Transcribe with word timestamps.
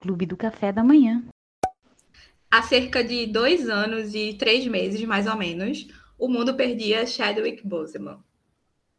Clube 0.00 0.26
do 0.26 0.36
Café 0.36 0.72
da 0.72 0.84
Manhã. 0.84 1.24
Há 2.50 2.62
cerca 2.62 3.02
de 3.02 3.26
dois 3.26 3.68
anos 3.68 4.14
e 4.14 4.34
três 4.34 4.66
meses, 4.66 5.02
mais 5.04 5.26
ou 5.26 5.36
menos, 5.36 5.88
o 6.18 6.28
mundo 6.28 6.54
perdia 6.54 7.04
Chadwick 7.06 7.66
Boseman. 7.66 8.18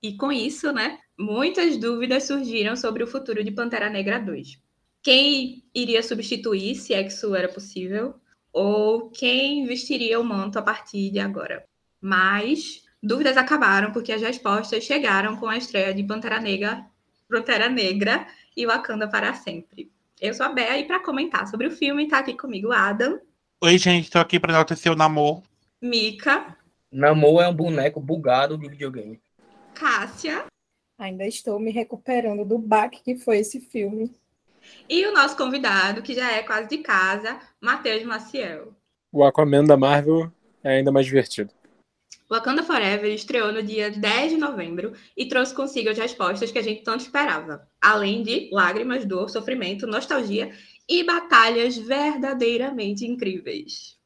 E 0.01 0.15
com 0.15 0.31
isso, 0.31 0.71
né, 0.71 0.99
muitas 1.17 1.78
dúvidas 1.78 2.25
surgiram 2.25 2.75
sobre 2.75 3.04
o 3.04 3.07
futuro 3.07 3.43
de 3.43 3.51
Pantera 3.51 3.89
Negra 3.89 4.20
2. 4.20 4.61
Quem 5.01 5.64
iria 5.73 6.04
substituir, 6.04 6.75
se 6.75 6.93
é 6.93 7.01
que 7.01 7.10
isso 7.10 7.33
era 7.33 7.47
possível, 7.47 8.15
ou 8.51 9.10
quem 9.10 9.65
vestiria 9.65 10.19
o 10.19 10.24
manto 10.24 10.60
a 10.60 10.61
partir 10.61 11.10
de 11.10 11.19
agora. 11.19 11.65
Mas 12.01 12.83
dúvidas 13.01 13.37
acabaram 13.37 13.92
porque 13.92 14.11
as 14.11 14.21
respostas 14.21 14.83
chegaram 14.83 15.37
com 15.37 15.47
a 15.47 15.57
estreia 15.57 15.93
de 15.93 16.04
Pantera 16.04 16.39
Negra, 16.39 16.86
Pantera 17.29 17.69
Negra 17.69 18.28
e 18.55 18.65
Wakanda 18.65 19.07
para 19.07 19.33
sempre. 19.33 19.92
Eu 20.20 20.34
sou 20.34 20.48
a 20.48 20.50
Bea 20.50 20.80
e 20.80 20.88
para 20.88 21.00
comentar 21.00 21.48
sobre 21.48 21.68
o 21.68 21.71
filme 21.71 22.06
está 22.06 22.18
aqui 22.18 22.36
comigo 22.36 22.71
Adam. 22.71 23.20
Oi, 23.64 23.78
gente, 23.78 24.06
estou 24.06 24.20
aqui 24.20 24.40
para 24.40 24.52
enaltecer 24.52 24.92
o 24.92 24.96
Namor. 24.96 25.43
Mika. 25.80 26.57
Namor 26.92 27.43
é 27.43 27.48
um 27.48 27.54
boneco 27.54 28.00
bugado 28.00 28.57
de 28.57 28.68
videogame. 28.68 29.21
Cássia. 29.76 30.46
Ainda 30.98 31.24
estou 31.24 31.60
me 31.60 31.70
recuperando 31.70 32.44
do 32.44 32.58
baque 32.58 33.03
que 33.03 33.16
foi 33.16 33.38
esse 33.38 33.62
filme. 33.62 34.12
E 34.90 35.06
o 35.06 35.14
nosso 35.14 35.38
convidado, 35.38 36.02
que 36.02 36.16
já 36.16 36.31
é 36.31 36.42
quase 36.42 36.68
de 36.68 36.80
casa, 36.80 37.40
Matheus 37.62 38.04
Maciel. 38.04 38.73
O 39.12 39.23
Aquaman 39.23 39.66
da 39.66 39.78
Marvel 39.78 40.31
é 40.64 40.78
ainda 40.78 40.92
mais 40.92 41.06
divertido. 41.06 41.54
Wakanda 42.30 42.61
Forever 42.61 43.13
estreou 43.13 43.53
no 43.53 43.63
dia 43.63 43.89
10 43.89 44.31
de 44.31 44.38
novembro 44.38 44.94
e 45.16 45.27
trouxe 45.27 45.55
consigo 45.55 45.89
as 45.89 45.97
respostas 45.97 46.52
que 46.52 46.59
a 46.59 46.61
gente 46.61 46.83
tanto 46.83 47.02
esperava, 47.02 47.66
além 47.81 48.22
de 48.22 48.50
lágrimas, 48.52 49.05
dor, 49.05 49.30
sofrimento, 49.30 49.88
nostalgia 49.88 50.52
e 50.89 51.03
batalhas 51.03 51.78
verdadeiramente 51.78 53.06
incríveis. 53.06 53.97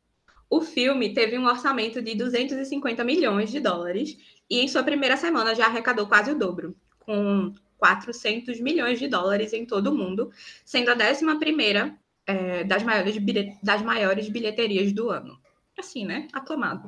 O 0.48 0.62
filme 0.62 1.14
teve 1.14 1.38
um 1.38 1.48
orçamento 1.48 2.02
de 2.02 2.14
250 2.14 3.04
milhões 3.04 3.50
de 3.50 3.60
dólares 3.60 4.16
e 4.48 4.60
em 4.60 4.68
sua 4.68 4.84
primeira 4.84 5.18
semana 5.18 5.56
já 5.56 5.66
arrecadou 5.66 6.06
quase 6.06 6.32
o 6.32 6.38
dobro, 6.38 6.76
com 7.00 7.54
400 7.78 8.60
milhões 8.60 9.00
de 9.00 9.08
dólares 9.08 9.52
em 9.54 9.66
todo 9.66 9.88
o 9.88 9.96
mundo, 9.96 10.32
sendo 10.64 10.90
a 10.90 10.94
11 10.94 11.40
primeira 11.40 11.98
é, 12.28 12.64
das, 12.64 12.84
maiores 12.84 13.16
das 13.64 13.82
maiores 13.82 14.30
bilheterias 14.30 14.94
do 14.94 15.10
ano. 15.10 15.40
Assim, 15.76 16.06
né? 16.06 16.28
Aclamado. 16.32 16.88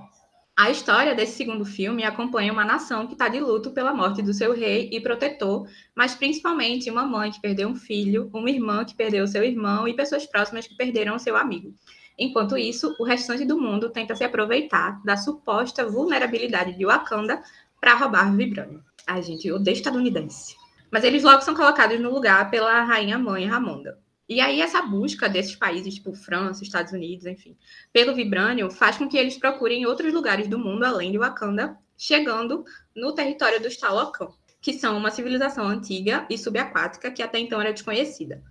A 0.56 0.70
história 0.70 1.16
desse 1.16 1.36
segundo 1.36 1.66
filme 1.66 2.04
acompanha 2.04 2.54
uma 2.54 2.64
nação 2.64 3.08
que 3.08 3.14
está 3.14 3.28
de 3.28 3.40
luto 3.40 3.72
pela 3.72 3.92
morte 3.92 4.22
do 4.22 4.36
seu 4.36 4.54
rei 4.54 4.88
e 4.92 5.02
protetor, 5.02 5.68
mas 5.96 6.14
principalmente 6.14 6.92
uma 6.92 7.04
mãe 7.04 7.32
que 7.32 7.42
perdeu 7.42 7.68
um 7.68 7.76
filho, 7.76 8.30
uma 8.32 8.52
irmã 8.52 8.86
que 8.86 8.94
perdeu 8.94 9.26
seu 9.26 9.44
irmão 9.44 9.88
e 9.88 9.96
pessoas 9.96 10.28
próximas 10.28 10.68
que 10.68 10.76
perderam 10.76 11.18
seu 11.18 11.36
amigo. 11.36 11.74
Enquanto 12.20 12.56
isso, 12.56 12.96
o 13.00 13.04
restante 13.04 13.44
do 13.44 13.60
mundo 13.60 13.90
tenta 13.90 14.16
se 14.16 14.24
aproveitar 14.24 15.02
da 15.04 15.18
suposta 15.18 15.88
vulnerabilidade 15.88 16.78
de 16.78 16.86
Wakanda 16.86 17.42
para 17.82 17.96
roubar 17.96 18.32
Vibranium. 18.36 18.82
Ai, 19.08 19.24
gente, 19.24 19.48
eu 19.48 19.56
odeio 19.56 19.74
estadunidense. 19.74 20.56
Mas 20.92 21.04
eles 21.04 21.24
logo 21.24 21.42
são 21.42 21.56
colocados 21.56 22.00
no 22.00 22.14
lugar 22.14 22.52
pela 22.52 22.84
rainha 22.84 23.18
mãe 23.18 23.48
Ramonda. 23.48 24.03
E 24.28 24.40
aí 24.40 24.62
essa 24.62 24.82
busca 24.82 25.28
desses 25.28 25.56
países, 25.56 25.96
tipo 25.96 26.14
França, 26.14 26.64
Estados 26.64 26.94
Unidos, 26.94 27.26
enfim, 27.26 27.58
pelo 27.92 28.16
Vibranium, 28.16 28.70
faz 28.70 28.98
com 28.98 29.08
que 29.08 29.18
eles 29.18 29.38
procurem 29.38 29.86
outros 29.86 30.14
lugares 30.14 30.48
do 30.48 30.58
mundo 30.58 30.84
além 30.84 31.12
de 31.12 31.18
Wakanda, 31.18 31.78
chegando 31.98 32.64
no 32.96 33.14
território 33.14 33.62
dos 33.62 33.78
Talocan, 33.78 34.30
que 34.62 34.74
são 34.74 34.98
uma 34.98 35.12
civilização 35.12 35.68
antiga 35.68 36.26
e 36.30 36.38
subaquática 36.38 37.12
que 37.12 37.22
até 37.22 37.38
então 37.38 37.60
era 37.60 37.74
desconhecida. 37.74 38.42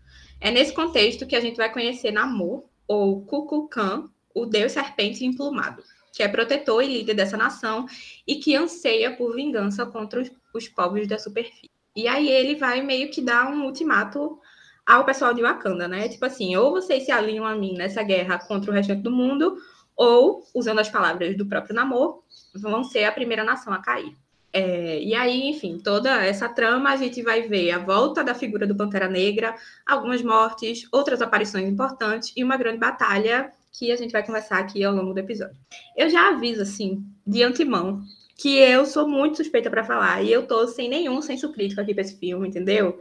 É 0.40 0.50
nesse 0.50 0.74
contexto 0.74 1.26
que 1.26 1.36
a 1.36 1.40
gente 1.40 1.56
vai 1.56 1.72
conhecer 1.72 2.10
Namor, 2.10 2.64
ou 2.86 3.24
Kukulkan, 3.24 4.10
o 4.34 4.44
deus 4.44 4.72
serpente 4.72 5.24
emplumado, 5.24 5.82
que 6.12 6.22
é 6.22 6.28
protetor 6.28 6.82
e 6.82 6.98
líder 6.98 7.14
dessa 7.14 7.36
nação 7.36 7.86
e 8.26 8.36
que 8.36 8.54
anseia 8.54 9.16
por 9.16 9.34
vingança 9.34 9.86
contra 9.86 10.20
os, 10.20 10.30
os 10.52 10.68
povos 10.68 11.08
da 11.08 11.18
superfície. 11.18 11.70
E 11.94 12.08
aí 12.08 12.28
ele 12.28 12.56
vai 12.56 12.82
meio 12.82 13.10
que 13.10 13.20
dar 13.22 13.50
um 13.50 13.64
ultimato 13.64 14.40
ao 14.86 15.04
pessoal 15.04 15.32
de 15.32 15.42
Wakanda, 15.42 15.86
né? 15.88 16.08
Tipo 16.08 16.26
assim, 16.26 16.56
ou 16.56 16.72
vocês 16.72 17.04
se 17.04 17.12
alinham 17.12 17.46
a 17.46 17.54
mim 17.54 17.74
nessa 17.74 18.02
guerra 18.02 18.38
contra 18.38 18.70
o 18.70 18.74
restante 18.74 19.02
do 19.02 19.10
mundo, 19.10 19.56
ou, 19.96 20.42
usando 20.54 20.80
as 20.80 20.88
palavras 20.88 21.36
do 21.36 21.46
próprio 21.46 21.74
Namor, 21.74 22.22
vão 22.54 22.82
ser 22.82 23.04
a 23.04 23.12
primeira 23.12 23.44
nação 23.44 23.72
a 23.72 23.78
cair. 23.78 24.16
É, 24.52 25.02
e 25.02 25.14
aí, 25.14 25.48
enfim, 25.48 25.78
toda 25.78 26.24
essa 26.24 26.48
trama 26.48 26.90
a 26.90 26.96
gente 26.96 27.22
vai 27.22 27.42
ver 27.42 27.70
a 27.70 27.78
volta 27.78 28.22
da 28.22 28.34
figura 28.34 28.66
do 28.66 28.76
Pantera 28.76 29.08
Negra, 29.08 29.54
algumas 29.86 30.22
mortes, 30.22 30.86
outras 30.92 31.22
aparições 31.22 31.66
importantes 31.66 32.32
e 32.36 32.44
uma 32.44 32.56
grande 32.56 32.78
batalha 32.78 33.50
que 33.72 33.90
a 33.90 33.96
gente 33.96 34.12
vai 34.12 34.24
conversar 34.24 34.58
aqui 34.58 34.84
ao 34.84 34.94
longo 34.94 35.14
do 35.14 35.20
episódio. 35.20 35.56
Eu 35.96 36.10
já 36.10 36.28
aviso, 36.28 36.60
assim, 36.60 37.02
de 37.26 37.42
antemão, 37.42 38.02
que 38.36 38.58
eu 38.58 38.84
sou 38.84 39.08
muito 39.08 39.38
suspeita 39.38 39.70
para 39.70 39.84
falar 39.84 40.22
e 40.22 40.30
eu 40.30 40.46
tô 40.46 40.66
sem 40.66 40.88
nenhum 40.88 41.22
senso 41.22 41.50
crítico 41.52 41.80
aqui 41.80 41.94
para 41.94 42.02
esse 42.02 42.18
filme, 42.18 42.46
entendeu? 42.46 42.98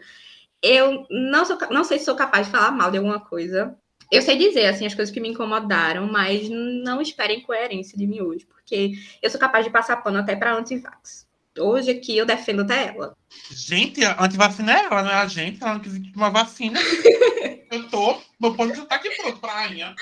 Eu 0.62 1.06
não, 1.10 1.46
sou, 1.46 1.58
não 1.70 1.84
sei 1.84 2.00
se 2.00 2.06
sou 2.06 2.16
capaz 2.16 2.46
de 2.46 2.52
falar 2.52 2.72
mal 2.72 2.92
de 2.92 2.98
alguma 2.98 3.20
coisa. 3.20 3.76
Eu 4.12 4.22
sei 4.22 4.38
dizer, 4.38 4.66
assim, 4.66 4.86
as 4.86 4.94
coisas 4.94 5.14
que 5.14 5.22
me 5.22 5.30
incomodaram, 5.30 6.06
mas 6.06 6.50
não 6.50 7.02
esperem 7.02 7.42
coerência 7.42 7.98
de 7.98 8.06
mim 8.06 8.22
hoje, 8.22 8.46
porque 8.46 8.92
eu 9.22 9.30
sou 9.30 9.40
capaz 9.40 9.64
de 9.64 9.72
passar 9.72 9.98
pano 9.98 10.20
até 10.20 10.36
para 10.36 10.54
antivax. 10.54 11.26
Hoje 11.58 11.92
aqui 11.92 12.18
eu 12.18 12.26
defendo 12.26 12.62
até 12.62 12.88
ela. 12.88 13.16
Gente, 13.50 14.04
a 14.06 14.24
antivacina 14.24 14.74
é 14.74 14.86
ela, 14.86 15.04
não 15.04 15.12
é 15.12 15.16
a 15.16 15.28
gente. 15.28 15.62
Ela 15.62 15.74
não 15.74 15.82
quis 15.82 15.94
uma 16.16 16.30
vacina. 16.30 16.80
eu 17.72 17.90
tô, 17.90 18.22
meu 18.40 18.54
ponto 18.54 18.76
já 18.76 18.86
tá 18.86 18.96
aqui 18.96 19.10
pronto 19.18 19.40
pra 19.40 19.52
rainha. 19.52 19.96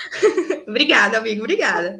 obrigada, 0.66 1.18
amigo, 1.18 1.42
obrigada. 1.42 1.98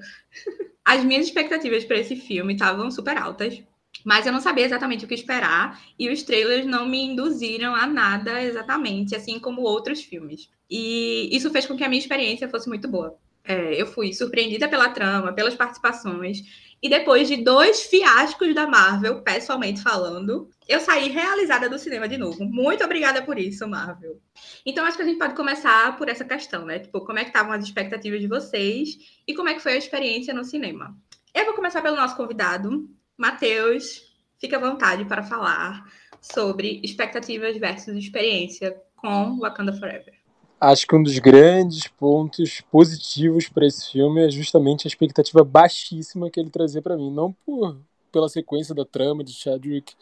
As 0.84 1.04
minhas 1.04 1.26
expectativas 1.26 1.84
para 1.84 1.98
esse 1.98 2.16
filme 2.16 2.54
estavam 2.54 2.90
super 2.90 3.16
altas. 3.16 3.60
Mas 4.04 4.26
eu 4.26 4.32
não 4.32 4.40
sabia 4.40 4.64
exatamente 4.64 5.04
o 5.04 5.08
que 5.08 5.14
esperar 5.14 5.80
e 5.98 6.08
os 6.08 6.22
trailers 6.22 6.66
não 6.66 6.86
me 6.86 7.02
induziram 7.02 7.74
a 7.74 7.86
nada 7.86 8.42
exatamente, 8.42 9.14
assim 9.14 9.38
como 9.38 9.62
outros 9.62 10.02
filmes. 10.02 10.48
E 10.70 11.28
isso 11.34 11.50
fez 11.50 11.66
com 11.66 11.76
que 11.76 11.84
a 11.84 11.88
minha 11.88 12.00
experiência 12.00 12.48
fosse 12.48 12.68
muito 12.68 12.88
boa. 12.88 13.16
É, 13.44 13.80
eu 13.80 13.86
fui 13.86 14.12
surpreendida 14.12 14.68
pela 14.68 14.90
trama, 14.90 15.32
pelas 15.32 15.54
participações, 15.54 16.42
e 16.82 16.88
depois 16.88 17.28
de 17.28 17.36
dois 17.36 17.82
fiascos 17.82 18.54
da 18.54 18.66
Marvel, 18.66 19.20
pessoalmente 19.22 19.82
falando, 19.82 20.48
eu 20.66 20.80
saí 20.80 21.08
realizada 21.08 21.68
do 21.68 21.78
cinema 21.78 22.08
de 22.08 22.16
novo. 22.16 22.44
Muito 22.44 22.82
obrigada 22.82 23.20
por 23.22 23.38
isso, 23.38 23.68
Marvel. 23.68 24.18
Então, 24.64 24.84
acho 24.86 24.96
que 24.96 25.02
a 25.02 25.06
gente 25.06 25.18
pode 25.18 25.34
começar 25.34 25.96
por 25.98 26.08
essa 26.08 26.24
questão, 26.24 26.64
né? 26.64 26.78
Tipo, 26.78 27.00
como 27.04 27.18
é 27.18 27.22
que 27.22 27.30
estavam 27.30 27.52
as 27.52 27.64
expectativas 27.64 28.20
de 28.20 28.26
vocês 28.26 28.96
e 29.26 29.34
como 29.34 29.48
é 29.50 29.54
que 29.54 29.60
foi 29.60 29.72
a 29.72 29.76
experiência 29.76 30.32
no 30.32 30.44
cinema. 30.44 30.96
Eu 31.34 31.44
vou 31.44 31.54
começar 31.54 31.82
pelo 31.82 31.96
nosso 31.96 32.16
convidado, 32.16 32.88
Matheus, 33.20 34.02
fica 34.38 34.56
à 34.56 34.60
vontade 34.60 35.04
para 35.04 35.22
falar 35.22 35.84
sobre 36.22 36.80
expectativas 36.82 37.54
versus 37.58 37.94
experiência 37.94 38.74
com 38.96 39.38
Wakanda 39.38 39.74
Forever. 39.74 40.14
Acho 40.58 40.86
que 40.86 40.96
um 40.96 41.02
dos 41.02 41.18
grandes 41.18 41.86
pontos 41.86 42.62
positivos 42.70 43.46
para 43.46 43.66
esse 43.66 43.92
filme 43.92 44.26
é 44.26 44.30
justamente 44.30 44.86
a 44.86 44.88
expectativa 44.88 45.44
baixíssima 45.44 46.30
que 46.30 46.40
ele 46.40 46.48
trazia 46.48 46.80
para 46.80 46.96
mim. 46.96 47.12
Não 47.12 47.30
por 47.44 47.78
pela 48.10 48.28
sequência 48.28 48.74
da 48.74 48.86
trama 48.86 49.22
de 49.22 49.32
Chadwick 49.34 49.92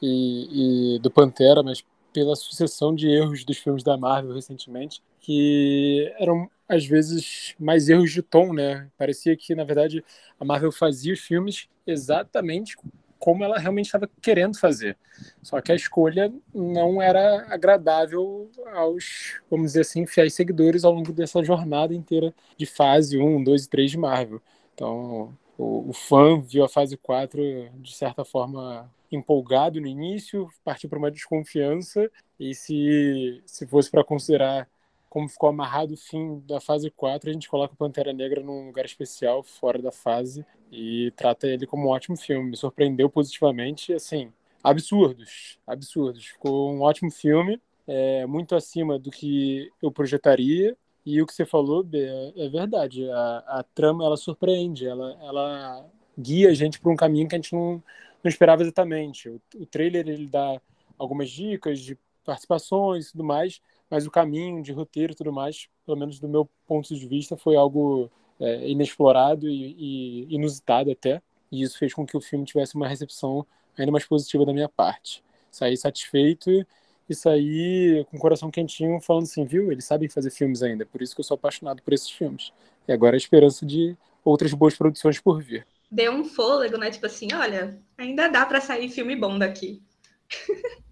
e, 0.00 0.96
e 0.96 0.98
do 0.98 1.10
Pantera, 1.10 1.62
mas 1.62 1.82
pela 2.12 2.36
sucessão 2.36 2.94
de 2.94 3.08
erros 3.08 3.42
dos 3.42 3.56
filmes 3.56 3.82
da 3.82 3.96
Marvel 3.96 4.34
recentemente, 4.34 5.02
que 5.20 6.12
eram 6.18 6.50
às 6.70 6.86
vezes 6.86 7.54
mais 7.58 7.88
erros 7.88 8.12
de 8.12 8.22
tom, 8.22 8.52
né? 8.52 8.88
Parecia 8.96 9.36
que 9.36 9.54
na 9.54 9.64
verdade 9.64 10.04
a 10.38 10.44
Marvel 10.44 10.70
fazia 10.70 11.12
os 11.12 11.20
filmes 11.20 11.68
exatamente 11.84 12.76
como 13.18 13.44
ela 13.44 13.58
realmente 13.58 13.86
estava 13.86 14.08
querendo 14.22 14.58
fazer. 14.58 14.96
Só 15.42 15.60
que 15.60 15.72
a 15.72 15.74
escolha 15.74 16.32
não 16.54 17.02
era 17.02 17.52
agradável 17.52 18.50
aos, 18.72 19.40
vamos 19.50 19.66
dizer 19.68 19.80
assim, 19.82 20.06
fiéis 20.06 20.32
seguidores 20.32 20.84
ao 20.84 20.92
longo 20.92 21.12
dessa 21.12 21.44
jornada 21.44 21.92
inteira 21.92 22.32
de 22.56 22.64
fase 22.64 23.18
1, 23.18 23.44
2 23.44 23.64
e 23.64 23.68
3 23.68 23.90
de 23.90 23.98
Marvel. 23.98 24.40
Então, 24.74 25.36
o, 25.58 25.90
o 25.90 25.92
fã 25.92 26.40
viu 26.40 26.64
a 26.64 26.68
fase 26.68 26.96
4 26.96 27.42
de 27.74 27.94
certa 27.94 28.24
forma 28.24 28.90
empolgado 29.12 29.80
no 29.80 29.88
início, 29.88 30.48
partiu 30.64 30.88
para 30.88 30.98
uma 30.98 31.10
desconfiança 31.10 32.10
e 32.38 32.54
se, 32.54 33.42
se 33.44 33.66
fosse 33.66 33.90
para 33.90 34.04
considerar 34.04 34.68
como 35.10 35.28
ficou 35.28 35.48
amarrado 35.48 35.94
o 35.94 35.96
fim 35.96 36.40
da 36.46 36.60
fase 36.60 36.88
4, 36.88 37.28
a 37.28 37.32
gente 37.32 37.48
coloca 37.48 37.74
o 37.74 37.76
Pantera 37.76 38.12
Negra 38.12 38.40
num 38.42 38.68
lugar 38.68 38.84
especial, 38.84 39.42
fora 39.42 39.82
da 39.82 39.90
fase, 39.90 40.46
e 40.70 41.12
trata 41.16 41.48
ele 41.48 41.66
como 41.66 41.88
um 41.88 41.90
ótimo 41.90 42.16
filme. 42.16 42.50
Me 42.50 42.56
surpreendeu 42.56 43.10
positivamente, 43.10 43.92
assim, 43.92 44.32
absurdos, 44.62 45.58
absurdos. 45.66 46.26
Ficou 46.26 46.72
um 46.72 46.82
ótimo 46.82 47.10
filme, 47.10 47.60
é, 47.88 48.24
muito 48.24 48.54
acima 48.54 49.00
do 49.00 49.10
que 49.10 49.68
eu 49.82 49.90
projetaria, 49.90 50.76
e 51.04 51.20
o 51.20 51.26
que 51.26 51.34
você 51.34 51.44
falou, 51.44 51.84
é, 51.92 52.32
é 52.36 52.48
verdade. 52.48 53.10
A, 53.10 53.38
a, 53.48 53.64
trama, 53.74 54.04
ela 54.04 54.16
surpreende, 54.16 54.86
ela, 54.86 55.18
ela 55.22 55.86
guia 56.16 56.50
a 56.50 56.54
gente 56.54 56.78
para 56.80 56.92
um 56.92 56.96
caminho 56.96 57.28
que 57.28 57.34
a 57.34 57.38
gente 57.38 57.52
não, 57.52 57.82
não 58.22 58.28
esperava 58.28 58.62
exatamente. 58.62 59.28
O, 59.28 59.40
o 59.56 59.66
trailer, 59.66 60.08
ele 60.08 60.28
dá 60.28 60.60
algumas 60.96 61.30
dicas 61.30 61.80
de 61.80 61.98
participações 62.24 63.08
e 63.08 63.12
tudo 63.12 63.24
mais, 63.24 63.60
mas 63.90 64.06
o 64.06 64.10
caminho 64.10 64.62
de 64.62 64.72
roteiro 64.72 65.12
e 65.12 65.16
tudo 65.16 65.32
mais, 65.32 65.68
pelo 65.84 65.98
menos 65.98 66.20
do 66.20 66.28
meu 66.28 66.48
ponto 66.66 66.94
de 66.94 67.06
vista, 67.06 67.36
foi 67.36 67.56
algo 67.56 68.10
é, 68.38 68.68
inexplorado 68.70 69.48
e, 69.48 70.26
e 70.30 70.34
inusitado 70.34 70.90
até, 70.90 71.20
e 71.50 71.62
isso 71.62 71.76
fez 71.76 71.92
com 71.92 72.06
que 72.06 72.16
o 72.16 72.20
filme 72.20 72.44
tivesse 72.44 72.76
uma 72.76 72.86
recepção 72.86 73.44
ainda 73.76 73.90
mais 73.90 74.04
positiva 74.04 74.46
da 74.46 74.52
minha 74.52 74.68
parte. 74.68 75.22
Saí 75.50 75.76
satisfeito 75.76 76.48
e 77.08 77.14
saí 77.14 78.06
com 78.08 78.16
o 78.16 78.20
coração 78.20 78.50
quentinho, 78.50 79.00
falando 79.00 79.24
assim, 79.24 79.44
viu, 79.44 79.72
eles 79.72 79.84
sabem 79.84 80.08
fazer 80.08 80.30
filmes 80.30 80.62
ainda, 80.62 80.86
por 80.86 81.02
isso 81.02 81.14
que 81.14 81.20
eu 81.20 81.24
sou 81.24 81.34
apaixonado 81.34 81.82
por 81.82 81.92
esses 81.92 82.10
filmes. 82.10 82.52
E 82.86 82.92
agora 82.92 83.16
a 83.16 83.18
esperança 83.18 83.66
de 83.66 83.96
outras 84.24 84.54
boas 84.54 84.76
produções 84.76 85.18
por 85.20 85.42
vir. 85.42 85.66
Deu 85.90 86.12
um 86.12 86.24
fôlego, 86.24 86.78
né? 86.78 86.90
Tipo 86.90 87.06
assim, 87.06 87.32
olha, 87.34 87.76
ainda 87.98 88.28
dá 88.28 88.46
para 88.46 88.60
sair 88.60 88.88
filme 88.88 89.16
bom 89.16 89.36
daqui. 89.36 89.82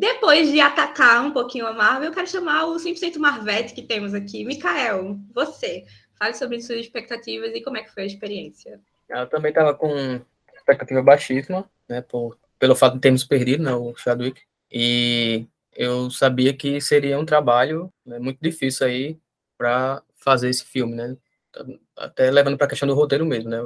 Depois 0.00 0.50
de 0.50 0.58
atacar 0.58 1.22
um 1.22 1.30
pouquinho 1.30 1.66
a 1.66 1.74
Marvel, 1.74 2.08
eu 2.08 2.14
quero 2.14 2.26
chamar 2.26 2.64
o 2.64 2.76
100% 2.76 3.18
Marvete 3.18 3.74
que 3.74 3.82
temos 3.82 4.14
aqui. 4.14 4.46
Mikael, 4.46 5.18
você, 5.34 5.84
fale 6.18 6.32
sobre 6.32 6.58
suas 6.62 6.78
expectativas 6.78 7.54
e 7.54 7.60
como 7.60 7.76
é 7.76 7.82
que 7.82 7.92
foi 7.92 8.04
a 8.04 8.06
experiência. 8.06 8.80
Eu 9.10 9.26
também 9.26 9.50
estava 9.50 9.74
com 9.74 10.18
expectativa 10.54 11.02
baixíssima, 11.02 11.70
né, 11.86 12.00
por, 12.00 12.38
pelo 12.58 12.74
fato 12.74 12.94
de 12.94 13.00
termos 13.00 13.24
perdido 13.24 13.62
né, 13.62 13.74
o 13.74 13.94
Chadwick, 13.94 14.40
e 14.72 15.44
eu 15.76 16.10
sabia 16.10 16.54
que 16.54 16.80
seria 16.80 17.18
um 17.18 17.26
trabalho 17.26 17.92
né, 18.06 18.18
muito 18.18 18.38
difícil 18.40 18.86
aí 18.86 19.18
para 19.58 20.02
fazer 20.16 20.48
esse 20.48 20.64
filme, 20.64 20.94
né, 20.94 21.14
até 21.94 22.30
levando 22.30 22.56
para 22.56 22.66
a 22.66 22.70
questão 22.70 22.88
do 22.88 22.94
roteiro 22.94 23.26
mesmo, 23.26 23.50
né, 23.50 23.58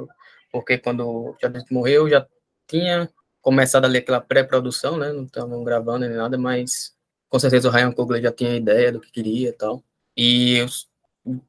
porque 0.51 0.77
quando 0.77 1.07
o 1.07 1.37
Chadwick 1.39 1.73
morreu, 1.73 2.09
já 2.09 2.27
tinha 2.67 3.09
começado 3.45 3.85
ali 3.85 3.99
aquela 3.99 4.19
pré-produção, 4.19 4.97
né? 4.97 5.13
Não 5.13 5.23
estavam 5.23 5.63
gravando 5.63 6.07
nem 6.07 6.17
nada, 6.17 6.35
mas 6.35 6.95
com 7.29 7.37
certeza 7.37 7.69
o 7.69 7.71
Ryan 7.71 7.91
Coogler 7.91 8.19
já 8.19 8.31
tinha 8.31 8.55
ideia 8.55 8.91
do 8.91 8.99
que 8.99 9.11
queria 9.11 9.49
e 9.49 9.53
tal. 9.53 9.83
E 10.17 10.65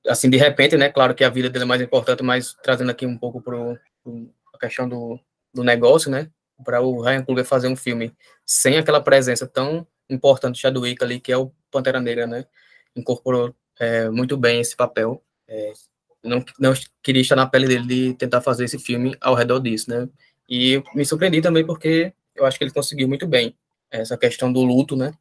assim, 0.07 0.29
de 0.29 0.37
repente, 0.37 0.77
né? 0.77 0.91
Claro 0.91 1.15
que 1.15 1.25
a 1.25 1.31
vida 1.31 1.49
dele 1.49 1.65
é 1.65 1.67
mais 1.67 1.81
importante, 1.81 2.23
mas 2.23 2.55
trazendo 2.63 2.91
aqui 2.91 3.07
um 3.07 3.17
pouco 3.17 3.41
para 3.41 3.57
a 4.55 4.59
questão 4.61 4.87
do, 4.87 5.19
do 5.55 5.65
negócio, 5.65 6.11
né? 6.11 6.31
Para 6.63 6.83
o 6.83 7.01
Ryan 7.01 7.25
Coogler 7.25 7.47
fazer 7.47 7.69
um 7.69 7.77
filme 7.77 8.15
sem 8.45 8.77
aquela 8.77 9.01
presença 9.01 9.47
tão 9.47 9.87
importante 10.11 10.57
do 10.57 10.59
Chadwick 10.59 11.03
ali, 11.03 11.19
que 11.19 11.33
é 11.33 11.39
o 11.39 11.51
Pantera 11.71 11.99
Negra, 11.99 12.27
né? 12.27 12.45
Incorporou 12.95 13.55
é, 13.81 14.11
muito 14.11 14.37
bem 14.37 14.61
esse 14.61 14.77
papel. 14.77 15.23
É, 15.49 15.73
não, 16.23 16.45
não 16.59 16.75
queria 17.03 17.23
estar 17.23 17.37
na 17.37 17.47
pele 17.47 17.67
dele 17.67 17.87
de 17.87 18.15
tentar 18.15 18.43
fazer 18.43 18.67
esse 18.67 18.79
filme 18.79 19.17
ao 19.19 19.35
redor 19.35 19.61
disso, 19.61 19.89
né? 19.89 20.07
E 20.49 20.83
me 20.95 21.05
surpreendi 21.05 21.41
também 21.41 21.65
porque 21.65 22.13
eu 22.35 22.45
acho 22.45 22.59
que 22.59 22.65
ele 22.65 22.73
conseguiu 22.73 23.09
muito 23.09 23.27
bem 23.27 23.57
essa 23.91 24.17
questão 24.17 24.53
do 24.53 24.63
luto, 24.63 24.97
né? 24.97 25.13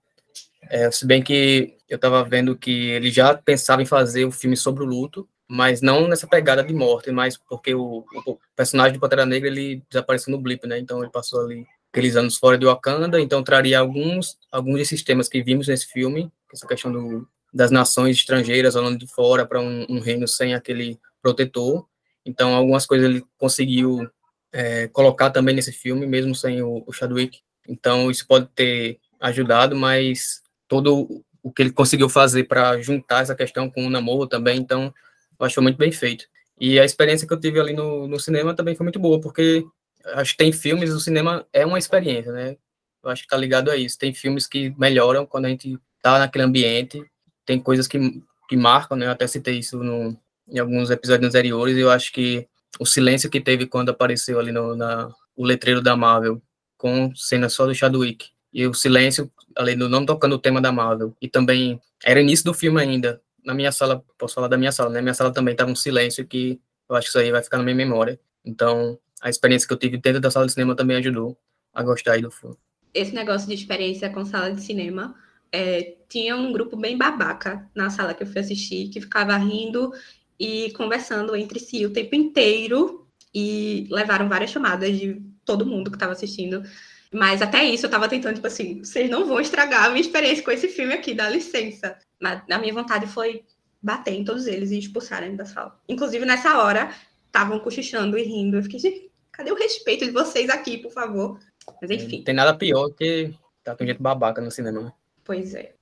É, 0.70 0.90
se 0.92 1.06
bem 1.06 1.22
que 1.22 1.78
eu 1.88 1.96
estava 1.96 2.24
vendo 2.24 2.58
que 2.58 2.90
ele 2.90 3.12
já 3.12 3.36
pensava 3.36 3.82
em 3.82 3.86
fazer 3.86 4.26
um 4.26 4.32
filme 4.32 4.58
sobre 4.58 4.84
o 4.84 4.88
luto, 4.88 5.28
mas 5.48 5.82
não 5.82 6.08
nessa 6.08 6.28
pegada 6.28 6.64
de 6.64 6.74
morte, 6.74 7.12
mas 7.12 7.38
porque 7.38 7.74
o, 7.76 8.04
o 8.26 8.38
personagem 8.56 8.94
de 8.94 9.00
Pantera 9.00 9.26
Negra 9.26 9.48
ele 9.48 9.84
desapareceu 9.90 10.32
no 10.32 10.42
blip, 10.42 10.66
né? 10.68 10.80
Então 10.80 11.02
ele 11.02 11.12
passou 11.12 11.42
ali 11.42 11.66
aqueles 11.92 12.16
anos 12.16 12.38
fora 12.38 12.58
de 12.58 12.66
Wakanda, 12.66 13.22
então 13.22 13.44
traria 13.44 13.80
alguns 13.80 14.38
alguns 14.52 14.78
desses 14.78 15.04
temas 15.04 15.30
que 15.30 15.44
vimos 15.44 15.68
nesse 15.68 15.88
filme, 15.88 16.32
essa 16.52 16.68
questão 16.68 16.92
do, 16.92 17.28
das 17.54 17.72
nações 17.72 18.18
estrangeiras 18.18 18.76
olhando 18.76 18.98
de 18.98 19.08
fora 19.08 19.46
para 19.46 19.62
um, 19.62 19.86
um 19.88 20.00
reino 20.00 20.28
sem 20.28 20.56
aquele 20.56 21.00
protetor. 21.22 21.86
Então 22.26 22.56
algumas 22.56 22.86
coisas 22.86 23.08
ele 23.08 23.24
conseguiu 23.38 24.10
é, 24.56 24.88
colocar 24.88 25.32
também 25.32 25.54
nesse 25.54 25.74
filme, 25.74 26.08
mesmo 26.08 26.34
sem 26.34 26.62
o, 26.62 26.82
o 26.88 26.94
Chadwick. 26.94 27.42
Então, 27.68 28.10
isso 28.10 28.26
pode 28.26 28.48
ter 28.56 29.00
ajudado, 29.20 29.76
mas 29.76 30.42
todo 30.66 31.26
o 31.44 31.52
que 31.52 31.62
ele 31.62 31.74
conseguiu 31.74 32.08
fazer 32.08 32.46
para 32.46 32.82
juntar 32.82 33.22
essa 33.22 33.36
questão 33.36 33.70
com 33.70 33.86
o 33.86 33.90
namoro 33.90 34.28
também, 34.28 34.58
então, 34.58 34.94
eu 35.38 35.46
acho 35.46 35.62
muito 35.62 35.78
bem 35.78 35.92
feito. 35.92 36.26
E 36.58 36.80
a 36.80 36.86
experiência 36.86 37.28
que 37.28 37.34
eu 37.34 37.40
tive 37.40 37.60
ali 37.60 37.74
no, 37.74 38.08
no 38.08 38.18
cinema 38.18 38.56
também 38.56 38.76
foi 38.76 38.86
muito 38.86 38.98
boa, 38.98 39.20
porque 39.20 39.66
acho 40.14 40.32
que 40.32 40.38
tem 40.38 40.54
filmes, 40.54 40.92
o 40.92 41.02
cinema 41.02 41.46
é 41.52 41.66
uma 41.66 41.78
experiência, 41.78 42.32
né? 42.32 42.56
Eu 43.04 43.10
acho 43.10 43.24
que 43.24 43.28
tá 43.28 43.36
ligado 43.36 43.70
a 43.70 43.76
isso. 43.76 44.00
Tem 44.00 44.14
filmes 44.14 44.48
que 44.48 44.74
melhoram 44.80 45.26
quando 45.26 45.46
a 45.46 45.50
gente 45.50 45.78
tá 46.02 46.18
naquele 46.18 46.46
ambiente, 46.46 47.04
tem 47.46 47.60
coisas 47.60 47.88
que, 47.88 48.24
que 48.48 48.56
marcam, 48.56 48.98
né? 48.98 49.06
Eu 49.08 49.12
até 49.12 49.28
citei 49.28 49.60
isso 49.60 49.84
no, 49.84 50.18
em 50.48 50.60
alguns 50.60 50.90
episódios 50.90 51.28
anteriores, 51.28 51.76
e 51.76 51.82
eu 51.82 51.92
acho 51.92 52.14
que 52.14 52.48
o 52.80 52.86
silêncio 52.86 53.30
que 53.30 53.42
teve 53.42 53.66
quando 53.66 53.90
apareceu 53.90 54.40
ali 54.40 54.52
no 54.52 54.76
na, 54.76 55.14
o 55.36 55.46
letreiro 55.46 55.82
da 55.82 55.96
Marvel, 55.96 56.42
com 56.78 57.14
cena 57.16 57.50
só 57.50 57.66
do 57.66 57.76
Chadwick. 57.76 58.30
E 58.54 58.66
o 58.66 58.74
silêncio, 58.74 59.32
além 59.56 59.78
do 59.78 59.90
não 59.90 60.06
tocando 60.06 60.36
o 60.36 60.40
tema 60.40 60.62
da 60.62 60.72
Marvel. 60.72 61.16
E 61.22 61.28
também, 61.28 61.80
era 62.04 62.22
início 62.22 62.46
do 62.46 62.54
filme 62.54 62.82
ainda. 62.82 63.22
Na 63.44 63.54
minha 63.54 63.72
sala, 63.72 64.04
posso 64.18 64.36
falar 64.36 64.48
da 64.48 64.58
minha 64.58 64.72
sala, 64.72 64.90
né? 64.90 65.02
Minha 65.02 65.14
sala 65.14 65.32
também 65.32 65.52
estava 65.52 65.70
um 65.70 65.76
silêncio 65.76 66.26
que 66.26 66.60
eu 66.90 66.96
acho 66.96 67.06
que 67.06 67.10
isso 67.10 67.20
aí 67.20 67.32
vai 67.32 67.44
ficar 67.44 67.58
na 67.58 67.64
minha 67.64 67.76
memória. 67.76 68.20
Então, 68.44 68.98
a 69.22 69.30
experiência 69.30 69.68
que 69.68 69.74
eu 69.74 69.78
tive 69.78 69.98
dentro 69.98 70.22
da 70.22 70.32
sala 70.32 70.46
de 70.46 70.54
cinema 70.54 70.76
também 70.76 70.98
ajudou 70.98 71.38
a 71.74 71.84
gostar 71.84 72.14
aí 72.14 72.22
do 72.22 72.32
filme. 72.32 72.56
Esse 72.94 73.14
negócio 73.14 73.48
de 73.48 73.54
experiência 73.54 74.10
com 74.10 74.24
sala 74.24 74.54
de 74.54 74.62
cinema, 74.62 75.16
é, 75.52 75.98
tinha 76.08 76.36
um 76.36 76.52
grupo 76.54 76.78
bem 76.78 76.98
babaca 76.98 77.70
na 77.76 77.90
sala 77.90 78.14
que 78.14 78.24
eu 78.24 78.28
fui 78.28 78.40
assistir, 78.40 78.90
que 78.90 79.02
ficava 79.02 79.36
rindo 79.38 79.92
e 80.40 80.72
conversando 80.72 81.36
entre 81.36 81.60
si 81.60 81.86
o 81.86 81.94
tempo 81.94 82.16
inteiro 82.16 83.08
e 83.34 83.88
levaram 83.90 84.30
várias 84.30 84.52
chamadas 84.52 84.98
de 84.98 85.22
todo 85.44 85.66
mundo 85.66 85.92
que 85.92 85.98
estava 85.98 86.14
assistindo. 86.14 86.64
Mas 87.12 87.42
até 87.42 87.64
isso 87.64 87.86
eu 87.86 87.88
estava 87.88 88.10
tentando, 88.10 88.36
tipo 88.36 88.48
assim, 88.48 88.84
vocês 88.84 89.10
não 89.10 89.26
vão 89.26 89.40
estragar 89.40 89.86
a 89.86 89.90
minha 89.90 90.02
experiência 90.02 90.44
com 90.44 90.52
esse 90.52 90.68
filme 90.68 90.94
aqui, 90.94 91.14
dá 91.14 91.30
licença. 91.30 91.98
Mas 92.20 92.42
a 92.50 92.58
minha 92.58 92.74
vontade 92.74 93.08
foi 93.08 93.44
bater 93.82 94.14
em 94.14 94.24
todos 94.26 94.48
eles 94.48 94.72
e 94.72 94.80
expulsarem 94.80 95.36
da 95.36 95.46
sala. 95.46 95.80
Inclusive, 95.88 96.26
nessa 96.26 96.58
hora, 96.58 96.94
estavam 97.28 97.60
cochichando 97.60 98.18
e 98.18 98.24
rindo. 98.24 98.58
Eu 98.58 98.64
fiquei, 98.64 98.80
gente, 98.80 99.12
cadê 99.32 99.52
o 99.52 99.56
respeito 99.56 100.06
de 100.06 100.12
vocês 100.12 100.50
aqui, 100.50 100.78
por 100.78 100.92
favor? 100.92 101.40
Mas 101.82 101.92
enfim. 101.92 102.24
Tem 102.24 102.34
nada 102.34 102.54
pior 102.56 102.90
que 102.90 103.34
tá 103.64 103.76
com 103.76 103.86
gente 103.86 104.02
babaca 104.02 104.42
no 104.42 104.52
cinema, 104.52 104.82
né? 104.82 104.94
Pois 105.24 105.54
é. 105.54 105.74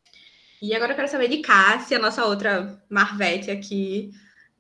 E 0.61 0.73
agora 0.73 0.94
eu 0.94 0.95
quero 0.95 1.07
saber 1.07 1.27
de 1.27 1.39
Cássia, 1.39 2.00
nossa 2.00 2.25
outra 2.25 2.81
Marvete 2.89 3.51
aqui. 3.51 4.11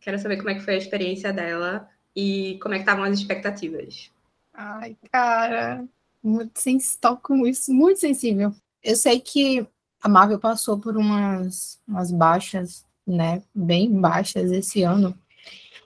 Quero 0.03 0.19
saber 0.19 0.37
como 0.37 0.49
é 0.49 0.55
que 0.55 0.61
foi 0.61 0.75
a 0.75 0.77
experiência 0.77 1.31
dela 1.31 1.89
e 2.13 2.59
como 2.61 2.75
é 2.75 2.77
que 2.77 2.83
estavam 2.83 3.05
as 3.05 3.17
expectativas. 3.17 4.11
Ai, 4.53 4.97
cara, 5.11 5.85
muito 6.21 6.59
sens... 6.59 6.97
toco 6.99 7.47
isso, 7.47 7.73
muito 7.73 7.99
sensível. 7.99 8.53
Eu 8.83 8.97
sei 8.97 9.19
que 9.19 9.65
a 10.01 10.09
Marvel 10.09 10.37
passou 10.37 10.77
por 10.77 10.97
umas, 10.97 11.81
umas 11.87 12.11
baixas, 12.11 12.85
né, 13.07 13.41
bem 13.55 13.89
baixas 13.89 14.51
esse 14.51 14.83
ano, 14.83 15.17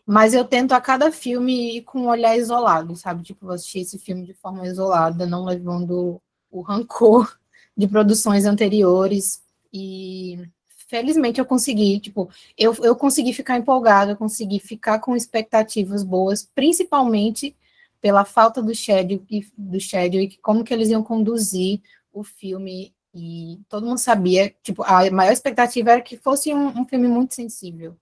mas 0.05 0.33
eu 0.33 0.43
tento 0.43 0.71
a 0.71 0.81
cada 0.81 1.12
filme 1.12 1.77
ir 1.77 1.81
com 1.83 2.01
um 2.01 2.07
olhar 2.07 2.36
isolado, 2.36 2.95
sabe? 2.95 3.24
Tipo, 3.24 3.51
assistir 3.51 3.79
esse 3.79 4.00
filme 4.00 4.25
de 4.25 4.33
forma 4.33 4.65
isolada, 4.65 5.27
não 5.27 5.45
levando 5.45 6.19
o 6.50 6.62
rancor 6.62 7.38
de 7.75 7.88
produções 7.88 8.45
anteriores 8.45 9.43
e 9.71 10.50
felizmente 10.88 11.39
eu 11.39 11.46
consegui, 11.46 12.00
tipo, 12.00 12.29
eu, 12.58 12.74
eu 12.82 12.96
consegui 12.96 13.34
ficar 13.34 13.58
empolgada, 13.58 14.13
eu 14.13 14.17
consegui 14.17 14.60
ficar 14.60 15.00
com 15.00 15.15
expectativas 15.15 16.03
boas, 16.03 16.50
principalmente 16.56 17.56
pela 18.00 18.24
falta 18.24 18.62
do 18.62 18.74
Chadwick, 18.74 19.51
do 19.58 19.79
Chadwick, 19.79 20.38
como 20.39 20.63
que 20.63 20.74
eles 20.74 20.89
iam 20.89 21.03
conduzir 21.03 21.82
o 22.13 22.24
filme, 22.24 22.94
e 23.13 23.60
todo 23.67 23.86
mundo 23.86 23.98
sabia, 23.98 24.56
tipo, 24.63 24.82
a 24.84 25.10
maior 25.12 25.32
expectativa 25.34 25.91
era 25.91 26.01
que 26.01 26.17
fosse 26.17 26.53
um, 26.53 26.67
um 26.82 26.86
filme 26.86 27.08
muito 27.08 27.36
sensível, 27.36 27.96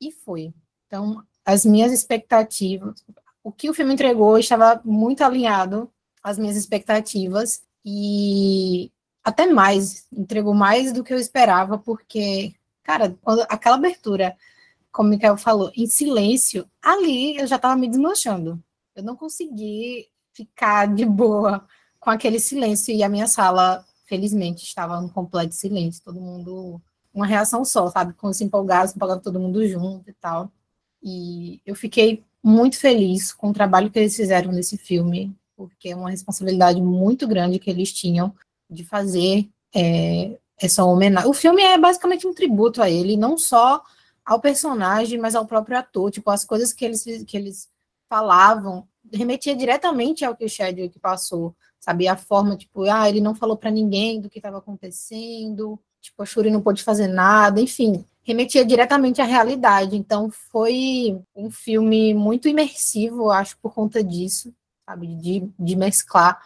e 0.00 0.10
foi. 0.10 0.52
Então, 0.86 1.22
as 1.44 1.64
minhas 1.64 1.92
expectativas, 1.92 3.04
o 3.44 3.52
que 3.52 3.68
o 3.68 3.74
filme 3.74 3.92
entregou 3.92 4.38
estava 4.38 4.80
muito 4.84 5.22
alinhado 5.22 5.90
às 6.22 6.38
minhas 6.38 6.56
expectativas, 6.56 7.62
e 7.84 8.90
até 9.30 9.46
mais, 9.46 10.06
entregou 10.12 10.54
mais 10.54 10.92
do 10.92 11.02
que 11.02 11.12
eu 11.12 11.18
esperava, 11.18 11.78
porque, 11.78 12.54
cara, 12.82 13.16
aquela 13.48 13.76
abertura, 13.76 14.36
como 14.92 15.08
o 15.08 15.10
Mikael 15.10 15.36
falou, 15.36 15.70
em 15.76 15.86
silêncio, 15.86 16.68
ali 16.82 17.36
eu 17.36 17.46
já 17.46 17.56
estava 17.56 17.76
me 17.76 17.88
desmanchando. 17.88 18.62
Eu 18.94 19.02
não 19.02 19.16
consegui 19.16 20.08
ficar 20.32 20.92
de 20.94 21.04
boa 21.04 21.66
com 21.98 22.10
aquele 22.10 22.40
silêncio, 22.40 22.94
e 22.94 23.02
a 23.02 23.08
minha 23.08 23.26
sala, 23.26 23.84
felizmente, 24.06 24.64
estava 24.64 25.02
em 25.02 25.08
completo 25.08 25.54
silêncio, 25.54 26.02
todo 26.02 26.20
mundo, 26.20 26.80
uma 27.12 27.26
reação 27.26 27.64
só, 27.64 27.88
sabe? 27.90 28.14
Quando 28.14 28.34
se 28.34 28.44
empolgava, 28.44 28.88
se 28.88 28.96
empolgava 28.96 29.20
todo 29.20 29.40
mundo 29.40 29.66
junto 29.66 30.08
e 30.10 30.14
tal. 30.14 30.50
E 31.02 31.60
eu 31.64 31.74
fiquei 31.74 32.24
muito 32.42 32.78
feliz 32.78 33.32
com 33.32 33.50
o 33.50 33.52
trabalho 33.52 33.90
que 33.90 33.98
eles 33.98 34.16
fizeram 34.16 34.50
nesse 34.52 34.76
filme, 34.78 35.34
porque 35.56 35.90
é 35.90 35.96
uma 35.96 36.10
responsabilidade 36.10 36.80
muito 36.80 37.28
grande 37.28 37.58
que 37.58 37.70
eles 37.70 37.92
tinham 37.92 38.34
de 38.70 38.84
fazer 38.84 39.48
é, 39.74 40.38
essa 40.58 40.84
homenagem. 40.84 41.28
O 41.28 41.34
filme 41.34 41.62
é 41.62 41.76
basicamente 41.76 42.26
um 42.26 42.34
tributo 42.34 42.82
a 42.82 42.88
ele, 42.88 43.16
não 43.16 43.36
só 43.36 43.82
ao 44.24 44.40
personagem, 44.40 45.18
mas 45.18 45.34
ao 45.34 45.46
próprio 45.46 45.78
ator. 45.78 46.10
Tipo, 46.10 46.30
as 46.30 46.44
coisas 46.44 46.72
que 46.72 46.84
eles, 46.84 47.04
que 47.26 47.36
eles 47.36 47.68
falavam 48.08 48.86
remetia 49.12 49.56
diretamente 49.56 50.24
ao 50.24 50.36
que 50.36 50.44
o 50.44 50.48
Chadwick 50.48 50.98
passou, 50.98 51.54
sabe? 51.80 52.06
A 52.06 52.16
forma, 52.16 52.56
tipo, 52.56 52.84
ah, 52.84 53.08
ele 53.08 53.20
não 53.20 53.34
falou 53.34 53.56
para 53.56 53.70
ninguém 53.70 54.20
do 54.20 54.28
que 54.28 54.38
estava 54.38 54.58
acontecendo, 54.58 55.78
tipo, 56.00 56.22
a 56.22 56.26
Shuri 56.26 56.50
não 56.50 56.60
pôde 56.60 56.82
fazer 56.82 57.08
nada, 57.08 57.60
enfim, 57.60 58.04
remetia 58.22 58.64
diretamente 58.64 59.20
à 59.20 59.24
realidade. 59.24 59.96
Então, 59.96 60.30
foi 60.30 61.18
um 61.34 61.50
filme 61.50 62.14
muito 62.14 62.48
imersivo, 62.48 63.30
acho, 63.30 63.58
por 63.58 63.74
conta 63.74 64.04
disso, 64.04 64.54
sabe? 64.86 65.08
De, 65.16 65.48
de 65.58 65.76
mesclar 65.76 66.40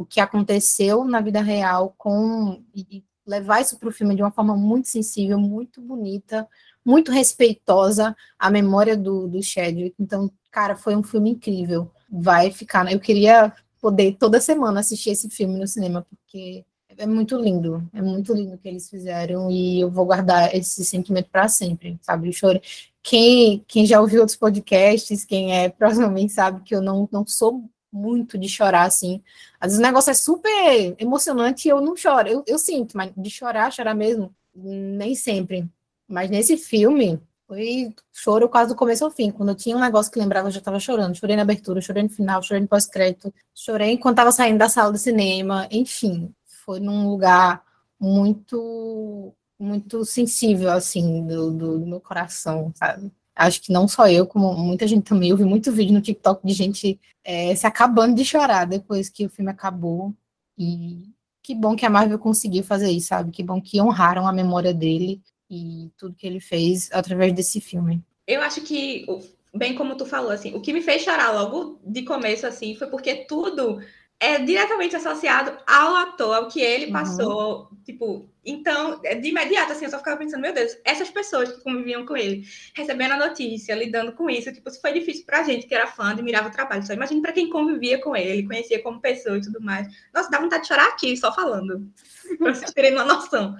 o 0.00 0.06
que 0.06 0.18
aconteceu 0.18 1.04
na 1.04 1.20
vida 1.20 1.42
real 1.42 1.94
com. 1.98 2.62
E 2.74 3.04
levar 3.26 3.60
isso 3.60 3.78
para 3.78 3.88
o 3.88 3.92
filme 3.92 4.16
de 4.16 4.22
uma 4.22 4.30
forma 4.30 4.56
muito 4.56 4.88
sensível, 4.88 5.38
muito 5.38 5.80
bonita, 5.80 6.48
muito 6.84 7.12
respeitosa 7.12 8.16
à 8.38 8.50
memória 8.50 8.96
do, 8.96 9.28
do 9.28 9.42
Chadwick. 9.42 9.94
Então, 10.00 10.30
cara, 10.50 10.74
foi 10.74 10.96
um 10.96 11.02
filme 11.02 11.30
incrível. 11.30 11.90
Vai 12.10 12.50
ficar. 12.50 12.90
Eu 12.90 12.98
queria 12.98 13.52
poder 13.80 14.16
toda 14.18 14.40
semana 14.40 14.80
assistir 14.80 15.10
esse 15.10 15.28
filme 15.28 15.58
no 15.58 15.66
cinema, 15.66 16.04
porque 16.08 16.64
é 16.96 17.06
muito 17.06 17.36
lindo, 17.36 17.88
é 17.92 18.02
muito 18.02 18.34
lindo 18.34 18.54
o 18.54 18.58
que 18.58 18.68
eles 18.68 18.88
fizeram 18.88 19.50
e 19.50 19.80
eu 19.80 19.90
vou 19.90 20.04
guardar 20.04 20.54
esse 20.54 20.84
sentimento 20.84 21.28
para 21.30 21.48
sempre, 21.48 21.98
sabe? 22.02 22.28
Eu 22.28 22.32
chorei. 22.32 22.62
Quem, 23.02 23.64
quem 23.68 23.86
já 23.86 24.00
ouviu 24.00 24.20
outros 24.20 24.36
podcasts, 24.36 25.24
quem 25.24 25.54
é 25.56 25.68
provavelmente 25.68 26.32
sabe 26.32 26.62
que 26.62 26.74
eu 26.74 26.82
não, 26.82 27.08
não 27.12 27.26
sou 27.26 27.64
muito 27.92 28.38
de 28.38 28.48
chorar, 28.48 28.84
assim. 28.84 29.22
Às 29.60 29.68
vezes 29.72 29.78
o 29.78 29.82
negócio 29.82 30.10
é 30.10 30.14
super 30.14 30.94
emocionante 30.98 31.66
e 31.66 31.70
eu 31.70 31.80
não 31.80 31.96
choro. 31.96 32.28
Eu, 32.28 32.44
eu 32.46 32.58
sinto, 32.58 32.96
mas 32.96 33.12
de 33.16 33.30
chorar, 33.30 33.72
chorar 33.72 33.94
mesmo, 33.94 34.34
nem 34.54 35.14
sempre. 35.14 35.68
Mas 36.08 36.30
nesse 36.30 36.56
filme, 36.56 37.20
foi 37.50 37.92
choro 38.12 38.48
quase 38.48 38.68
do 38.70 38.76
começo 38.76 39.04
ao 39.04 39.10
fim. 39.10 39.30
Quando 39.30 39.48
eu 39.48 39.54
tinha 39.56 39.76
um 39.76 39.80
negócio 39.80 40.10
que 40.12 40.18
lembrava, 40.18 40.48
eu 40.48 40.52
já 40.52 40.60
estava 40.60 40.78
chorando. 40.78 41.16
Chorei 41.16 41.34
na 41.34 41.42
abertura, 41.42 41.80
chorei 41.80 42.04
no 42.04 42.08
final, 42.08 42.42
chorei 42.42 42.60
no 42.60 42.68
pós-crédito, 42.68 43.34
chorei 43.54 43.92
enquanto 43.92 44.14
estava 44.14 44.30
saindo 44.30 44.58
da 44.58 44.68
sala 44.68 44.92
do 44.92 44.98
cinema. 44.98 45.66
Enfim, 45.70 46.32
foi 46.64 46.78
num 46.78 47.08
lugar 47.08 47.64
muito, 47.98 49.34
muito 49.58 50.04
sensível, 50.04 50.70
assim, 50.70 51.26
do, 51.26 51.50
do, 51.50 51.78
do 51.80 51.86
meu 51.86 52.00
coração, 52.00 52.72
sabe? 52.76 53.10
Acho 53.40 53.62
que 53.62 53.72
não 53.72 53.88
só 53.88 54.06
eu, 54.06 54.26
como 54.26 54.52
muita 54.52 54.86
gente 54.86 55.04
também. 55.04 55.30
Eu 55.30 55.36
vi 55.36 55.44
muito 55.44 55.72
vídeo 55.72 55.94
no 55.94 56.02
TikTok 56.02 56.46
de 56.46 56.52
gente 56.52 57.00
é, 57.24 57.54
se 57.54 57.66
acabando 57.66 58.14
de 58.14 58.22
chorar 58.22 58.66
depois 58.66 59.08
que 59.08 59.24
o 59.24 59.30
filme 59.30 59.50
acabou. 59.50 60.14
E 60.58 61.08
que 61.42 61.54
bom 61.54 61.74
que 61.74 61.86
a 61.86 61.90
Marvel 61.90 62.18
conseguiu 62.18 62.62
fazer 62.62 62.90
isso, 62.90 63.08
sabe? 63.08 63.30
Que 63.30 63.42
bom 63.42 63.58
que 63.58 63.80
honraram 63.80 64.26
a 64.26 64.32
memória 64.32 64.74
dele 64.74 65.22
e 65.50 65.90
tudo 65.96 66.14
que 66.14 66.26
ele 66.26 66.38
fez 66.38 66.90
através 66.92 67.32
desse 67.32 67.62
filme. 67.62 68.02
Eu 68.26 68.42
acho 68.42 68.60
que, 68.60 69.06
bem 69.54 69.74
como 69.74 69.96
tu 69.96 70.04
falou, 70.04 70.30
assim, 70.30 70.54
o 70.54 70.60
que 70.60 70.74
me 70.74 70.82
fez 70.82 71.02
chorar 71.02 71.32
logo 71.32 71.80
de 71.82 72.02
começo, 72.02 72.46
assim, 72.46 72.74
foi 72.74 72.88
porque 72.88 73.24
tudo 73.24 73.80
é 74.20 74.38
diretamente 74.38 74.94
associado 74.94 75.56
ao 75.66 75.96
ator, 75.96 76.36
ao 76.36 76.48
que 76.48 76.60
ele 76.60 76.86
uhum. 76.86 76.92
passou, 76.92 77.60
uhum. 77.62 77.78
tipo, 77.82 78.30
então, 78.44 79.00
de 79.00 79.28
imediato, 79.28 79.72
assim, 79.72 79.86
eu 79.86 79.90
só 79.90 79.98
ficava 79.98 80.18
pensando, 80.18 80.42
meu 80.42 80.52
Deus, 80.52 80.76
essas 80.84 81.10
pessoas 81.10 81.50
que 81.50 81.62
conviviam 81.62 82.04
com 82.04 82.16
ele, 82.16 82.44
recebendo 82.74 83.12
a 83.12 83.28
notícia, 83.28 83.74
lidando 83.74 84.12
com 84.12 84.28
isso, 84.28 84.52
tipo, 84.52 84.70
se 84.70 84.80
foi 84.80 84.92
difícil 84.92 85.24
pra 85.24 85.42
gente 85.42 85.66
que 85.66 85.74
era 85.74 85.86
fã, 85.86 86.10
admirava 86.10 86.48
o 86.48 86.52
trabalho, 86.52 86.86
só 86.86 86.92
imagina 86.92 87.22
pra 87.22 87.32
quem 87.32 87.48
convivia 87.48 87.98
com 87.98 88.14
ele, 88.14 88.46
conhecia 88.46 88.82
como 88.82 89.00
pessoa 89.00 89.38
e 89.38 89.40
tudo 89.40 89.60
mais. 89.60 89.88
Nossa, 90.12 90.30
dá 90.30 90.38
vontade 90.38 90.62
de 90.62 90.68
chorar 90.68 90.88
aqui, 90.88 91.16
só 91.16 91.34
falando, 91.34 91.90
pra 92.38 92.54
vocês 92.54 92.72
terem 92.72 92.92
uma 92.92 93.04
noção. 93.04 93.56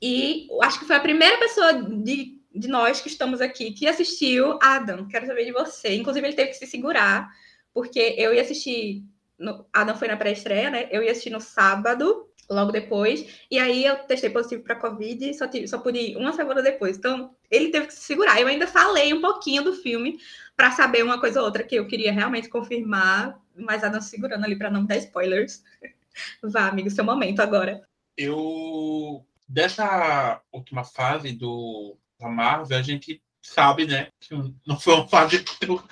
E 0.00 0.48
acho 0.62 0.78
que 0.78 0.86
foi 0.86 0.96
a 0.96 1.00
primeira 1.00 1.36
pessoa 1.38 1.74
de, 1.74 2.40
de 2.54 2.68
nós 2.68 3.00
que 3.00 3.08
estamos 3.08 3.40
aqui 3.40 3.72
que 3.72 3.86
assistiu 3.86 4.58
Adam. 4.62 5.06
Quero 5.06 5.26
saber 5.26 5.44
de 5.44 5.52
você. 5.52 5.94
Inclusive, 5.94 6.26
ele 6.26 6.36
teve 6.36 6.50
que 6.50 6.56
se 6.56 6.66
segurar, 6.66 7.28
porque 7.74 8.14
eu 8.16 8.32
ia 8.32 8.42
assistir. 8.42 9.04
No, 9.40 9.66
Adam 9.72 9.96
foi 9.96 10.06
na 10.06 10.16
pré-estreia, 10.16 10.70
né? 10.70 10.88
Eu 10.90 11.02
ia 11.02 11.10
assistir 11.10 11.30
no 11.30 11.40
sábado, 11.40 12.28
logo 12.48 12.70
depois. 12.70 13.26
E 13.50 13.58
aí 13.58 13.84
eu 13.84 13.96
testei 14.00 14.28
positivo 14.30 14.62
para 14.62 14.76
Covid 14.76 15.30
e 15.30 15.34
só, 15.34 15.48
tive, 15.48 15.66
só 15.66 15.78
pude 15.78 15.98
ir 15.98 16.16
uma 16.16 16.32
semana 16.32 16.62
depois. 16.62 16.98
Então, 16.98 17.34
ele 17.50 17.70
teve 17.70 17.86
que 17.86 17.94
se 17.94 18.00
segurar. 18.00 18.40
Eu 18.40 18.48
ainda 18.48 18.66
falei 18.66 19.14
um 19.14 19.20
pouquinho 19.20 19.64
do 19.64 19.72
filme 19.72 20.18
para 20.56 20.70
saber 20.70 21.02
uma 21.02 21.18
coisa 21.18 21.40
ou 21.40 21.46
outra 21.46 21.62
que 21.62 21.76
eu 21.76 21.86
queria 21.86 22.12
realmente 22.12 22.48
confirmar, 22.48 23.40
mas 23.56 23.82
Adam 23.82 24.00
segurando 24.00 24.44
ali 24.44 24.56
para 24.56 24.70
não 24.70 24.84
dar 24.84 24.98
spoilers. 24.98 25.62
Vá, 26.42 26.68
amigo, 26.68 26.90
seu 26.90 27.04
momento 27.04 27.40
agora. 27.40 27.82
Eu 28.16 29.24
dessa 29.48 30.40
última 30.52 30.84
fase 30.84 31.32
do, 31.32 31.96
da 32.18 32.28
Marvel, 32.28 32.78
a 32.78 32.82
gente 32.82 33.20
sabe, 33.42 33.86
né, 33.86 34.08
que 34.20 34.34
não 34.66 34.78
foi 34.78 34.94
uma 34.94 35.08
fase 35.08 35.44
muito, 35.60 35.84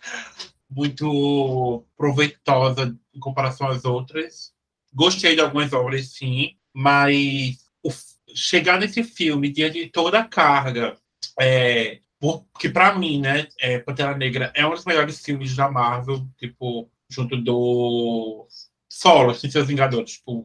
muito 0.71 1.85
proveitosa 1.97 2.97
em 3.19 3.21
comparação 3.21 3.69
às 3.69 3.85
outras. 3.85 4.53
Gostei 4.93 5.35
de 5.35 5.41
algumas 5.41 5.73
obras, 5.73 6.09
sim, 6.15 6.57
mas 6.73 7.59
o, 7.83 7.91
chegar 8.35 8.79
nesse 8.81 9.03
filme 9.03 9.53
diante 9.53 9.85
de 9.85 9.91
toda 9.91 10.21
a 10.21 10.25
carga, 10.25 10.97
é, 11.39 12.01
que 12.59 12.69
para 12.69 12.99
mim, 12.99 13.21
né, 13.21 13.49
é, 13.61 13.79
Pantera 13.79 14.17
Negra 14.17 14.53
é 14.55 14.67
um 14.67 14.71
dos 14.71 14.85
melhores 14.85 15.21
filmes 15.21 15.55
da 15.55 15.71
Marvel, 15.71 16.27
tipo, 16.39 16.91
junto 17.11 17.37
do 17.37 18.47
Solo, 18.89 19.33
assim, 19.33 19.51
seus 19.51 19.67
Vingadores, 19.67 20.13
tipo, 20.13 20.45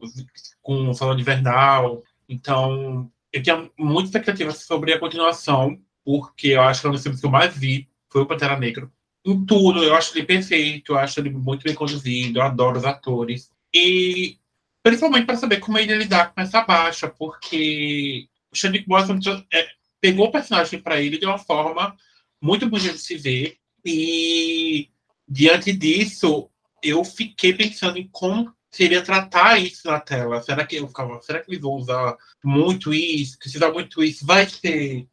com 0.62 0.90
o 0.90 0.94
Salão 0.94 1.18
Invernal, 1.18 2.02
então, 2.28 3.10
eu 3.32 3.42
tinha 3.42 3.70
muita 3.78 4.08
expectativa 4.08 4.50
sobre 4.52 4.92
a 4.92 4.98
continuação, 4.98 5.78
porque 6.04 6.48
eu 6.48 6.62
acho 6.62 6.80
que 6.80 6.86
é 6.86 6.90
um 6.90 6.92
dos 6.92 7.02
filmes 7.02 7.20
que 7.20 7.26
eu 7.26 7.30
mais 7.30 7.56
vi 7.56 7.88
foi 8.10 8.22
o 8.22 8.26
Pantera 8.26 8.58
Negra. 8.58 8.90
Em 9.24 9.44
tudo, 9.44 9.82
eu 9.82 9.94
acho 9.94 10.16
ele 10.16 10.26
perfeito, 10.26 10.92
eu 10.92 10.98
acho 10.98 11.18
ele 11.18 11.30
muito 11.30 11.64
bem 11.64 11.74
conduzido, 11.74 12.38
eu 12.38 12.42
adoro 12.42 12.78
os 12.78 12.84
atores. 12.84 13.50
E 13.72 14.36
principalmente 14.82 15.24
para 15.24 15.36
saber 15.36 15.60
como 15.60 15.78
ele 15.78 15.96
lidar 15.96 16.34
com 16.34 16.40
essa 16.40 16.62
baixa, 16.62 17.08
porque 17.08 18.28
o 18.52 18.56
Chadwick 18.56 18.86
Boseman 18.86 19.18
é, 19.52 19.68
pegou 20.00 20.26
o 20.26 20.30
personagem 20.30 20.80
para 20.80 21.00
ele 21.00 21.18
de 21.18 21.24
uma 21.24 21.38
forma 21.38 21.96
muito 22.40 22.68
bonita 22.68 22.92
de 22.92 22.98
se 22.98 23.16
ver. 23.16 23.56
E 23.82 24.90
diante 25.26 25.72
disso, 25.72 26.50
eu 26.82 27.02
fiquei 27.02 27.54
pensando 27.54 27.98
em 27.98 28.06
como 28.12 28.54
seria 28.70 29.02
tratar 29.02 29.58
isso 29.58 29.88
na 29.88 29.98
tela. 29.98 30.42
Será 30.42 30.66
que 30.66 30.76
eu 30.76 30.86
ficava, 30.86 31.20
será 31.22 31.40
que 31.40 31.50
eles 31.50 31.62
vão 31.62 31.72
usar 31.72 32.16
muito 32.44 32.92
isso? 32.92 33.38
Usar 33.46 33.72
muito 33.72 34.04
isso, 34.04 34.26
vai 34.26 34.46
ser 34.46 35.06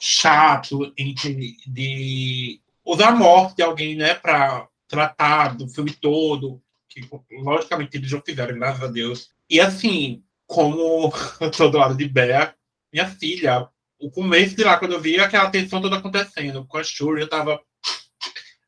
chato 0.00 0.92
de, 0.96 1.56
de 1.64 2.60
usar 2.84 3.08
a 3.08 3.16
morte 3.16 3.56
de 3.56 3.62
alguém, 3.62 3.96
né, 3.96 4.14
para 4.14 4.68
tratar 4.88 5.56
do 5.56 5.68
filme 5.68 5.92
todo, 5.92 6.62
que 6.88 7.00
logicamente 7.30 7.96
eles 7.96 8.10
já 8.10 8.20
fizeram, 8.20 8.58
graças 8.58 8.82
a 8.82 8.86
Deus. 8.88 9.30
E 9.48 9.60
assim, 9.60 10.22
como 10.46 11.12
eu 11.40 11.50
tô 11.50 11.68
do 11.68 11.78
lado 11.78 11.96
de 11.96 12.08
Bea, 12.08 12.54
minha 12.92 13.08
filha, 13.08 13.68
o 13.98 14.10
começo 14.10 14.56
de 14.56 14.64
lá, 14.64 14.76
quando 14.76 14.92
eu 14.92 15.00
vi 15.00 15.18
aquela 15.18 15.50
tensão 15.50 15.80
toda 15.80 15.96
acontecendo 15.96 16.66
com 16.66 16.76
a 16.76 16.84
Shuri, 16.84 17.22
eu 17.22 17.28
tava. 17.28 17.60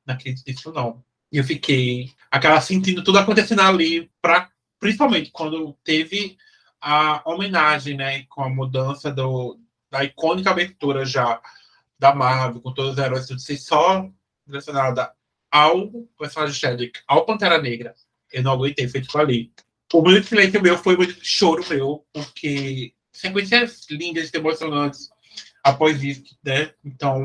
Não 0.07 0.15
acredito 0.15 0.47
nisso, 0.47 0.73
não. 0.73 1.05
E 1.33 1.39
eu 1.39 1.45
fiquei 1.45 2.13
aquela 2.31 2.61
sentindo 2.61 3.03
tudo 3.03 3.19
acontecendo 3.19 3.63
ali, 3.63 4.11
pra, 4.23 4.49
principalmente 4.79 5.31
quando 5.31 5.77
teve 5.85 6.37
a 6.81 7.23
homenagem, 7.29 7.97
né, 7.97 8.25
com 8.29 8.43
a 8.43 8.49
mudança 8.49 9.11
do, 9.11 9.59
da 9.91 10.05
icônica 10.05 10.51
abertura 10.51 11.05
já 11.05 11.41
da 11.99 12.15
Marvel, 12.15 12.61
com 12.61 12.73
todos 12.73 12.93
os 12.93 12.99
heróis, 12.99 13.27
tudo 13.27 13.41
ser 13.41 13.57
só 13.57 14.09
direcionada 14.47 15.13
ao 15.51 15.91
personagem 16.19 16.55
Chadwick, 16.55 17.01
ao 17.07 17.25
Pantera 17.25 17.61
Negra. 17.61 17.95
Eu 18.33 18.43
não 18.43 18.53
aguentei, 18.53 18.89
foi 18.89 19.01
tipo 19.01 19.17
ali. 19.19 19.53
O 19.93 20.03
muito 20.03 20.27
silêncio 20.27 20.61
meu 20.61 20.77
foi 20.77 20.97
muito 20.97 21.17
choro 21.23 21.65
meu, 21.69 22.05
porque 22.13 22.93
sequências 23.13 23.87
lindas 23.91 24.33
emocionantes 24.35 25.09
após 25.63 26.03
isso, 26.03 26.37
né? 26.45 26.73
Então, 26.85 27.23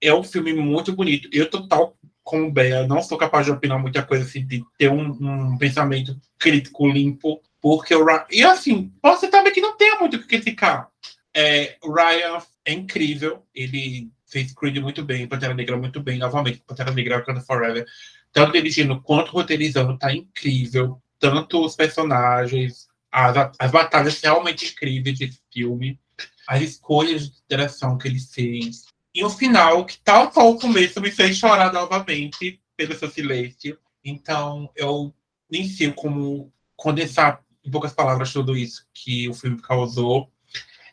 é 0.00 0.12
um 0.12 0.24
filme 0.24 0.52
muito 0.52 0.92
bonito. 0.92 1.28
Eu 1.32 1.48
total 1.48 1.96
como 2.28 2.52
Bea, 2.52 2.86
não 2.86 3.02
sou 3.02 3.16
capaz 3.16 3.46
de 3.46 3.52
opinar 3.52 3.78
muita 3.78 4.02
coisa 4.02 4.24
assim, 4.24 4.46
de 4.46 4.62
ter 4.76 4.90
um, 4.90 5.16
um 5.18 5.56
pensamento 5.56 6.14
crítico 6.38 6.86
limpo, 6.86 7.40
porque 7.58 7.94
o 7.94 8.04
Ryan. 8.04 8.26
E 8.30 8.44
assim, 8.44 8.92
você 9.02 9.28
também 9.28 9.50
que 9.50 9.62
não 9.62 9.78
tem 9.78 9.98
muito 9.98 10.16
o 10.16 10.20
que 10.20 10.26
criticar. 10.26 10.90
É, 11.34 11.76
o 11.82 11.92
Ryan 11.92 12.38
é 12.64 12.72
incrível, 12.72 13.46
ele 13.54 14.10
fez 14.26 14.52
Creed 14.52 14.78
muito 14.78 15.04
bem, 15.04 15.26
Pantera 15.26 15.54
Negra 15.54 15.76
muito 15.76 16.00
bem, 16.00 16.18
novamente, 16.18 16.62
Pantera 16.66 16.92
Negra 16.92 17.18
Wakanda 17.18 17.40
Forever. 17.40 17.84
Tanto 18.32 18.52
dirigindo 18.52 19.00
quanto 19.00 19.32
roteirizando, 19.32 19.98
tá 19.98 20.12
incrível. 20.12 21.00
Tanto 21.18 21.64
os 21.64 21.74
personagens, 21.74 22.88
as, 23.10 23.50
as 23.58 23.70
batalhas 23.70 24.20
realmente 24.20 24.66
incríveis 24.66 25.18
desse 25.18 25.40
filme, 25.52 25.98
as 26.46 26.62
escolhas 26.62 27.30
de 27.30 27.36
direção 27.48 27.98
que 27.98 28.08
ele 28.08 28.20
fez, 28.20 28.86
e 29.14 29.24
o 29.24 29.30
final, 29.30 29.84
que 29.84 29.98
tal 29.98 30.30
qual 30.30 30.50
o 30.50 30.58
começo, 30.60 31.00
me 31.00 31.10
fez 31.10 31.36
chorar 31.36 31.72
novamente 31.72 32.60
pelo 32.76 32.94
seu 32.96 33.10
silêncio. 33.10 33.76
Então, 34.04 34.70
eu 34.76 35.12
nem 35.50 35.66
sei 35.68 35.90
como 35.92 36.52
condensar 36.76 37.42
em 37.64 37.70
poucas 37.70 37.92
palavras 37.92 38.32
tudo 38.32 38.56
isso 38.56 38.86
que 38.94 39.28
o 39.28 39.34
filme 39.34 39.60
causou. 39.60 40.30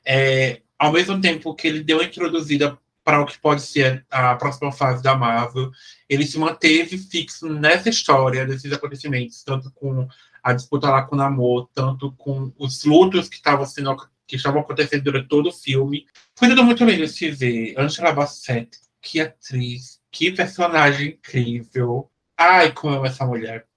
É, 0.05 0.61
ao 0.77 0.91
mesmo 0.91 1.19
tempo 1.19 1.55
que 1.55 1.67
ele 1.67 1.83
deu 1.83 1.99
a 1.99 2.03
introduzida 2.03 2.77
para 3.03 3.21
o 3.21 3.25
que 3.25 3.37
pode 3.39 3.61
ser 3.61 4.05
a 4.09 4.35
próxima 4.35 4.71
fase 4.71 5.03
da 5.03 5.15
Marvel, 5.15 5.71
ele 6.09 6.25
se 6.25 6.39
manteve 6.39 6.97
fixo 6.97 7.47
nessa 7.47 7.89
história, 7.89 8.45
desses 8.45 8.71
acontecimentos, 8.73 9.43
tanto 9.43 9.71
com 9.71 10.07
a 10.43 10.53
disputa 10.53 10.89
lá 10.89 11.03
com 11.03 11.15
o 11.15 11.17
Namor, 11.17 11.69
tanto 11.73 12.11
com 12.13 12.51
os 12.57 12.83
lutos 12.83 13.29
que 13.29 13.35
estavam 13.35 13.65
sendo 13.65 13.95
que 14.27 14.35
estavam 14.35 14.61
acontecendo 14.61 15.03
durante 15.03 15.27
todo 15.27 15.49
o 15.49 15.53
filme. 15.53 16.07
Foi 16.35 16.49
tudo 16.49 16.63
muito 16.63 16.83
lindo 16.83 17.05
de 17.05 17.31
ver. 17.31 17.75
Angela 17.77 18.11
Bassett, 18.11 18.71
que 19.01 19.19
atriz, 19.19 20.01
que 20.11 20.31
personagem 20.31 21.09
incrível. 21.09 22.09
Ai, 22.37 22.71
como 22.71 22.95
amo 22.95 23.05
essa 23.05 23.25
mulher. 23.25 23.67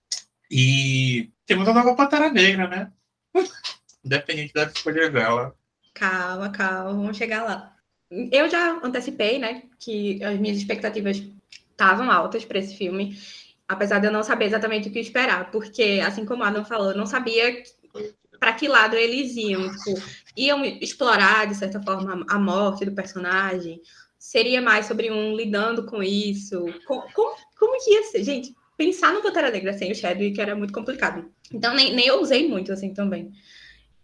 E 0.50 1.30
temos 1.44 1.68
a 1.68 1.74
nova 1.74 1.94
Pantera 1.94 2.30
Negra, 2.30 2.66
né? 2.66 2.92
Independente 4.02 4.54
da 4.54 4.64
escolha 4.64 5.10
dela. 5.10 5.54
Calma, 5.98 6.50
calma, 6.50 6.92
vamos 6.92 7.16
chegar 7.16 7.42
lá. 7.42 7.74
Eu 8.32 8.48
já 8.48 8.80
antecipei, 8.84 9.38
né, 9.38 9.64
que 9.78 10.22
as 10.22 10.38
minhas 10.38 10.56
expectativas 10.56 11.20
estavam 11.70 12.10
altas 12.10 12.44
para 12.44 12.58
esse 12.58 12.76
filme, 12.76 13.18
apesar 13.66 13.98
de 13.98 14.06
eu 14.06 14.12
não 14.12 14.22
saber 14.22 14.46
exatamente 14.46 14.88
o 14.88 14.92
que 14.92 15.00
esperar, 15.00 15.50
porque, 15.50 16.00
assim 16.04 16.24
como 16.24 16.44
Adam 16.44 16.64
falou, 16.64 16.92
eu 16.92 16.96
não 16.96 17.04
sabia 17.04 17.62
para 18.38 18.52
que 18.52 18.68
lado 18.68 18.96
eles 18.96 19.36
iam. 19.36 19.68
Tipo, 19.70 20.00
iam 20.36 20.64
explorar, 20.64 21.46
de 21.46 21.56
certa 21.56 21.82
forma, 21.82 22.24
a 22.28 22.38
morte 22.38 22.84
do 22.84 22.92
personagem? 22.92 23.82
Seria 24.18 24.62
mais 24.62 24.86
sobre 24.86 25.10
um 25.10 25.34
lidando 25.34 25.84
com 25.84 26.02
isso? 26.02 26.64
Como, 26.86 27.02
como, 27.12 27.36
como 27.58 27.84
que 27.84 27.90
ia 27.90 28.02
ser? 28.04 28.24
Gente, 28.24 28.54
pensar 28.76 29.12
no 29.12 29.22
Pantera 29.22 29.50
Negra 29.50 29.72
sem 29.72 29.90
o 29.90 29.94
Chadwick 29.94 30.40
era 30.40 30.54
muito 30.54 30.72
complicado. 30.72 31.28
Então, 31.52 31.74
nem, 31.74 31.94
nem 31.94 32.06
eu 32.06 32.20
usei 32.20 32.48
muito, 32.48 32.72
assim, 32.72 32.94
também. 32.94 33.32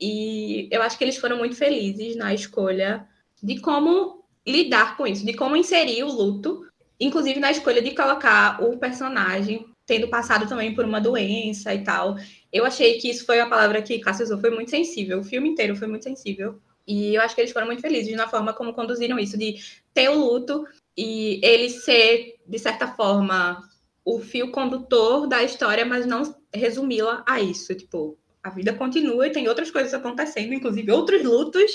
E 0.00 0.68
eu 0.70 0.82
acho 0.82 0.98
que 0.98 1.04
eles 1.04 1.16
foram 1.16 1.38
muito 1.38 1.56
felizes 1.56 2.16
na 2.16 2.34
escolha 2.34 3.06
de 3.42 3.60
como 3.60 4.24
lidar 4.46 4.96
com 4.96 5.06
isso, 5.06 5.24
de 5.24 5.34
como 5.34 5.56
inserir 5.56 6.02
o 6.02 6.12
luto, 6.12 6.66
inclusive 6.98 7.40
na 7.40 7.50
escolha 7.50 7.80
de 7.80 7.94
colocar 7.94 8.62
o 8.62 8.78
personagem 8.78 9.66
tendo 9.86 10.08
passado 10.08 10.48
também 10.48 10.74
por 10.74 10.84
uma 10.84 11.00
doença 11.00 11.74
e 11.74 11.82
tal. 11.84 12.16
Eu 12.52 12.64
achei 12.64 12.98
que 12.98 13.10
isso 13.10 13.26
foi 13.26 13.40
a 13.40 13.48
palavra 13.48 13.82
que 13.82 13.98
Cássio 13.98 14.24
usou, 14.24 14.38
foi 14.38 14.50
muito 14.50 14.70
sensível. 14.70 15.20
O 15.20 15.24
filme 15.24 15.50
inteiro 15.50 15.76
foi 15.76 15.88
muito 15.88 16.04
sensível. 16.04 16.58
E 16.86 17.14
eu 17.14 17.22
acho 17.22 17.34
que 17.34 17.40
eles 17.40 17.52
foram 17.52 17.66
muito 17.66 17.82
felizes 17.82 18.14
na 18.14 18.28
forma 18.28 18.52
como 18.52 18.74
conduziram 18.74 19.18
isso, 19.18 19.38
de 19.38 19.56
ter 19.92 20.08
o 20.08 20.18
luto 20.18 20.66
e 20.96 21.40
ele 21.42 21.70
ser, 21.70 22.36
de 22.46 22.58
certa 22.58 22.88
forma, 22.88 23.62
o 24.04 24.20
fio 24.20 24.50
condutor 24.50 25.26
da 25.26 25.42
história, 25.42 25.84
mas 25.84 26.06
não 26.06 26.22
resumi-la 26.52 27.24
a 27.26 27.40
isso. 27.40 27.74
Tipo, 27.74 28.18
a 28.44 28.50
vida 28.50 28.74
continua 28.74 29.26
e 29.26 29.32
tem 29.32 29.48
outras 29.48 29.70
coisas 29.70 29.94
acontecendo, 29.94 30.52
inclusive 30.52 30.92
outros 30.92 31.24
lutos 31.24 31.72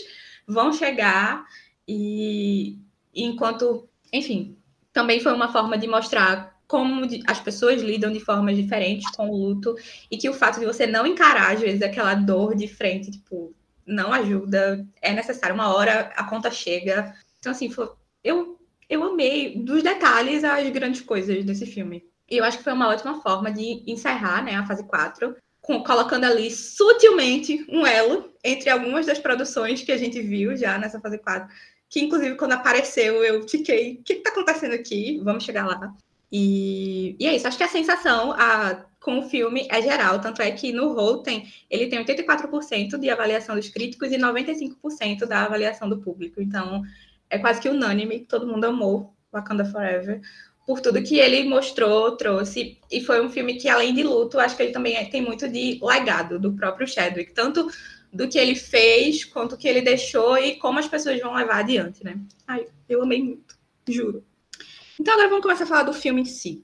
vão 0.48 0.72
chegar 0.72 1.44
e, 1.88 2.78
enquanto, 3.14 3.90
enfim, 4.14 4.56
também 4.94 5.20
foi 5.20 5.34
uma 5.34 5.52
forma 5.52 5.76
de 5.80 5.88
mostrar 5.88 6.60
como 6.68 7.08
as 7.26 7.40
pessoas 7.40 7.82
lidam 7.82 8.14
de 8.14 8.20
formas 8.20 8.56
diferentes 8.56 9.10
com 9.16 9.28
o 9.28 9.36
luto 9.36 9.76
e 10.12 10.18
que 10.18 10.30
o 10.30 10.34
fato 10.34 10.60
de 10.60 10.68
você 10.68 10.86
não 10.86 11.08
encarar 11.08 11.54
às 11.54 11.60
vezes 11.60 11.82
aquela 11.82 12.14
dor 12.14 12.56
de 12.56 12.68
frente, 12.68 13.10
tipo, 13.10 13.56
não 13.84 14.14
ajuda, 14.14 14.88
é 15.02 15.12
necessário 15.12 15.56
uma 15.56 15.74
hora 15.74 16.12
a 16.16 16.24
conta 16.26 16.52
chega. 16.52 17.16
Então 17.40 17.52
assim, 17.52 17.72
foi, 17.72 17.90
eu 18.24 18.60
eu 18.88 19.04
amei 19.04 19.58
dos 19.58 19.84
detalhes 19.84 20.44
às 20.44 20.68
grandes 20.70 21.02
coisas 21.02 21.44
desse 21.44 21.66
filme. 21.66 22.04
E 22.30 22.38
eu 22.38 22.44
acho 22.44 22.58
que 22.58 22.64
foi 22.64 22.74
uma 22.74 22.90
ótima 22.90 23.22
forma 23.22 23.52
de 23.52 23.84
encerrar, 23.88 24.44
né, 24.44 24.56
a 24.56 24.66
fase 24.66 24.84
4 24.86 25.36
com, 25.62 25.84
colocando 25.84 26.26
ali 26.26 26.50
sutilmente 26.52 27.66
um 27.70 27.86
elo 27.86 28.34
entre 28.44 28.70
algumas 28.70 29.06
das 29.06 29.20
produções 29.20 29.82
que 29.82 29.92
a 29.92 29.98
gente 29.98 30.22
viu 30.22 30.56
já 30.56 30.78
nessa 30.78 31.00
fase 31.00 31.18
4, 31.18 31.48
que 31.90 32.00
inclusive 32.00 32.36
quando 32.36 32.54
apareceu 32.54 33.24
eu 33.24 33.48
fiquei, 33.48 33.96
o 33.96 34.04
que 34.04 34.14
está 34.14 34.30
acontecendo 34.30 34.74
aqui? 34.74 35.20
Vamos 35.24 35.44
chegar 35.44 35.66
lá. 35.66 35.94
E, 36.32 37.16
e 37.20 37.28
é 37.28 37.36
isso, 37.36 37.48
acho 37.48 37.58
que 37.58 37.64
a 37.64 37.68
sensação 37.68 38.32
a, 38.34 38.86
com 39.00 39.20
o 39.20 39.30
filme 39.30 39.68
é 39.70 39.82
geral, 39.82 40.22
tanto 40.22 40.42
é 40.42 40.52
que 40.52 40.72
no 40.72 40.94
Rotten 40.94 41.52
ele 41.70 41.88
tem 41.88 42.04
84% 42.04 43.00
de 43.00 43.10
avaliação 43.10 43.56
dos 43.56 43.70
críticos 43.70 44.12
e 44.12 44.18
95% 44.18 45.26
da 45.26 45.46
avaliação 45.46 45.90
do 45.90 46.00
público. 46.00 46.42
Então 46.42 46.84
é 47.30 47.40
quase 47.40 47.60
que 47.60 47.70
unânime, 47.70 48.26
todo 48.26 48.48
mundo 48.48 48.66
amou 48.66 49.14
Wakanda 49.32 49.66
Forever 49.66 50.22
por 50.70 50.82
tudo 50.82 51.02
que 51.02 51.18
ele 51.18 51.50
mostrou, 51.50 52.16
trouxe. 52.16 52.78
E 52.92 53.04
foi 53.04 53.26
um 53.26 53.30
filme 53.32 53.56
que, 53.56 53.68
além 53.68 53.92
de 53.92 54.04
luto, 54.04 54.40
acho 54.40 54.56
que 54.56 54.62
ele 54.62 54.72
também 54.72 55.04
tem 55.10 55.20
muito 55.20 55.50
de 55.50 55.80
legado 55.82 56.38
do 56.38 56.54
próprio 56.54 56.88
Chadwick, 56.88 57.34
tanto 57.34 57.68
do 58.14 58.28
que 58.28 58.38
ele 58.38 58.54
fez, 58.54 59.26
quanto 59.26 59.58
que 59.58 59.68
ele 59.68 59.82
deixou 59.82 60.38
e 60.38 60.58
como 60.58 60.78
as 60.78 60.88
pessoas 60.88 61.20
vão 61.20 61.34
levar 61.34 61.62
adiante, 61.62 62.04
né? 62.04 62.20
Ai, 62.48 62.68
eu 62.88 63.02
amei 63.02 63.20
muito, 63.20 63.56
juro. 63.88 64.24
Então 65.00 65.16
agora 65.16 65.30
vamos 65.30 65.42
começar 65.42 65.64
a 65.64 65.68
falar 65.68 65.82
do 65.82 65.92
filme 65.94 66.22
em 66.22 66.26
si. 66.26 66.64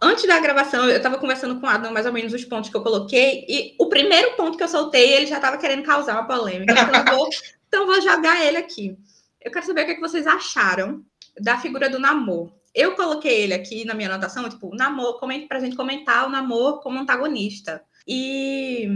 Antes 0.00 0.26
da 0.26 0.40
gravação, 0.40 0.88
eu 0.88 0.96
estava 0.96 1.18
conversando 1.18 1.60
com 1.60 1.66
o 1.66 1.68
Adam 1.68 1.92
mais 1.92 2.06
ou 2.06 2.12
menos 2.14 2.32
os 2.32 2.46
pontos 2.46 2.70
que 2.70 2.76
eu 2.78 2.82
coloquei, 2.82 3.44
e 3.46 3.74
o 3.78 3.90
primeiro 3.90 4.36
ponto 4.36 4.56
que 4.56 4.64
eu 4.64 4.68
soltei, 4.68 5.12
ele 5.12 5.26
já 5.26 5.36
estava 5.36 5.58
querendo 5.58 5.82
causar 5.82 6.14
uma 6.14 6.26
polêmica. 6.26 6.72
Então 6.72 7.14
vou, 7.14 7.28
então 7.68 7.86
vou 7.86 8.00
jogar 8.00 8.42
ele 8.42 8.56
aqui. 8.56 8.96
Eu 9.38 9.52
quero 9.52 9.66
saber 9.66 9.82
o 9.82 9.84
que, 9.84 9.90
é 9.90 9.94
que 9.96 10.00
vocês 10.00 10.26
acharam 10.26 11.04
da 11.38 11.58
figura 11.58 11.90
do 11.90 11.98
Namor 11.98 12.56
eu 12.74 12.94
coloquei 12.94 13.42
ele 13.42 13.54
aqui 13.54 13.84
na 13.84 13.94
minha 13.94 14.08
anotação, 14.08 14.48
tipo, 14.48 14.74
namoro, 14.74 15.18
para 15.48 15.58
a 15.58 15.60
gente 15.60 15.76
comentar 15.76 16.26
o 16.26 16.30
namoro 16.30 16.80
como 16.80 16.98
antagonista. 16.98 17.82
E. 18.06 18.88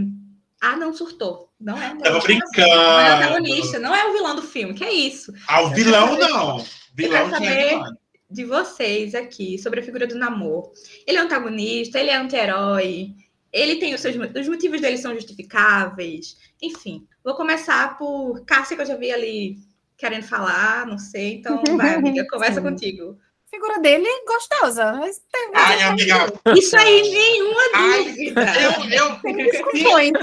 Ah, 0.61 0.77
não 0.77 0.93
surtou. 0.93 1.51
Não 1.59 1.81
é. 1.81 1.95
Tava 1.97 2.19
brincando. 2.19 2.67
Não 2.67 2.99
é 2.99 3.09
antagonista, 3.11 3.79
não 3.79 3.95
é 3.95 4.09
o 4.09 4.13
vilão 4.13 4.35
do 4.35 4.41
filme, 4.41 4.73
que 4.73 4.83
é 4.83 4.93
isso. 4.93 5.33
Ah, 5.47 5.61
o 5.61 5.69
vilão 5.71 6.17
não. 6.17 6.65
Vilão 6.95 7.29
de 7.29 7.45
é 7.45 7.81
de 8.29 8.45
vocês 8.45 9.13
aqui 9.13 9.59
sobre 9.59 9.79
a 9.79 9.83
figura 9.83 10.07
do 10.07 10.15
namoro. 10.15 10.71
Ele 11.05 11.17
é 11.17 11.21
antagonista, 11.21 11.99
ele 11.99 12.09
é 12.09 12.15
anti-herói, 12.15 13.13
ele 13.51 13.75
tem 13.75 13.93
os 13.93 14.01
seus 14.01 14.15
os 14.15 14.47
motivos 14.47 14.81
dele 14.81 14.97
são 14.97 15.13
justificáveis. 15.13 16.35
Enfim, 16.61 17.05
vou 17.23 17.35
começar 17.35 17.97
por 17.97 18.43
Cássia, 18.45 18.75
que 18.75 18.81
eu 18.81 18.87
já 18.87 18.95
vi 18.95 19.11
ali 19.11 19.57
querendo 19.95 20.23
falar, 20.23 20.87
não 20.87 20.97
sei. 20.97 21.35
Então, 21.35 21.61
vai, 21.77 21.93
amiga, 21.93 22.25
começa 22.31 22.59
contigo 22.59 23.17
figura 23.53 23.79
dele 23.79 24.07
é 24.07 24.25
gostosa. 24.25 24.93
Mas 24.93 25.21
tem, 25.31 25.51
Ai, 25.53 25.83
amiga. 25.83 26.33
Isso 26.57 26.75
aí, 26.75 27.01
nenhuma 27.01 27.61
Ai, 27.73 28.03
dúvida. 28.05 28.41
Eu, 28.61 29.11
eu, 29.11 30.13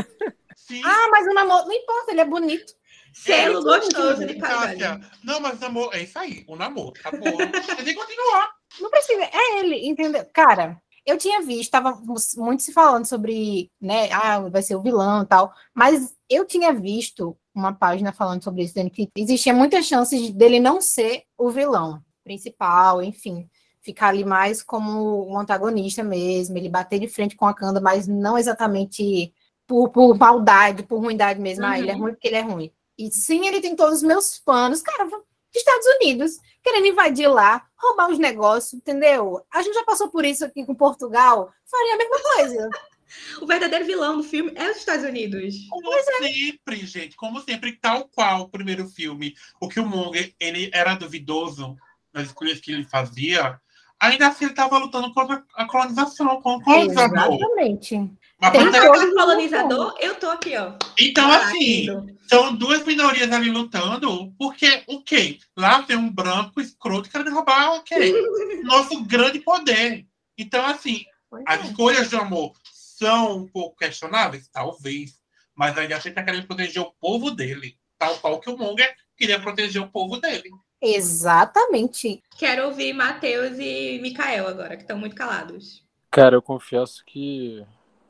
Sim. 0.57 0.83
Ah, 0.85 1.09
mas 1.11 1.27
o 1.27 1.35
namoro, 1.35 1.67
não 1.67 1.73
importa, 1.73 2.13
ele 2.13 2.21
é 2.21 2.25
bonito. 2.25 2.75
Selo 3.13 3.61
é, 3.61 3.81
gostoso 3.81 4.27
de 4.27 4.35
qualidade. 4.35 5.07
Não, 5.25 5.41
mas 5.41 5.59
o 5.59 5.61
namoro, 5.61 5.95
é 5.95 6.03
isso 6.03 6.19
aí, 6.19 6.45
o 6.47 6.55
namoro, 6.55 6.93
acabou. 6.99 7.37
Tem 7.37 7.85
que 7.85 7.95
continuar. 7.95 8.51
Não 8.81 8.91
precisa, 8.91 9.25
é 9.25 9.59
ele, 9.59 9.89
entendeu? 9.89 10.25
Cara, 10.33 10.81
eu 11.05 11.19
tinha 11.19 11.43
visto, 11.43 11.63
estava 11.63 12.01
muito 12.37 12.63
se 12.63 12.73
falando 12.73 13.07
sobre, 13.07 13.69
né, 13.81 14.13
ah, 14.13 14.49
vai 14.49 14.63
ser 14.63 14.77
o 14.77 14.83
vilão 14.83 15.23
e 15.23 15.27
tal, 15.27 15.53
mas 15.75 16.15
eu 16.29 16.47
tinha 16.47 16.73
visto 16.73 17.37
uma 17.53 17.73
página 17.73 18.13
falando 18.13 18.45
sobre 18.45 18.63
isso, 18.63 18.75
dizendo 18.75 18.91
que 18.91 19.09
existia 19.17 19.53
muitas 19.53 19.87
chances 19.87 20.31
dele 20.31 20.61
não 20.61 20.81
ser 20.81 21.25
o 21.37 21.51
vilão 21.51 22.01
principal, 22.31 23.03
enfim, 23.03 23.49
ficar 23.83 24.09
ali 24.09 24.25
mais 24.25 24.63
como 24.63 25.29
um 25.29 25.37
antagonista 25.37 26.05
mesmo, 26.05 26.57
ele 26.57 26.69
bater 26.69 27.01
de 27.01 27.09
frente 27.09 27.35
com 27.35 27.45
a 27.45 27.53
Kanda, 27.53 27.81
mas 27.81 28.07
não 28.07 28.39
exatamente 28.39 29.35
por, 29.67 29.89
por 29.91 30.17
maldade, 30.17 30.85
por 30.85 31.01
ruindade 31.01 31.41
mesmo. 31.41 31.65
Uhum. 31.65 31.71
Ah, 31.71 31.79
ele 31.79 31.91
é 31.91 31.95
uhum. 31.95 32.03
ruim 32.03 32.13
porque 32.13 32.29
ele 32.29 32.37
é 32.37 32.43
ruim. 32.43 32.73
E 32.97 33.11
sim, 33.11 33.49
ele 33.49 33.61
tem 33.61 33.75
todos 33.75 33.97
os 33.97 34.03
meus 34.05 34.39
planos, 34.39 34.81
cara, 34.81 35.09
Estados 35.53 35.87
Unidos, 35.97 36.39
querendo 36.63 36.87
invadir 36.87 37.27
lá, 37.29 37.67
roubar 37.77 38.11
os 38.11 38.19
negócios, 38.19 38.75
entendeu? 38.75 39.45
A 39.53 39.61
gente 39.63 39.75
já 39.75 39.85
passou 39.85 40.09
por 40.09 40.25
isso 40.25 40.45
aqui 40.45 40.65
com 40.65 40.75
Portugal, 40.75 41.51
faria 41.69 41.95
a 41.95 41.99
mesma 41.99 42.19
coisa. 42.35 42.69
o 43.43 43.47
verdadeiro 43.47 43.85
vilão 43.85 44.19
do 44.19 44.23
filme 44.23 44.53
é 44.55 44.71
os 44.71 44.77
Estados 44.77 45.05
Unidos. 45.05 45.55
Como 45.69 45.95
é. 45.95 46.03
sempre, 46.03 46.87
gente, 46.87 47.17
como 47.17 47.41
sempre, 47.41 47.73
tal 47.73 48.09
qual 48.09 48.43
o 48.43 48.49
primeiro 48.49 48.87
filme, 48.89 49.35
o 49.61 49.69
que 49.69 49.81
o 49.81 49.87
Monger, 49.87 50.33
ele 50.39 50.71
era 50.73 50.95
duvidoso 50.95 51.77
nas 52.13 52.27
escolhas 52.27 52.61
que 52.61 52.73
ele 52.73 52.85
fazia, 52.85 53.59
ainda 53.99 54.29
assim 54.29 54.47
ele 54.47 54.53
estava 54.53 54.79
lutando 54.79 55.13
contra 55.13 55.45
a 55.55 55.67
colonização, 55.67 56.41
com 56.41 56.57
o 56.57 56.63
colonizador. 56.63 57.35
Exatamente. 57.35 58.11
Mas 58.41 58.53
Tem 58.53 58.73
todo 58.73 59.15
colonizador, 59.15 59.95
eu 60.01 60.15
tô 60.15 60.31
aqui, 60.31 60.57
ó. 60.57 60.73
Então, 60.99 61.31
assim, 61.31 61.87
são 62.27 62.55
duas 62.55 62.85
minorias 62.87 63.31
ali 63.31 63.51
lutando, 63.51 64.33
porque 64.39 64.83
o 64.87 65.03
quê? 65.03 65.39
Lá 65.55 65.83
tem 65.83 65.97
um 65.97 66.11
branco 66.11 66.59
escroto 66.59 67.11
querendo 67.11 67.35
roubar 67.35 67.75
o 67.77 67.83
quê? 67.83 67.95
Nosso 68.65 69.05
grande 69.05 69.41
poder. 69.41 70.07
Então, 70.39 70.65
assim, 70.65 71.05
pois 71.29 71.45
as 71.47 71.61
é. 71.61 71.65
escolhas 71.65 72.09
de 72.09 72.17
amor 72.17 72.55
são 72.73 73.39
um 73.39 73.47
pouco 73.47 73.77
questionáveis? 73.77 74.49
Talvez. 74.49 75.21
Mas 75.55 75.77
ainda 75.77 75.97
assim 75.97 76.11
tá 76.11 76.23
querendo 76.23 76.47
proteger 76.47 76.81
o 76.81 76.93
povo 76.93 77.31
dele. 77.31 77.77
Tal 77.99 78.17
qual 78.19 78.41
que 78.41 78.49
o 78.49 78.57
Monger 78.57 78.95
queria 79.15 79.39
proteger 79.39 79.83
o 79.83 79.91
povo 79.91 80.17
dele. 80.17 80.51
Exatamente. 80.81 82.23
Quero 82.39 82.67
ouvir 82.67 82.93
Matheus 82.93 83.59
e 83.59 83.99
Mikael 84.01 84.47
agora, 84.47 84.77
que 84.77 84.83
estão 84.83 84.99
muito 84.99 85.15
calados. 85.15 85.85
Cara, 86.11 86.37
eu 86.37 86.43
confesso 86.43 87.05
que 87.05 87.65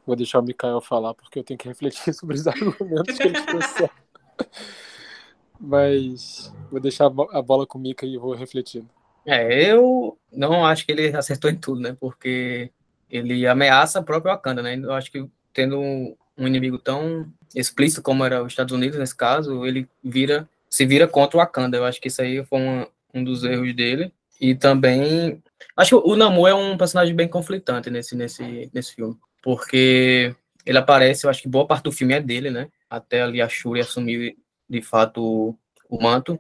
vou 0.07 0.17
deixar 0.17 0.39
o 0.39 0.43
Mikael 0.43 0.81
falar, 0.81 1.15
porque 1.15 1.39
eu 1.39 1.45
tenho 1.45 1.59
que 1.59 1.67
refletir 1.69 2.15
sobre 2.15 2.37
os 2.37 2.47
argumentos 2.47 3.17
que 3.17 3.29
ele 3.29 3.43
trouxeram. 3.43 3.91
Mas 5.61 6.53
vou 6.71 6.81
deixar 6.81 7.07
a 7.07 7.43
bola 7.43 7.67
com 7.67 7.79
o 7.79 7.81
Mika 7.81 8.07
e 8.07 8.17
vou 8.17 8.35
refletindo. 8.35 8.89
É, 9.27 9.71
eu 9.71 10.17
não 10.33 10.65
acho 10.65 10.87
que 10.87 10.93
ele 10.93 11.15
acertou 11.15 11.51
em 11.51 11.57
tudo, 11.57 11.81
né? 11.81 11.95
Porque 12.01 12.71
ele 13.11 13.47
ameaça 13.47 13.99
a 13.99 14.03
própria 14.03 14.33
Wakanda, 14.33 14.63
né? 14.63 14.77
Eu 14.77 14.95
acho 14.95 15.13
que 15.13 15.29
tendo 15.53 15.79
um, 15.79 16.17
um 16.39 16.47
inimigo 16.47 16.79
tão 16.79 17.31
explícito 17.55 18.01
como 18.01 18.25
era 18.25 18.43
os 18.43 18.53
Estados 18.53 18.73
Unidos 18.73 18.99
nesse 18.99 19.15
caso, 19.15 19.67
ele 19.67 19.87
vira 20.03 20.49
se 20.71 20.87
vira 20.87 21.09
contra 21.09 21.37
o 21.37 21.41
Wakanda. 21.41 21.77
Eu 21.77 21.85
acho 21.85 22.01
que 22.01 22.09
isso 22.09 22.23
aí 22.23 22.45
foi 22.45 22.61
uma, 22.61 22.89
um 23.13 23.25
dos 23.25 23.43
erros 23.45 23.75
dele. 23.75 24.13
E 24.41 24.55
também 24.55 25.43
acho 25.77 26.01
que 26.01 26.09
o 26.09 26.17
Namor 26.17 26.49
é 26.49 26.55
um 26.55 26.79
personagem 26.79 27.15
bem 27.15 27.29
conflitante 27.29 27.91
nesse 27.91 28.17
nesse 28.17 28.71
nesse 28.73 28.95
filme, 28.95 29.15
porque 29.43 30.35
ele 30.65 30.79
aparece, 30.79 31.27
eu 31.27 31.31
acho 31.31 31.43
que 31.43 31.49
boa 31.49 31.67
parte 31.67 31.85
do 31.85 31.93
filme 31.93 32.15
é 32.15 32.21
dele, 32.21 32.51
né? 32.51 32.69
Até 32.89 33.23
ali 33.23 33.43
a 33.43 33.49
Shuri 33.49 33.81
assumir 33.81 34.37
de 34.69 34.81
fato 34.81 35.57
o, 35.89 36.03
manto. 36.03 36.39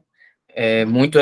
É 0.48 0.84
muito 0.84 1.18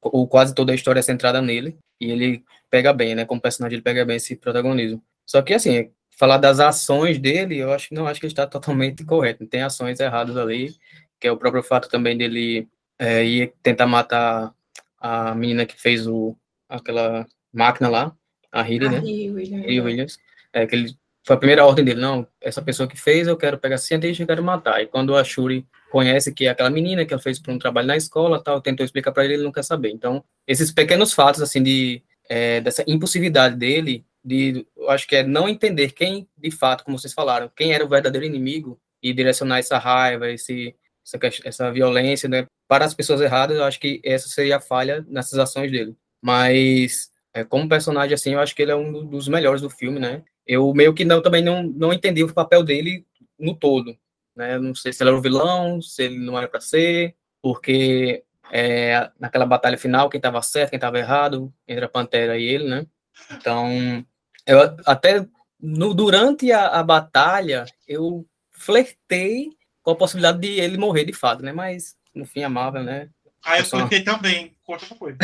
ou 0.00 0.26
quase 0.26 0.54
toda 0.54 0.72
a 0.72 0.74
história 0.74 0.98
é 1.00 1.02
centrada 1.02 1.40
nele 1.40 1.78
e 2.00 2.10
ele 2.10 2.44
pega 2.70 2.92
bem, 2.92 3.14
né? 3.14 3.24
Como 3.24 3.40
personagem 3.40 3.76
ele 3.76 3.82
pega 3.82 4.04
bem 4.04 4.16
esse 4.16 4.34
protagonismo. 4.36 5.02
Só 5.26 5.40
que 5.42 5.54
assim, 5.54 5.92
falar 6.10 6.38
das 6.38 6.58
ações 6.58 7.18
dele, 7.18 7.58
eu 7.58 7.72
acho 7.72 7.88
que 7.88 7.94
não 7.94 8.06
acho 8.06 8.18
que 8.18 8.26
ele 8.26 8.32
está 8.32 8.46
totalmente 8.46 9.04
correto. 9.04 9.46
Tem 9.46 9.62
ações 9.62 10.00
erradas 10.00 10.36
ali, 10.36 10.74
que 11.22 11.28
é 11.28 11.30
o 11.30 11.36
próprio 11.36 11.62
fato 11.62 11.88
também 11.88 12.18
dele 12.18 12.68
é, 12.98 13.24
ir 13.24 13.52
tentar 13.62 13.86
matar 13.86 14.52
a 15.00 15.32
menina 15.36 15.64
que 15.64 15.80
fez 15.80 16.04
o 16.04 16.36
aquela 16.68 17.24
máquina 17.52 17.88
lá, 17.88 18.16
a 18.50 18.68
Hilly, 18.68 18.88
né? 18.88 18.98
Williams. 18.98 19.64
Hilly 19.64 19.80
Williams. 19.80 20.18
É, 20.52 20.66
que 20.66 20.74
ele 20.74 20.96
foi 21.24 21.36
a 21.36 21.38
primeira 21.38 21.64
ordem 21.64 21.84
dele, 21.84 22.00
não, 22.00 22.26
essa 22.40 22.60
pessoa 22.60 22.88
que 22.88 23.00
fez, 23.00 23.28
eu 23.28 23.36
quero 23.36 23.56
pegar 23.56 23.78
cientista 23.78 24.20
e 24.20 24.26
quero 24.26 24.42
matar. 24.42 24.82
E 24.82 24.86
quando 24.88 25.14
a 25.14 25.22
Shuri 25.22 25.64
conhece 25.92 26.34
que 26.34 26.46
é 26.46 26.48
aquela 26.48 26.70
menina 26.70 27.04
que 27.04 27.14
ela 27.14 27.22
fez 27.22 27.38
para 27.38 27.52
um 27.52 27.58
trabalho 27.58 27.86
na 27.86 27.96
escola, 27.96 28.42
tal, 28.42 28.60
tentou 28.60 28.84
explicar 28.84 29.12
para 29.12 29.24
ele, 29.24 29.34
ele 29.34 29.44
não 29.44 29.52
quer 29.52 29.62
saber. 29.62 29.90
Então, 29.90 30.24
esses 30.44 30.72
pequenos 30.72 31.12
fatos 31.12 31.40
assim 31.40 31.62
de 31.62 32.02
é, 32.28 32.60
dessa 32.60 32.82
impulsividade 32.88 33.54
dele, 33.54 34.04
de, 34.24 34.66
eu 34.76 34.90
acho 34.90 35.06
que 35.06 35.14
é 35.14 35.22
não 35.22 35.48
entender 35.48 35.92
quem, 35.92 36.28
de 36.36 36.50
fato, 36.50 36.82
como 36.82 36.98
vocês 36.98 37.14
falaram, 37.14 37.48
quem 37.54 37.72
era 37.72 37.84
o 37.84 37.88
verdadeiro 37.88 38.26
inimigo 38.26 38.80
e 39.00 39.12
direcionar 39.12 39.60
essa 39.60 39.78
raiva, 39.78 40.28
esse 40.28 40.74
essa, 41.04 41.18
essa 41.44 41.72
violência, 41.72 42.28
né, 42.28 42.46
para 42.68 42.84
as 42.84 42.94
pessoas 42.94 43.20
erradas, 43.20 43.56
eu 43.56 43.64
acho 43.64 43.80
que 43.80 44.00
essa 44.04 44.28
seria 44.28 44.56
a 44.56 44.60
falha 44.60 45.04
nessas 45.08 45.38
ações 45.38 45.70
dele. 45.70 45.96
Mas 46.22 47.10
é, 47.34 47.44
como 47.44 47.68
personagem 47.68 48.14
assim, 48.14 48.32
eu 48.34 48.40
acho 48.40 48.54
que 48.54 48.62
ele 48.62 48.72
é 48.72 48.76
um 48.76 49.04
dos 49.06 49.28
melhores 49.28 49.60
do 49.60 49.70
filme, 49.70 49.98
né? 49.98 50.22
eu 50.46 50.72
meio 50.74 50.94
que 50.94 51.04
não 51.04 51.22
também 51.22 51.42
não, 51.42 51.62
não 51.62 51.92
entendi 51.92 52.22
o 52.22 52.32
papel 52.32 52.62
dele 52.62 53.06
no 53.38 53.54
todo, 53.54 53.96
né? 54.36 54.58
Não 54.58 54.74
sei 54.74 54.92
se 54.92 55.02
ele 55.02 55.10
era 55.10 55.18
o 55.18 55.22
vilão, 55.22 55.80
se 55.80 56.02
ele 56.04 56.18
não 56.18 56.36
era 56.36 56.48
para 56.48 56.60
ser, 56.60 57.14
porque 57.40 58.24
é, 58.50 59.10
naquela 59.18 59.46
batalha 59.46 59.78
final 59.78 60.10
quem 60.10 60.18
estava 60.18 60.42
certo, 60.42 60.70
quem 60.70 60.76
estava 60.76 60.98
errado, 60.98 61.52
entre 61.66 61.84
a 61.84 61.88
Pantera 61.88 62.38
e 62.38 62.44
ele, 62.44 62.68
né? 62.68 62.86
Então, 63.30 64.04
eu 64.46 64.58
até 64.86 65.26
no, 65.60 65.94
durante 65.94 66.50
a, 66.50 66.68
a 66.68 66.82
batalha 66.82 67.64
eu 67.86 68.26
flertei 68.50 69.50
com 69.82 69.90
a 69.90 69.96
possibilidade 69.96 70.38
de 70.40 70.60
ele 70.60 70.76
morrer 70.78 71.04
de 71.04 71.12
fato, 71.12 71.42
né? 71.42 71.52
Mas 71.52 71.96
no 72.14 72.24
fim 72.24 72.42
a 72.42 72.48
Marvel, 72.48 72.84
né? 72.84 73.08
Ah, 73.44 73.58
eu 73.58 73.64
Só- 73.64 73.78
flertei 73.78 74.02
também, 74.02 74.54
com 74.64 74.72
outra 74.72 74.94
coisa. 74.94 75.18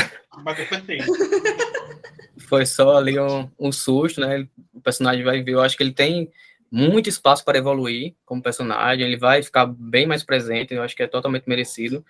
Mas 0.45 0.59
eu 0.59 0.67
flertei. 0.67 0.99
foi 2.49 2.67
só 2.67 2.97
ali 2.97 3.19
um, 3.19 3.51
um 3.59 3.71
susto, 3.73 4.21
né? 4.21 4.49
O 4.73 4.81
personagem 4.81 5.25
vai 5.25 5.43
ver, 5.43 5.53
eu 5.53 5.61
acho 5.61 5.77
que 5.77 5.83
ele 5.83 5.93
tem 5.93 6.31
muito 6.71 7.09
espaço 7.09 7.45
para 7.45 7.59
evoluir 7.59 8.15
como 8.25 8.43
personagem, 8.43 9.05
ele 9.07 9.17
vai 9.17 9.43
ficar 9.43 9.67
bem 9.67 10.07
mais 10.07 10.23
presente, 10.23 10.75
eu 10.75 10.83
acho 10.83 10.95
que 10.95 11.03
é 11.03 11.07
totalmente 11.07 11.49
merecido. 11.49 12.05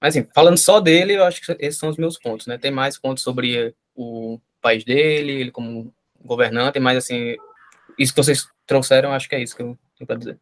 Mas, 0.00 0.16
assim, 0.16 0.26
falando 0.34 0.58
só 0.58 0.80
dele, 0.80 1.14
eu 1.14 1.24
acho 1.24 1.40
que 1.40 1.56
esses 1.60 1.78
são 1.78 1.88
os 1.88 1.96
meus 1.96 2.18
pontos, 2.18 2.46
né? 2.46 2.58
Tem 2.58 2.70
mais 2.70 2.98
pontos 2.98 3.22
sobre 3.22 3.74
o 3.94 4.40
país 4.60 4.84
dele, 4.84 5.32
ele 5.32 5.50
como 5.50 5.94
governante, 6.20 6.78
mas, 6.80 6.98
assim, 6.98 7.36
isso 7.98 8.12
que 8.12 8.22
vocês 8.22 8.46
trouxeram, 8.66 9.12
acho 9.12 9.28
que 9.28 9.34
é 9.34 9.42
isso 9.42 9.56
que 9.56 9.62
eu 9.62 9.78
tenho 9.96 10.06
para 10.06 10.16
dizer. 10.16 10.38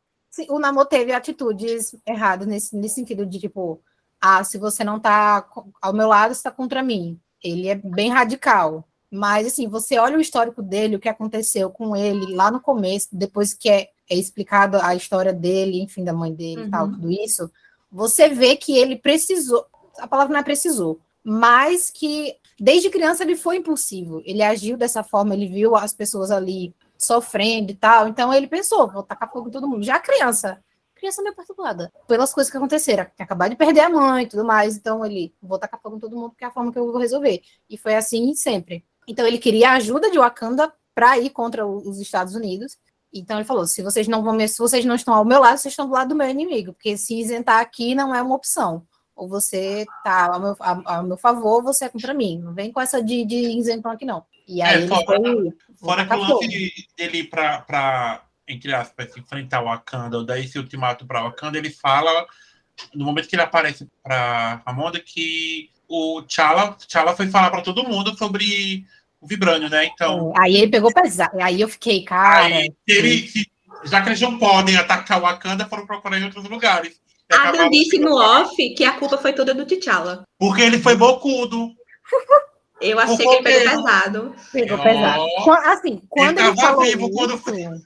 O 0.48 0.58
Namor 0.58 0.86
teve 0.86 1.12
atitudes 1.12 1.94
erradas 2.06 2.46
nesse, 2.46 2.76
nesse 2.76 2.94
sentido 2.96 3.26
de 3.26 3.38
tipo, 3.38 3.80
ah, 4.20 4.42
se 4.44 4.58
você 4.58 4.84
não 4.84 5.00
tá 5.00 5.46
ao 5.80 5.92
meu 5.92 6.06
lado, 6.08 6.34
você 6.34 6.42
tá 6.42 6.50
contra 6.50 6.82
mim. 6.82 7.18
Ele 7.42 7.68
é 7.68 7.74
bem 7.74 8.10
radical. 8.10 8.86
Mas 9.10 9.46
assim, 9.46 9.66
você 9.66 9.98
olha 9.98 10.16
o 10.16 10.20
histórico 10.20 10.62
dele, 10.62 10.94
o 10.96 11.00
que 11.00 11.08
aconteceu 11.08 11.68
com 11.70 11.96
ele 11.96 12.32
lá 12.34 12.50
no 12.50 12.60
começo, 12.60 13.08
depois 13.10 13.52
que 13.52 13.68
é, 13.68 13.88
é 14.08 14.14
explicado 14.16 14.78
a 14.80 14.94
história 14.94 15.32
dele, 15.32 15.80
enfim, 15.82 16.04
da 16.04 16.12
mãe 16.12 16.32
dele 16.32 16.66
e 16.66 16.70
tal, 16.70 16.86
Uhum. 16.86 16.92
tudo 16.92 17.10
isso, 17.10 17.50
você 17.90 18.28
vê 18.28 18.54
que 18.54 18.76
ele 18.78 18.94
precisou, 18.94 19.66
a 19.98 20.06
palavra 20.06 20.32
não 20.32 20.38
é 20.40 20.44
precisou, 20.44 21.00
mas 21.24 21.90
que 21.90 22.36
desde 22.58 22.88
criança 22.88 23.24
ele 23.24 23.34
foi 23.34 23.56
impulsivo. 23.56 24.22
Ele 24.24 24.42
agiu 24.44 24.76
dessa 24.76 25.02
forma, 25.02 25.34
ele 25.34 25.48
viu 25.48 25.74
as 25.74 25.92
pessoas 25.92 26.30
ali 26.30 26.72
sofrendo 27.00 27.72
e 27.72 27.74
tal. 27.74 28.06
Então 28.08 28.32
ele 28.32 28.46
pensou, 28.46 28.90
vou 28.90 29.02
tacar 29.02 29.30
fogo 29.30 29.48
em 29.48 29.50
todo 29.50 29.66
mundo. 29.66 29.82
Já 29.82 29.96
a 29.96 30.00
criança, 30.00 30.62
criança 30.94 31.22
meio 31.22 31.34
perturbada, 31.34 31.92
pelas 32.06 32.32
coisas 32.32 32.50
que 32.50 32.56
aconteceram, 32.56 33.06
acabado 33.18 33.50
de 33.50 33.56
perder 33.56 33.80
a 33.80 33.88
mãe 33.88 34.24
e 34.24 34.28
tudo 34.28 34.44
mais. 34.44 34.76
Então 34.76 35.04
ele, 35.04 35.34
vou 35.42 35.58
tacar 35.58 35.80
fogo 35.80 35.96
em 35.96 36.00
todo 36.00 36.14
mundo 36.14 36.30
porque 36.30 36.44
é 36.44 36.48
a 36.48 36.52
forma 36.52 36.70
que 36.70 36.78
eu 36.78 36.90
vou 36.90 37.00
resolver. 37.00 37.42
E 37.68 37.76
foi 37.78 37.96
assim 37.96 38.34
sempre. 38.34 38.84
Então 39.08 39.26
ele 39.26 39.38
queria 39.38 39.70
a 39.70 39.74
ajuda 39.74 40.10
de 40.10 40.18
Wakanda 40.18 40.72
para 40.94 41.18
ir 41.18 41.30
contra 41.30 41.66
os 41.66 41.98
Estados 41.98 42.34
Unidos. 42.34 42.76
Então 43.12 43.38
ele 43.38 43.44
falou: 43.44 43.66
se 43.66 43.82
vocês 43.82 44.06
não 44.06 44.22
vão 44.22 44.38
se 44.46 44.58
vocês 44.58 44.84
não 44.84 44.94
estão 44.94 45.14
ao 45.14 45.24
meu 45.24 45.40
lado, 45.40 45.58
vocês 45.58 45.72
estão 45.72 45.86
do 45.86 45.94
lado 45.94 46.10
do 46.10 46.14
meu 46.14 46.28
inimigo, 46.28 46.72
porque 46.72 46.96
se 46.96 47.18
isentar 47.18 47.60
aqui 47.60 47.94
não 47.94 48.14
é 48.14 48.22
uma 48.22 48.36
opção. 48.36 48.86
Ou 49.16 49.28
você 49.28 49.84
tá 50.02 50.26
ao 50.32 50.40
meu, 50.40 50.56
a- 50.60 50.96
ao 50.96 51.02
meu 51.04 51.16
favor, 51.16 51.56
ou 51.56 51.62
você 51.62 51.84
é 51.84 51.88
contra 51.88 52.14
mim. 52.14 52.38
Não 52.42 52.54
vem 52.54 52.72
com 52.72 52.80
essa 52.80 53.02
de, 53.02 53.24
de 53.24 53.36
isentão 53.36 53.92
aqui, 53.92 54.04
não. 54.04 54.24
E 54.48 54.62
aí 54.62 54.84
É, 54.84 54.88
fora- 54.88 55.04
foi. 55.06 55.52
Fora 55.78 56.06
que 56.06 56.14
o 56.14 56.16
lance 56.18 56.48
de- 56.48 56.72
dele 56.96 57.18
ir 57.18 57.24
pra, 57.24 57.60
pra, 57.60 58.22
entre 58.48 58.74
aspas, 58.74 59.14
enfrentar 59.16 59.60
o 59.62 59.66
Wakanda, 59.66 60.16
ou 60.18 60.24
dar 60.24 60.38
esse 60.38 60.58
ultimato 60.58 61.06
pra 61.06 61.22
Wakanda, 61.22 61.58
ele 61.58 61.70
fala, 61.70 62.26
no 62.94 63.04
momento 63.04 63.28
que 63.28 63.36
ele 63.36 63.42
aparece 63.42 63.86
pra 64.02 64.62
Ramonda, 64.66 64.98
que 65.00 65.70
o 65.88 66.22
T'Challa, 66.22 66.72
T'Challa 66.72 67.14
foi 67.16 67.28
falar 67.28 67.50
pra 67.50 67.62
todo 67.62 67.84
mundo 67.86 68.16
sobre 68.16 68.86
o 69.20 69.26
Vibrânio, 69.26 69.68
né? 69.68 69.84
Então, 69.86 70.32
É, 70.36 70.40
Aí 70.44 70.56
ele 70.56 70.70
pegou 70.70 70.92
pesado. 70.94 71.38
Aí 71.42 71.60
eu 71.60 71.68
fiquei, 71.68 72.02
cara. 72.04 72.46
aí, 72.46 72.72
ele, 72.86 73.28
já 73.84 74.00
que 74.00 74.08
eles 74.08 74.20
não 74.20 74.38
podem 74.38 74.76
atacar 74.76 75.18
o 75.18 75.22
Wakanda, 75.22 75.66
foram 75.66 75.86
procurar 75.86 76.18
em 76.18 76.24
outros 76.24 76.44
lugares. 76.48 76.98
Adam 77.30 77.70
disse 77.70 77.98
no 77.98 78.14
off 78.14 78.74
que 78.74 78.84
a 78.84 78.98
culpa 78.98 79.18
foi 79.18 79.32
toda 79.32 79.54
do 79.54 79.66
T'Challa. 79.66 80.24
Porque 80.38 80.62
ele 80.62 80.78
foi 80.78 80.96
bocudo. 80.96 81.70
Eu 82.80 82.98
achei 82.98 83.16
que 83.16 83.22
ele 83.22 83.42
pegou 83.42 83.84
pesado. 83.84 84.34
Pegou 84.52 84.78
Ó, 84.78 84.82
pesado. 84.82 85.24
Assim, 85.66 86.02
quando 86.08 86.38
ele, 86.38 86.54
tava 86.54 86.56
falou 86.56 86.82
vivo 86.82 87.06
isso, 87.06 87.12
quando 87.14 87.82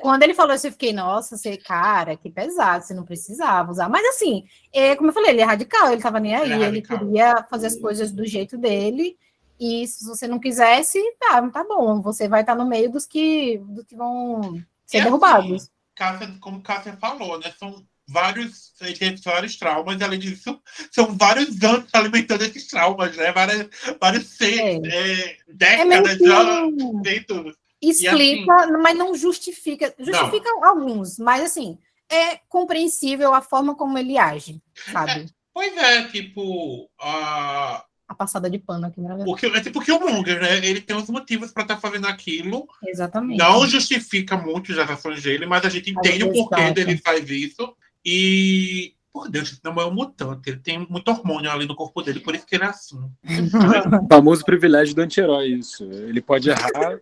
quando 0.00 0.22
ele 0.22 0.34
falou 0.34 0.54
isso, 0.54 0.66
eu 0.66 0.72
fiquei, 0.72 0.92
nossa, 0.92 1.36
você, 1.36 1.56
cara, 1.56 2.16
que 2.16 2.30
pesado, 2.30 2.84
você 2.84 2.94
não 2.94 3.04
precisava 3.04 3.70
usar. 3.70 3.88
Mas 3.88 4.04
assim, 4.06 4.44
é, 4.72 4.96
como 4.96 5.10
eu 5.10 5.14
falei, 5.14 5.30
ele 5.30 5.40
é 5.40 5.44
radical, 5.44 5.92
ele 5.92 6.02
tava 6.02 6.18
nem 6.18 6.34
aí, 6.34 6.52
Ele 6.52 6.64
é 6.64 6.68
ele 6.68 6.82
queria 6.82 7.44
fazer 7.50 7.66
as 7.66 7.76
coisas 7.76 8.10
do 8.10 8.26
jeito 8.26 8.56
dele. 8.56 9.16
E 9.58 9.86
se 9.86 10.06
você 10.06 10.26
não 10.26 10.38
quisesse, 10.38 10.98
tá, 11.18 11.46
tá 11.50 11.64
bom, 11.64 12.00
você 12.00 12.26
vai 12.28 12.40
estar 12.40 12.54
no 12.54 12.66
meio 12.66 12.90
dos 12.90 13.04
que, 13.04 13.58
dos 13.58 13.84
que 13.84 13.94
vão 13.94 14.40
ser 14.86 14.98
assim, 14.98 15.04
derrubados. 15.04 15.70
Cássia, 15.94 16.34
como 16.40 16.62
Cássia 16.62 16.96
falou, 16.98 17.38
né? 17.38 17.52
São 17.58 17.84
vários, 18.10 18.72
teve 18.78 19.16
vários 19.24 19.56
traumas, 19.56 20.00
além 20.02 20.18
disso, 20.18 20.60
são 20.90 21.16
vários 21.16 21.62
anos 21.62 21.88
alimentando 21.92 22.42
esses 22.42 22.66
traumas, 22.66 23.16
né? 23.16 23.32
Várias, 23.32 23.68
vários 24.00 24.26
seis, 24.26 24.58
É. 24.58 24.76
é, 24.84 25.20
É 25.22 25.36
décadas 25.48 26.18
que 26.18 26.26
já 26.26 26.62
feito. 27.04 27.54
explica, 27.80 28.66
mas 28.82 28.96
não 28.98 29.14
justifica. 29.14 29.94
Justifica 29.98 30.48
alguns, 30.62 31.18
mas 31.18 31.42
assim, 31.42 31.78
é 32.10 32.36
compreensível 32.48 33.32
a 33.34 33.40
forma 33.40 33.74
como 33.74 33.96
ele 33.96 34.18
age, 34.18 34.60
sabe? 34.92 35.26
Pois 35.52 35.76
é, 35.76 36.04
tipo, 36.04 36.88
a, 37.00 37.84
A 38.08 38.14
passada 38.14 38.48
de 38.50 38.58
pano 38.58 38.86
aqui, 38.86 39.00
na 39.00 39.08
verdade. 39.10 39.30
o 39.30 39.34
que, 39.36 39.46
é 39.46 39.60
tipo 39.60 39.78
o 39.78 39.82
Killmonger, 39.82 40.40
né? 40.40 40.56
Ele 40.64 40.80
tem 40.80 40.96
os 40.96 41.08
motivos 41.08 41.52
para 41.52 41.62
estar 41.62 41.76
fazendo 41.80 42.06
aquilo. 42.06 42.66
Exatamente. 42.86 43.38
Não 43.38 43.66
justifica 43.66 44.36
muito 44.36 44.72
as 44.72 44.90
ações 44.90 45.22
dele, 45.22 45.46
mas 45.46 45.64
a 45.64 45.68
gente 45.68 45.90
entende 45.90 46.24
o 46.24 46.32
porquê 46.32 46.70
dele 46.72 46.96
faz 46.98 47.28
isso. 47.30 47.72
E, 48.04 48.94
por 49.12 49.28
Deus, 49.28 49.60
não 49.62 49.74
é 49.74 49.86
um 49.86 49.92
mutante. 49.92 50.50
Ele 50.50 50.58
tem 50.58 50.86
muito 50.88 51.10
hormônio 51.10 51.50
ali 51.50 51.66
no 51.66 51.74
corpo 51.74 52.02
dele, 52.02 52.20
por 52.20 52.34
isso 52.34 52.46
que 52.46 52.56
ele 52.56 52.64
é 52.64 52.68
assim. 52.68 52.98
O 52.98 54.08
famoso 54.08 54.44
privilégio 54.44 54.94
do 54.94 55.02
anti-herói, 55.02 55.48
isso. 55.48 55.84
Ele 55.84 56.20
pode 56.20 56.50
errar. 56.50 56.98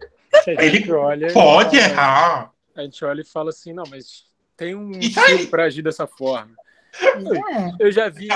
Ele 0.47 0.79
gente 0.79 0.93
olha 0.93 1.33
Pode 1.33 1.77
errar. 1.77 2.53
A 2.75 2.83
gente 2.83 3.05
olha 3.05 3.23
e 3.23 3.25
fala 3.25 3.51
assim, 3.51 3.73
não, 3.73 3.85
mas 3.91 4.25
tem 4.57 4.75
um 4.75 4.93
aí. 4.95 5.13
motivo 5.15 5.51
para 5.51 5.65
agir 5.65 5.83
dessa 5.83 6.07
forma. 6.07 6.53
É. 7.01 7.85
Eu 7.87 7.93
já 7.93 8.09
vi, 8.09 8.29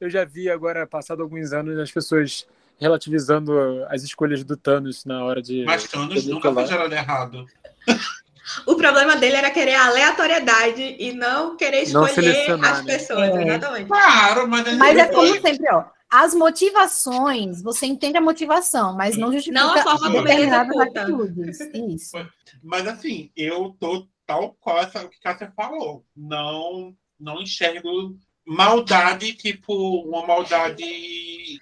eu 0.00 0.10
já 0.10 0.24
vi 0.24 0.50
agora, 0.50 0.86
passado 0.86 1.22
alguns 1.22 1.52
anos, 1.52 1.78
as 1.78 1.90
pessoas 1.90 2.46
relativizando 2.78 3.52
as 3.88 4.02
escolhas 4.02 4.42
do 4.42 4.56
Thanos 4.56 5.04
na 5.04 5.24
hora 5.24 5.40
de. 5.40 5.64
Mas 5.64 5.84
Thanos 5.88 6.26
nunca 6.26 6.52
foi 6.52 6.66
gerado 6.66 6.94
errado. 6.94 7.46
O 8.66 8.74
problema 8.74 9.16
dele 9.16 9.36
era 9.36 9.50
querer 9.50 9.74
a 9.74 9.86
aleatoriedade 9.86 10.96
e 10.98 11.12
não 11.12 11.56
querer 11.56 11.88
Não 11.90 12.06
escolher 12.06 12.32
selecionar, 12.34 12.72
as 12.72 12.84
né? 12.84 12.92
pessoas, 12.98 13.28
É. 13.30 13.42
exatamente. 13.42 13.86
Claro, 13.88 14.48
mas... 14.48 14.76
Mas 14.76 14.98
é 14.98 15.06
como 15.06 15.40
sempre, 15.40 15.66
ó. 15.72 15.84
as 16.10 16.34
motivações, 16.34 17.62
você 17.62 17.86
entende 17.86 18.16
a 18.18 18.20
motivação, 18.20 18.94
mas 18.96 19.16
não 19.16 19.32
justifica 19.32 19.60
Não 19.64 19.74
a 19.74 19.82
forma 19.82 20.10
como 20.12 20.28
ele 20.28 20.42
executa. 20.42 21.00
atitudes. 21.02 21.60
Isso. 21.60 22.16
Mas 22.62 22.86
assim, 22.86 23.30
eu 23.36 23.76
tô 23.78 24.06
tal 24.26 24.56
qual 24.60 24.78
essa, 24.78 25.04
o 25.04 25.08
que 25.08 25.20
Cássia 25.20 25.52
falou. 25.56 26.04
Não, 26.16 26.94
não 27.18 27.40
enxergo 27.42 28.16
maldade, 28.44 29.34
tipo, 29.34 29.72
uma 30.02 30.26
maldade 30.26 30.82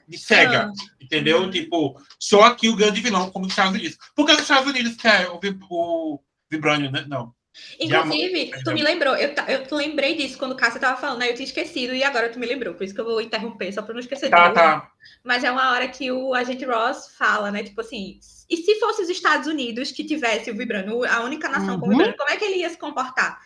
de 0.08 0.18
cega. 0.18 0.70
Ah. 0.70 0.72
Entendeu? 1.00 1.42
Uhum. 1.42 1.50
Tipo, 1.50 2.00
só 2.18 2.42
aqui 2.44 2.68
o 2.68 2.76
grande 2.76 3.00
vilão, 3.00 3.30
como 3.30 3.44
os 3.46 3.52
Estados 3.52 3.74
Unidos. 3.74 3.98
Por 4.14 4.26
que 4.26 4.32
os 4.32 4.40
Estados 4.40 4.68
Unidos 4.70 4.96
quer 4.96 5.28
o, 5.30 5.38
vib- 5.38 5.62
o 5.70 6.18
Vibranium, 6.50 6.90
né? 6.90 7.04
Não. 7.08 7.32
Inclusive, 7.80 8.52
tu 8.64 8.72
me 8.72 8.82
lembrou, 8.82 9.16
eu, 9.16 9.34
eu 9.48 9.76
lembrei 9.76 10.14
disso 10.16 10.38
quando 10.38 10.52
o 10.52 10.56
Cássia 10.56 10.80
tava 10.80 11.00
falando, 11.00 11.22
aí 11.22 11.30
eu 11.30 11.34
tinha 11.34 11.44
esquecido 11.46 11.92
e 11.94 12.02
agora 12.04 12.28
tu 12.28 12.38
me 12.38 12.46
lembrou, 12.46 12.74
por 12.74 12.84
isso 12.84 12.94
que 12.94 13.00
eu 13.00 13.04
vou 13.04 13.20
interromper, 13.20 13.72
só 13.72 13.82
pra 13.82 13.92
não 13.92 14.00
esquecer 14.00 14.26
de 14.26 14.30
Tá, 14.30 14.42
novo. 14.44 14.54
tá. 14.54 14.90
Mas 15.24 15.42
é 15.42 15.50
uma 15.50 15.72
hora 15.72 15.88
que 15.88 16.10
o 16.12 16.32
agente 16.32 16.64
Ross 16.64 17.08
fala, 17.18 17.50
né? 17.50 17.64
Tipo 17.64 17.80
assim, 17.80 18.18
e 18.48 18.56
se 18.56 18.78
fosse 18.78 19.02
os 19.02 19.08
Estados 19.08 19.48
Unidos 19.48 19.90
que 19.90 20.04
tivesse 20.04 20.50
o 20.50 20.56
Vibrano, 20.56 21.04
a 21.04 21.20
única 21.22 21.48
nação 21.48 21.78
com 21.78 21.86
o 21.86 21.88
Uhum. 21.88 21.96
Vibrano, 21.96 22.16
como 22.16 22.30
é 22.30 22.36
que 22.36 22.44
ele 22.44 22.60
ia 22.60 22.70
se 22.70 22.78
comportar? 22.78 23.40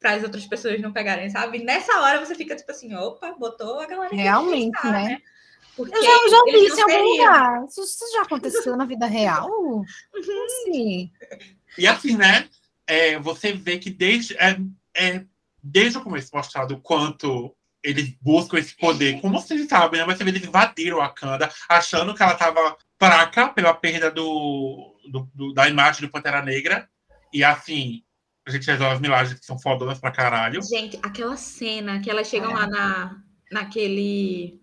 Para 0.00 0.12
as 0.12 0.22
outras 0.22 0.46
pessoas 0.46 0.80
não 0.80 0.92
pegarem, 0.92 1.28
sabe? 1.28 1.62
Nessa 1.62 2.00
hora 2.00 2.24
você 2.24 2.34
fica 2.34 2.56
tipo 2.56 2.70
assim, 2.70 2.94
opa, 2.94 3.32
botou 3.38 3.78
a 3.80 3.86
galera 3.86 4.14
Realmente, 4.14 4.72
pensar, 4.72 4.92
né? 4.92 5.18
Porque 5.76 5.94
Eu 5.96 6.02
já, 6.02 6.10
eu 6.10 6.28
já 6.30 6.36
não 6.38 6.48
isso 6.48 6.78
em 6.78 6.82
algum 6.82 7.08
lugar. 7.10 7.64
Isso, 7.68 7.82
isso 7.82 8.04
já 8.14 8.22
aconteceu 8.22 8.76
na 8.76 8.86
vida 8.86 9.06
real? 9.06 9.48
Uhum. 10.14 10.48
Sim. 10.64 11.10
E 11.78 11.86
assim, 11.86 12.16
né? 12.16 12.48
é, 12.86 13.18
você 13.20 13.52
vê 13.52 13.78
que 13.78 13.88
desde, 13.88 14.34
é, 14.36 14.58
é, 14.96 15.24
desde 15.62 15.98
o 15.98 16.02
começo 16.02 16.34
mostrado 16.34 16.74
o 16.74 16.80
quanto 16.80 17.54
eles 17.82 18.12
buscam 18.20 18.58
esse 18.58 18.76
poder. 18.76 19.20
Como 19.20 19.40
vocês 19.40 19.66
sabem, 19.68 20.00
né? 20.00 20.06
Mas 20.06 20.20
eles 20.20 20.42
invadiram 20.44 21.00
a 21.00 21.06
Wakanda, 21.06 21.50
achando 21.68 22.14
que 22.14 22.22
ela 22.22 22.32
estava 22.32 22.76
fraca 22.98 23.48
pela 23.48 23.72
perda 23.72 24.10
do, 24.10 24.94
do- 25.08 25.30
do- 25.34 25.54
da 25.54 25.68
imagem 25.68 26.02
do 26.02 26.10
Pantera 26.10 26.42
Negra. 26.42 26.88
E 27.32 27.42
assim, 27.44 28.02
a 28.46 28.50
gente 28.50 28.66
resolve 28.66 28.94
as 28.96 29.00
milagres 29.00 29.38
que 29.38 29.46
são 29.46 29.58
fodonas 29.58 29.98
pra 30.00 30.10
caralho. 30.10 30.60
Gente, 30.62 30.98
aquela 31.02 31.36
cena 31.36 32.00
que 32.00 32.10
elas 32.10 32.26
chegam 32.28 32.52
lá 32.52 32.66
na, 32.66 33.22
naquele. 33.52 34.59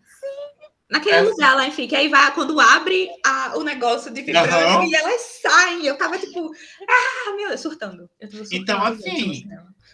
Naquele 0.89 1.15
É. 1.17 1.21
lugar 1.21 1.55
lá, 1.55 1.67
enfim, 1.67 1.85
que 1.87 1.95
aí 1.95 2.07
vai 2.07 2.33
quando 2.33 2.57
abre 2.59 3.09
a- 3.25 3.57
o 3.57 3.63
negócio 3.63 4.11
de 4.13 4.21
vibrando 4.21 4.53
Aham. 4.53 4.85
e 4.85 4.95
elas 4.95 5.21
saem. 5.41 5.85
Eu 5.85 5.97
tava 5.97 6.17
tipo, 6.17 6.49
ah, 6.89 7.35
meu 7.35 7.49
Deus, 7.49 7.59
surtando. 7.61 8.09
Eu 8.19 8.29
surtando 8.29 8.53
Então, 8.53 8.83
assim. 8.83 9.43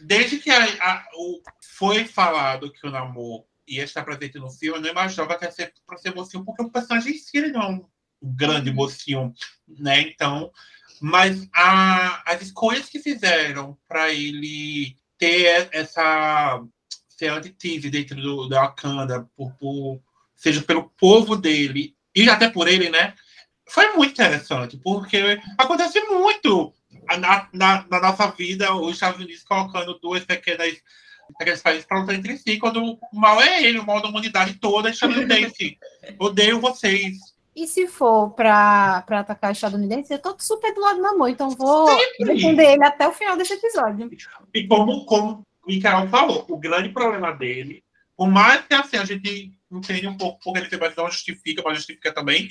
Desde 0.02 0.38
que 0.38 0.52
a- 0.52 0.64
a- 0.82 1.06
o- 1.16 1.42
foi 1.78 2.06
falado 2.06 2.72
que 2.72 2.86
o 2.86 2.92
Namor 2.92 3.44
ia 3.68 3.84
estar 3.84 4.04
presente 4.04 4.38
no 4.38 4.52
filme, 4.52 4.78
eu 4.78 4.82
não 4.84 4.90
imaginava 4.90 5.36
que 5.38 5.46
ia 5.46 5.52
ser 5.52 5.74
para 5.86 5.98
ser 5.98 6.14
mocinho, 6.14 6.46
porque 6.46 6.62
o 6.62 6.70
personagem 6.70 7.14
em 7.14 7.18
si 7.18 7.38
ele 7.38 7.52
não 7.52 7.62
é 7.62 7.68
um 7.70 7.86
grande 8.22 8.72
mocinho, 8.72 9.34
né? 9.68 10.02
Então, 10.02 10.52
mas 11.02 11.48
a- 11.54 12.22
as 12.32 12.42
escolhas 12.42 12.88
que 12.88 13.00
fizeram 13.00 13.78
para 13.88 14.12
ele 14.12 14.96
ter 15.18 15.70
essa 15.72 16.62
ser 17.10 17.30
antítese 17.30 17.90
dentro 17.90 18.22
do, 18.22 18.48
da 18.50 18.62
Wakanda, 18.62 19.28
por, 19.36 19.52
por- 19.56 20.00
seja 20.44 20.62
pelo 20.62 20.92
povo 21.00 21.38
dele 21.38 21.96
e 22.14 22.30
até 22.30 22.50
por 22.50 22.68
ele, 22.68 22.90
né? 22.90 23.14
Foi 23.66 23.94
muito 23.94 24.12
interessante, 24.12 24.76
porque 24.76 25.40
acontece 25.58 26.02
muito 26.02 26.74
na, 27.18 27.48
na, 27.54 27.86
na 27.90 28.02
nossa 28.02 28.28
vida, 28.28 28.76
os 28.76 28.96
Estados 28.96 29.22
Unidos 29.22 29.42
colocando 29.44 29.98
duas 30.00 30.26
pequenas, 30.26 30.76
pequenos 31.40 31.62
países 31.62 31.86
para 31.86 32.02
lutar 32.02 32.16
entre 32.16 32.38
si, 32.38 32.58
quando 32.58 32.84
o 32.84 33.00
mal 33.14 33.42
é 33.42 33.64
ele, 33.64 33.80
o 33.80 33.86
mal 33.86 34.02
da 34.02 34.10
humanidade 34.10 34.56
toda 34.56 34.90
é 34.90 34.92
estadunidense. 34.92 35.78
Odeio 36.20 36.60
vocês. 36.60 37.18
E 37.56 37.66
se 37.66 37.88
for 37.88 38.32
para 38.32 39.06
atacar 39.08 39.54
estadunidense, 39.54 40.12
eu 40.12 40.20
tô 40.20 40.36
super 40.38 40.74
do 40.74 40.82
lado 40.82 41.00
do 41.00 41.08
amor, 41.08 41.30
então 41.30 41.52
vou 41.52 41.88
Sempre. 41.88 42.34
defender 42.34 42.74
ele 42.74 42.84
até 42.84 43.08
o 43.08 43.14
final 43.14 43.38
desse 43.38 43.54
episódio. 43.54 44.10
E 44.54 44.68
como, 44.68 45.06
como 45.06 45.46
o 45.64 45.68
Mikael 45.68 46.10
falou, 46.10 46.46
o 46.50 46.58
grande 46.58 46.90
problema 46.90 47.32
dele, 47.32 47.82
por 48.18 48.28
mais 48.28 48.62
que 48.66 48.74
assim, 48.74 48.98
a 48.98 49.06
gente 49.06 49.54
entende 49.78 50.08
um 50.08 50.18
pouco 50.18 50.40
porque 50.44 50.60
ele 50.60 50.70
também 50.70 50.92
não 50.96 51.10
justifica, 51.10 51.62
mas 51.64 51.78
justifica 51.78 52.12
também, 52.12 52.50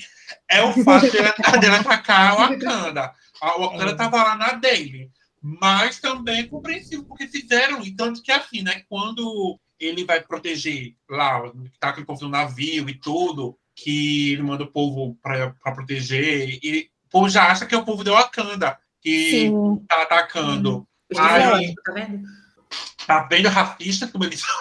é 0.49 0.61
o 0.63 0.73
fato 0.83 1.11
dele, 1.11 1.31
dele 1.59 1.75
atacar 1.75 2.31
a 2.31 2.35
Wakanda. 2.35 3.13
A 3.41 3.57
Wakanda 3.57 3.91
estava 3.91 4.23
lá 4.23 4.35
na 4.35 4.53
dele. 4.53 5.11
Mas 5.41 5.99
também 5.99 6.41
é 6.41 6.47
compreensível, 6.47 7.03
porque 7.05 7.27
fizeram, 7.27 7.83
e 7.83 7.91
tanto 7.91 8.21
que 8.21 8.31
assim, 8.31 8.61
né? 8.61 8.83
Quando 8.87 9.59
ele 9.77 10.05
vai 10.05 10.21
proteger 10.21 10.95
lá, 11.09 11.41
tá 11.79 11.89
aquele 11.89 12.05
povo 12.05 12.23
no 12.23 12.29
navio 12.29 12.87
e 12.89 12.93
tudo, 12.93 13.57
que 13.75 14.31
ele 14.31 14.43
manda 14.43 14.63
o 14.63 14.71
povo 14.71 15.17
para 15.21 15.51
proteger, 15.73 16.59
e 16.63 16.89
o 17.05 17.09
povo 17.09 17.29
já 17.29 17.51
acha 17.51 17.65
que 17.65 17.75
é 17.75 17.77
o 17.77 17.83
povo 17.83 18.03
de 18.03 18.09
Wakanda 18.09 18.79
que 19.03 19.31
Sim. 19.31 19.85
tá 19.87 20.01
atacando. 20.01 20.87
Ai. 21.15 21.65
estereótipos, 21.65 21.83
tá 21.83 21.91
vendo? 21.91 22.27
Tá 23.05 23.23
vendo 23.23 23.49
racista 23.49 24.07
como 24.07 24.23
eles 24.23 24.39
são? 24.39 24.55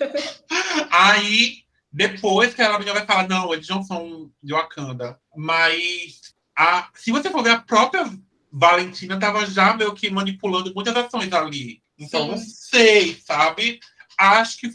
Aí, 0.90 1.62
depois 1.90 2.54
que 2.54 2.62
ela 2.62 2.78
vai 2.78 3.06
falar, 3.06 3.28
não, 3.28 3.52
eles 3.52 3.68
não 3.68 3.82
são 3.82 4.30
de 4.42 4.52
Wakanda. 4.52 5.18
Mas 5.34 6.34
a, 6.56 6.88
se 6.94 7.10
você 7.10 7.30
for 7.30 7.42
ver, 7.42 7.50
a 7.50 7.60
própria 7.60 8.10
Valentina 8.52 9.18
tava 9.18 9.46
já 9.46 9.74
meio 9.74 9.94
que 9.94 10.10
manipulando 10.10 10.72
muitas 10.74 10.96
ações 10.96 11.32
ali. 11.32 11.82
Então, 11.98 12.22
Sim. 12.22 12.28
não 12.30 12.38
sei, 12.38 13.20
sabe? 13.24 13.80
Acho 14.16 14.58
que 14.58 14.70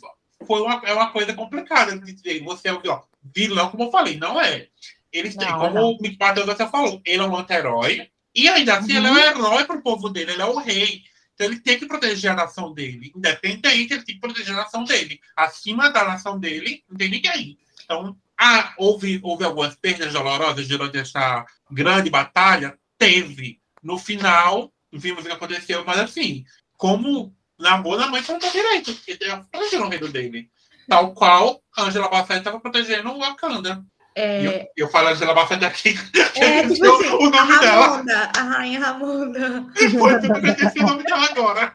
foi 0.46 0.62
uma, 0.62 0.82
é 0.86 0.94
uma 0.94 1.12
coisa 1.12 1.34
complicada 1.34 1.98
de 1.98 2.14
dizer. 2.14 2.44
Você 2.44 2.68
é 2.68 2.74
o 2.74 2.82
vilão. 2.82 3.04
Vilão, 3.36 3.70
como 3.70 3.84
eu 3.84 3.92
falei, 3.92 4.18
não 4.18 4.40
é. 4.42 4.68
Eles 5.12 5.36
têm, 5.36 5.48
Não, 5.48 5.60
como 5.60 5.76
não. 5.76 5.92
o 5.92 5.98
Matheus 6.20 6.58
já 6.58 6.68
falou, 6.68 7.02
ele 7.06 7.22
é 7.22 7.26
um 7.26 7.38
anti-herói. 7.38 8.10
E 8.36 8.50
ainda 8.50 8.78
assim, 8.78 8.98
ele 8.98 9.08
é 9.08 9.12
um 9.12 9.18
herói 9.18 9.64
pro 9.66 9.82
povo 9.82 10.10
dele, 10.10 10.32
ele 10.32 10.42
é 10.42 10.46
o 10.46 10.58
rei. 10.58 11.04
Então 11.34 11.48
ele 11.48 11.60
tem 11.60 11.80
que 11.80 11.88
proteger 11.88 12.32
a 12.32 12.36
nação 12.36 12.74
dele. 12.74 13.12
Independente, 13.16 13.94
ele 13.94 14.04
tem 14.04 14.16
que 14.16 14.22
proteger 14.22 14.54
a 14.54 14.58
nação 14.58 14.84
dele. 14.84 15.20
Acima 15.36 15.90
da 15.90 16.04
nação 16.04 16.40
dele, 16.40 16.84
não 16.90 16.98
tem 16.98 17.10
ninguém. 17.10 17.58
Então, 17.84 18.16
ah, 18.38 18.74
houve, 18.78 19.20
houve 19.24 19.44
algumas 19.44 19.76
perdas 19.76 20.14
dolorosas 20.14 20.68
durante 20.68 20.98
essa 20.98 21.46
grande 21.70 22.10
batalha? 22.10 22.78
Teve. 22.98 23.60
No 23.82 23.98
final, 23.98 24.72
vimos 24.92 25.24
o 25.24 25.28
que 25.28 25.34
aconteceu, 25.34 25.84
mas 25.86 26.00
assim, 26.00 26.46
como 26.78 27.36
na 27.60 27.78
mãe 27.78 28.24
conta 28.24 28.50
direito, 28.50 28.98
ele 29.08 29.18
estava 29.18 29.44
protegendo 29.52 29.86
o 29.86 29.90
reino 29.90 30.10
dele. 30.10 30.50
Tal 30.88 31.14
qual 31.14 31.64
Angela 31.78 32.10
Bassett 32.10 32.40
estava 32.40 32.60
protegendo 32.60 33.10
o 33.10 33.20
Wakanda. 33.20 33.86
É, 34.16 34.46
Eu, 34.46 34.68
eu 34.78 34.88
falo 34.90 35.08
Angela 35.10 35.34
Bassett 35.34 35.66
aqui, 35.66 35.96
é 36.36 36.68
tipo 36.68 36.86
o 36.86 36.96
assim, 36.96 37.08
o 37.10 37.24
a 37.26 37.30
nome 37.30 37.60
dela. 37.60 37.88
Ramonda, 37.88 38.32
a 38.38 38.42
rainha 38.44 38.80
Ramonda. 38.80 39.66
Foi 39.98 40.20
porque 40.22 40.48
eu 40.48 40.52
esqueci 40.52 40.80
o 40.80 40.88
nome 40.88 41.04
dela 41.04 41.26
agora. 41.26 41.74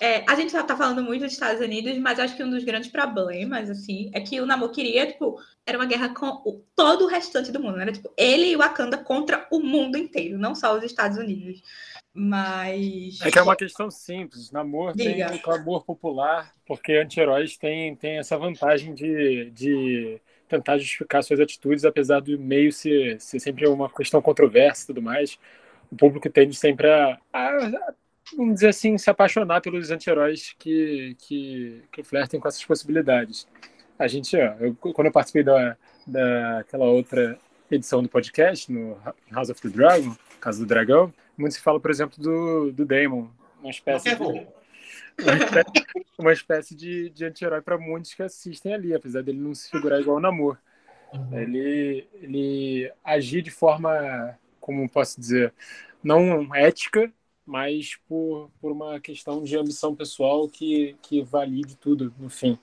É, 0.00 0.24
a 0.28 0.34
gente 0.34 0.50
só 0.50 0.62
tá 0.62 0.76
falando 0.76 1.02
muito 1.02 1.22
dos 1.22 1.32
Estados 1.32 1.60
Unidos, 1.60 1.96
mas 1.98 2.18
acho 2.18 2.36
que 2.36 2.42
um 2.42 2.50
dos 2.50 2.64
grandes 2.64 2.90
problemas, 2.90 3.70
assim, 3.70 4.10
é 4.12 4.20
que 4.20 4.40
o 4.40 4.46
Namor 4.46 4.70
queria, 4.72 5.06
tipo, 5.06 5.38
era 5.66 5.78
uma 5.78 5.86
guerra 5.86 6.08
com 6.08 6.26
o- 6.44 6.64
todo 6.74 7.04
o 7.04 7.08
restante 7.08 7.52
do 7.52 7.60
mundo, 7.60 7.76
né? 7.76 7.82
Era, 7.84 7.92
tipo, 7.92 8.12
ele 8.16 8.46
e 8.50 8.56
o 8.56 8.58
Wakanda 8.58 8.98
contra 8.98 9.46
o 9.50 9.60
mundo 9.60 9.96
inteiro, 9.96 10.38
não 10.38 10.54
só 10.56 10.76
os 10.76 10.82
Estados 10.82 11.18
Unidos. 11.18 11.62
Mas. 12.14 13.20
É 13.22 13.30
que 13.30 13.38
é 13.38 13.42
uma 13.42 13.56
questão 13.56 13.90
simples. 13.90 14.50
Namor 14.50 14.92
Diga. 14.94 15.28
tem 15.28 15.36
um 15.36 15.42
clamor 15.42 15.84
popular, 15.84 16.52
porque 16.66 16.92
anti-heróis 16.94 17.56
têm, 17.56 17.94
têm 17.96 18.18
essa 18.18 18.36
vantagem 18.36 18.94
de, 18.94 19.50
de 19.50 20.20
tentar 20.56 20.78
justificar 20.78 21.22
suas 21.22 21.40
atitudes, 21.40 21.84
apesar 21.84 22.20
do 22.20 22.38
meio 22.38 22.70
ser, 22.72 23.20
ser 23.20 23.40
sempre 23.40 23.66
uma 23.66 23.88
questão 23.90 24.20
controversa 24.20 24.84
e 24.84 24.86
tudo 24.88 25.02
mais. 25.02 25.38
O 25.90 25.96
público 25.96 26.28
tende 26.30 26.54
sempre 26.54 26.88
a, 26.90 27.18
a- 27.32 27.92
vamos 28.36 28.54
dizer 28.54 28.68
assim, 28.68 28.96
se 28.98 29.08
apaixonar 29.10 29.60
pelos 29.60 29.90
anti-heróis 29.90 30.54
que, 30.58 31.16
que, 31.20 31.82
que 31.90 32.02
flertem 32.02 32.38
com 32.40 32.48
essas 32.48 32.64
possibilidades. 32.64 33.46
A 33.98 34.06
gente, 34.06 34.36
ó, 34.36 34.54
eu- 34.60 34.74
quando 34.74 35.06
eu 35.06 35.12
participei 35.12 35.42
da, 35.42 35.76
daquela 36.06 36.84
outra 36.86 37.38
edição 37.70 38.02
do 38.02 38.08
podcast, 38.08 38.70
no 38.70 38.98
House 39.30 39.48
of 39.50 39.60
the 39.62 39.68
Dragon, 39.68 40.14
Casa 40.40 40.60
do 40.60 40.66
Dragão, 40.66 41.12
muito 41.36 41.54
se 41.54 41.60
fala, 41.60 41.80
por 41.80 41.90
exemplo, 41.90 42.22
do, 42.22 42.72
do 42.72 42.84
Daemon, 42.84 43.26
uma 43.60 43.70
espécie 43.70 44.10
de. 44.32 44.46
Uma 45.22 45.36
espécie, 45.36 45.86
uma 46.18 46.32
espécie 46.32 46.74
de, 46.74 47.10
de 47.10 47.24
anti-herói 47.24 47.62
para 47.62 47.78
muitos 47.78 48.14
que 48.14 48.22
assistem 48.22 48.74
ali, 48.74 48.94
apesar 48.94 49.22
dele 49.22 49.38
não 49.38 49.54
se 49.54 49.70
figurar 49.70 50.00
igual 50.00 50.16
o 50.16 50.20
Namor. 50.20 50.58
Ele, 51.30 52.06
ele 52.14 52.92
agir 53.04 53.42
de 53.42 53.50
forma, 53.50 54.38
como 54.60 54.88
posso 54.88 55.20
dizer, 55.20 55.52
não 56.02 56.54
ética, 56.54 57.12
mas 57.44 57.96
por, 58.08 58.50
por 58.60 58.72
uma 58.72 59.00
questão 59.00 59.42
de 59.42 59.56
ambição 59.56 59.94
pessoal 59.94 60.48
que, 60.48 60.96
que 61.02 61.22
valide 61.22 61.76
tudo, 61.76 62.14
no 62.18 62.30
fim. 62.30 62.58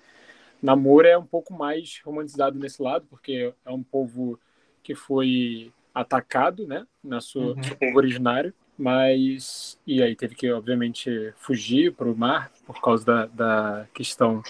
Namor 0.62 1.06
é 1.06 1.18
um 1.18 1.26
pouco 1.26 1.54
mais 1.54 2.02
romantizado 2.04 2.58
nesse 2.60 2.82
lado, 2.82 3.06
porque 3.10 3.54
é 3.66 3.72
um 3.72 3.84
povo 3.84 4.40
que 4.84 4.96
foi 4.96 5.72
atacado, 5.94 6.68
né, 6.68 6.86
na 7.04 7.22
sua, 7.22 7.56
Uhum. 7.56 7.64
seu 7.64 7.76
povo 7.76 7.98
originário, 7.98 8.54
mas 8.80 9.78
e 9.86 10.02
aí 10.02 10.16
teve 10.16 10.34
que 10.36 10.50
obviamente 10.52 11.34
fugir 11.36 11.94
para 11.94 12.10
o 12.10 12.16
mar 12.16 12.50
por 12.66 12.82
causa 12.82 13.06
da, 13.06 13.26
da 13.26 13.88
questão 13.94 14.42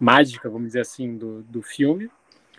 mágica, 0.00 0.50
vamos 0.50 0.68
dizer 0.68 0.80
assim, 0.80 1.16
do, 1.16 1.42
do 1.44 1.62
filme. 1.62 2.10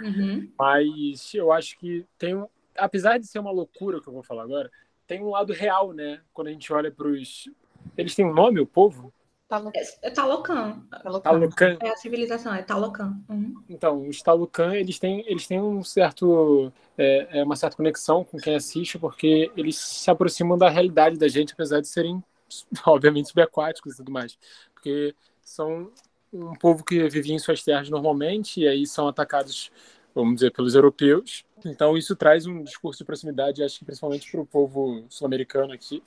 Uhum. 0.02 0.50
Mas 0.58 1.34
eu 1.34 1.52
acho 1.52 1.78
que 1.78 2.06
tem 2.18 2.36
um. 2.36 2.48
Apesar 2.78 3.18
de 3.18 3.28
ser 3.28 3.40
uma 3.40 3.52
loucura 3.52 3.98
o 3.98 4.02
que 4.02 4.08
eu 4.08 4.14
vou 4.14 4.24
falar 4.24 4.44
agora, 4.44 4.72
tem 5.06 5.22
um 5.22 5.30
lado 5.30 5.52
real, 5.52 5.92
né? 5.92 6.22
Quando 6.34 6.48
a 6.48 6.52
gente 6.52 6.72
olha 6.72 6.90
para 6.90 7.08
os. 7.08 7.50
Eles 7.98 8.16
têm 8.16 8.26
um 8.26 8.34
nome, 8.34 8.62
o 8.62 8.66
povo? 8.66 9.14
Talocan. 9.50 9.80
É 10.04 10.12
Talocan. 10.12 10.80
Talocan. 11.24 11.78
É 11.82 11.90
a 11.90 11.96
civilização, 11.96 12.54
é 12.54 12.62
Talocan. 12.62 13.20
Uhum. 13.28 13.56
Então, 13.68 14.08
os 14.08 14.22
Talocan, 14.22 14.76
eles 14.76 15.00
têm, 15.00 15.24
eles 15.26 15.48
têm 15.48 15.60
um 15.60 15.84
certo, 15.84 16.72
é, 16.96 17.40
é, 17.40 17.44
uma 17.44 17.56
certa 17.56 17.76
conexão 17.76 18.24
com 18.24 18.38
quem 18.38 18.56
assiste, 18.56 19.00
porque 19.00 19.52
eles 19.58 19.76
se 19.76 20.10
aproximam 20.12 20.56
da 20.56 20.70
realidade 20.70 21.18
da 21.18 21.28
gente, 21.28 21.54
apesar 21.54 21.82
de 21.82 21.88
serem, 21.88 22.24
obviamente, 22.86 23.30
subaquáticos 23.30 23.94
e 23.94 23.98
tudo 23.98 24.12
mais. 24.12 24.38
Porque 24.72 25.16
são 25.42 25.92
um 26.32 26.54
povo 26.54 26.86
que 26.86 27.10
vivia 27.10 27.34
em 27.34 27.40
suas 27.40 27.64
terras 27.64 27.90
normalmente, 27.90 28.62
e 28.62 28.68
aí 28.68 28.86
são 28.86 29.08
atacados, 29.08 29.72
vamos 30.14 30.36
dizer, 30.36 30.52
pelos 30.52 30.76
europeus. 30.76 31.44
Então, 31.66 31.98
isso 31.98 32.16
traz 32.16 32.46
um 32.46 32.62
discurso 32.62 33.00
de 33.00 33.06
proximidade, 33.06 33.64
acho 33.64 33.80
que 33.80 33.86
principalmente 33.86 34.30
para 34.30 34.42
o 34.42 34.46
povo 34.46 35.06
sul-americano 35.10 35.74
aqui, 35.74 36.04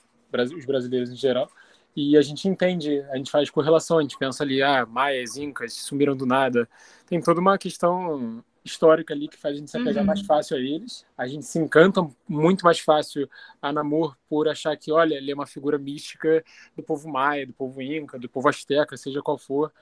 os 0.56 0.64
brasileiros 0.64 1.10
em 1.10 1.16
geral, 1.16 1.50
e 1.94 2.16
a 2.16 2.22
gente 2.22 2.48
entende, 2.48 3.00
a 3.10 3.16
gente 3.16 3.30
faz 3.30 3.50
correlação, 3.50 3.98
a 3.98 4.02
gente 4.02 4.16
pensa 4.16 4.42
ali, 4.42 4.62
ah, 4.62 4.86
maias, 4.86 5.36
incas 5.36 5.74
sumiram 5.74 6.16
do 6.16 6.24
nada. 6.24 6.68
Tem 7.06 7.20
toda 7.20 7.40
uma 7.40 7.58
questão 7.58 8.42
histórica 8.64 9.12
ali 9.12 9.28
que 9.28 9.36
faz 9.36 9.56
a 9.56 9.58
gente 9.58 9.70
se 9.70 9.76
apegar 9.76 10.02
uhum. 10.02 10.06
mais 10.06 10.20
fácil 10.22 10.56
a 10.56 10.60
eles. 10.60 11.04
A 11.18 11.26
gente 11.26 11.44
se 11.44 11.58
encanta 11.58 12.06
muito 12.28 12.64
mais 12.64 12.80
fácil 12.80 13.28
a 13.60 13.72
Namor 13.72 14.16
por 14.28 14.48
achar 14.48 14.76
que, 14.76 14.90
olha, 14.90 15.16
ele 15.16 15.30
é 15.30 15.34
uma 15.34 15.46
figura 15.46 15.78
mística 15.78 16.42
do 16.76 16.82
povo 16.82 17.08
maia, 17.08 17.46
do 17.46 17.52
povo 17.52 17.82
inca, 17.82 18.18
do 18.18 18.28
povo 18.28 18.48
asteca, 18.48 18.96
seja 18.96 19.20
qual 19.20 19.36
for. 19.36 19.72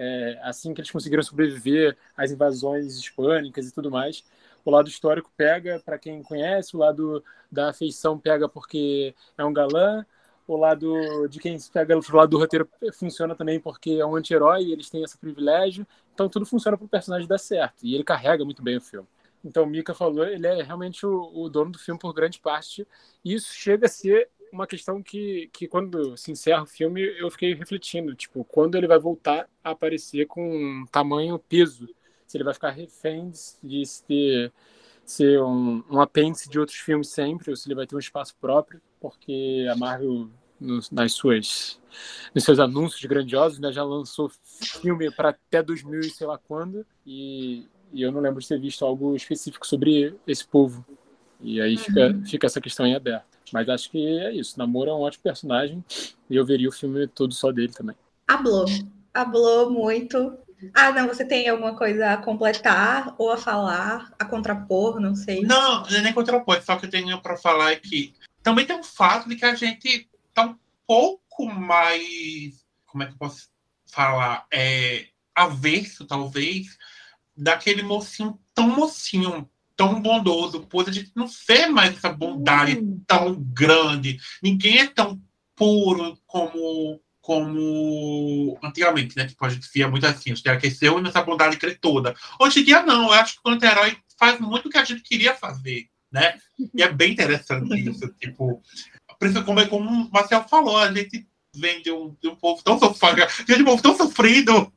É, 0.00 0.38
assim 0.42 0.72
que 0.72 0.80
eles 0.80 0.90
conseguiram 0.92 1.22
sobreviver 1.24 1.96
às 2.16 2.30
invasões 2.30 2.96
hispânicas 2.96 3.68
e 3.68 3.74
tudo 3.74 3.90
mais. 3.90 4.24
O 4.64 4.70
lado 4.70 4.88
histórico 4.88 5.30
pega 5.36 5.82
para 5.84 5.98
quem 5.98 6.22
conhece, 6.22 6.76
o 6.76 6.78
lado 6.78 7.24
da 7.50 7.70
afeição 7.70 8.18
pega 8.18 8.48
porque 8.48 9.14
é 9.36 9.44
um 9.44 9.52
galã, 9.52 10.06
o 10.48 10.56
lado 10.56 11.28
de 11.28 11.38
quem 11.38 11.56
pega 11.72 11.96
o 11.96 12.16
lado 12.16 12.30
do 12.30 12.38
roteiro 12.38 12.68
funciona 12.94 13.34
também 13.34 13.60
porque 13.60 13.90
é 13.90 14.06
um 14.06 14.16
anti-herói 14.16 14.72
eles 14.72 14.88
têm 14.88 15.02
esse 15.02 15.16
privilégio. 15.18 15.86
Então 16.14 16.28
tudo 16.28 16.46
funciona 16.46 16.76
para 16.76 16.86
o 16.86 16.88
personagem 16.88 17.28
dar 17.28 17.38
certo. 17.38 17.84
E 17.84 17.94
ele 17.94 18.02
carrega 18.02 18.44
muito 18.44 18.62
bem 18.62 18.78
o 18.78 18.80
filme. 18.80 19.06
Então 19.44 19.64
o 19.64 19.66
Mika 19.66 19.94
falou, 19.94 20.24
ele 20.24 20.46
é 20.46 20.62
realmente 20.62 21.06
o, 21.06 21.30
o, 21.34 21.48
dono 21.48 21.70
do 21.72 21.78
filme 21.78 22.00
por 22.00 22.12
grande 22.12 22.40
parte. 22.40 22.86
E 23.24 23.34
isso 23.34 23.52
chega 23.54 23.86
a 23.86 23.88
ser 23.88 24.28
uma 24.50 24.66
questão 24.66 25.02
que, 25.02 25.50
que 25.52 25.68
quando 25.68 26.16
se 26.16 26.32
encerra 26.32 26.62
o 26.62 26.66
filme 26.66 27.02
eu 27.18 27.30
fiquei 27.30 27.54
refletindo, 27.54 28.14
tipo, 28.14 28.42
quando 28.44 28.74
ele 28.74 28.86
vai 28.86 28.98
voltar 28.98 29.48
a 29.62 29.70
aparecer 29.70 30.26
com 30.26 30.86
tamanho 30.90 31.38
peso, 31.38 31.88
se 32.26 32.36
ele 32.36 32.44
vai 32.44 32.54
ficar 32.54 32.70
refém 32.70 33.30
de 33.62 33.84
ser, 33.84 34.52
ser 35.10 35.42
um, 35.42 35.82
um 35.90 36.00
apêndice 36.00 36.48
de 36.48 36.58
outros 36.58 36.78
filmes 36.78 37.08
sempre, 37.08 37.50
ou 37.50 37.56
se 37.56 37.68
ele 37.68 37.74
vai 37.74 37.86
ter 37.86 37.96
um 37.96 38.00
espaço 38.00 38.34
próprio 38.40 38.80
porque 39.00 39.66
a 39.70 39.76
Marvel 39.76 40.28
nos, 40.60 40.90
nas 40.90 41.12
suas 41.12 41.80
nos 42.34 42.44
seus 42.44 42.58
anúncios 42.58 43.04
grandiosos 43.04 43.58
né, 43.58 43.72
já 43.72 43.84
lançou 43.84 44.30
filme 44.80 45.10
para 45.10 45.30
até 45.30 45.62
2000 45.62 46.00
e 46.00 46.10
sei 46.10 46.26
lá 46.26 46.38
quando 46.38 46.84
e, 47.06 47.66
e, 47.92 48.02
eu 48.02 48.10
não 48.10 48.20
lembro 48.20 48.40
de 48.40 48.48
ter 48.48 48.60
visto 48.60 48.84
algo 48.84 49.14
específico 49.14 49.66
sobre 49.66 50.14
esse 50.26 50.46
povo. 50.46 50.84
E 51.40 51.60
aí 51.60 51.76
fica 51.76 52.08
uhum. 52.08 52.24
fica 52.24 52.46
essa 52.46 52.60
questão 52.60 52.84
em 52.84 52.94
aberto. 52.94 53.38
Mas 53.52 53.68
acho 53.68 53.90
que 53.90 54.18
é 54.18 54.34
isso 54.34 54.58
Namor 54.58 54.88
é 54.88 54.92
um 54.92 55.00
ótimo 55.00 55.22
personagem 55.22 55.82
e 56.28 56.36
eu 56.36 56.44
veria 56.44 56.68
o 56.68 56.72
filme 56.72 57.06
todo 57.06 57.32
só 57.32 57.50
dele 57.52 57.72
também. 57.72 57.96
Hablou 58.26 58.66
hablou 59.14 59.70
muito 59.70 60.36
ah, 60.74 60.92
não, 60.92 61.06
você 61.06 61.24
tem 61.24 61.48
alguma 61.48 61.76
coisa 61.76 62.12
a 62.12 62.16
completar 62.16 63.14
ou 63.18 63.30
a 63.30 63.36
falar, 63.36 64.12
a 64.18 64.24
contrapor, 64.24 64.98
não 64.98 65.14
sei. 65.14 65.42
Não, 65.42 65.82
não 65.82 65.96
é 65.96 66.00
nem 66.00 66.12
contrapor, 66.12 66.60
só 66.62 66.76
que 66.76 66.86
eu 66.86 66.90
tenho 66.90 67.20
para 67.20 67.36
falar 67.36 67.72
é 67.72 67.76
que 67.76 68.14
também 68.42 68.66
tem 68.66 68.78
o 68.78 68.82
fato 68.82 69.28
de 69.28 69.36
que 69.36 69.44
a 69.44 69.54
gente 69.54 70.08
tá 70.34 70.44
um 70.44 70.56
pouco 70.86 71.46
mais. 71.46 72.64
Como 72.86 73.02
é 73.02 73.06
que 73.06 73.12
eu 73.12 73.18
posso 73.18 73.48
falar? 73.86 74.46
É, 74.52 75.06
avesso, 75.34 76.04
talvez, 76.04 76.76
daquele 77.36 77.82
mocinho 77.82 78.38
tão 78.54 78.68
mocinho, 78.68 79.48
tão 79.76 80.02
bondoso, 80.02 80.66
por 80.66 80.88
a 80.88 80.92
gente 80.92 81.12
não 81.14 81.28
ser 81.28 81.68
mais 81.68 81.96
essa 81.96 82.12
bondade 82.12 82.78
hum. 82.78 83.00
tão 83.06 83.34
grande. 83.34 84.18
Ninguém 84.42 84.80
é 84.80 84.86
tão 84.88 85.20
puro 85.54 86.18
como 86.26 87.00
como 87.28 88.58
antigamente, 88.64 89.14
né? 89.14 89.26
Tipo, 89.26 89.44
a 89.44 89.50
gente 89.50 89.68
via 89.70 89.86
muito 89.86 90.06
assim, 90.06 90.32
a 90.32 90.34
gente 90.34 90.48
aqueceu 90.48 90.98
e 90.98 91.02
nossa 91.02 91.20
bondade 91.20 91.58
cresce 91.58 91.78
toda. 91.78 92.14
Hoje 92.40 92.60
em 92.60 92.64
dia, 92.64 92.82
não. 92.82 93.08
Eu 93.08 93.12
acho 93.12 93.34
que 93.34 93.40
o 93.44 93.52
anti-herói 93.52 93.98
faz 94.18 94.40
muito 94.40 94.66
o 94.66 94.70
que 94.70 94.78
a 94.78 94.84
gente 94.84 95.02
queria 95.02 95.34
fazer 95.34 95.88
né? 96.10 96.38
E 96.74 96.82
é 96.82 96.90
bem 96.90 97.12
interessante 97.12 97.68
isso, 97.88 98.08
tipo, 98.14 98.62
como, 99.44 99.60
é 99.60 99.66
como 99.66 99.90
o 99.90 100.10
Marcel 100.10 100.42
falou, 100.48 100.78
a 100.78 100.90
gente 100.92 101.26
vem 101.54 101.82
de 101.82 101.90
um, 101.90 102.16
de 102.20 102.28
um 102.28 102.36
povo 102.36 102.62
tão 102.62 102.78
sofrido, 102.78 103.26
de 103.46 103.62
um 103.62 103.64
povo 103.64 103.82
tão 103.82 103.96
sofrido, 103.96 104.72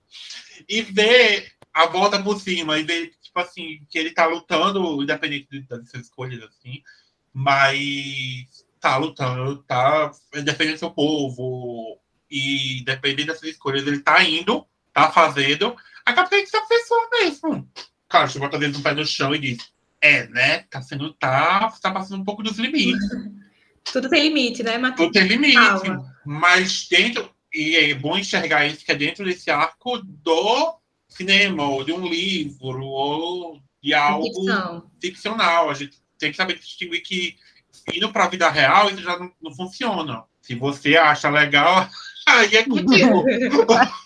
e 0.68 0.82
ver 0.82 1.52
a 1.74 1.86
volta 1.86 2.22
por 2.22 2.40
cima, 2.40 2.78
e 2.78 2.84
ver, 2.84 3.12
tipo 3.22 3.40
assim, 3.40 3.86
que 3.90 3.98
ele 3.98 4.12
tá 4.12 4.26
lutando, 4.26 5.02
independente 5.02 5.62
das 5.62 5.90
suas 5.90 6.04
escolhas, 6.04 6.44
assim, 6.44 6.82
mas 7.34 8.66
tá 8.80 8.98
lutando, 8.98 9.64
tá 9.64 10.12
defendendo 10.44 10.78
seu 10.78 10.92
povo, 10.92 12.01
e 12.32 12.82
dependendo 12.86 13.34
dessas 13.34 13.50
escolhas, 13.50 13.86
ele 13.86 14.00
tá 14.00 14.24
indo, 14.24 14.66
tá 14.94 15.12
fazendo, 15.12 15.76
acaba 16.06 16.30
que 16.30 16.36
essa 16.36 16.62
pessoa 16.62 17.10
mesmo. 17.12 17.70
Cara, 18.08 18.28
você 18.28 18.40
bota 18.40 18.58
dentro 18.58 18.80
do 18.80 18.84
pé 18.84 18.94
no 18.94 19.06
chão 19.06 19.36
e 19.36 19.40
diz, 19.40 19.72
é, 20.00 20.28
né? 20.28 20.60
Tá 20.70 20.82
sendo. 20.82 21.14
Tá, 21.14 21.72
tá 21.82 21.92
passando 21.92 22.22
um 22.22 22.26
pouco 22.26 22.42
dos 22.42 22.58
limites. 22.58 23.08
Tudo 23.92 24.10
tem 24.10 24.30
limite, 24.30 24.64
né, 24.64 24.78
Matheus? 24.78 25.08
Tudo 25.08 25.14
tem 25.14 25.28
limite. 25.28 25.56
Calma. 25.56 26.16
Mas 26.26 26.88
dentro. 26.88 27.30
E 27.54 27.76
é 27.76 27.94
bom 27.94 28.18
enxergar 28.18 28.66
isso 28.66 28.86
que 28.86 28.92
é 28.92 28.96
dentro 28.96 29.26
desse 29.26 29.52
arco 29.52 29.98
do 29.98 30.78
cinema, 31.10 31.68
ou 31.68 31.84
de 31.84 31.92
um 31.92 32.08
livro, 32.08 32.86
ou 32.86 33.62
de 33.84 33.94
algo 33.94 34.24
Ficção. 34.24 34.92
ficcional. 35.02 35.70
A 35.70 35.74
gente 35.74 35.98
tem 36.18 36.32
que 36.32 36.38
saber 36.38 36.58
distinguir 36.58 37.02
que 37.02 37.36
indo 37.94 38.12
para 38.12 38.26
a 38.26 38.30
vida 38.30 38.50
real, 38.50 38.90
isso 38.90 39.02
já 39.02 39.20
não, 39.20 39.32
não 39.42 39.54
funciona. 39.54 40.24
Se 40.42 40.56
você 40.56 40.96
acha 40.96 41.30
legal, 41.30 41.90
aí 42.40 42.56
é 42.56 42.64
contigo. 42.64 43.24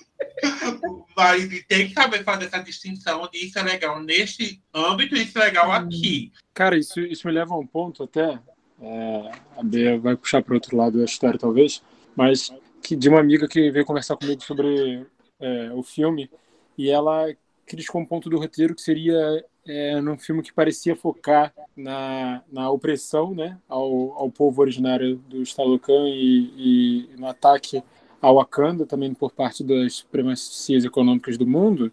Mas 1.15 1.47
tem 1.67 1.87
que 1.87 1.93
saber 1.93 2.23
fazer 2.23 2.45
essa 2.45 2.59
distinção 2.59 3.27
de 3.31 3.45
isso 3.45 3.57
é 3.57 3.63
legal 3.63 4.01
neste 4.01 4.61
âmbito 4.73 5.15
e 5.15 5.23
isso 5.23 5.39
é 5.39 5.45
legal 5.45 5.71
aqui. 5.71 6.31
Cara, 6.53 6.77
isso, 6.77 6.99
isso 6.99 7.27
me 7.27 7.33
leva 7.33 7.53
a 7.53 7.57
um 7.57 7.65
ponto 7.65 8.03
até. 8.03 8.39
É, 8.81 9.31
a 9.57 9.63
Bea 9.63 9.97
vai 9.97 10.17
puxar 10.17 10.41
para 10.43 10.53
outro 10.53 10.75
lado 10.75 10.97
da 10.97 11.05
história, 11.05 11.39
talvez, 11.39 11.81
mas 12.15 12.51
que 12.83 12.95
de 12.95 13.07
uma 13.07 13.19
amiga 13.19 13.47
que 13.47 13.71
veio 13.71 13.85
conversar 13.85 14.17
comigo 14.17 14.43
sobre 14.43 15.05
é, 15.39 15.71
o 15.73 15.81
filme 15.81 16.29
e 16.77 16.89
ela 16.89 17.33
criticou 17.65 18.01
um 18.01 18.05
ponto 18.05 18.29
do 18.29 18.37
roteiro 18.37 18.75
que 18.75 18.81
seria 18.81 19.43
é, 19.65 19.99
num 19.99 20.17
filme 20.17 20.43
que 20.43 20.53
parecia 20.53 20.95
focar 20.95 21.53
na, 21.75 22.43
na 22.51 22.69
opressão 22.69 23.33
né, 23.33 23.57
ao, 23.67 24.13
ao 24.13 24.29
povo 24.29 24.61
originário 24.61 25.17
do 25.27 25.43
Talocan 25.43 26.07
e, 26.07 27.07
e 27.09 27.17
no 27.17 27.27
ataque 27.27 27.81
ao 28.25 28.35
Wakanda 28.35 28.87
também 28.87 29.13
por 29.13 29.31
parte 29.31 29.63
das 29.63 29.95
supremacias 29.97 30.83
econômicas 30.83 31.37
do 31.37 31.45
mundo, 31.45 31.91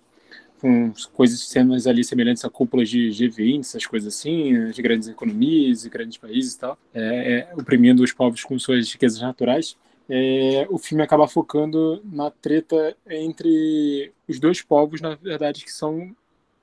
com 0.59 0.91
coisas 1.13 1.41
cenas 1.41 1.87
ali 1.87 2.03
semelhantes 2.03 2.43
a 2.45 2.49
cúpulas 2.49 2.89
de 2.89 3.09
G20, 3.09 3.61
essas 3.61 3.85
coisas 3.85 4.15
assim, 4.15 4.71
de 4.71 4.81
grandes 4.81 5.09
economias 5.09 5.85
e 5.85 5.91
grandes 5.91 6.17
países 6.17 6.55
e 6.55 6.59
tal, 6.59 6.79
é, 6.95 7.49
é, 7.51 7.55
oprimindo 7.55 8.03
os 8.03 8.13
povos 8.13 8.43
com 8.45 8.59
suas 8.59 8.91
riquezas 8.91 9.21
naturais. 9.21 9.77
É, 10.09 10.67
o 10.71 10.79
filme 10.79 11.03
acaba 11.03 11.29
focando 11.29 12.01
na 12.05 12.31
treta 12.31 12.97
entre 13.11 14.11
os 14.27 14.41
dois 14.41 14.63
povos, 14.63 15.03
na 15.03 15.15
verdade, 15.17 15.65
que 15.65 15.73
são 15.73 16.17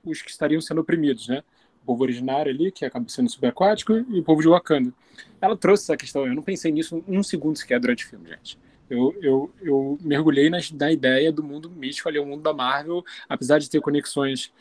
os 0.04 0.20
que 0.20 0.30
estariam 0.30 0.60
sendo 0.60 0.80
oprimidos, 0.80 1.28
né? 1.28 1.44
O 1.82 1.86
povo 1.86 2.02
originário 2.02 2.52
ali, 2.52 2.72
que 2.72 2.84
acaba 2.84 3.08
sendo 3.08 3.30
subaquático, 3.30 3.92
e 3.92 4.18
o 4.18 4.24
povo 4.24 4.42
de 4.42 4.48
Wakanda. 4.48 4.92
Ela 5.40 5.56
trouxe 5.56 5.84
essa 5.84 5.96
questão, 5.96 6.26
eu 6.26 6.34
não 6.34 6.42
pensei 6.42 6.72
nisso 6.72 7.04
um 7.06 7.22
segundo 7.22 7.56
sequer 7.56 7.78
durante 7.78 8.04
o 8.04 8.08
filme, 8.08 8.28
gente. 8.28 8.58
Eu, 8.90 9.14
eu, 9.22 9.50
eu 9.62 9.98
mergulhei 10.02 10.50
na, 10.50 10.58
na 10.74 10.92
ideia 10.92 11.30
do 11.32 11.42
mundo 11.42 11.70
místico 11.70 12.08
ali, 12.08 12.18
o 12.18 12.26
mundo 12.26 12.42
da 12.42 12.52
Marvel, 12.52 13.04
apesar 13.28 13.58
de 13.58 13.70
ter 13.70 13.80
conexões 13.80 14.52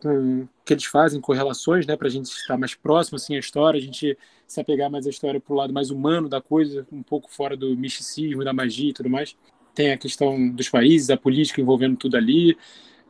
com 0.00 0.46
que 0.64 0.74
eles 0.74 0.84
fazem, 0.84 1.20
correlações, 1.20 1.86
né, 1.86 1.96
para 1.96 2.08
a 2.08 2.10
gente 2.10 2.26
estar 2.26 2.58
mais 2.58 2.74
próximo 2.74 3.16
assim 3.16 3.36
à 3.36 3.38
história, 3.38 3.78
a 3.78 3.82
gente 3.82 4.16
se 4.46 4.60
apegar 4.60 4.90
mais 4.90 5.06
à 5.06 5.10
história 5.10 5.40
para 5.40 5.52
o 5.52 5.56
lado 5.56 5.72
mais 5.72 5.90
humano 5.90 6.28
da 6.28 6.40
coisa, 6.40 6.86
um 6.92 7.02
pouco 7.02 7.30
fora 7.30 7.56
do 7.56 7.76
misticismo, 7.76 8.44
da 8.44 8.52
magia 8.52 8.90
e 8.90 8.92
tudo 8.92 9.08
mais. 9.08 9.36
Tem 9.74 9.92
a 9.92 9.98
questão 9.98 10.50
dos 10.50 10.68
países, 10.68 11.10
a 11.10 11.16
política 11.16 11.60
envolvendo 11.60 11.96
tudo 11.96 12.16
ali, 12.16 12.56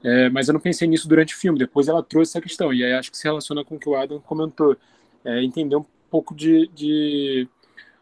é, 0.03 0.29
mas 0.29 0.49
eu 0.49 0.55
não 0.55 0.61
pensei 0.61 0.87
nisso 0.87 1.09
durante 1.09 1.35
o 1.35 1.39
filme. 1.39 1.59
Depois 1.59 1.89
ela 1.89 2.03
trouxe 2.03 2.33
essa 2.33 2.41
questão 2.41 2.73
e 2.73 2.85
aí 2.85 2.93
acho 2.93 3.11
que 3.11 3.19
se 3.19 3.25
relaciona 3.25 3.65
com 3.65 3.77
o 3.77 3.79
que 3.79 3.89
o 3.89 3.97
Adam 3.97 4.21
comentou, 4.21 4.77
é, 5.25 5.43
entender 5.43 5.77
um 5.77 5.85
pouco 6.11 6.35
de, 6.35 6.69
de 6.69 7.49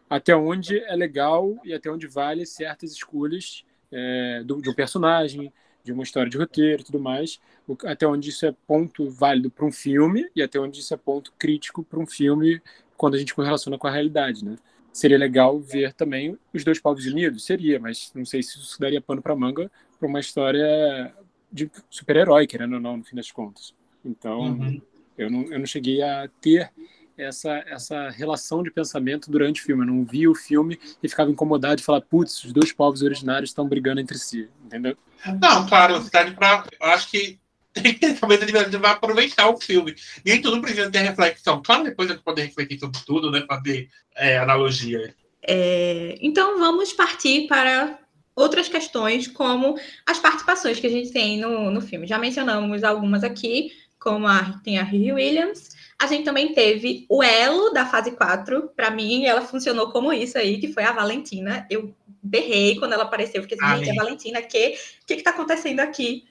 até 0.09 0.35
onde 0.35 0.77
é 0.79 0.95
legal 0.95 1.57
e 1.63 1.73
até 1.73 1.89
onde 1.89 2.07
vale 2.07 2.45
certas 2.45 2.91
escolhas 2.91 3.65
é, 3.91 4.43
do, 4.43 4.61
de 4.61 4.69
um 4.69 4.73
personagem, 4.73 5.51
de 5.83 5.91
uma 5.91 6.03
história 6.03 6.29
de 6.29 6.37
roteiro 6.37 6.81
e 6.81 6.85
tudo 6.85 6.99
mais, 6.99 7.39
até 7.85 8.07
onde 8.07 8.29
isso 8.29 8.45
é 8.45 8.53
ponto 8.65 9.09
válido 9.09 9.51
para 9.51 9.65
um 9.65 9.71
filme 9.71 10.29
e 10.35 10.41
até 10.41 10.59
onde 10.59 10.79
isso 10.79 10.93
é 10.93 10.97
ponto 10.97 11.33
crítico 11.37 11.83
para 11.83 11.99
um 11.99 12.07
filme 12.07 12.61
quando 12.95 13.15
a 13.15 13.17
gente 13.17 13.33
correlaciona 13.33 13.77
com 13.77 13.87
a 13.87 13.91
realidade, 13.91 14.45
né? 14.45 14.55
Seria 14.93 15.17
legal 15.17 15.59
ver 15.59 15.91
também 15.93 16.37
os 16.53 16.63
dois 16.63 16.79
povos 16.79 17.05
unidos? 17.05 17.45
Seria, 17.45 17.79
mas 17.79 18.11
não 18.13 18.25
sei 18.25 18.43
se 18.43 18.59
isso 18.59 18.79
daria 18.79 19.01
pano 19.01 19.21
para 19.21 19.35
manga 19.35 19.69
para 19.99 20.07
uma 20.07 20.19
história 20.19 21.13
de 21.51 21.69
super-herói, 21.89 22.45
querendo 22.47 22.73
ou 22.75 22.79
não, 22.79 22.97
no 22.97 23.03
fim 23.03 23.15
das 23.15 23.31
contas. 23.31 23.73
Então, 24.05 24.39
uhum. 24.39 24.81
eu, 25.17 25.29
não, 25.29 25.43
eu 25.51 25.59
não 25.59 25.65
cheguei 25.65 26.01
a 26.01 26.29
ter 26.39 26.71
essa, 27.17 27.63
essa 27.67 28.09
relação 28.09 28.63
de 28.63 28.71
pensamento 28.71 29.29
durante 29.29 29.61
o 29.61 29.63
filme. 29.63 29.83
Eu 29.83 29.93
não 29.93 30.03
via 30.03 30.29
o 30.29 30.35
filme 30.35 30.79
e 31.01 31.07
ficava 31.07 31.31
incomodado 31.31 31.77
de 31.77 31.83
falar, 31.83 32.01
putz, 32.01 32.43
os 32.43 32.53
dois 32.53 32.71
povos 32.71 33.01
originários 33.01 33.49
estão 33.49 33.67
brigando 33.67 34.01
entre 34.01 34.17
si, 34.17 34.49
entendeu? 34.65 34.97
Não, 35.41 35.67
claro, 35.67 36.01
você 36.01 36.09
tá 36.09 36.29
pra. 36.31 36.65
Eu 36.79 36.87
acho 36.87 37.09
que 37.09 37.39
tem 37.73 37.93
que 37.95 38.13
talvez 38.13 38.41
ele 38.41 38.51
vai 38.51 38.91
aproveitar 38.91 39.49
o 39.49 39.57
filme. 39.57 39.95
Nem 40.23 40.41
tudo 40.41 40.61
precisa 40.61 40.91
ter 40.91 40.99
reflexão. 40.99 41.61
Claro, 41.63 41.83
depois 41.83 42.09
a 42.09 42.13
gente 42.13 42.23
pode 42.23 42.41
refletir 42.41 42.79
sobre 42.79 42.99
tudo, 43.05 43.31
né? 43.31 43.43
Fazer 43.47 43.89
é, 44.15 44.37
analogia. 44.37 45.15
É, 45.41 46.17
então 46.21 46.59
vamos 46.59 46.93
partir 46.93 47.47
para 47.47 47.99
outras 48.35 48.67
questões, 48.67 49.27
como 49.27 49.75
as 50.05 50.19
participações 50.19 50.79
que 50.79 50.87
a 50.87 50.89
gente 50.89 51.11
tem 51.11 51.39
no, 51.39 51.71
no 51.71 51.81
filme. 51.81 52.07
Já 52.07 52.17
mencionamos 52.17 52.83
algumas 52.83 53.23
aqui, 53.23 53.71
como 53.99 54.27
a, 54.27 54.59
tem 54.63 54.77
a 54.77 54.83
Riri 54.83 55.11
Williams, 55.11 55.69
a 56.03 56.07
gente 56.07 56.25
também 56.25 56.53
teve 56.53 57.05
o 57.09 57.23
elo 57.23 57.71
da 57.71 57.85
fase 57.85 58.11
4. 58.11 58.69
Para 58.75 58.91
mim, 58.91 59.25
ela 59.25 59.41
funcionou 59.41 59.91
como 59.91 60.11
isso 60.11 60.37
aí, 60.37 60.59
que 60.59 60.73
foi 60.73 60.83
a 60.83 60.91
Valentina. 60.91 61.65
Eu 61.69 61.95
berrei 62.21 62.77
quando 62.77 62.93
ela 62.93 63.03
apareceu. 63.03 63.41
Fiquei 63.41 63.57
assim, 63.59 63.85
gente, 63.85 63.91
a 63.91 64.03
Valentina, 64.03 64.39
o 64.39 64.47
que, 64.47 64.77
que 65.07 65.15
que 65.15 65.23
tá 65.23 65.29
acontecendo 65.29 65.79
aqui? 65.79 66.25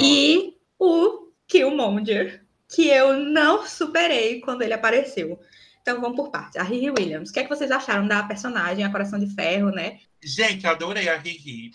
E 0.00 0.56
o 0.78 1.28
Killmonger, 1.46 2.44
que 2.68 2.88
eu 2.88 3.18
não 3.18 3.66
superei 3.66 4.40
quando 4.40 4.62
ele 4.62 4.72
apareceu. 4.72 5.38
Então 5.82 6.00
vamos 6.00 6.16
por 6.16 6.30
partes. 6.30 6.56
A 6.56 6.62
Riri 6.62 6.90
Williams, 6.90 7.30
o 7.30 7.32
que 7.32 7.40
é 7.40 7.42
que 7.44 7.48
vocês 7.48 7.70
acharam 7.70 8.08
da 8.08 8.22
personagem, 8.22 8.84
a 8.84 8.90
Coração 8.90 9.18
de 9.18 9.32
Ferro, 9.32 9.70
né? 9.70 10.00
Gente, 10.22 10.66
adorei 10.66 11.08
a 11.08 11.16
Riri. 11.16 11.70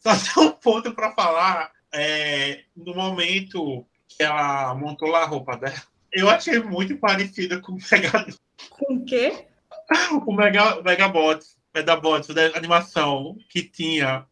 Só 0.00 0.10
tem 0.34 0.42
um 0.42 0.50
ponto 0.50 0.92
para 0.94 1.12
falar. 1.12 1.72
É, 1.96 2.64
no 2.76 2.92
momento 2.92 3.86
que 4.08 4.22
ela 4.22 4.74
montou 4.74 5.08
lá 5.08 5.22
a 5.22 5.26
roupa 5.26 5.56
dela, 5.56 5.80
eu 6.14 6.30
achei 6.30 6.60
muito 6.60 6.96
parecida 6.96 7.60
com 7.60 7.72
o 7.72 7.78
Mega. 7.90 8.26
Com 8.70 8.94
o 8.94 9.04
quê? 9.04 9.46
O 10.26 10.32
Mega, 10.32 10.80
Megabots, 10.82 11.56
Megabots 11.74 12.28
da 12.28 12.46
animação 12.56 13.36
que 13.48 13.62
tinha. 13.62 14.24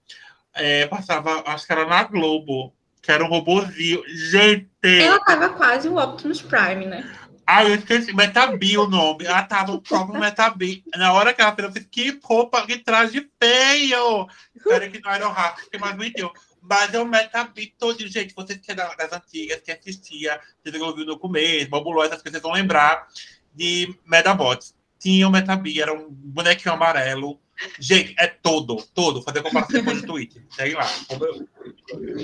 É, 0.54 0.86
passava, 0.86 1.42
acho 1.46 1.66
que 1.66 1.72
era 1.72 1.86
na 1.86 2.04
Globo, 2.04 2.74
que 3.02 3.10
era 3.10 3.24
um 3.24 3.28
robôzinho. 3.28 4.02
Gente! 4.06 4.68
Ela 4.82 5.18
tava 5.20 5.50
quase 5.50 5.88
o 5.88 5.96
Optimus 5.96 6.40
Prime, 6.40 6.86
né? 6.86 7.10
Ah, 7.46 7.64
eu 7.64 7.74
esqueci, 7.74 8.14
Metabi 8.14 8.78
o 8.78 8.88
nome. 8.88 9.24
Ela 9.24 9.42
tava 9.42 9.72
o 9.72 9.82
próprio 9.82 10.20
Metabi. 10.20 10.84
Na 10.96 11.12
hora 11.12 11.34
que 11.34 11.42
ela 11.42 11.54
fez, 11.54 11.74
eu 11.74 11.84
que 11.90 12.20
roupa, 12.22 12.64
que 12.66 12.78
traje 12.78 13.28
feio! 13.42 14.28
Espero 14.54 14.90
que 14.90 15.00
não 15.00 15.10
era 15.10 15.28
o 15.28 15.32
rato, 15.32 15.68
que 15.68 15.78
mais 15.78 15.96
me 15.96 16.10
deu. 16.12 16.32
Mas 16.62 16.94
é 16.94 17.00
o 17.00 17.04
Metabit 17.04 17.74
todo, 17.78 18.06
gente. 18.06 18.34
Vocês 18.34 18.60
que 18.60 18.70
é 18.70 18.74
das 18.74 19.12
antigas, 19.12 19.60
que 19.60 19.72
assistia, 19.72 20.40
vocês 20.62 20.80
ouviu 20.80 21.04
no 21.04 21.18
começo, 21.18 21.68
Bobuló, 21.68 22.04
essas 22.04 22.22
coisas, 22.22 22.40
vão 22.40 22.52
lembrar 22.52 23.08
de 23.52 23.94
Medabots. 24.06 24.74
Tinha 24.98 25.26
o 25.26 25.30
Metabit, 25.30 25.80
era 25.80 25.92
um 25.92 26.08
bonequinho 26.08 26.74
amarelo. 26.74 27.40
Gente, 27.78 28.14
é 28.16 28.28
todo, 28.28 28.76
todo. 28.94 29.22
Fazer 29.22 29.42
comparação 29.42 29.80
depois 29.80 30.00
do 30.00 30.06
Twitter. 30.06 30.44
Sei 30.50 30.72
lá. 30.72 30.88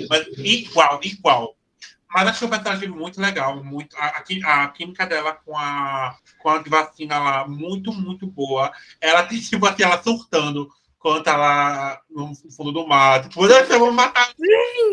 Mas 0.09 0.27
igual, 0.37 0.99
igual. 1.03 1.55
Mas 2.11 2.27
achei 2.27 2.47
o 2.47 2.49
personagem 2.49 2.89
muito 2.89 3.21
legal, 3.21 3.63
muito 3.63 3.95
a, 3.95 4.23
a, 4.45 4.63
a, 4.63 4.67
química 4.69 5.05
dela 5.05 5.33
com 5.33 5.55
a 5.55 6.17
com 6.39 6.49
a 6.49 6.63
vacina 6.63 7.19
lá 7.19 7.47
muito 7.47 7.93
muito 7.93 8.25
boa. 8.25 8.71
Ela 8.99 9.23
tem 9.23 9.39
tipo 9.39 9.65
assim, 9.67 9.83
ela 9.83 10.01
surtando 10.01 10.67
quando 10.99 11.23
tá 11.23 11.35
lá 11.35 12.01
no 12.09 12.33
fundo 12.55 12.71
do 12.71 12.85
mar. 12.85 13.27
Tipo, 13.27 13.45
eu 13.45 13.79
vou 13.79 13.91
matar. 13.91 14.33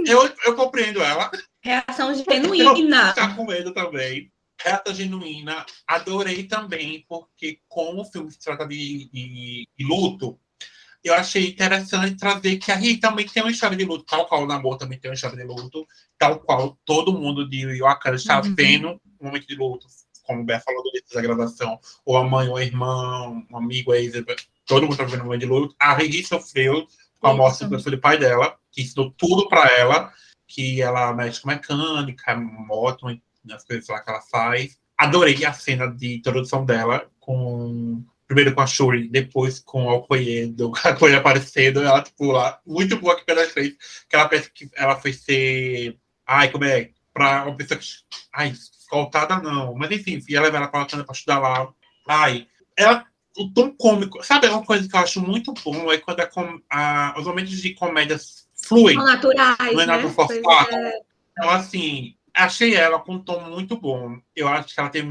Eu, 0.07 0.33
eu 0.45 0.55
compreendo 0.55 1.03
ela. 1.03 1.31
Reação 1.61 2.15
genuína. 2.15 3.13
Tá 3.13 3.35
com 3.35 3.45
medo 3.45 3.75
também. 3.75 4.33
Reação 4.63 4.95
genuína. 4.95 5.67
Adorei 5.87 6.45
também, 6.45 7.05
porque 7.09 7.59
como 7.69 8.03
o 8.03 8.05
filme 8.05 8.31
se 8.31 8.39
trata 8.39 8.67
de, 8.67 9.11
de, 9.13 9.69
de 9.77 9.85
luto, 9.85 10.39
eu 11.03 11.15
achei 11.15 11.49
interessante 11.49 12.17
trazer 12.17 12.57
que 12.57 12.71
a 12.71 12.77
Rita 12.77 13.09
também 13.09 13.27
tem 13.27 13.43
uma 13.43 13.51
história 13.51 13.77
de 13.77 13.85
luto, 13.85 14.05
tal 14.05 14.27
qual 14.27 14.43
o 14.43 14.47
Namor 14.47 14.77
também 14.77 14.99
tem 14.99 15.11
uma 15.11 15.15
história 15.15 15.37
de 15.37 15.45
luto, 15.45 15.87
tal 16.19 16.41
qual 16.41 16.79
todo 16.85 17.13
mundo 17.13 17.49
de 17.49 17.81
Wakanda 17.81 18.17
está 18.17 18.41
uhum. 18.41 18.55
tendo 18.55 19.01
um 19.21 19.27
momento 19.27 19.47
de 19.47 19.55
luto, 19.55 19.87
como 20.23 20.43
o 20.43 20.45
Bé 20.45 20.59
falou 20.61 20.83
da 21.15 21.21
gravação, 21.21 21.79
ou 22.05 22.17
a 22.17 22.25
mãe, 22.25 22.49
ou 22.49 22.57
a 22.57 22.65
irmã, 22.65 23.45
um 23.51 23.57
amigo, 23.57 23.93
a 23.93 24.01
todo 24.67 24.83
mundo 24.83 24.93
está 24.93 25.05
vivendo 25.05 25.23
um 25.23 25.25
momento 25.25 25.41
de 25.41 25.47
luto. 25.47 25.75
A 25.79 25.95
Riri 25.95 26.25
sofreu 26.25 26.87
com 27.19 27.29
a 27.29 27.35
morte 27.35 27.65
do 27.65 27.71
professor 27.71 27.99
pai 27.99 28.19
dela, 28.19 28.57
que 28.71 28.83
ensinou 28.83 29.11
tudo 29.13 29.49
para 29.49 29.71
ela, 29.71 30.13
que 30.47 30.83
ela 30.83 31.11
é 31.11 31.15
médica 31.15 31.49
mecânica, 31.49 32.37
moto, 32.37 33.07
as 33.51 33.65
coisas 33.65 33.89
lá 33.89 34.01
que 34.01 34.11
ela 34.11 34.21
faz. 34.21 34.79
Adorei 34.99 35.45
a 35.45 35.53
cena 35.53 35.87
de 35.87 36.17
introdução 36.17 36.65
dela, 36.65 37.09
com 37.21 38.05
primeiro 38.27 38.55
com 38.55 38.61
a 38.61 38.67
Shuri, 38.67 39.09
depois 39.09 39.61
com 39.61 39.87
o 39.87 39.93
Okoye, 39.95 40.47
do 40.47 40.71
Okoye 40.71 41.15
aparecendo, 41.15 41.83
ela, 41.83 42.03
tipo, 42.03 42.33
lá, 42.33 42.61
muito 42.67 42.99
boa 42.99 43.17
que 43.17 43.31
ela 43.31 43.45
fez, 43.47 43.77
que 44.09 44.17
ela 44.17 44.29
pensa 44.29 44.51
que 44.53 44.69
ela 44.75 44.97
foi 44.97 45.13
ser, 45.13 45.97
ai, 46.27 46.51
como 46.51 46.65
é, 46.65 46.91
pra 47.15 47.45
uma 47.45 47.57
pessoa 47.57 47.79
que, 47.79 47.87
ai, 48.35 48.49
escoltada 48.51 49.39
não, 49.39 49.75
mas 49.75 49.91
enfim, 49.93 50.21
ia 50.29 50.41
levar 50.41 50.59
ela 50.59 50.69
pra, 50.69 50.85
pra 50.85 51.05
estudar 51.13 51.39
lá, 51.39 51.73
ai, 52.09 52.49
ela 52.77 53.07
o 53.37 53.51
tom 53.51 53.71
cômico. 53.73 54.23
Sabe, 54.25 54.49
uma 54.49 54.65
coisa 54.65 54.89
que 54.89 54.97
eu 54.97 55.01
acho 55.01 55.21
muito 55.21 55.53
bom 55.65 55.93
é 55.93 55.99
quando 55.99 56.27
com, 56.29 56.61
a, 56.71 57.15
os 57.19 57.27
momentos 57.27 57.61
de 57.61 57.75
comédia 57.75 58.19
fluem. 58.55 58.97
São 58.97 59.05
naturais. 59.05 59.75
Não 59.75 59.81
é 59.81 59.87
nada 59.87 60.03
né? 60.03 60.11
forçado. 60.11 60.75
É. 60.75 61.01
Então, 61.33 61.51
assim, 61.51 62.15
achei 62.33 62.75
ela 62.75 62.99
com 62.99 63.15
um 63.15 63.23
tom 63.23 63.41
muito 63.51 63.77
bom. 63.77 64.19
Eu 64.35 64.49
acho 64.49 64.75
que 64.75 64.81
ela 64.81 64.89
tem 64.89 65.03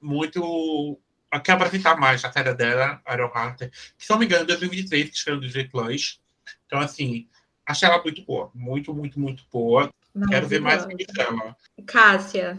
muito. 0.00 0.98
a 1.30 1.40
que 1.40 1.50
apresentar 1.50 1.96
mais 1.96 2.24
a 2.24 2.32
série 2.32 2.54
dela, 2.54 3.00
Iron 3.12 3.30
Heart, 3.34 3.58
que, 3.96 4.04
se 4.04 4.10
não 4.10 4.18
me 4.18 4.26
engano, 4.26 4.44
em 4.44 4.46
2023, 4.46 5.10
que 5.10 5.16
escreveu 5.16 5.40
do 5.40 5.48
J 5.48 5.68
Plus. 5.68 6.20
Então, 6.66 6.80
assim, 6.80 7.28
achei 7.64 7.88
ela 7.88 8.02
muito 8.02 8.22
boa. 8.24 8.50
Muito, 8.54 8.92
muito, 8.92 9.20
muito 9.20 9.44
boa. 9.52 9.92
Não, 10.14 10.28
Quero 10.28 10.48
ver 10.48 10.60
mais 10.60 10.84
dela. 10.86 11.56
Cássia, 11.86 12.56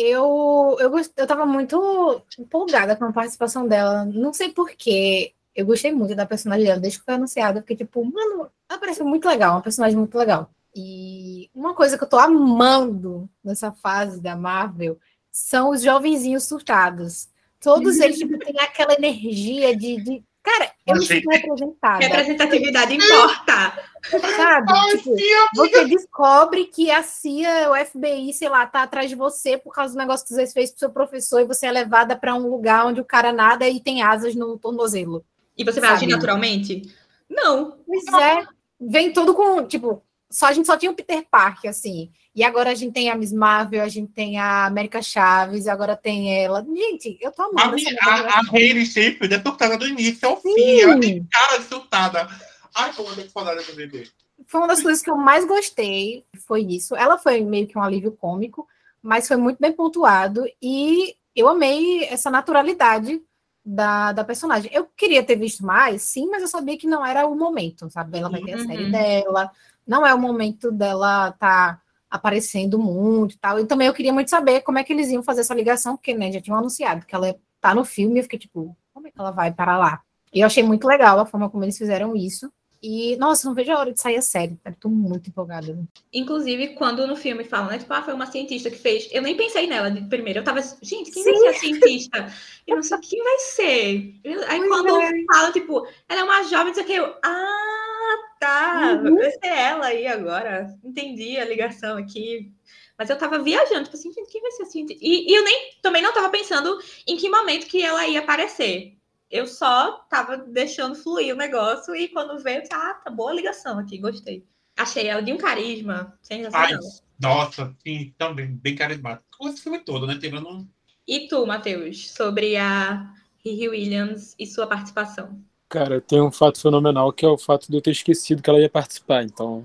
eu, 0.00 0.76
eu, 0.80 0.90
gost... 0.90 1.12
eu 1.16 1.26
tava 1.26 1.46
muito 1.46 2.22
empolgada 2.38 2.96
com 2.96 3.04
a 3.04 3.12
participação 3.12 3.66
dela. 3.66 4.04
Não 4.04 4.32
sei 4.32 4.50
porquê. 4.50 5.34
Eu 5.54 5.66
gostei 5.66 5.92
muito 5.92 6.14
da 6.14 6.26
personagem 6.26 6.64
dela 6.66 6.80
desde 6.80 6.98
que 6.98 7.04
foi 7.04 7.14
anunciada. 7.14 7.60
Porque, 7.60 7.76
tipo, 7.76 8.04
mano, 8.04 8.50
ela 8.68 8.78
parece 8.78 9.02
muito 9.02 9.28
legal, 9.28 9.54
uma 9.54 9.62
personagem 9.62 9.96
muito 9.96 10.16
legal. 10.16 10.50
E 10.74 11.50
uma 11.54 11.74
coisa 11.74 11.98
que 11.98 12.04
eu 12.04 12.08
tô 12.08 12.18
amando 12.18 13.28
nessa 13.42 13.72
fase 13.72 14.20
da 14.20 14.36
Marvel 14.36 14.98
são 15.32 15.70
os 15.70 15.82
jovenzinhos 15.82 16.44
surtados. 16.44 17.28
Todos 17.60 17.98
eles 18.00 18.18
tipo, 18.18 18.38
têm 18.38 18.58
aquela 18.60 18.94
energia 18.94 19.76
de, 19.76 20.02
de 20.02 20.24
Cara, 20.42 20.72
eu 20.86 20.96
me 20.96 21.06
sinto 21.06 21.28
representada. 21.28 21.98
Representatividade 21.98 22.94
importa. 22.94 23.90
Sabe? 24.36 24.72
tipo, 24.98 25.14
você 25.54 25.84
descobre 25.84 26.64
que 26.64 26.90
a 26.90 27.02
CIA, 27.02 27.70
o 27.70 27.86
FBI, 27.86 28.32
sei 28.32 28.48
lá, 28.48 28.66
tá 28.66 28.82
atrás 28.82 29.10
de 29.10 29.16
você 29.16 29.58
por 29.58 29.74
causa 29.74 29.92
do 29.92 29.98
negócio 29.98 30.26
que 30.26 30.32
você 30.32 30.46
fez 30.46 30.70
pro 30.70 30.78
seu 30.78 30.90
professor 30.90 31.40
e 31.40 31.44
você 31.44 31.66
é 31.66 31.70
levada 31.70 32.16
para 32.16 32.34
um 32.34 32.48
lugar 32.48 32.86
onde 32.86 33.00
o 33.00 33.04
cara 33.04 33.32
nada 33.32 33.68
e 33.68 33.80
tem 33.80 34.02
asas 34.02 34.34
no 34.34 34.58
tornozelo. 34.58 35.24
E 35.56 35.64
você 35.64 35.78
vai 35.78 35.90
sabe? 35.90 36.04
agir 36.04 36.12
naturalmente? 36.12 36.94
Não. 37.28 37.78
Pois 37.86 38.22
é. 38.22 38.46
Vem 38.80 39.12
tudo 39.12 39.34
com, 39.34 39.66
tipo, 39.66 40.02
só 40.30 40.46
a 40.46 40.52
gente 40.52 40.66
só 40.66 40.76
tinha 40.76 40.92
o 40.92 40.94
Peter 40.94 41.26
Parker, 41.28 41.68
assim. 41.68 42.10
E 42.34 42.44
agora 42.44 42.70
a 42.70 42.74
gente 42.74 42.92
tem 42.92 43.10
a 43.10 43.16
Miss 43.16 43.32
Marvel, 43.32 43.82
a 43.82 43.88
gente 43.88 44.12
tem 44.12 44.38
a 44.38 44.66
América 44.66 45.02
Chaves, 45.02 45.66
agora 45.66 45.96
tem 45.96 46.42
ela. 46.42 46.64
Gente, 46.64 47.18
eu 47.20 47.32
tô 47.32 47.42
amando. 47.42 47.76
A, 48.00 48.10
a, 48.10 48.38
a 48.38 48.42
Hayley 48.52 48.86
Sheffield 48.86 49.34
é 49.34 49.42
surtada 49.42 49.76
do 49.76 49.88
início 49.88 50.28
ao 50.28 50.40
Sim. 50.40 50.54
fim. 50.54 50.80
Ela 50.80 51.00
tem 51.00 51.24
cara 51.24 51.58
de 51.58 51.64
surtada. 51.64 52.28
Ai, 52.74 52.92
como 52.94 53.08
eu 53.08 53.30
falar 53.30 53.56
dessa 53.56 53.72
bebê. 53.72 54.08
Foi 54.46 54.60
uma 54.60 54.68
das 54.68 54.80
coisas 54.80 55.02
que 55.02 55.10
eu 55.10 55.16
mais 55.16 55.44
gostei, 55.44 56.24
foi 56.46 56.62
isso. 56.62 56.94
Ela 56.94 57.18
foi 57.18 57.40
meio 57.40 57.66
que 57.66 57.76
um 57.76 57.82
alívio 57.82 58.12
cômico, 58.12 58.66
mas 59.02 59.26
foi 59.26 59.36
muito 59.36 59.58
bem 59.58 59.72
pontuado. 59.72 60.44
E 60.62 61.16
eu 61.34 61.48
amei 61.48 62.04
essa 62.04 62.30
naturalidade 62.30 63.20
da, 63.64 64.12
da 64.12 64.24
personagem. 64.24 64.70
Eu 64.72 64.86
queria 64.96 65.22
ter 65.22 65.36
visto 65.36 65.64
mais, 65.64 66.02
sim, 66.02 66.28
mas 66.28 66.42
eu 66.42 66.48
sabia 66.48 66.78
que 66.78 66.86
não 66.86 67.04
era 67.04 67.26
o 67.26 67.36
momento, 67.36 67.90
sabe? 67.90 68.18
Ela 68.18 68.30
vai 68.30 68.40
ter 68.42 68.54
a 68.54 68.64
série 68.64 68.84
uhum. 68.84 68.90
dela, 68.90 69.50
não 69.86 70.06
é 70.06 70.14
o 70.14 70.18
momento 70.18 70.70
dela 70.70 71.32
tá 71.32 71.80
aparecendo 72.10 72.78
muito 72.78 73.34
e 73.34 73.38
tal. 73.38 73.60
E 73.60 73.66
também 73.66 73.86
eu 73.86 73.94
queria 73.94 74.12
muito 74.12 74.30
saber 74.30 74.62
como 74.62 74.78
é 74.78 74.84
que 74.84 74.92
eles 74.92 75.08
iam 75.10 75.22
fazer 75.22 75.42
essa 75.42 75.54
ligação, 75.54 75.96
porque 75.96 76.14
né, 76.14 76.32
já 76.32 76.40
tinham 76.40 76.58
anunciado 76.58 77.06
que 77.06 77.14
ela 77.14 77.36
tá 77.60 77.74
no 77.74 77.84
filme, 77.84 78.18
eu 78.18 78.24
fiquei 78.24 78.38
tipo, 78.38 78.76
como 78.92 79.06
é 79.06 79.10
que 79.10 79.20
ela 79.20 79.30
vai 79.30 79.52
para 79.52 79.78
lá? 79.78 80.02
E 80.32 80.40
eu 80.40 80.46
achei 80.46 80.62
muito 80.62 80.86
legal 80.86 81.18
a 81.18 81.26
forma 81.26 81.50
como 81.50 81.64
eles 81.64 81.78
fizeram 81.78 82.16
isso. 82.16 82.50
E, 82.82 83.14
nossa, 83.16 83.46
não 83.46 83.54
vejo 83.54 83.70
a 83.72 83.78
hora 83.78 83.92
de 83.92 84.00
sair 84.00 84.16
a 84.16 84.22
série. 84.22 84.58
Tô 84.80 84.88
muito 84.88 85.28
empolgada. 85.28 85.78
Inclusive, 86.10 86.68
quando 86.68 87.06
no 87.06 87.14
filme 87.14 87.44
falam, 87.44 87.68
né? 87.68 87.78
Tipo, 87.78 87.92
ah, 87.92 88.02
foi 88.02 88.14
uma 88.14 88.24
cientista 88.24 88.70
que 88.70 88.78
fez. 88.78 89.06
Eu 89.12 89.20
nem 89.20 89.36
pensei 89.36 89.66
nela 89.66 89.90
de 89.90 90.00
primeiro. 90.08 90.38
Eu 90.38 90.44
tava, 90.44 90.62
gente, 90.80 91.10
quem 91.10 91.22
Sim. 91.22 91.30
vai 91.30 91.40
ser 91.40 91.48
a 91.48 91.60
cientista? 91.60 92.32
Eu 92.66 92.76
não 92.76 92.82
sei 92.82 92.98
quem 92.98 93.22
vai 93.22 93.38
ser. 93.38 94.20
Aí 94.48 94.58
pois 94.58 94.68
quando 94.68 94.96
é. 94.98 95.24
fala, 95.30 95.52
tipo, 95.52 95.86
ela 96.08 96.20
é 96.20 96.24
uma 96.24 96.42
jovem, 96.44 96.68
não 96.68 96.74
sei 96.74 96.82
o 96.82 96.86
que, 96.86 96.94
eu, 96.94 97.14
ah, 97.22 97.89
tá. 98.38 99.00
Uhum. 99.02 99.16
Vai 99.16 99.30
ser 99.30 99.46
ela 99.46 99.86
aí 99.86 100.06
agora. 100.06 100.74
Entendi 100.84 101.38
a 101.38 101.44
ligação 101.44 101.96
aqui. 101.96 102.52
Mas 102.98 103.08
eu 103.08 103.18
tava 103.18 103.38
viajando, 103.38 103.84
tipo 103.84 103.96
assim, 103.96 104.12
quem 104.12 104.42
vai 104.42 104.50
ser 104.52 104.62
a 104.64 104.66
cientista? 104.66 105.04
E, 105.04 105.30
e 105.30 105.34
eu 105.34 105.42
nem 105.42 105.72
também 105.82 106.02
não 106.02 106.12
tava 106.12 106.28
pensando 106.28 106.78
em 107.06 107.16
que 107.16 107.30
momento 107.30 107.66
que 107.66 107.82
ela 107.82 108.06
ia 108.06 108.20
aparecer 108.20 109.00
eu 109.30 109.46
só 109.46 109.92
tava 110.10 110.36
deixando 110.36 110.96
fluir 110.96 111.32
o 111.32 111.38
negócio 111.38 111.94
e 111.94 112.08
quando 112.08 112.42
veio, 112.42 112.62
ah, 112.72 112.94
tá 112.94 113.10
boa 113.10 113.32
ligação 113.32 113.78
aqui, 113.78 113.96
gostei. 113.96 114.44
Achei 114.76 115.06
ela 115.06 115.22
de 115.22 115.32
um 115.32 115.38
carisma 115.38 116.18
sensacional. 116.20 116.68
Ai, 116.68 116.78
nossa, 117.20 117.76
sim, 117.86 118.12
também, 118.18 118.48
bem 118.48 118.74
carismático. 118.74 119.48
Esse 119.48 119.62
filme 119.62 119.78
todo, 119.78 120.06
né? 120.06 120.18
Teve 120.20 120.36
um... 120.38 120.66
E 121.06 121.28
tu, 121.28 121.46
Matheus, 121.46 122.10
sobre 122.10 122.56
a 122.56 123.14
Riri 123.44 123.68
Williams 123.68 124.34
e 124.38 124.46
sua 124.46 124.66
participação? 124.66 125.40
Cara, 125.70 126.00
tem 126.00 126.20
um 126.20 126.32
fato 126.32 126.60
fenomenal 126.60 127.12
que 127.12 127.24
é 127.24 127.28
o 127.28 127.38
fato 127.38 127.70
de 127.70 127.76
eu 127.76 127.80
ter 127.80 127.92
esquecido 127.92 128.42
que 128.42 128.50
ela 128.50 128.58
ia 128.58 128.68
participar. 128.68 129.22
Então, 129.22 129.64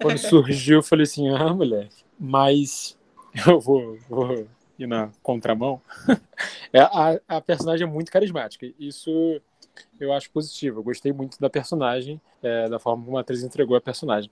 quando 0.00 0.16
surgiu, 0.16 0.78
eu 0.78 0.82
falei 0.82 1.02
assim: 1.02 1.28
ah, 1.28 1.52
moleque, 1.52 2.04
mas 2.18 2.96
eu 3.46 3.60
vou, 3.60 3.98
vou 4.08 4.46
e 4.78 4.86
na 4.86 5.10
contramão, 5.22 5.80
é, 6.72 6.80
a, 6.80 7.20
a 7.28 7.40
personagem 7.40 7.86
é 7.86 7.90
muito 7.90 8.12
carismática. 8.12 8.66
Isso 8.78 9.40
eu 9.98 10.12
acho 10.12 10.30
positivo. 10.30 10.78
Eu 10.78 10.84
gostei 10.84 11.12
muito 11.12 11.38
da 11.40 11.50
personagem, 11.50 12.20
é, 12.40 12.68
da 12.68 12.78
forma 12.78 13.04
como 13.04 13.18
a 13.18 13.20
atriz 13.20 13.42
entregou 13.42 13.76
a 13.76 13.80
personagem. 13.80 14.30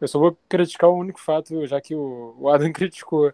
Eu 0.00 0.08
só 0.08 0.18
vou 0.18 0.36
criticar 0.48 0.90
o 0.90 0.98
único 0.98 1.20
fato, 1.20 1.64
já 1.66 1.80
que 1.80 1.94
o, 1.94 2.34
o 2.36 2.48
Adam 2.48 2.70
criticou 2.74 3.32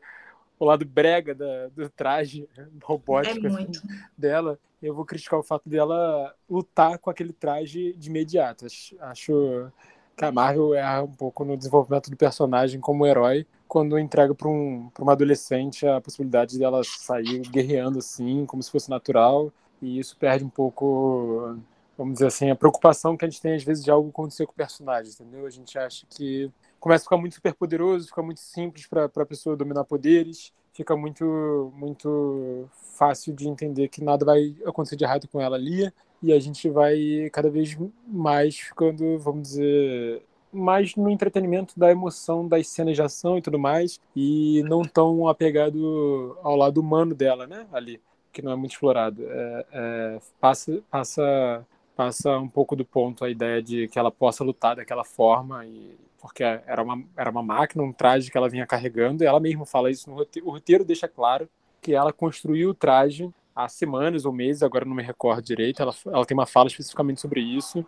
o 0.58 0.64
lado 0.64 0.84
brega 0.84 1.34
da, 1.34 1.68
do 1.68 1.88
traje 1.88 2.48
robótico 2.82 3.46
é 3.46 3.50
assim, 3.50 3.72
dela. 4.16 4.58
Eu 4.80 4.94
vou 4.94 5.04
criticar 5.04 5.38
o 5.38 5.42
fato 5.42 5.68
dela 5.68 6.34
lutar 6.48 6.98
com 6.98 7.10
aquele 7.10 7.32
traje 7.32 7.92
de 7.94 8.08
imediato. 8.08 8.66
Acho, 9.00 9.72
que 10.16 10.24
a 10.24 10.32
Marvel 10.32 10.74
erra 10.74 11.02
um 11.02 11.12
pouco 11.12 11.44
no 11.44 11.56
desenvolvimento 11.56 12.10
do 12.10 12.16
personagem 12.16 12.80
como 12.80 13.06
herói 13.06 13.46
quando 13.68 13.98
entrega 13.98 14.34
para 14.34 14.48
um, 14.48 14.90
uma 14.98 15.12
adolescente 15.12 15.86
a 15.86 16.00
possibilidade 16.00 16.58
dela 16.58 16.82
sair 16.82 17.40
guerreando 17.42 17.98
assim, 17.98 18.46
como 18.46 18.62
se 18.62 18.70
fosse 18.70 18.88
natural, 18.88 19.52
e 19.80 19.98
isso 19.98 20.16
perde 20.16 20.44
um 20.44 20.48
pouco, 20.48 21.56
vamos 21.98 22.14
dizer 22.14 22.28
assim, 22.28 22.48
a 22.48 22.56
preocupação 22.56 23.16
que 23.16 23.24
a 23.24 23.28
gente 23.28 23.42
tem 23.42 23.56
às 23.56 23.64
vezes 23.64 23.84
de 23.84 23.90
algo 23.90 24.08
acontecer 24.08 24.46
com 24.46 24.52
o 24.52 24.56
personagem, 24.56 25.12
entendeu? 25.12 25.44
A 25.44 25.50
gente 25.50 25.76
acha 25.76 26.06
que 26.08 26.48
começa 26.78 27.02
a 27.02 27.06
ficar 27.06 27.16
muito 27.16 27.34
super 27.34 27.52
poderoso, 27.54 28.06
fica 28.06 28.22
muito 28.22 28.40
simples 28.40 28.86
para 28.86 29.06
a 29.06 29.26
pessoa 29.26 29.56
dominar 29.56 29.84
poderes, 29.84 30.52
fica 30.72 30.96
muito 30.96 31.72
muito 31.76 32.68
fácil 32.94 33.34
de 33.34 33.48
entender 33.48 33.88
que 33.88 34.02
nada 34.02 34.24
vai 34.24 34.56
acontecer 34.64 34.94
de 34.94 35.04
errado 35.04 35.26
com 35.26 35.40
ela 35.40 35.56
ali, 35.56 35.92
e 36.22 36.32
a 36.32 36.38
gente 36.38 36.70
vai 36.70 37.28
cada 37.32 37.50
vez 37.50 37.76
mais 38.06 38.56
ficando, 38.58 39.18
vamos 39.18 39.42
dizer, 39.42 40.22
mais 40.52 40.94
no 40.96 41.10
entretenimento 41.10 41.78
da 41.78 41.90
emoção 41.90 42.46
das 42.46 42.68
cenas 42.68 42.94
de 42.94 43.02
ação 43.02 43.38
e 43.38 43.42
tudo 43.42 43.58
mais, 43.58 44.00
e 44.14 44.62
não 44.68 44.82
tão 44.82 45.28
apegado 45.28 46.36
ao 46.42 46.56
lado 46.56 46.80
humano 46.80 47.14
dela, 47.14 47.46
né? 47.46 47.66
Ali, 47.72 48.00
que 48.32 48.42
não 48.42 48.52
é 48.52 48.56
muito 48.56 48.72
explorado. 48.72 49.24
É, 49.28 49.66
é, 49.72 50.20
passa, 50.40 50.80
passa, 50.90 51.66
passa 51.98 52.38
um 52.38 52.48
pouco 52.48 52.76
do 52.76 52.84
ponto 52.84 53.24
a 53.24 53.28
ideia 53.28 53.60
de 53.60 53.88
que 53.88 53.98
ela 53.98 54.08
possa 54.08 54.44
lutar 54.44 54.76
daquela 54.76 55.02
forma, 55.02 55.66
e, 55.66 55.98
porque 56.20 56.44
era 56.44 56.80
uma, 56.80 57.02
era 57.16 57.28
uma 57.28 57.42
máquina, 57.42 57.82
um 57.82 57.92
traje 57.92 58.30
que 58.30 58.38
ela 58.38 58.48
vinha 58.48 58.64
carregando, 58.64 59.24
e 59.24 59.26
ela 59.26 59.40
mesma 59.40 59.66
fala 59.66 59.90
isso 59.90 60.08
no 60.08 60.14
roteiro. 60.14 60.46
O 60.46 60.52
roteiro 60.52 60.84
deixa 60.84 61.08
claro 61.08 61.48
que 61.82 61.92
ela 61.92 62.12
construiu 62.12 62.70
o 62.70 62.74
traje 62.74 63.28
há 63.52 63.68
semanas 63.68 64.24
ou 64.24 64.32
meses, 64.32 64.62
agora 64.62 64.84
não 64.84 64.94
me 64.94 65.02
recordo 65.02 65.42
direito. 65.42 65.82
Ela, 65.82 65.92
ela 66.06 66.24
tem 66.24 66.36
uma 66.36 66.46
fala 66.46 66.68
especificamente 66.68 67.20
sobre 67.20 67.40
isso. 67.40 67.84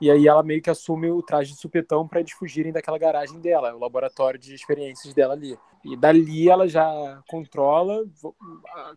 E 0.00 0.10
aí 0.10 0.26
ela 0.26 0.42
meio 0.42 0.62
que 0.62 0.70
assume 0.70 1.10
o 1.10 1.20
traje 1.20 1.52
de 1.52 1.58
supetão 1.58 2.08
para 2.08 2.20
eles 2.20 2.32
fugirem 2.32 2.72
daquela 2.72 2.96
garagem 2.96 3.38
dela, 3.40 3.74
o 3.74 3.78
laboratório 3.78 4.40
de 4.40 4.54
experiências 4.54 5.12
dela 5.12 5.34
ali. 5.34 5.58
E 5.84 5.98
dali 5.98 6.48
ela 6.48 6.66
já 6.66 7.20
controla, 7.28 8.02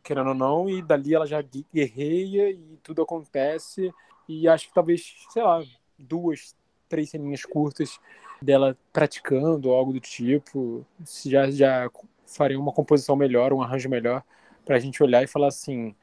querendo 0.01 0.29
ou 0.29 0.35
não, 0.35 0.69
e 0.69 0.81
dali 0.81 1.13
ela 1.13 1.27
já 1.27 1.43
guerreia 1.73 2.49
e 2.49 2.79
tudo 2.81 3.01
acontece. 3.01 3.91
E 4.27 4.47
acho 4.47 4.67
que 4.67 4.73
talvez, 4.73 5.15
sei 5.29 5.43
lá, 5.43 5.63
duas, 5.97 6.55
três 6.87 7.09
ceninhas 7.09 7.43
curtas 7.43 7.99
dela 8.41 8.77
praticando 8.91 9.71
algo 9.71 9.93
do 9.93 9.99
tipo, 9.99 10.85
já, 11.25 11.49
já 11.51 11.89
faria 12.25 12.59
uma 12.59 12.71
composição 12.71 13.15
melhor, 13.15 13.53
um 13.53 13.61
arranjo 13.61 13.89
melhor, 13.89 14.23
para 14.65 14.75
a 14.75 14.79
gente 14.79 15.01
olhar 15.03 15.23
e 15.23 15.27
falar 15.27 15.47
assim: 15.47 15.95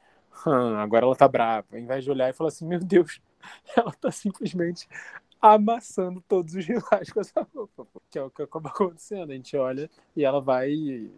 agora 0.77 1.05
ela 1.05 1.15
tá 1.15 1.27
brava. 1.27 1.67
Ao 1.71 1.79
invés 1.79 2.03
de 2.03 2.11
olhar 2.11 2.29
e 2.29 2.33
falar 2.33 2.49
assim: 2.49 2.65
meu 2.65 2.79
Deus, 2.79 3.21
ela 3.75 3.91
tá 3.91 4.11
simplesmente 4.11 4.87
amassando 5.41 6.21
todos 6.27 6.53
os 6.53 6.65
rivais 6.65 7.09
com 7.11 7.21
essa 7.21 7.47
roupa, 7.55 7.87
que 8.09 8.19
é 8.19 8.23
o 8.23 8.29
que 8.29 8.41
acaba 8.41 8.69
acontecendo. 8.69 9.31
A 9.31 9.35
gente 9.35 9.55
olha 9.55 9.89
e 10.15 10.23
ela 10.23 10.41
vai 10.41 11.09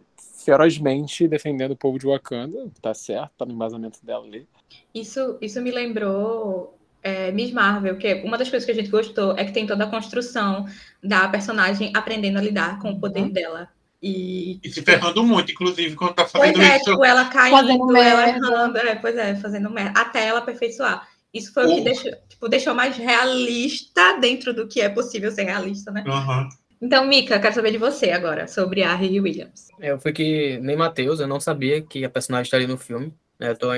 ferozmente 0.44 1.26
defendendo 1.26 1.72
o 1.72 1.76
povo 1.76 1.98
de 1.98 2.06
Wakanda, 2.06 2.70
tá 2.80 2.94
certo, 2.94 3.32
tá 3.36 3.44
no 3.44 3.52
embasamento 3.52 4.04
dela 4.04 4.24
ali. 4.24 4.46
Isso, 4.94 5.38
isso 5.40 5.60
me 5.60 5.70
lembrou 5.70 6.78
é, 7.02 7.32
Miss 7.32 7.50
Marvel, 7.50 7.96
que 7.96 8.14
uma 8.24 8.38
das 8.38 8.48
coisas 8.48 8.64
que 8.64 8.72
a 8.72 8.74
gente 8.74 8.90
gostou 8.90 9.36
é 9.36 9.44
que 9.44 9.52
tem 9.52 9.66
toda 9.66 9.84
a 9.84 9.90
construção 9.90 10.66
da 11.02 11.28
personagem 11.28 11.92
aprendendo 11.94 12.38
a 12.38 12.42
lidar 12.42 12.78
com 12.78 12.90
o 12.90 13.00
poder 13.00 13.22
uhum. 13.22 13.30
dela. 13.30 13.68
E, 14.00 14.58
e, 14.62 14.70
se 14.70 14.82
ferrando 14.82 15.22
muito, 15.22 15.52
inclusive, 15.52 15.94
quando 15.94 16.14
tá 16.14 16.26
fazendo 16.26 16.54
pois 16.54 16.68
é, 16.68 16.76
isso. 16.76 16.90
Tipo, 16.90 17.04
ela 17.04 17.24
caindo, 17.26 17.96
ela 17.96 18.28
errando, 18.28 18.78
é, 18.78 18.94
pois 18.96 19.16
é, 19.16 19.34
fazendo 19.36 19.70
merda, 19.70 20.00
até 20.00 20.26
ela 20.26 20.40
aperfeiçoar. 20.40 21.08
Isso 21.32 21.52
foi 21.52 21.66
o, 21.66 21.70
o 21.70 21.74
que 21.76 21.80
deixou, 21.82 22.12
tipo, 22.28 22.48
deixou 22.48 22.74
mais 22.74 22.96
realista 22.96 24.18
dentro 24.20 24.52
do 24.52 24.66
que 24.66 24.80
é 24.80 24.88
possível 24.88 25.30
ser 25.30 25.44
realista, 25.44 25.90
né? 25.90 26.04
Uhum. 26.06 26.48
Então, 26.80 27.06
Mika, 27.06 27.38
quero 27.38 27.54
saber 27.54 27.70
de 27.70 27.78
você 27.78 28.10
agora, 28.10 28.48
sobre 28.48 28.82
a 28.82 28.92
Riri 28.92 29.20
Williams. 29.20 29.68
É, 29.80 29.92
eu 29.92 30.00
fui 30.00 30.12
que 30.12 30.58
nem 30.58 30.76
Matheus, 30.76 31.20
eu 31.20 31.28
não 31.28 31.38
sabia 31.38 31.80
que 31.80 32.04
a 32.04 32.10
personagem 32.10 32.44
estaria 32.44 32.66
no 32.66 32.76
filme. 32.76 33.14
Né? 33.38 33.50
Eu 33.50 33.56
tô, 33.56 33.68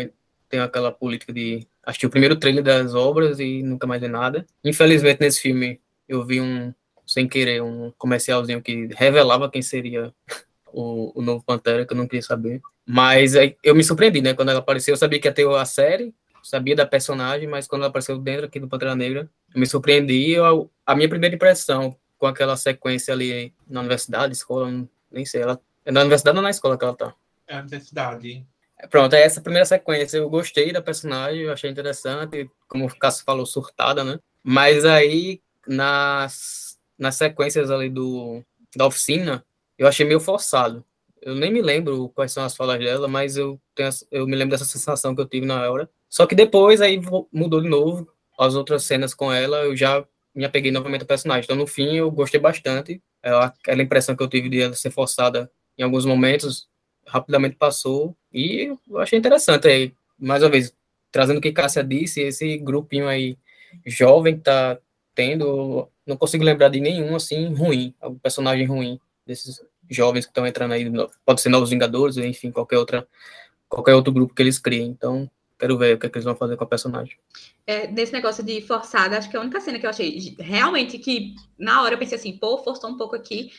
tenho 0.49 0.63
aquela 0.63 0.91
política 0.91 1.31
de 1.31 1.67
assistir 1.87 2.07
o 2.07 2.11
primeiro 2.11 2.37
trailer 2.37 2.63
das 2.63 2.95
obras 2.95 3.39
e 3.41 3.63
nunca 3.63 3.87
mais 3.87 4.01
ver 4.01 4.09
nada. 4.09 4.47
Infelizmente, 4.65 5.21
nesse 5.21 5.41
filme, 5.41 5.81
eu 6.09 6.25
vi 6.25 6.41
um, 6.41 6.73
sem 7.07 7.29
querer, 7.29 7.63
um 7.63 7.93
comercialzinho 7.99 8.63
que 8.63 8.89
revelava 8.95 9.51
quem 9.51 9.63
seria 9.63 10.13
o, 10.73 11.19
o 11.19 11.23
novo 11.23 11.45
Pantera, 11.45 11.87
que 11.87 11.93
eu 11.93 11.97
não 11.97 12.07
queria 12.07 12.23
saber. 12.23 12.61
Mas 12.87 13.35
eu 13.63 13.75
me 13.75 13.83
surpreendi, 13.83 14.21
né? 14.21 14.35
Quando 14.35 14.51
ela 14.51 14.61
apareceu, 14.61 14.93
eu 14.93 14.99
sabia 14.99 15.19
que 15.19 15.27
ia 15.27 15.33
ter 15.33 15.49
a 15.49 15.65
série, 15.65 16.15
sabia 16.43 16.77
da 16.77 16.85
personagem, 16.85 17.49
mas 17.49 17.67
quando 17.67 17.83
ela 17.83 17.89
apareceu 17.89 18.19
dentro 18.19 18.47
aqui 18.47 18.61
do 18.61 18.69
Pantera 18.69 18.95
Negra, 18.95 19.29
eu 19.55 19.61
me 19.61 19.67
surpreendi. 19.67 20.33
Eu, 20.33 20.71
a 20.85 20.95
minha 20.95 21.09
primeira 21.09 21.35
impressão 21.35 21.97
com 22.19 22.27
aquela 22.27 22.57
sequência 22.57 23.13
ali 23.13 23.53
na 23.69 23.81
universidade, 23.81 24.35
escola, 24.35 24.71
nem 25.11 25.25
sei, 25.25 25.43
ela 25.43 25.61
é 25.85 25.93
na 25.93 26.01
universidade 26.01 26.37
ou 26.37 26.43
na 26.43 26.51
escola 26.51 26.79
que 26.79 26.85
ela 26.85 26.95
tá? 26.95 27.15
É 27.47 27.55
na 27.55 27.61
universidade. 27.61 28.47
Pronto, 28.91 29.15
é 29.15 29.23
essa 29.23 29.41
primeira 29.41 29.65
sequência. 29.65 30.19
Eu 30.19 30.29
gostei 30.29 30.73
da 30.73 30.83
personagem, 30.83 31.43
eu 31.43 31.53
achei 31.53 31.71
interessante, 31.71 32.51
como 32.69 32.87
o 32.87 32.99
Cássio 32.99 33.25
falou, 33.25 33.47
surtada, 33.47 34.03
né? 34.05 34.19
Mas 34.43 34.85
aí, 34.85 35.41
nas, 35.67 36.79
nas 36.99 37.17
sequências 37.17 37.71
ali 37.71 37.89
do, 37.89 38.43
da 38.77 38.87
oficina, 38.87 39.45
eu 39.79 39.87
achei 39.87 40.07
meio 40.07 40.21
forçado. 40.21 40.85
Eu 41.21 41.35
nem 41.35 41.51
me 41.51 41.63
lembro 41.63 42.11
quais 42.11 42.33
são 42.33 42.45
as 42.45 42.55
falas 42.55 42.79
dela, 42.79 43.09
mas 43.09 43.37
eu, 43.37 43.59
tenho, 43.75 43.89
eu 44.11 44.27
me 44.27 44.37
lembro 44.37 44.51
dessa 44.51 44.67
sensação 44.67 45.15
que 45.15 45.21
eu 45.21 45.27
tive 45.27 45.47
na 45.47 45.71
hora. 45.71 45.89
Só 46.09 46.27
que 46.27 46.35
depois 46.35 46.81
aí 46.81 47.01
mudou 47.33 47.61
de 47.63 47.69
novo. 47.69 48.09
As 48.39 48.55
outras 48.55 48.85
cenas 48.85 49.15
com 49.15 49.33
ela, 49.33 49.59
eu 49.65 49.77
já 49.77 50.05
me 50.35 50.45
apeguei 50.45 50.71
novamente 50.71 51.03
ao 51.03 51.07
personagem. 51.07 51.45
Então, 51.45 51.57
no 51.57 51.67
fim, 51.67 51.97
eu 51.97 52.11
gostei 52.11 52.39
bastante. 52.39 53.03
Aquela 53.23 53.83
impressão 53.83 54.15
que 54.15 54.23
eu 54.23 54.29
tive 54.29 54.49
de 54.51 54.61
ela 54.61 54.75
ser 54.75 54.91
forçada 54.91 55.51
em 55.79 55.83
alguns 55.83 56.05
momentos, 56.05 56.69
rapidamente 57.07 57.57
passou. 57.57 58.17
E 58.35 58.77
eu 58.91 58.99
achei 58.99 59.19
interessante 59.19 59.69
aí, 59.69 59.95
mais 60.19 60.43
uma 60.43 60.51
vez, 60.51 60.75
trazendo 61.13 61.39
o 61.39 61.41
que 61.41 61.53
Cássia 61.53 61.85
disse, 61.85 62.21
esse 62.21 62.59
grupinho 62.59 63.07
aí 63.07 63.39
jovem 63.87 64.37
que 64.37 64.43
tá 64.43 64.77
tendo, 65.15 65.89
não 66.05 66.17
consigo 66.17 66.43
lembrar 66.43 66.69
de 66.69 66.81
nenhum 66.81 67.15
assim 67.15 67.55
ruim, 67.55 67.95
algum 68.01 68.19
personagem 68.19 68.67
ruim 68.67 68.99
desses 69.25 69.63
jovens 69.89 70.25
que 70.25 70.31
estão 70.31 70.47
entrando 70.47 70.73
aí, 70.73 70.85
pode 71.25 71.41
ser 71.41 71.49
Novos 71.49 71.71
Vingadores, 71.71 72.17
enfim, 72.17 72.51
qualquer 72.51 72.79
outra 72.79 73.07
qualquer 73.69 73.95
outro 73.95 74.13
grupo 74.13 74.35
que 74.35 74.43
eles 74.43 74.59
criem. 74.59 74.89
Então, 74.89 75.31
Quero 75.59 75.79
ver 75.79 75.95
o 75.95 75.99
que, 75.99 76.07
é 76.07 76.11
que 76.11 76.19
eles 76.19 76.25
vão 76.25 76.35
fazer 76.35 76.57
com 76.57 76.65
a 76.65 76.67
personagem. 76.67 77.17
É, 77.67 77.87
nesse 77.87 78.13
negócio 78.13 78.43
de 78.43 78.61
forçada, 78.61 79.17
acho 79.17 79.31
que 79.31 79.37
a 79.37 79.41
única 79.41 79.61
cena 79.61 79.79
que 79.79 79.87
eu 79.87 79.91
achei 79.91 80.35
realmente 80.39 80.99
que 80.99 81.35
na 81.59 81.83
hora 81.83 81.95
eu 81.95 81.99
pensei 81.99 82.19
assim, 82.19 82.37
pô, 82.37 82.59
forçou 82.59 82.91
um 82.91 82.97
pouco 82.97 83.15
aqui, 83.15 83.51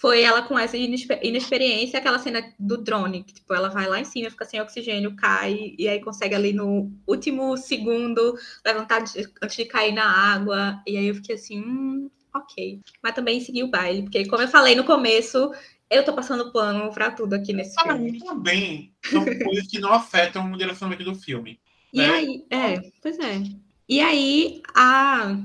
foi 0.00 0.22
ela 0.22 0.42
com 0.42 0.58
essa 0.58 0.76
inexperiência, 0.76 1.98
aquela 1.98 2.18
cena 2.18 2.42
do 2.58 2.76
drone, 2.76 3.24
que 3.24 3.34
tipo, 3.34 3.54
ela 3.54 3.68
vai 3.68 3.86
lá 3.88 4.00
em 4.00 4.04
cima, 4.04 4.30
fica 4.30 4.44
sem 4.44 4.60
oxigênio, 4.60 5.16
cai, 5.16 5.74
e 5.78 5.88
aí 5.88 6.00
consegue 6.00 6.34
ali 6.34 6.52
no 6.52 6.92
último 7.06 7.56
segundo 7.56 8.34
levantar 8.64 9.00
de- 9.02 9.26
antes 9.42 9.56
de 9.56 9.64
cair 9.64 9.92
na 9.92 10.04
água. 10.04 10.80
E 10.86 10.96
aí 10.96 11.06
eu 11.06 11.14
fiquei 11.14 11.36
assim, 11.36 11.60
hum, 11.60 12.10
ok. 12.34 12.80
Mas 13.02 13.14
também 13.14 13.40
segui 13.40 13.62
o 13.62 13.70
baile, 13.70 14.02
porque 14.02 14.26
como 14.28 14.42
eu 14.42 14.48
falei 14.48 14.74
no 14.74 14.84
começo, 14.84 15.50
eu 15.88 16.04
tô 16.04 16.12
passando 16.12 16.52
pano 16.52 16.92
pra 16.92 17.10
tudo 17.10 17.34
aqui 17.34 17.52
nesse 17.52 17.74
Para 17.74 17.94
filme. 17.94 18.18
também 18.18 18.92
são 19.04 19.24
coisas 19.24 19.66
que 19.68 19.78
não 19.78 19.92
afetam 19.92 20.52
o 20.52 20.58
direcionamento 20.58 21.04
do 21.04 21.14
filme. 21.14 21.58
E 21.92 22.00
né? 22.00 22.10
aí, 22.10 22.46
é, 22.50 22.90
pois 23.00 23.18
é. 23.18 23.42
E 23.88 24.00
aí, 24.00 24.62
a, 24.74 25.36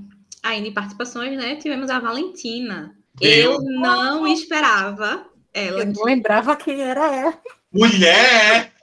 ainda 0.43 0.68
em 0.68 0.74
participações, 0.74 1.38
né, 1.38 1.56
tivemos 1.58 1.89
a 1.89 2.00
Valentina. 2.00 2.99
Eu 3.22 3.59
não 3.61 4.28
esperava 4.28 5.26
ela. 5.53 5.80
Eu 5.82 5.86
não 5.88 6.03
lembrava 6.03 6.55
quem 6.55 6.82
era 6.82 7.15
ela. 7.15 7.41
Mulher! 7.72 8.74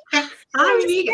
Amiga, 0.55 1.13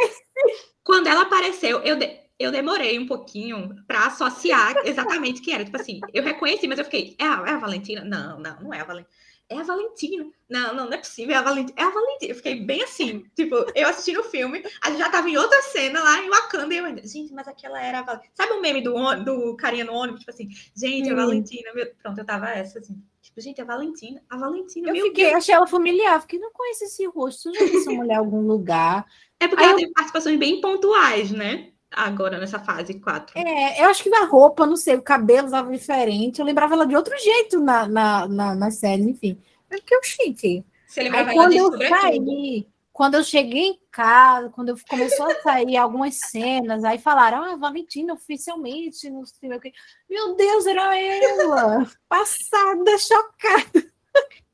quando 0.84 1.06
ela 1.08 1.22
apareceu, 1.22 1.80
eu, 1.80 1.96
de- 1.96 2.16
eu 2.38 2.50
demorei 2.52 2.98
um 2.98 3.06
pouquinho 3.06 3.74
pra 3.86 4.06
associar 4.06 4.74
exatamente 4.84 5.40
quem 5.40 5.54
era. 5.54 5.64
Tipo 5.64 5.76
assim, 5.76 6.00
eu 6.12 6.22
reconheci, 6.22 6.66
mas 6.68 6.78
eu 6.78 6.84
fiquei, 6.84 7.16
é 7.18 7.24
a, 7.24 7.44
é 7.46 7.50
a 7.52 7.58
Valentina? 7.58 8.04
Não, 8.04 8.38
não, 8.38 8.60
não 8.62 8.74
é 8.74 8.80
a 8.80 8.84
Valentina. 8.84 9.12
É 9.52 9.58
a 9.58 9.62
Valentina. 9.62 10.26
Não, 10.48 10.74
não, 10.74 10.84
não 10.86 10.92
é 10.92 10.98
possível, 10.98 11.34
é 11.34 11.38
a 11.38 11.42
Valentina. 11.42 11.80
É 11.80 11.84
a 11.84 11.90
Valentina. 11.90 12.32
Eu 12.32 12.36
fiquei 12.36 12.60
bem 12.60 12.82
assim, 12.82 13.24
tipo, 13.34 13.54
eu 13.74 13.88
assistindo 13.88 14.20
o 14.20 14.24
filme, 14.24 14.62
a 14.82 14.90
gente 14.90 14.98
já 14.98 15.10
tava 15.10 15.28
em 15.28 15.36
outra 15.36 15.60
cena 15.62 16.02
lá 16.02 16.18
em 16.20 16.28
Wakanda 16.28 16.74
e 16.74 16.78
eu 16.78 16.84
ainda, 16.84 17.06
gente, 17.06 17.32
mas 17.32 17.46
aquela 17.48 17.80
era 17.82 18.00
a 18.00 18.02
Valentina. 18.02 18.32
Sabe 18.34 18.52
o 18.52 18.60
meme 18.60 18.82
do, 18.82 18.94
do 19.24 19.56
carinha 19.56 19.84
no 19.84 19.92
ônibus? 19.94 20.20
Tipo 20.20 20.30
assim, 20.32 20.48
gente, 20.76 21.08
a 21.10 21.12
Hum. 21.12 21.16
Valentina. 21.16 21.72
Meu... 21.74 21.86
Pronto, 22.02 22.18
eu 22.18 22.24
tava 22.24 22.50
essa, 22.50 22.78
assim. 22.78 23.02
Tipo, 23.20 23.40
gente, 23.40 23.60
a 23.60 23.64
Valentina. 23.64 24.22
A 24.28 24.36
Valentina, 24.36 24.88
Eu 24.90 25.04
fiquei, 25.06 25.24
Deus. 25.26 25.36
achei 25.36 25.54
ela 25.54 25.66
familiar, 25.66 26.20
fiquei, 26.20 26.38
não 26.38 26.50
conheço 26.52 26.84
esse 26.84 27.06
rosto, 27.06 27.52
já 27.54 27.64
vi 27.64 27.76
essa 27.76 27.90
mulher 27.90 28.14
em 28.14 28.18
algum 28.18 28.46
lugar. 28.46 29.06
É 29.40 29.48
porque 29.48 29.62
Aí 29.62 29.70
ela 29.70 29.78
eu- 29.80 29.84
tem 29.84 29.92
participações 29.92 30.38
bem 30.38 30.60
pontuais, 30.60 31.30
né? 31.30 31.71
Agora, 31.92 32.38
nessa 32.38 32.58
fase 32.58 32.94
4. 32.94 33.38
É, 33.38 33.82
eu 33.82 33.90
acho 33.90 34.02
que 34.02 34.10
na 34.10 34.24
roupa, 34.24 34.66
não 34.66 34.76
sei, 34.76 34.96
o 34.96 35.02
cabelo 35.02 35.46
estava 35.46 35.70
diferente. 35.70 36.40
Eu 36.40 36.46
lembrava 36.46 36.74
ela 36.74 36.86
de 36.86 36.96
outro 36.96 37.16
jeito 37.18 37.60
na, 37.60 37.86
na, 37.86 38.28
na, 38.28 38.54
na 38.54 38.70
série, 38.70 39.02
enfim. 39.02 39.38
É 39.70 39.76
porque 39.76 39.94
eu 39.94 40.02
chique. 40.02 40.64
Você 40.86 41.00
Aí 41.00 41.06
lembrava 41.06 41.32
ela 41.32 41.42
quando 41.42 41.52
eu 41.52 41.88
saí, 41.88 42.66
quando 42.92 43.14
eu 43.14 43.24
cheguei 43.24 43.68
em 43.68 43.80
casa, 43.90 44.50
quando 44.50 44.68
eu 44.68 44.76
começou 44.88 45.26
a 45.26 45.34
sair 45.40 45.76
algumas 45.76 46.14
cenas, 46.14 46.84
aí 46.84 46.98
falaram, 46.98 47.42
ah, 47.42 47.56
Valentina 47.56 48.12
oficialmente, 48.12 49.08
não 49.10 49.24
sei 49.24 49.54
o 49.54 49.60
quê. 49.60 49.72
Meu 50.08 50.34
Deus, 50.36 50.66
era 50.66 50.96
ela! 50.96 51.90
Passada, 52.08 52.98
chocada. 52.98 53.92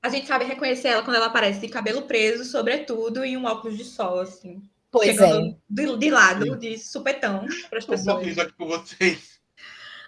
A 0.00 0.08
gente 0.08 0.28
sabe 0.28 0.44
reconhecer 0.44 0.88
ela 0.88 1.02
quando 1.02 1.16
ela 1.16 1.26
aparece 1.26 1.60
de 1.60 1.68
cabelo 1.68 2.02
preso, 2.02 2.44
sobretudo, 2.44 3.24
e 3.24 3.36
um 3.36 3.44
óculos 3.44 3.76
de 3.76 3.84
sol, 3.84 4.20
assim. 4.20 4.62
Pois 4.90 5.18
é. 5.18 5.54
de, 5.68 5.96
de 5.98 6.10
lado, 6.10 6.56
de 6.56 6.78
supetão, 6.78 7.46
para 7.68 7.78
as 7.78 7.84
um 7.84 7.88
pessoas. 7.88 8.38
aqui 8.38 8.52
com 8.52 8.66
vocês. 8.66 9.38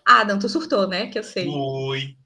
Adam, 0.07 0.39
tu 0.39 0.49
surtou, 0.49 0.89
né? 0.89 1.09
Que 1.09 1.19
eu 1.19 1.23
sei. 1.23 1.47
Muito. 1.47 2.17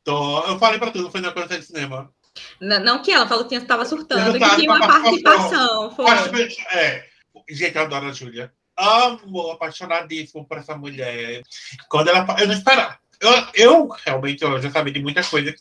Eu 0.46 0.59
falei 0.59 0.78
pra 0.78 0.90
tudo, 0.90 1.11
foi 1.11 1.20
na 1.20 1.32
coisa 1.32 1.59
de 1.59 1.64
cinema. 1.64 2.12
N- 2.61 2.78
Não 2.78 3.02
que 3.02 3.11
ela 3.11 3.26
falou 3.28 3.46
que 3.46 3.55
estava 3.57 3.84
surtando, 3.84 4.38
que 4.38 4.57
tinha 4.57 4.70
uma 4.70 4.86
participação. 4.86 5.90
participação. 5.90 6.30
Foi. 6.70 6.78
É. 6.78 7.07
Gente, 7.50 7.76
eu 7.76 7.82
adoro 7.82 8.07
a 8.07 8.12
Júlia. 8.12 8.52
Amo, 8.76 9.50
apaixonadíssimo 9.50 10.46
por 10.46 10.59
essa 10.59 10.76
mulher. 10.76 11.42
Quando 11.88 12.09
ela. 12.09 12.24
Eu 12.40 12.46
não 12.46 12.55
esperava. 12.55 12.98
Eu, 13.20 13.30
eu 13.55 13.88
realmente 13.88 14.42
eu 14.42 14.61
já 14.61 14.70
sabia 14.70 14.92
de 14.92 15.02
muitas 15.02 15.28
coisas 15.28 15.55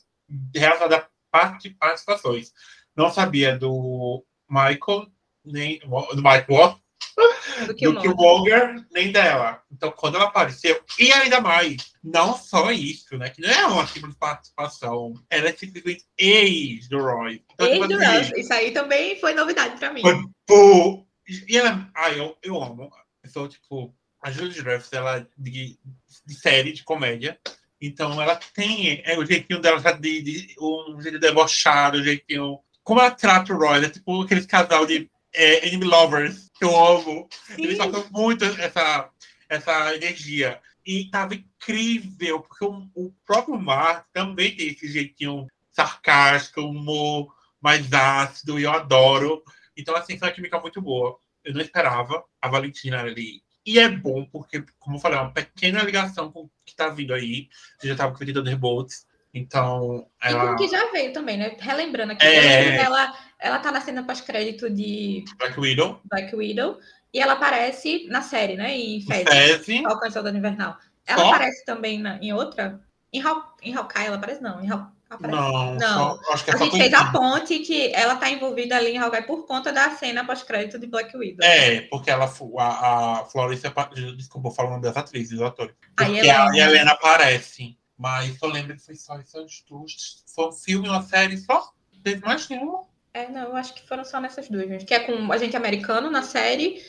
relacionadas 0.56 1.00
a 1.00 1.08
parti- 1.32 1.72
participações. 1.72 2.52
Não 2.96 3.12
sabia 3.12 3.58
do 3.58 4.24
Michael, 4.50 5.08
nem 5.44 5.80
do 5.80 6.16
Michael 6.18 6.46
Watt, 6.50 6.80
Do 7.68 7.76
que 7.76 7.88
o 7.88 7.92
do 7.92 7.96
nome. 7.96 8.16
Killmonger, 8.16 8.86
nem 8.92 9.12
dela. 9.12 9.62
Então, 9.72 9.92
quando 9.92 10.16
ela 10.16 10.26
apareceu, 10.26 10.84
e 11.00 11.12
ainda 11.12 11.40
mais, 11.40 11.94
não 12.04 12.36
só 12.38 12.72
isso, 12.72 13.18
né? 13.18 13.30
Que 13.30 13.42
não 13.42 13.50
é 13.50 13.66
uma 13.68 13.88
simples 13.88 14.16
participação, 14.16 15.14
ela 15.30 15.50
é 15.50 15.54
simplesmente 15.54 16.06
ex 16.18 16.88
do 16.90 17.00
Roy. 17.00 17.44
Então, 17.54 17.68
Ex 17.68 17.76
tipo 17.76 17.88
do 17.88 17.96
assim, 17.96 18.18
Russ. 18.18 18.32
Isso 18.38 18.54
aí 18.54 18.72
também 18.72 19.20
foi 19.20 19.34
novidade 19.34 19.78
pra 19.78 19.94
mim. 19.94 20.02
Foi 20.02 20.24
Pô, 20.46 21.06
e 21.48 21.58
ela, 21.58 21.90
ah, 21.96 22.12
eu, 22.12 22.38
eu 22.44 22.62
amo. 22.62 22.92
Eu 23.24 23.30
sou, 23.30 23.48
tipo, 23.48 23.96
a 24.22 24.32
Julie 24.32 24.62
Dreyfus, 24.62 24.92
ela 24.92 25.18
é 25.18 25.28
de, 25.38 25.78
de 26.26 26.36
série, 26.36 26.74
de 26.74 26.84
comédia. 26.84 27.40
Então, 27.82 28.22
ela 28.22 28.36
tem 28.36 29.02
é, 29.06 29.18
o 29.18 29.26
jeitinho 29.26 29.60
dela 29.60 29.80
já 29.80 29.92
de, 29.92 30.22
de 30.22 30.56
um 30.60 31.02
jeito 31.02 31.20
debochado, 31.20 31.98
o 31.98 32.04
jeitinho. 32.04 32.60
Como 32.84 33.00
ela 33.00 33.12
trata 33.12 33.54
o 33.54 33.58
Roy, 33.58 33.86
é 33.86 33.90
tipo 33.90 34.22
aqueles 34.22 34.46
casal 34.46 34.86
de 34.86 35.10
é, 35.34 35.68
enemy 35.68 35.86
lovers 35.86 36.50
que 36.58 36.64
eu 36.66 36.76
amo. 36.76 37.28
Eles 37.58 37.78
passam 37.78 38.06
muito 38.12 38.46
essa, 38.46 39.10
essa 39.50 39.96
energia. 39.96 40.62
E 40.86 41.10
tava 41.10 41.36
incrível, 41.36 42.42
porque 42.42 42.66
o, 42.66 42.90
o 42.94 43.14
próprio 43.26 43.58
Mar 43.58 44.06
também 44.12 44.56
tem 44.56 44.68
esse 44.68 44.88
jeitinho 44.92 45.48
sarcástico, 45.72 46.62
humor 46.62 47.34
mais 47.62 47.92
ácido, 47.94 48.60
e 48.60 48.64
eu 48.64 48.72
adoro. 48.72 49.42
Então, 49.78 49.96
assim, 49.96 50.18
foi 50.18 50.28
uma 50.28 50.34
química 50.34 50.60
muito 50.60 50.82
boa. 50.82 51.18
Eu 51.44 51.54
não 51.54 51.62
esperava 51.62 52.24
a 52.42 52.48
Valentina 52.50 53.00
ali. 53.00 53.42
E 53.66 53.80
é 53.80 53.88
bom, 53.88 54.26
porque, 54.26 54.64
como 54.78 54.98
eu 54.98 55.00
falei, 55.00 55.18
é 55.18 55.22
uma 55.22 55.32
pequena 55.32 55.82
ligação 55.84 56.30
com 56.32 56.42
o 56.42 56.52
que 56.66 56.76
tá 56.76 56.90
vindo 56.90 57.14
aí. 57.14 57.48
Você 57.80 57.88
já 57.88 57.96
tava 57.96 58.14
com 58.16 58.22
o 58.24 58.28
Thunderbolts. 58.34 59.06
Então, 59.34 60.06
E 60.22 60.28
ela. 60.28 60.46
como 60.46 60.58
que 60.58 60.68
já 60.68 60.92
veio 60.92 61.12
também, 61.14 61.38
né? 61.38 61.56
Relembrando 61.60 62.12
aqui, 62.12 62.26
É. 62.26 62.78
que 62.78 62.84
ela, 62.84 63.18
ela 63.44 63.60
tá 63.60 63.72
na 63.72 63.82
cena 63.82 64.04
pós-crédito 64.04 64.70
de 64.70 65.26
Black 65.38 65.60
Widow, 65.60 66.00
Black 66.10 66.34
Widow 66.36 66.80
e 67.14 67.20
ela 67.20 67.34
aparece 67.34 68.08
na 68.10 68.22
série, 68.22 68.56
né? 68.56 68.76
Em 68.76 69.02
Fez, 69.02 69.24
Fezzi. 69.30 69.84
E 69.84 70.12
Soldado 70.12 70.38
Invernal. 70.38 70.78
Ela 71.06 71.20
Só? 71.22 71.28
aparece 71.30 71.66
também 71.66 72.00
na- 72.00 72.18
em 72.20 72.32
outra? 72.34 72.80
Em, 73.12 73.22
Haw- 73.22 73.54
em 73.62 73.76
Hawkeye 73.76 74.06
ela 74.06 74.16
aparece? 74.16 74.42
Não, 74.42 74.64
em 74.64 74.70
Haw- 74.72 74.88
aparece. 75.10 75.40
Não, 75.40 75.76
Não. 75.76 76.18
só- 76.18 76.34
acho 76.34 76.46
que 76.46 76.52
é 76.52 76.54
A 76.54 76.58
gente 76.58 76.78
fez 76.78 76.94
a 76.94 77.12
ponte 77.12 77.60
que 77.60 77.94
ela 77.94 78.16
tá 78.16 78.30
envolvida 78.30 78.78
ali 78.78 78.92
em 78.92 78.98
Hawkeye 78.98 79.24
por 79.24 79.46
conta 79.46 79.72
da 79.74 79.92
cena 79.92 80.26
pós-crédito 80.26 80.80
de 80.80 80.88
Black 80.88 81.16
Widow. 81.16 81.46
É, 81.46 81.82
porque 81.82 82.10
ela, 82.10 82.26
a, 82.58 83.20
a 83.20 83.26
Florência, 83.26 83.70
pa- 83.70 83.92
desculpa, 84.16 84.48
eu 84.48 84.52
falo 84.54 84.70
o 84.70 84.72
nome 84.72 84.84
das 84.84 84.96
atrizes, 84.96 85.32
dos 85.38 85.42
atores. 85.42 85.76
Porque 85.96 86.12
Helena. 86.14 86.50
a 86.50 86.58
Helena 86.58 86.92
aparece. 86.94 87.78
Mas 87.98 88.42
eu 88.42 88.50
lembro 88.50 88.76
que 88.76 88.82
foi 88.82 88.96
só 88.96 89.18
essas 89.20 89.64
duas. 89.70 90.24
Foi 90.34 90.48
um 90.48 90.52
filme, 90.52 90.90
uma 90.90 91.04
série 91.04 91.38
só. 91.38 91.72
Teve 92.04 92.26
mais 92.26 92.50
nenhuma. 92.50 92.82
É, 93.14 93.30
não, 93.30 93.44
eu 93.44 93.56
acho 93.56 93.74
que 93.76 93.88
foram 93.88 94.04
só 94.04 94.20
nessas 94.20 94.50
duas, 94.50 94.68
gente. 94.68 94.86
Que 94.86 94.94
é 94.94 95.00
com 95.00 95.32
a 95.32 95.38
gente 95.38 95.56
americano 95.56 96.10
na 96.10 96.24
série 96.24 96.84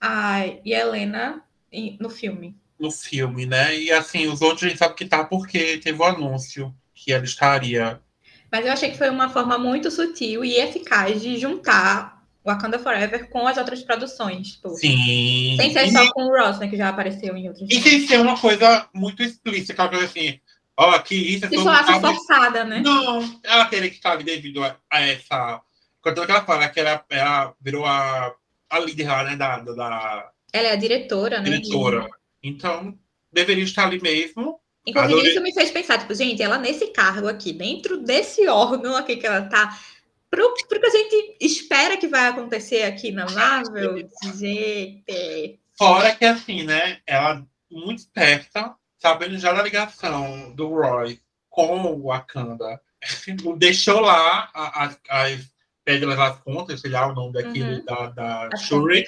a, 0.00 0.46
e 0.64 0.74
a 0.74 0.80
Helena 0.80 1.42
no 2.00 2.10
filme. 2.10 2.56
no 2.78 2.90
filme, 2.90 3.46
né? 3.46 3.78
E 3.78 3.92
assim, 3.92 4.26
os 4.26 4.40
outros 4.40 4.64
a 4.64 4.68
gente 4.68 4.78
sabe 4.78 4.94
que 4.94 5.04
tá 5.04 5.24
porque 5.24 5.78
teve 5.78 6.00
o 6.00 6.04
anúncio 6.04 6.74
que 6.94 7.12
ela 7.12 7.24
estaria. 7.24 8.00
Mas 8.50 8.66
eu 8.66 8.72
achei 8.72 8.90
que 8.90 8.98
foi 8.98 9.10
uma 9.10 9.28
forma 9.28 9.56
muito 9.58 9.90
sutil 9.90 10.44
e 10.44 10.56
eficaz 10.56 11.22
de 11.22 11.38
juntar 11.38 12.20
Wakanda 12.44 12.78
Forever 12.78 13.28
com 13.28 13.46
as 13.46 13.56
outras 13.56 13.82
produções. 13.82 14.54
Tipo, 14.54 14.70
Sim. 14.70 15.56
sem 15.56 15.72
ser 15.72 15.86
E, 15.86 15.92
só 15.92 16.12
com 16.12 16.24
o 16.24 16.36
Ross, 16.36 16.58
né? 16.58 16.68
Que 16.68 16.76
já 16.76 16.88
apareceu 16.88 17.36
em 17.36 17.48
outros 17.48 17.68
e 17.70 17.80
sem 17.80 18.06
ser 18.06 18.18
uma 18.20 18.38
coisa 18.38 18.88
muito 18.94 19.22
explícita, 19.22 19.88
coisa 19.88 20.06
assim, 20.06 20.40
ó, 20.76 20.98
que 20.98 21.14
isso 21.14 21.44
é 21.44 21.48
Se 21.48 21.56
soasse 21.56 22.00
forçada, 22.00 22.64
né? 22.64 22.80
Não, 22.80 23.40
ela 23.44 23.66
teria 23.66 23.90
que 23.90 23.96
estar 23.96 24.16
devido 24.16 24.64
a, 24.64 24.76
a 24.90 25.00
essa. 25.00 25.60
Quando 26.02 26.22
ela 26.22 26.44
fala 26.44 26.68
que 26.68 26.80
ela, 26.80 27.04
ela 27.10 27.54
virou 27.60 27.84
a, 27.84 28.34
a 28.70 28.78
líder 28.78 29.08
lá, 29.08 29.24
né? 29.24 29.36
Da, 29.36 29.58
da, 29.58 30.30
Ela 30.52 30.68
é 30.68 30.72
a 30.72 30.76
diretora, 30.76 31.38
né? 31.40 31.44
diretora. 31.50 32.08
Então, 32.42 32.98
deveria 33.32 33.64
estar 33.64 33.86
ali 33.86 34.00
mesmo. 34.00 34.58
Inclusive, 34.86 35.12
Adorei. 35.14 35.30
isso 35.32 35.42
me 35.42 35.52
fez 35.52 35.70
pensar, 35.70 35.98
tipo, 35.98 36.14
gente, 36.14 36.42
ela 36.42 36.56
nesse 36.56 36.86
cargo 36.88 37.28
aqui, 37.28 37.52
dentro 37.52 37.98
desse 38.02 38.48
órgão 38.48 38.96
aqui 38.96 39.16
que 39.16 39.26
ela 39.26 39.42
tá, 39.42 39.78
pro, 40.30 40.54
pro 40.68 40.80
que 40.80 40.86
a 40.86 40.90
gente 40.90 41.36
espera 41.40 41.98
que 41.98 42.08
vai 42.08 42.28
acontecer 42.28 42.82
aqui 42.84 43.12
na 43.12 43.28
Marvel, 43.30 44.08
gente. 44.38 45.60
Fora 45.76 46.14
que, 46.14 46.24
assim, 46.24 46.62
né? 46.62 46.98
Ela 47.06 47.46
muito 47.70 47.98
esperta, 47.98 48.74
sabendo 48.98 49.38
já 49.38 49.52
da 49.52 49.62
ligação 49.62 50.52
do 50.54 50.68
Roy 50.68 51.20
com 51.50 51.78
o 51.82 52.06
Wakanda. 52.06 52.80
Deixou 53.58 54.00
lá 54.00 54.50
a- 54.54 54.84
a- 54.86 55.24
as 55.24 55.40
pedras 55.84 56.16
das 56.16 56.38
contas, 56.40 56.80
sei 56.80 56.90
lá 56.90 57.06
o 57.06 57.14
nome 57.14 57.32
daquilo, 57.32 57.70
Uhum. 57.70 57.84
da, 57.84 58.06
da 58.48 58.56
Shuri, 58.56 59.04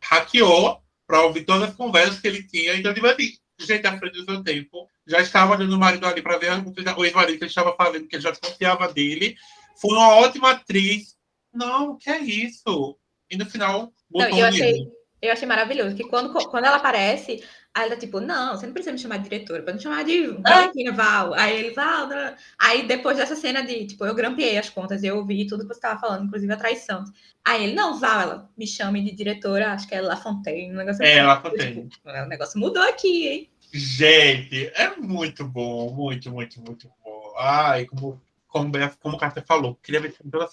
hackeou 0.00 0.82
para 1.06 1.22
ouvir 1.22 1.44
todas 1.44 1.70
as 1.70 1.76
conversas 1.76 2.20
que 2.20 2.28
ele 2.28 2.42
tinha. 2.46 2.76
Então, 2.76 2.94
tipo 2.94 3.06
assim, 3.06 3.32
gente 3.60 3.86
à 3.86 3.98
frente 3.98 4.18
do 4.18 4.24
seu 4.24 4.42
tempo. 4.42 4.88
Já 5.06 5.20
estava 5.20 5.54
olhando 5.54 5.74
o 5.74 5.78
marido 5.78 6.06
ali 6.06 6.22
para 6.22 6.38
ver 6.38 6.52
o 6.52 6.72
que 6.72 6.80
o 6.82 7.04
ex-marido 7.04 7.38
que 7.38 7.44
ele 7.44 7.50
estava 7.50 7.74
fazendo, 7.76 8.06
que 8.06 8.16
ele 8.16 8.22
já 8.22 8.30
desconfiava 8.30 8.92
dele. 8.92 9.36
Foi 9.80 9.92
uma 9.92 10.14
ótima 10.16 10.50
atriz. 10.50 11.16
Não, 11.52 11.96
que 11.96 12.10
é 12.10 12.18
isso? 12.20 12.96
E 13.30 13.36
no 13.36 13.46
final, 13.46 13.82
Não, 13.82 13.92
botou 14.10 14.36
e 14.36 14.40
eu 14.40 14.46
achei. 14.46 14.99
Eu 15.22 15.32
achei 15.32 15.46
maravilhoso, 15.46 15.94
que 15.94 16.04
quando, 16.04 16.32
quando 16.48 16.64
ela 16.64 16.76
aparece, 16.76 17.44
aí 17.74 17.86
ela 17.86 17.96
tipo, 17.96 18.20
não, 18.20 18.56
você 18.56 18.66
não 18.66 18.72
precisa 18.72 18.92
me 18.92 18.98
chamar 18.98 19.18
de 19.18 19.28
diretora, 19.28 19.62
pode 19.62 19.76
me 19.76 19.82
chamar 19.82 20.02
de 20.04 20.28
Valentina 20.28 20.92
Val. 20.92 21.34
Aí 21.34 21.58
ele, 21.58 21.70
Val, 21.74 22.06
não. 22.06 22.34
aí 22.58 22.86
depois 22.86 23.18
dessa 23.18 23.36
cena 23.36 23.62
de, 23.62 23.86
tipo, 23.86 24.04
eu 24.06 24.14
grampeei 24.14 24.56
as 24.56 24.70
contas, 24.70 25.02
eu 25.02 25.18
ouvi 25.18 25.46
tudo 25.46 25.62
que 25.62 25.68
você 25.68 25.78
estava 25.78 26.00
falando, 26.00 26.24
inclusive 26.24 26.52
a 26.52 26.56
traição. 26.56 27.04
Aí 27.44 27.64
ele, 27.64 27.74
não, 27.74 27.98
Val, 27.98 28.20
ela 28.20 28.50
me 28.56 28.66
chame 28.66 29.02
de 29.04 29.12
diretora, 29.12 29.72
acho 29.72 29.86
que 29.86 29.94
é 29.94 30.00
La 30.00 30.16
Fontaine, 30.16 30.72
um 30.72 30.76
negócio 30.76 31.04
É, 31.04 31.18
assim. 31.18 31.26
La 31.26 31.40
Fontaine. 31.40 31.88
Tipo, 31.88 32.08
o 32.08 32.26
negócio 32.26 32.58
mudou 32.58 32.82
aqui, 32.82 33.28
hein? 33.28 33.50
Gente, 33.72 34.66
é 34.74 34.96
muito 34.96 35.46
bom, 35.46 35.92
muito, 35.94 36.30
muito, 36.30 36.60
muito 36.60 36.90
bom. 37.04 37.34
Ai, 37.38 37.84
como, 37.84 38.20
como, 38.48 38.72
como 39.00 39.16
o 39.16 39.18
Carter 39.18 39.44
falou, 39.46 39.78
queria 39.82 40.00
ver 40.00 40.12
semana, 40.12 40.48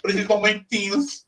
por 0.00 0.10
esses 0.10 0.26
momentinhos. 0.26 1.27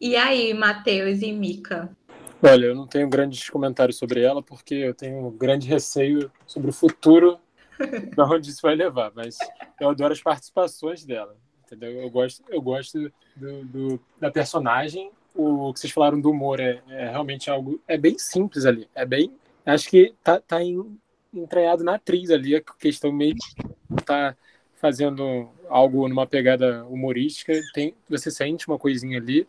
E 0.00 0.16
aí, 0.16 0.54
Matheus 0.54 1.20
e 1.20 1.30
Mika? 1.30 1.94
Olha, 2.42 2.64
eu 2.64 2.74
não 2.74 2.86
tenho 2.86 3.06
grandes 3.06 3.50
comentários 3.50 3.98
sobre 3.98 4.22
ela, 4.22 4.42
porque 4.42 4.74
eu 4.74 4.94
tenho 4.94 5.26
um 5.26 5.30
grande 5.30 5.68
receio 5.68 6.32
sobre 6.46 6.70
o 6.70 6.72
futuro 6.72 7.38
da 8.16 8.24
onde 8.24 8.48
isso 8.48 8.62
vai 8.62 8.74
levar, 8.74 9.12
mas 9.14 9.36
eu 9.78 9.90
adoro 9.90 10.14
as 10.14 10.22
participações 10.22 11.04
dela, 11.04 11.36
entendeu? 11.66 11.90
Eu 12.00 12.08
gosto, 12.08 12.42
eu 12.48 12.62
gosto 12.62 13.12
do, 13.36 13.64
do 13.66 14.00
da 14.18 14.30
personagem. 14.30 15.10
O 15.34 15.70
que 15.74 15.80
vocês 15.80 15.92
falaram 15.92 16.18
do 16.18 16.30
humor 16.30 16.60
é, 16.60 16.80
é, 16.88 17.10
realmente 17.10 17.50
algo. 17.50 17.78
É 17.86 17.98
bem 17.98 18.18
simples 18.18 18.64
ali. 18.64 18.88
É 18.94 19.04
bem. 19.04 19.30
Acho 19.66 19.90
que 19.90 20.14
tá, 20.24 20.40
tá 20.40 20.62
em, 20.62 20.98
entranhado 21.32 21.84
na 21.84 21.96
atriz 21.96 22.30
ali, 22.30 22.56
a 22.56 22.62
questão 22.62 23.12
meio. 23.12 23.36
tá 24.06 24.34
fazendo 24.76 25.50
algo 25.68 26.08
numa 26.08 26.26
pegada 26.26 26.86
humorística. 26.86 27.52
Tem, 27.74 27.94
você 28.08 28.30
sente 28.30 28.66
uma 28.66 28.78
coisinha 28.78 29.18
ali, 29.18 29.46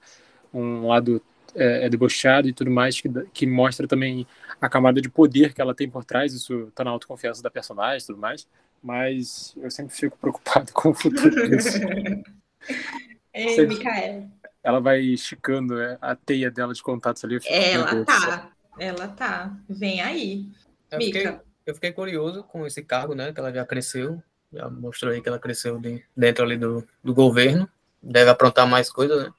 um 0.53 0.87
lado 0.87 1.21
é, 1.55 1.85
é 1.85 1.89
debochado 1.89 2.47
e 2.47 2.53
tudo 2.53 2.71
mais, 2.71 2.99
que, 3.01 3.09
que 3.33 3.45
mostra 3.45 3.87
também 3.87 4.25
a 4.59 4.69
camada 4.69 5.01
de 5.01 5.09
poder 5.09 5.53
que 5.53 5.61
ela 5.61 5.73
tem 5.75 5.89
por 5.89 6.05
trás, 6.05 6.33
isso 6.33 6.71
tá 6.75 6.83
na 6.83 6.91
autoconfiança 6.91 7.41
da 7.41 7.49
personagem 7.51 8.03
e 8.03 8.07
tudo 8.07 8.19
mais, 8.19 8.47
mas 8.81 9.53
eu 9.57 9.69
sempre 9.71 9.93
fico 9.95 10.17
preocupado 10.21 10.71
com 10.73 10.89
o 10.89 10.93
futuro 10.93 11.49
disso. 11.49 11.77
Ei, 13.33 13.55
Você- 13.55 13.65
Micaela. 13.65 14.27
ela 14.63 14.79
vai 14.79 14.99
esticando 15.01 15.79
é, 15.81 15.97
a 16.01 16.15
teia 16.15 16.51
dela 16.51 16.73
de 16.73 16.81
contatos 16.83 17.23
ali. 17.23 17.39
fico, 17.39 17.53
Ela 17.53 18.05
tá. 18.05 18.51
Ela 18.79 19.07
tá. 19.09 19.57
Vem 19.69 20.01
aí. 20.01 20.45
Eu 20.91 21.01
fiquei, 21.01 21.23
Mica. 21.25 21.43
eu 21.65 21.73
fiquei 21.75 21.91
curioso 21.91 22.43
com 22.43 22.65
esse 22.65 22.81
cargo, 22.83 23.15
né? 23.15 23.31
Que 23.33 23.39
ela 23.39 23.51
já 23.53 23.65
cresceu, 23.65 24.21
já 24.51 24.69
mostrou 24.69 25.13
aí 25.13 25.21
que 25.21 25.29
ela 25.29 25.39
cresceu 25.39 25.79
de- 25.79 26.03
dentro 26.15 26.43
ali 26.43 26.57
do, 26.57 26.85
do 27.03 27.13
governo, 27.13 27.69
deve 28.01 28.29
aprontar 28.29 28.67
mais 28.67 28.89
coisas, 28.91 29.23
né? 29.25 29.31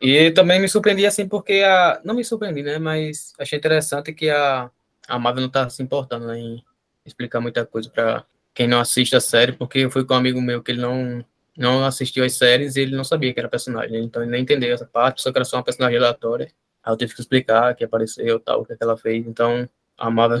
E 0.00 0.30
também 0.32 0.60
me 0.60 0.68
surpreendi 0.68 1.06
assim 1.06 1.26
porque 1.26 1.62
a. 1.64 2.00
Não 2.04 2.14
me 2.14 2.24
surpreendi, 2.24 2.62
né? 2.62 2.78
Mas 2.78 3.32
achei 3.38 3.58
interessante 3.58 4.12
que 4.12 4.28
a, 4.28 4.70
a 5.08 5.18
Marvel 5.18 5.42
não 5.42 5.50
tá 5.50 5.68
se 5.68 5.82
importando 5.82 6.32
em 6.34 6.62
explicar 7.04 7.40
muita 7.40 7.64
coisa 7.64 7.88
para 7.88 8.24
quem 8.52 8.66
não 8.66 8.80
assiste 8.80 9.14
a 9.14 9.20
série, 9.20 9.52
porque 9.52 9.80
eu 9.80 9.90
fui 9.90 10.04
com 10.04 10.14
um 10.14 10.16
amigo 10.16 10.40
meu 10.40 10.62
que 10.62 10.72
ele 10.72 10.80
não, 10.80 11.24
não 11.56 11.84
assistiu 11.84 12.24
as 12.24 12.32
séries 12.34 12.76
e 12.76 12.80
ele 12.80 12.96
não 12.96 13.04
sabia 13.04 13.32
que 13.32 13.38
era 13.38 13.48
personagem, 13.48 14.02
então 14.02 14.22
ele 14.22 14.30
nem 14.30 14.42
entendeu 14.42 14.74
essa 14.74 14.86
parte, 14.86 15.20
só 15.22 15.30
que 15.30 15.38
era 15.38 15.44
só 15.44 15.58
uma 15.58 15.62
personagem 15.62 15.98
aleatória. 15.98 16.50
Aí 16.82 16.92
eu 16.92 16.96
tive 16.96 17.14
que 17.14 17.20
explicar 17.20 17.74
que 17.74 17.84
apareceu 17.84 18.40
tal, 18.40 18.62
o 18.62 18.64
que, 18.64 18.72
é 18.72 18.76
que 18.76 18.82
ela 18.82 18.96
fez. 18.96 19.26
Então, 19.26 19.68
a 19.98 20.10
Marvel 20.10 20.40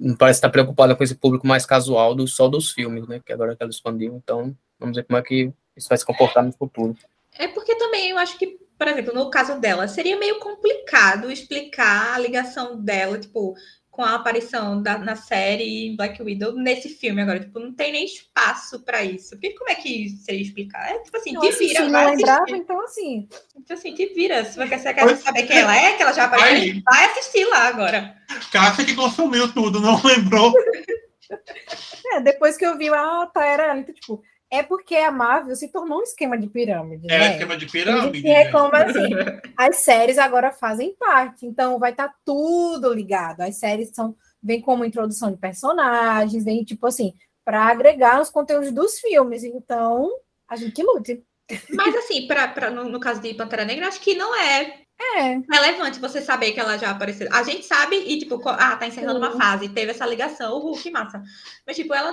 não 0.00 0.16
parece 0.16 0.38
estar 0.38 0.50
preocupada 0.50 0.96
com 0.96 1.04
esse 1.04 1.14
público 1.14 1.46
mais 1.46 1.66
casual 1.66 2.14
do 2.14 2.26
só 2.26 2.48
dos 2.48 2.70
filmes, 2.70 3.06
né? 3.06 3.20
Que 3.24 3.32
agora 3.32 3.54
que 3.54 3.62
ela 3.62 3.70
expandiu. 3.70 4.14
Então, 4.16 4.56
vamos 4.78 4.96
ver 4.96 5.04
como 5.04 5.18
é 5.18 5.22
que 5.22 5.52
isso 5.76 5.88
vai 5.88 5.98
se 5.98 6.06
comportar 6.06 6.44
no 6.44 6.52
futuro. 6.52 6.96
É 7.38 7.46
porque 7.48 7.74
também 7.76 8.10
eu 8.10 8.18
acho 8.18 8.38
que, 8.38 8.58
por 8.82 8.88
exemplo, 8.88 9.14
no 9.14 9.30
caso 9.30 9.60
dela, 9.60 9.86
seria 9.86 10.18
meio 10.18 10.40
complicado 10.40 11.30
explicar 11.30 12.16
a 12.16 12.18
ligação 12.18 12.82
dela, 12.82 13.16
tipo, 13.16 13.54
com 13.88 14.02
a 14.02 14.16
aparição 14.16 14.82
da, 14.82 14.98
na 14.98 15.14
série 15.14 15.86
em 15.86 15.94
Black 15.94 16.20
Widow 16.20 16.52
nesse 16.54 16.88
filme 16.88 17.22
agora. 17.22 17.38
Tipo, 17.38 17.60
não 17.60 17.72
tem 17.72 17.92
nem 17.92 18.04
espaço 18.04 18.80
pra 18.80 19.04
isso. 19.04 19.30
Porque 19.30 19.54
como 19.54 19.70
é 19.70 19.76
que 19.76 20.08
seria 20.08 20.42
explicar? 20.42 20.90
É 20.90 20.98
tipo 20.98 21.16
assim, 21.16 21.32
Eu 21.32 21.42
te 21.42 21.52
vira, 21.52 21.84
não 21.84 21.92
vai 21.92 22.16
lembrava, 22.16 22.42
assistir. 22.42 22.60
então 22.60 22.80
assim. 22.80 23.28
Tipo 23.54 23.72
assim, 23.72 23.94
te 23.94 24.06
vira. 24.06 24.44
Se 24.44 24.56
você 24.56 24.92
quer 24.92 25.16
saber 25.16 25.46
quem 25.46 25.58
ela 25.58 25.76
é, 25.76 25.92
que 25.92 26.02
ela 26.02 26.12
já 26.12 26.24
apareceu, 26.24 26.56
Aí. 26.56 26.82
vai 26.84 27.04
assistir 27.04 27.44
lá 27.44 27.68
agora. 27.68 28.16
Cássia 28.50 28.84
que 28.84 28.96
consumiu 28.96 29.52
tudo, 29.52 29.78
não 29.78 30.02
lembrou. 30.02 30.52
É, 32.14 32.20
depois 32.20 32.58
que 32.58 32.66
eu 32.66 32.76
vi, 32.76 32.90
ah, 32.90 33.26
tá, 33.32 33.42
era 33.46 33.62
ela. 33.68 33.78
Então, 33.78 33.94
tipo, 33.94 34.22
é 34.52 34.62
porque 34.62 34.94
a 34.96 35.10
Marvel 35.10 35.56
se 35.56 35.68
tornou 35.72 36.00
um 36.00 36.02
esquema 36.02 36.36
de 36.38 36.46
pirâmide, 36.48 37.08
É 37.10 37.18
né? 37.18 37.32
esquema 37.32 37.56
de 37.56 37.66
pirâmide. 37.66 38.18
gente 38.18 38.28
né? 38.28 38.42
reclama 38.44 38.78
assim, 38.78 39.10
as 39.56 39.76
séries 39.78 40.18
agora 40.18 40.52
fazem 40.52 40.94
parte, 40.96 41.46
então 41.46 41.78
vai 41.78 41.92
estar 41.92 42.14
tudo 42.24 42.92
ligado. 42.92 43.40
As 43.40 43.56
séries 43.56 43.90
são 43.94 44.14
vem 44.42 44.60
como 44.60 44.84
introdução 44.84 45.30
de 45.32 45.38
personagens, 45.38 46.44
vem 46.44 46.64
tipo 46.64 46.86
assim, 46.86 47.14
para 47.44 47.64
agregar 47.66 48.20
os 48.20 48.28
conteúdos 48.30 48.72
dos 48.72 48.98
filmes. 49.00 49.44
Então, 49.44 50.10
a 50.48 50.56
gente 50.56 50.72
que 50.72 50.82
lute. 50.82 51.24
Mas 51.70 51.94
assim, 51.96 52.26
pra, 52.26 52.48
pra, 52.48 52.70
no, 52.70 52.84
no 52.84 53.00
caso 53.00 53.20
de 53.22 53.34
Pantera 53.34 53.64
Negra, 53.64 53.88
acho 53.88 54.00
que 54.00 54.14
não 54.14 54.34
é 54.34 54.80
É, 55.18 55.40
relevante 55.50 55.98
você 56.00 56.20
saber 56.22 56.52
que 56.52 56.60
ela 56.60 56.76
já 56.78 56.90
apareceu. 56.90 57.28
A 57.32 57.42
gente 57.42 57.64
sabe 57.66 57.96
e, 57.96 58.18
tipo, 58.18 58.40
ah, 58.48 58.76
tá 58.76 58.86
encerrando 58.86 59.18
uma 59.18 59.32
Sim. 59.32 59.38
fase, 59.38 59.68
teve 59.68 59.90
essa 59.92 60.06
ligação, 60.06 60.54
o 60.54 60.60
Hulk, 60.60 60.90
massa. 60.90 61.22
Mas, 61.66 61.76
tipo, 61.76 61.92
ela 61.94 62.12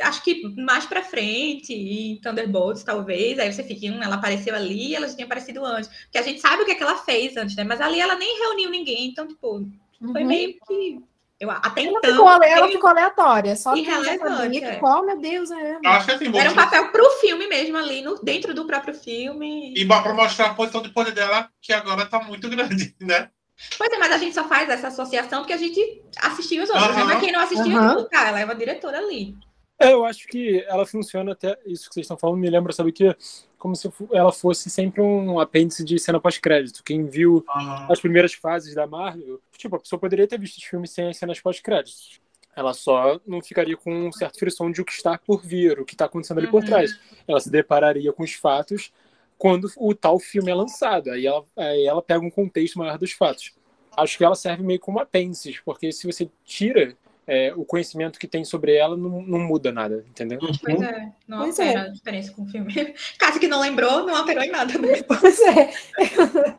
acho 0.00 0.22
que 0.22 0.54
mais 0.56 0.86
pra 0.86 1.02
frente, 1.02 1.72
em 1.72 2.20
Thunderbolts, 2.20 2.82
talvez, 2.82 3.38
aí 3.38 3.52
você 3.52 3.62
fica, 3.62 3.86
hum, 3.86 4.02
ela 4.02 4.16
apareceu 4.16 4.54
ali, 4.54 4.94
ela 4.94 5.08
já 5.08 5.14
tinha 5.14 5.26
aparecido 5.26 5.64
antes. 5.64 5.88
Porque 6.04 6.18
a 6.18 6.22
gente 6.22 6.40
sabe 6.40 6.62
o 6.62 6.64
que, 6.64 6.72
é 6.72 6.74
que 6.74 6.82
ela 6.82 6.96
fez 6.96 7.36
antes, 7.36 7.56
né? 7.56 7.64
Mas 7.64 7.80
ali 7.80 8.00
ela 8.00 8.14
nem 8.14 8.38
reuniu 8.38 8.70
ninguém, 8.70 9.08
então, 9.08 9.26
tipo, 9.26 9.66
foi 10.12 10.22
uhum. 10.22 10.28
meio 10.28 10.54
que. 10.66 11.00
Eu, 11.40 11.50
até 11.52 11.84
ela, 11.84 11.98
então. 11.98 12.10
ficou, 12.10 12.28
ela 12.28 12.38
meio- 12.38 12.72
ficou 12.72 12.90
aleatória, 12.90 13.54
só 13.54 13.72
que 13.72 13.84
sabia 13.84 14.60
que, 14.60 14.64
é. 14.66 14.80
oh, 14.82 15.02
meu 15.02 15.20
Deus, 15.20 15.50
é. 15.52 15.78
Eu 15.84 15.90
acho 15.90 16.06
que 16.06 16.12
assim, 16.12 16.36
Era 16.36 16.50
um 16.50 16.54
papel 16.54 16.90
pro 16.90 17.08
filme 17.20 17.46
mesmo, 17.46 17.76
ali, 17.76 18.02
no, 18.02 18.20
dentro 18.20 18.52
do 18.52 18.66
próprio 18.66 18.92
filme. 18.92 19.72
E 19.76 19.86
para 19.86 20.14
mostrar 20.14 20.46
a 20.46 20.54
posição 20.54 20.82
de 20.82 20.88
poder 20.88 21.12
dela, 21.12 21.48
que 21.60 21.72
agora 21.72 22.06
tá 22.06 22.20
muito 22.24 22.48
grande, 22.50 22.94
né? 23.00 23.30
Pois 23.76 23.92
é, 23.92 23.98
mas 23.98 24.12
a 24.12 24.18
gente 24.18 24.34
só 24.34 24.44
faz 24.44 24.68
essa 24.68 24.88
associação 24.88 25.40
porque 25.40 25.52
a 25.52 25.56
gente 25.56 26.02
assistiu 26.20 26.62
os 26.62 26.70
outros, 26.70 26.88
né? 26.88 27.02
Aham. 27.02 27.04
Mas 27.06 27.20
quem 27.20 27.32
não 27.32 27.40
assistiu, 27.40 27.64
tipo, 27.64 28.04
tá, 28.04 28.28
ela 28.28 28.40
é 28.40 28.44
uma 28.44 28.54
diretora 28.54 28.98
ali. 28.98 29.36
É, 29.78 29.92
eu 29.92 30.04
acho 30.04 30.26
que 30.26 30.64
ela 30.66 30.84
funciona 30.84 31.32
até 31.32 31.56
isso 31.64 31.88
que 31.88 31.94
vocês 31.94 32.04
estão 32.04 32.16
falando 32.16 32.38
me 32.38 32.50
lembra, 32.50 32.72
sabe 32.72 32.90
o 32.90 32.92
que? 32.92 33.14
Como 33.56 33.76
se 33.76 33.88
ela 34.12 34.32
fosse 34.32 34.68
sempre 34.68 35.00
um 35.00 35.38
apêndice 35.38 35.84
de 35.84 35.98
cena 35.98 36.20
pós-crédito. 36.20 36.82
Quem 36.82 37.06
viu 37.06 37.44
Ah, 37.48 37.86
as 37.88 38.00
primeiras 38.00 38.32
fases 38.34 38.74
da 38.74 38.86
Marvel, 38.86 39.40
tipo, 39.56 39.76
a 39.76 39.78
pessoa 39.78 39.98
poderia 40.00 40.26
ter 40.26 40.38
visto 40.38 40.56
os 40.58 40.64
filmes 40.64 40.90
sem 40.90 41.08
as 41.08 41.16
cenas 41.16 41.40
pós-créditos. 41.40 42.20
Ela 42.56 42.74
só 42.74 43.20
não 43.24 43.40
ficaria 43.40 43.76
com 43.76 44.08
um 44.08 44.10
certo 44.12 44.38
frição 44.40 44.70
de 44.70 44.80
o 44.80 44.84
que 44.84 44.92
está 44.92 45.16
por 45.16 45.42
vir, 45.46 45.78
o 45.78 45.84
que 45.84 45.94
está 45.94 46.06
acontecendo 46.06 46.38
ali 46.38 46.48
por 46.48 46.62
Uhum. 46.62 46.66
trás. 46.68 46.98
Ela 47.26 47.38
se 47.38 47.48
depararia 47.50 48.12
com 48.12 48.24
os 48.24 48.32
fatos 48.34 48.92
quando 49.36 49.70
o 49.76 49.94
tal 49.94 50.18
filme 50.18 50.50
é 50.50 50.54
lançado. 50.56 51.10
Aí 51.12 51.24
ela, 51.24 51.44
aí 51.56 51.86
ela 51.86 52.02
pega 52.02 52.24
um 52.24 52.30
contexto 52.30 52.76
maior 52.80 52.98
dos 52.98 53.12
fatos. 53.12 53.52
Acho 53.96 54.18
que 54.18 54.24
ela 54.24 54.34
serve 54.34 54.64
meio 54.64 54.80
como 54.80 54.98
apêndice, 54.98 55.60
porque 55.64 55.92
se 55.92 56.04
você 56.06 56.28
tira 56.44 56.96
é, 57.28 57.52
o 57.54 57.62
conhecimento 57.62 58.18
que 58.18 58.26
tem 58.26 58.42
sobre 58.42 58.74
ela, 58.74 58.96
não, 58.96 59.20
não 59.20 59.38
muda 59.38 59.70
nada, 59.70 60.02
entendeu? 60.08 60.38
Pois 60.40 60.80
é, 60.80 61.12
não 61.28 61.40
Pois 61.40 61.60
altera 61.60 61.82
a 61.82 61.88
diferença 61.88 62.32
com 62.32 62.42
o 62.42 62.48
filme. 62.48 62.72
Caso 63.18 63.38
que 63.38 63.46
não 63.46 63.60
lembrou, 63.60 64.06
não 64.06 64.16
alterou 64.16 64.42
em 64.42 64.50
nada, 64.50 64.78
né? 64.78 65.02
Pois 65.06 65.38
é. 65.42 65.70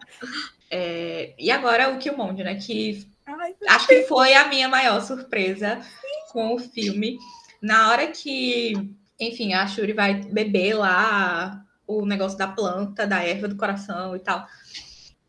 É, 0.71 1.33
e 1.39 1.49
agora 1.49 1.89
o 1.89 1.97
Killmonger, 1.97 2.45
né? 2.45 2.53
Que 2.53 3.03
Ai, 3.25 3.55
acho 3.69 3.87
que 3.87 4.03
foi 4.03 4.35
a 4.35 4.47
minha 4.49 4.69
maior 4.69 5.01
surpresa 5.01 5.81
com 6.31 6.53
o 6.53 6.59
filme. 6.59 7.17
Na 7.59 7.89
hora 7.89 8.05
que, 8.05 8.73
enfim, 9.19 9.55
a 9.55 9.65
Shuri 9.65 9.93
vai 9.93 10.13
beber 10.13 10.75
lá 10.75 11.65
o 11.87 12.05
negócio 12.05 12.37
da 12.37 12.47
planta, 12.47 13.07
da 13.07 13.23
erva 13.23 13.47
do 13.47 13.57
coração 13.57 14.15
e 14.15 14.19
tal. 14.19 14.45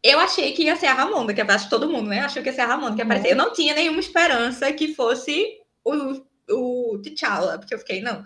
Eu 0.03 0.19
achei 0.19 0.53
que 0.53 0.63
ia 0.65 0.77
ser 0.77 0.87
a 0.87 0.95
Ramonda, 0.95 1.35
que 1.35 1.41
acho 1.41 1.65
que 1.65 1.71
todo 1.71 1.89
mundo, 1.89 2.09
né? 2.09 2.21
Achou 2.21 2.43
que 2.43 2.49
ia 2.49 2.55
ser 2.55 2.63
a 2.63 2.67
Ramonda 2.67 2.95
que 2.95 3.01
ia 3.01 3.05
Uhum. 3.05 3.11
aparecer. 3.11 3.33
Eu 3.33 3.37
não 3.37 3.53
tinha 3.53 3.75
nenhuma 3.75 4.01
esperança 4.01 4.73
que 4.73 4.95
fosse 4.95 5.59
o, 5.85 6.23
o 6.51 6.99
T'Challa, 7.03 7.59
porque 7.59 7.75
eu 7.75 7.79
fiquei, 7.79 8.01
não, 8.01 8.25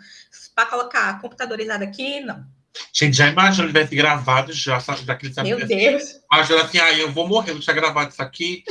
para 0.54 0.66
colocar 0.66 1.20
computadorizado 1.20 1.82
aqui, 1.82 2.20
não. 2.20 2.44
Gente, 2.92 3.16
já 3.16 3.28
imagina 3.28 3.64
ele 3.64 3.72
tivesse 3.72 3.94
gravado 3.94 4.52
já, 4.52 4.80
sabe, 4.80 5.04
já 5.04 5.14
que 5.14 5.26
ele 5.26 5.34
sabia. 5.34 5.56
Meu 5.56 5.66
Deus. 5.66 6.20
Imagina 6.32 6.62
assim, 6.62 6.78
ah, 6.78 6.92
eu 6.92 7.12
vou 7.12 7.26
morrer, 7.26 7.52
eu 7.52 7.60
tinha 7.60 7.74
gravado 7.74 8.10
isso 8.10 8.22
aqui. 8.22 8.64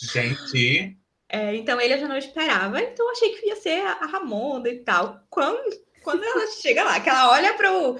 Gente, 0.00 0.96
É, 1.28 1.54
então 1.56 1.80
ele 1.80 1.94
eu 1.94 2.00
já 2.00 2.08
não 2.08 2.16
esperava, 2.16 2.80
então 2.80 3.06
eu 3.06 3.12
achei 3.12 3.30
que 3.30 3.46
ia 3.46 3.56
ser 3.56 3.80
a 3.80 4.06
Ramonda 4.06 4.68
e 4.68 4.78
tal. 4.80 5.20
Quando, 5.28 5.58
quando 6.02 6.22
ela 6.22 6.46
chega 6.60 6.84
lá, 6.84 7.00
que 7.00 7.08
ela 7.08 7.30
olha 7.30 7.54
pro, 7.54 7.98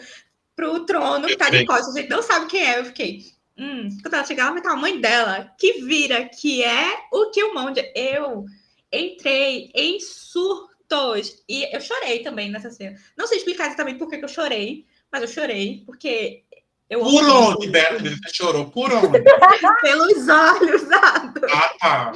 pro 0.54 0.84
trono 0.86 1.26
que 1.26 1.36
tá 1.36 1.50
de 1.50 1.64
costas, 1.64 1.94
a 1.96 2.00
gente 2.00 2.10
não 2.10 2.22
sabe 2.22 2.46
quem 2.46 2.64
é, 2.64 2.78
eu 2.80 2.84
fiquei. 2.84 3.35
Hum, 3.58 3.88
quando 4.02 4.14
ela 4.14 4.24
chegar, 4.24 4.42
ela 4.44 4.52
vai 4.52 4.60
estar 4.60 4.72
a 4.72 4.76
mãe 4.76 5.00
dela, 5.00 5.52
que 5.58 5.84
vira, 5.84 6.24
que 6.28 6.62
é 6.62 7.06
o 7.12 7.30
Killmonger. 7.30 7.90
Eu 7.94 8.44
entrei 8.92 9.70
em 9.74 9.98
surtos. 10.00 11.42
E 11.48 11.74
eu 11.74 11.80
chorei 11.80 12.20
também 12.22 12.50
nessa 12.50 12.70
cena. 12.70 12.96
Não 13.16 13.26
sei 13.26 13.38
explicar 13.38 13.66
exatamente 13.66 13.98
por 13.98 14.08
que 14.08 14.18
que 14.18 14.24
eu 14.24 14.28
chorei, 14.28 14.86
mas 15.10 15.22
eu 15.22 15.28
chorei, 15.28 15.82
porque 15.86 16.44
Eu 16.88 17.00
Por 17.00 17.24
onde? 17.24 17.68
Você 17.68 18.34
chorou? 18.34 18.70
Por 18.70 18.92
onde? 18.92 19.20
Pelos 19.82 20.28
olhos, 20.28 20.90
Ado. 20.92 21.40
Ah, 21.50 21.74
tá. 21.80 22.12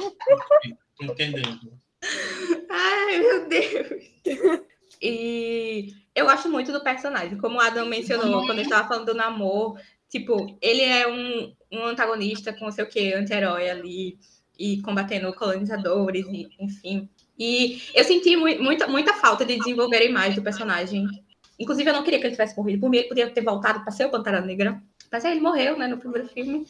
Tô 0.97 1.05
entendendo. 1.05 1.73
Ai, 2.69 3.19
meu 3.19 3.49
Deus. 3.49 4.03
E 5.01 5.93
eu 6.15 6.25
gosto 6.25 6.47
muito 6.47 6.71
do 6.71 6.83
personagem. 6.83 7.37
Como 7.37 7.57
o 7.57 7.61
Adam 7.61 7.85
mencionou 7.87 8.45
quando 8.45 8.59
eu 8.59 8.63
estava 8.63 8.87
falando 8.87 9.07
do 9.07 9.13
namoro, 9.13 9.75
tipo, 10.11 10.57
ele 10.61 10.81
é 10.81 11.07
um, 11.07 11.53
um 11.71 11.85
antagonista 11.85 12.51
com 12.51 12.65
não 12.65 12.71
sei 12.71 12.83
o 12.83 12.87
que, 12.87 13.13
anti-herói 13.13 13.69
ali, 13.69 14.19
e 14.59 14.81
combatendo 14.81 15.33
colonizadores, 15.33 16.25
e, 16.27 16.47
enfim. 16.59 17.09
E 17.39 17.81
eu 17.95 18.03
senti 18.03 18.35
mui- 18.35 18.59
muita, 18.59 18.87
muita 18.87 19.13
falta 19.13 19.43
de 19.43 19.57
desenvolver 19.57 19.97
a 19.97 20.05
imagem 20.05 20.35
do 20.35 20.43
personagem. 20.43 21.07
Inclusive, 21.57 21.89
eu 21.89 21.93
não 21.93 22.03
queria 22.03 22.19
que 22.19 22.25
ele 22.25 22.33
tivesse 22.33 22.55
morrido. 22.55 22.81
Por 22.81 22.89
mim, 22.89 22.97
ele 22.97 23.07
podia 23.07 23.29
ter 23.29 23.41
voltado 23.41 23.81
para 23.81 23.91
ser 23.91 24.05
o 24.05 24.11
Pantera 24.11 24.41
Negra. 24.41 24.79
Mas 25.11 25.25
aí 25.25 25.31
ele 25.31 25.41
morreu, 25.41 25.77
né, 25.77 25.87
no 25.87 25.97
primeiro 25.97 26.27
filme. 26.27 26.65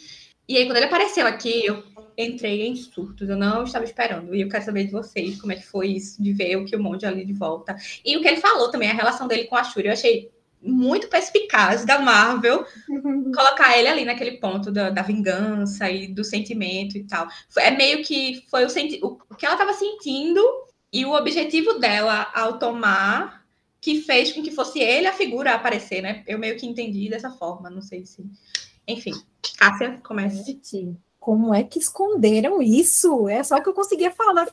E 0.47 0.57
aí, 0.57 0.65
quando 0.65 0.77
ele 0.77 0.85
apareceu 0.85 1.25
aqui, 1.25 1.65
eu 1.65 1.83
entrei 2.17 2.67
em 2.67 2.75
surtos. 2.75 3.27
Eu 3.27 3.37
não 3.37 3.63
estava 3.63 3.83
esperando. 3.83 4.33
E 4.33 4.41
eu 4.41 4.49
quero 4.49 4.63
saber 4.63 4.85
de 4.85 4.91
vocês 4.91 5.39
como 5.41 5.51
é 5.51 5.55
que 5.55 5.65
foi 5.65 5.87
isso, 5.89 6.21
de 6.21 6.31
ver 6.31 6.55
o 6.57 6.65
Killmonger 6.65 7.09
ali 7.09 7.25
de 7.25 7.33
volta. 7.33 7.75
E 8.05 8.15
o 8.15 8.21
que 8.21 8.27
ele 8.27 8.37
falou 8.37 8.69
também, 8.69 8.89
a 8.89 8.93
relação 8.93 9.27
dele 9.27 9.45
com 9.45 9.55
a 9.55 9.63
Shuri. 9.63 9.87
Eu 9.87 9.93
achei 9.93 10.29
muito 10.61 11.07
perspicaz 11.07 11.83
da 11.85 11.99
Marvel 11.99 12.65
colocar 13.33 13.77
ele 13.77 13.87
ali 13.87 14.05
naquele 14.05 14.33
ponto 14.37 14.71
da, 14.71 14.89
da 14.89 15.01
vingança 15.01 15.89
e 15.89 16.07
do 16.07 16.23
sentimento 16.23 16.97
e 16.97 17.03
tal. 17.03 17.27
Foi- 17.49 17.63
É 17.63 17.71
meio 17.71 18.03
que 18.03 18.45
foi 18.49 18.63
o, 18.65 18.69
senti 18.69 18.99
o 19.03 19.17
que 19.35 19.45
ela 19.45 19.55
estava 19.55 19.73
sentindo 19.73 20.41
e 20.93 21.05
o 21.05 21.13
objetivo 21.13 21.73
dela 21.79 22.29
ao 22.33 22.59
tomar 22.59 23.41
que 23.79 24.01
fez 24.01 24.31
com 24.31 24.43
que 24.43 24.51
fosse 24.51 24.79
ele 24.79 25.07
a 25.07 25.13
figura 25.13 25.51
a 25.51 25.55
aparecer, 25.55 26.01
né? 26.01 26.23
Eu 26.27 26.37
meio 26.37 26.55
que 26.57 26.67
entendi 26.67 27.09
dessa 27.09 27.31
forma, 27.31 27.69
não 27.69 27.81
sei 27.81 28.05
se. 28.05 28.23
Enfim, 28.87 29.13
Cássia, 29.57 29.99
comece. 30.03 30.43
Gente, 30.43 30.95
como 31.19 31.53
é 31.53 31.63
que 31.63 31.79
esconderam 31.79 32.61
isso? 32.61 33.27
É 33.27 33.41
só 33.43 33.55
o 33.55 33.63
que 33.63 33.69
eu 33.69 33.73
conseguia 33.73 34.11
falar. 34.11 34.45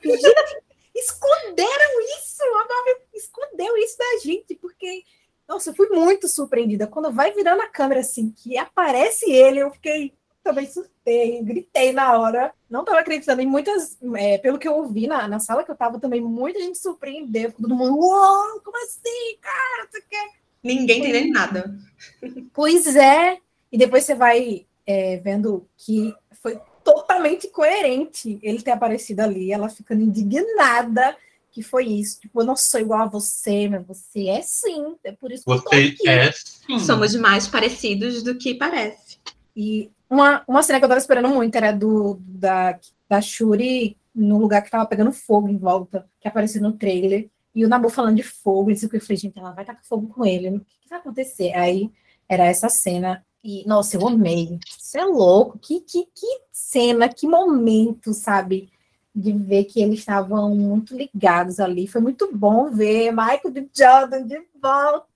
Esconderam 0.95 2.01
isso! 2.19 2.43
A 2.43 2.67
Marvel 2.69 3.03
escondeu 3.15 3.77
isso 3.77 3.97
da 3.99 4.19
gente, 4.25 4.55
porque, 4.57 5.03
nossa, 5.49 5.71
eu 5.71 5.75
fui 5.75 5.89
muito 5.89 6.29
surpreendida. 6.29 6.87
Quando 6.87 7.11
vai 7.11 7.33
virando 7.33 7.63
a 7.63 7.69
câmera 7.69 8.01
assim, 8.01 8.31
que 8.31 8.59
aparece 8.59 9.31
ele, 9.31 9.61
eu 9.61 9.71
fiquei 9.71 10.13
também 10.45 10.67
surtei, 10.67 11.43
gritei 11.43 11.93
na 11.93 12.19
hora. 12.19 12.53
Não 12.69 12.81
estava 12.81 13.01
acreditando 13.01 13.41
em 13.41 13.47
muitas, 13.47 13.99
é, 14.17 14.39
pelo 14.39 14.59
que 14.59 14.69
eu 14.69 14.77
ouvi 14.77 15.07
na, 15.07 15.27
na 15.27 15.39
sala 15.39 15.65
que 15.65 15.71
eu 15.71 15.75
estava 15.75 15.99
também, 15.99 16.21
muita 16.21 16.61
gente 16.61 16.79
surpreendeu. 16.79 17.53
Todo 17.53 17.75
mundo, 17.75 17.99
uou, 17.99 18.61
como 18.61 18.77
assim, 18.85 19.39
cara? 19.41 19.89
O 19.89 20.09
quê." 20.09 20.39
Ninguém 20.63 21.01
entendendo 21.01 21.33
nada. 21.33 21.75
Pois 22.53 22.95
é. 22.95 23.39
E 23.71 23.79
depois 23.79 24.05
você 24.05 24.15
vai 24.15 24.67
é, 24.87 25.19
vendo 25.19 25.67
que 25.77 26.15
foi 26.43 26.61
totalmente 26.83 27.49
coerente 27.49 28.39
ele 28.43 28.63
ter 28.63 28.71
aparecido 28.71 29.21
ali, 29.21 29.53
ela 29.53 29.69
ficando 29.69 30.03
indignada 30.03 31.17
que 31.59 31.63
foi 31.63 31.87
isso. 31.87 32.21
Tipo, 32.21 32.41
eu 32.41 32.47
não 32.47 32.55
sou 32.55 32.79
igual 32.79 33.03
a 33.03 33.07
você, 33.07 33.69
mas 33.69 33.85
você 33.85 34.29
é 34.29 34.41
sim. 34.43 34.95
É 35.03 35.11
por 35.11 35.33
isso 35.33 35.45
que 35.45 35.51
eu 35.51 35.61
tô 35.61 35.71
Você 35.71 35.77
aqui. 35.77 36.09
é 36.09 36.31
sim. 36.31 36.79
Somos 36.79 37.17
mais 37.17 37.49
parecidos 37.49 38.23
do 38.23 38.37
que 38.37 38.55
parece. 38.55 39.19
E 39.57 39.91
uma, 40.09 40.45
uma 40.47 40.63
cena 40.63 40.79
que 40.79 40.85
eu 40.85 40.89
tava 40.89 41.01
esperando 41.01 41.29
muito 41.29 41.53
era 41.57 41.73
do 41.73 42.21
da, 42.21 42.79
da 43.09 43.21
Shuri 43.21 43.97
no 44.15 44.39
lugar 44.39 44.63
que 44.63 44.71
tava 44.71 44.87
pegando 44.87 45.13
fogo 45.13 45.49
em 45.49 45.59
volta, 45.59 46.09
que 46.21 46.29
apareceu 46.29 46.63
no 46.63 46.73
trailer. 46.73 47.29
E 47.53 47.65
o 47.65 47.69
Nabu 47.69 47.89
falando 47.89 48.15
de 48.15 48.23
fogo, 48.23 48.71
e 48.71 48.75
isso 48.75 48.89
que 48.89 48.97
eu 48.97 49.01
falei, 49.01 49.17
gente, 49.17 49.37
ela 49.37 49.51
vai 49.51 49.65
tacar 49.65 49.85
fogo 49.85 50.07
com 50.15 50.25
ele. 50.25 50.49
O 50.49 50.61
que, 50.61 50.79
que 50.83 50.89
vai 50.89 51.01
acontecer? 51.01 51.53
Aí 51.55 51.91
era 52.29 52.45
essa 52.45 52.69
cena. 52.69 53.25
E, 53.43 53.67
nossa, 53.67 53.97
eu 53.97 54.07
amei. 54.07 54.61
Isso 54.79 54.97
é 54.97 55.05
louco. 55.05 55.59
Que, 55.59 55.81
que, 55.81 56.07
que 56.15 56.41
cena, 56.53 57.09
que 57.09 57.27
momento, 57.27 58.13
sabe? 58.13 58.71
De 59.15 59.33
ver 59.33 59.65
que 59.65 59.81
eles 59.81 60.01
estavam 60.01 60.55
muito 60.55 60.97
ligados 60.97 61.59
ali. 61.59 61.87
Foi 61.87 62.01
muito 62.01 62.31
bom 62.33 62.71
ver 62.71 63.11
Michael 63.11 63.51
B. 63.51 63.69
Jordan 63.75 64.27
de 64.27 64.41
volta. 64.61 65.07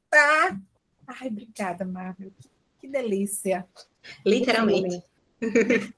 Ai, 1.07 1.29
obrigada, 1.29 1.85
Marvel. 1.85 2.33
Que, 2.41 2.49
que 2.81 2.89
delícia. 2.89 3.67
Literalmente. 4.25 5.03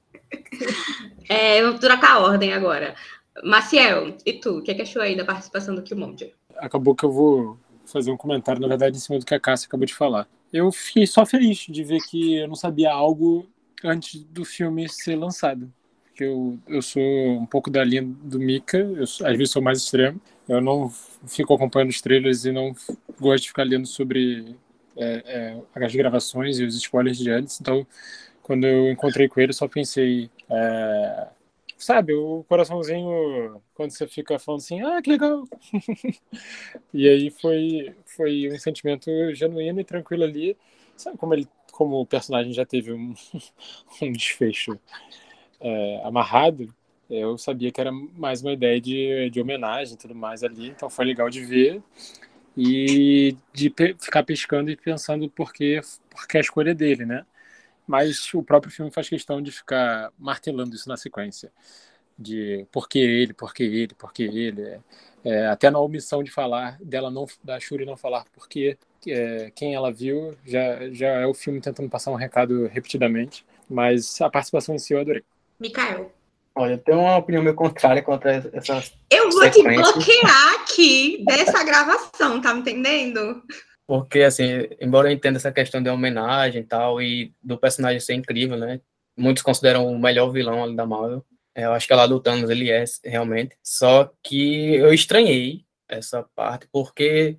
É, 1.29 1.61
vamos 1.61 1.79
trocar 1.79 2.15
a 2.15 2.19
ordem 2.19 2.51
agora. 2.51 2.95
Maciel, 3.43 4.17
e 4.25 4.33
tu? 4.33 4.57
O 4.57 4.61
que, 4.61 4.71
é 4.71 4.73
que 4.73 4.81
achou 4.81 5.01
aí 5.01 5.15
da 5.15 5.23
participação 5.23 5.73
do 5.73 5.81
Killmonger? 5.81 6.33
acabou 6.57 6.95
que 6.95 7.03
eu 7.03 7.11
vou 7.11 7.57
fazer 7.85 8.11
um 8.11 8.17
comentário, 8.17 8.61
na 8.61 8.67
verdade, 8.67 8.97
em 8.97 8.99
cima 8.99 9.19
do 9.19 9.25
que 9.25 9.33
a 9.33 9.39
Cássia 9.39 9.67
acabou 9.67 9.85
de 9.85 9.93
falar. 9.93 10.27
Eu 10.51 10.71
fiquei 10.71 11.05
só 11.05 11.25
feliz 11.25 11.59
de 11.69 11.83
ver 11.83 11.99
que 12.09 12.35
eu 12.37 12.47
não 12.47 12.55
sabia 12.55 12.91
algo 12.91 13.47
antes 13.83 14.23
do 14.23 14.45
filme 14.45 14.87
ser 14.89 15.15
lançado. 15.15 15.71
Porque 16.15 16.23
eu, 16.23 16.57
eu 16.69 16.81
sou 16.81 17.01
um 17.01 17.45
pouco 17.45 17.69
da 17.69 17.83
linha 17.83 18.01
do 18.01 18.39
Mika, 18.39 18.77
eu 18.77 19.03
às 19.03 19.37
vezes 19.37 19.51
sou 19.51 19.61
mais 19.61 19.79
extremo. 19.79 20.21
Eu 20.47 20.61
não 20.61 20.89
fico 21.27 21.53
acompanhando 21.53 21.89
os 21.89 21.99
trailers 21.99 22.45
e 22.45 22.53
não 22.53 22.73
gosto 23.19 23.43
de 23.43 23.49
ficar 23.49 23.63
lendo 23.63 23.85
sobre 23.85 24.55
é, 24.95 25.59
é, 25.75 25.83
as 25.85 25.93
gravações 25.93 26.57
e 26.57 26.63
os 26.63 26.73
spoilers 26.77 27.17
de 27.17 27.29
antes. 27.29 27.59
Então, 27.59 27.85
quando 28.41 28.65
eu 28.65 28.89
encontrei 28.89 29.27
com 29.27 29.41
ele, 29.41 29.51
só 29.51 29.67
pensei. 29.67 30.29
é, 30.49 31.27
sabe, 31.77 32.13
o 32.13 32.45
coraçãozinho, 32.47 33.61
quando 33.73 33.91
você 33.91 34.07
fica 34.07 34.39
falando 34.39 34.61
assim, 34.61 34.81
ah, 34.83 35.01
que 35.01 35.09
legal, 35.09 35.43
e 36.93 37.09
aí 37.09 37.29
foi, 37.29 37.93
foi 38.05 38.49
um 38.53 38.57
sentimento 38.57 39.11
genuíno 39.33 39.81
e 39.81 39.83
tranquilo 39.83 40.23
ali. 40.23 40.55
Sabe 40.95 41.17
como 41.17 41.33
ele, 41.33 41.45
como 41.73 41.99
o 41.99 42.05
personagem 42.05 42.53
já 42.53 42.65
teve 42.65 42.93
um, 42.93 43.13
um 44.01 44.11
desfecho 44.13 44.79
é, 45.59 46.01
amarrado, 46.03 46.73
eu 47.09 47.37
sabia 47.37 47.71
que 47.71 47.79
era 47.81 47.91
mais 47.91 48.41
uma 48.41 48.53
ideia 48.53 48.79
de, 48.81 49.29
de 49.29 49.39
homenagem 49.41 49.95
e 49.95 49.97
tudo 49.97 50.15
mais 50.15 50.43
ali, 50.43 50.69
então 50.69 50.89
foi 50.89 51.05
legal 51.05 51.29
de 51.29 51.43
ver 51.43 51.81
e 52.57 53.35
de 53.53 53.69
pe- 53.69 53.95
ficar 53.99 54.23
pescando 54.23 54.69
e 54.71 54.75
pensando 54.77 55.29
por 55.29 55.51
que, 55.53 55.81
por 56.09 56.27
que 56.27 56.37
a 56.37 56.41
escolha 56.41 56.73
dele, 56.73 57.05
né? 57.05 57.25
Mas 57.87 58.33
o 58.33 58.43
próprio 58.43 58.71
filme 58.71 58.91
faz 58.91 59.09
questão 59.09 59.41
de 59.41 59.51
ficar 59.51 60.11
martelando 60.17 60.75
isso 60.75 60.89
na 60.89 60.97
sequência. 60.97 61.51
De 62.17 62.65
por 62.71 62.87
que 62.89 62.99
ele, 62.99 63.33
por 63.33 63.53
que 63.53 63.63
ele, 63.63 63.93
por 63.95 64.13
que 64.13 64.23
ele. 64.23 64.61
É, 64.63 64.81
é, 65.25 65.47
até 65.47 65.69
na 65.71 65.79
omissão 65.79 66.23
de 66.23 66.31
falar, 66.31 66.77
dela 66.81 67.11
não, 67.11 67.25
da 67.43 67.59
Shuri 67.59 67.85
não 67.85 67.97
falar 67.97 68.25
porque 68.33 68.77
é, 69.07 69.51
quem 69.55 69.75
ela 69.75 69.91
viu 69.91 70.37
já, 70.45 70.89
já 70.91 71.07
é 71.09 71.25
o 71.27 71.33
filme 71.33 71.59
tentando 71.61 71.89
passar 71.89 72.11
um 72.11 72.15
recado 72.15 72.67
repetidamente. 72.67 73.45
Mas 73.69 74.21
a 74.21 74.29
participação 74.29 74.75
em 74.75 74.79
si 74.79 74.93
eu 74.93 75.01
adorei. 75.01 75.23
Mikael. 75.59 76.11
Olha, 76.57 76.73
eu 76.73 76.77
tenho 76.77 76.99
uma 76.99 77.17
opinião 77.17 77.43
meio 77.43 77.55
contrária 77.55 78.01
contra 78.01 78.31
essa. 78.53 78.81
Eu 79.09 79.29
vou 79.29 79.49
te 79.49 79.61
bloquear 79.61 80.53
aqui 80.61 81.23
dessa 81.25 81.63
gravação, 81.63 82.39
tá 82.41 82.53
me 82.53 82.61
entendendo? 82.61 83.43
Porque, 83.85 84.21
assim, 84.21 84.67
embora 84.79 85.09
eu 85.09 85.13
entenda 85.13 85.37
essa 85.37 85.51
questão 85.51 85.83
de 85.83 85.89
homenagem 85.89 86.61
e 86.61 86.65
tal, 86.65 87.01
e 87.01 87.33
do 87.43 87.57
personagem 87.57 87.99
ser 87.99 88.13
incrível, 88.13 88.57
né? 88.57 88.79
Muitos 89.17 89.43
consideram 89.43 89.85
o 89.87 89.99
melhor 89.99 90.29
vilão 90.31 90.63
ali 90.63 90.75
da 90.75 90.85
Marvel. 90.85 91.25
É, 91.53 91.65
Eu 91.65 91.73
acho 91.73 91.87
que 91.87 91.93
lá 91.93 92.07
do 92.07 92.19
Thanos 92.19 92.49
ele 92.49 92.69
é, 92.71 92.83
realmente. 93.03 93.55
Só 93.63 94.11
que 94.23 94.75
eu 94.75 94.93
estranhei 94.93 95.63
essa 95.89 96.23
parte, 96.35 96.67
porque 96.71 97.37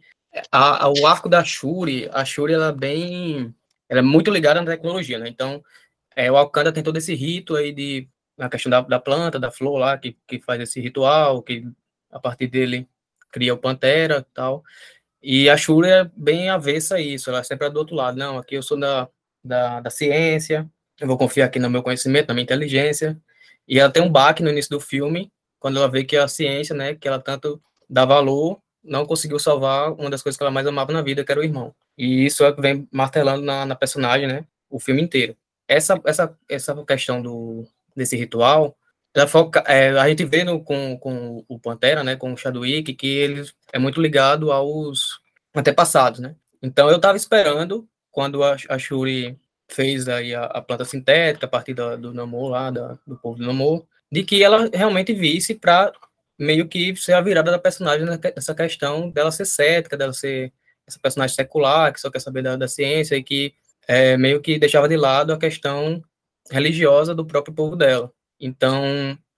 a, 0.53 0.85
a- 0.85 0.91
o 0.93 1.07
arco 1.07 1.29
da 1.29 1.43
Shuri, 1.43 2.09
a 2.13 2.25
Shuri, 2.25 2.53
ela 2.53 2.69
é 2.69 2.73
bem... 2.73 3.55
Ela 3.89 4.01
é 4.01 4.03
muito 4.03 4.31
ligada 4.31 4.61
na 4.61 4.71
tecnologia, 4.71 5.19
né? 5.19 5.29
Então, 5.29 5.63
é, 6.17 6.31
o 6.31 6.35
Wakanda 6.35 6.73
tem 6.73 6.83
todo 6.83 6.97
esse 6.97 7.15
rito 7.15 7.55
aí 7.55 7.73
de... 7.73 8.09
A 8.39 8.49
questão 8.51 8.69
da, 8.69 8.81
da 8.83 8.99
planta, 9.01 9.39
da 9.39 9.51
flor 9.51 9.79
lá, 9.79 9.97
que, 9.97 10.17
que 10.27 10.41
faz 10.41 10.61
esse 10.61 10.81
ritual, 10.81 11.43
que 11.43 11.65
a 12.11 12.19
partir 12.19 12.49
dele 12.49 12.87
cria 13.31 13.55
o 13.55 13.59
Pantera 13.59 14.19
e 14.19 14.35
tal. 14.35 14.63
E 15.23 15.49
a 15.49 15.57
Shuri 15.57 15.89
é 15.89 16.11
bem 16.17 16.51
avessa 16.51 16.97
a 16.97 17.01
isso, 17.01 17.31
ela 17.31 17.43
sempre 17.43 17.67
é 17.67 17.71
do 17.71 17.79
outro 17.79 17.95
lado. 17.95 18.19
Não, 18.19 18.39
aqui 18.39 18.55
eu 18.55 18.63
sou 18.63 18.79
da, 18.79 19.09
da, 19.43 19.81
da 19.81 19.91
ciência, 19.91 20.69
eu 21.01 21.07
vou 21.07 21.17
confiar 21.19 21.47
aqui 21.47 21.59
no 21.59 21.71
meu 21.71 21.83
conhecimento, 21.83 22.29
na 22.29 22.35
minha 22.35 22.45
inteligência. 22.45 23.19
E 23.67 23.79
ela 23.79 23.91
tem 23.91 24.03
um 24.03 24.11
baque 24.11 24.43
no 24.43 24.51
início 24.51 24.71
do 24.71 24.81
filme, 24.81 25.33
quando 25.59 25.79
ela 25.79 25.89
vê 25.89 26.05
que 26.05 26.17
a 26.17 26.29
ciência, 26.29 26.75
né, 26.75 26.95
que 26.95 27.09
ela 27.09 27.19
tanto 27.19 27.61
dá 27.89 28.05
valor, 28.05 28.61
não 28.85 29.05
conseguiu 29.05 29.39
salvar 29.39 29.93
uma 29.93 30.11
das 30.11 30.23
coisas 30.23 30.37
que 30.37 30.45
ela 30.45 30.51
mais 30.51 30.67
amava 30.67 30.93
na 30.93 31.03
vida, 31.03 31.25
que 31.25 31.33
era 31.33 31.41
o 31.41 31.45
irmão. 31.45 31.75
E 31.99 32.27
isso 32.27 32.45
é 32.45 32.53
vem 32.53 32.87
martelando 32.93 33.43
na, 33.43 33.67
na 33.67 33.75
personagem, 33.75 34.29
né, 34.29 34.45
o 34.71 34.79
filme 34.79 35.03
inteiro. 35.03 35.37
Essa, 35.69 36.01
essa, 36.05 36.39
essa 36.49 36.85
questão 36.85 37.21
do, 37.21 37.67
desse 37.95 38.17
ritual, 38.17 38.77
ela 39.15 39.27
foca, 39.27 39.65
é, 39.67 39.91
a 39.91 40.09
gente 40.09 40.25
vê 40.25 40.45
no, 40.45 40.63
com, 40.63 40.99
com 40.99 41.45
o 41.49 41.59
Pantera, 41.59 42.05
né, 42.05 42.17
com 42.17 42.33
o 42.33 42.37
Chadwick, 42.37 42.95
que 42.95 43.07
ele 43.07 43.49
é 43.73 43.79
muito 43.79 44.01
ligado 44.01 44.53
aos 44.53 45.19
antepassados, 45.55 46.21
né? 46.21 46.37
Então 46.63 46.91
eu 46.91 46.97
estava 46.97 47.17
esperando 47.17 47.89
quando 48.11 48.45
a, 48.45 48.57
a 48.69 48.79
Shuri 48.79 49.39
fez 49.69 50.09
aí 50.09 50.35
a, 50.35 50.45
a 50.45 50.63
planta 50.63 50.85
sintética 50.85 51.47
a 51.47 51.49
partir 51.49 51.75
da, 51.75 51.97
do 51.97 52.13
Namor 52.13 52.51
lá, 52.51 52.71
da, 52.71 52.99
do 53.07 53.17
povo 53.17 53.39
do 53.39 53.47
Namor, 53.47 53.87
de 54.11 54.23
que 54.23 54.43
ela 54.43 54.69
realmente 54.73 55.13
visse 55.13 55.55
para 55.55 55.93
meio 56.39 56.69
que 56.69 56.95
ser 56.97 57.15
a 57.15 57.21
virada 57.21 57.51
da 57.51 57.59
personagem 57.59 58.07
nessa 58.07 58.55
questão 58.55 59.09
dela 59.11 59.33
ser 59.33 59.47
cética, 59.47 59.97
dela 59.97 60.13
ser 60.13 60.53
essa 60.87 60.99
personagem 60.99 61.35
secular, 61.35 61.93
que 61.93 62.01
só 62.01 62.11
quer 62.11 62.21
saber 62.21 62.43
da, 62.43 62.57
da 62.57 62.69
ciência 62.69 63.17
e 63.17 63.23
que 63.23 63.55
é, 63.87 64.17
meio 64.17 64.41
que 64.41 64.59
deixava 64.59 64.89
de 64.89 64.97
lado 64.97 65.33
a 65.33 65.39
questão 65.39 66.03
religiosa 66.51 67.15
do 67.15 67.27
próprio 67.27 67.55
povo 67.55 67.77
dela. 67.77 68.13
Então, 68.41 68.85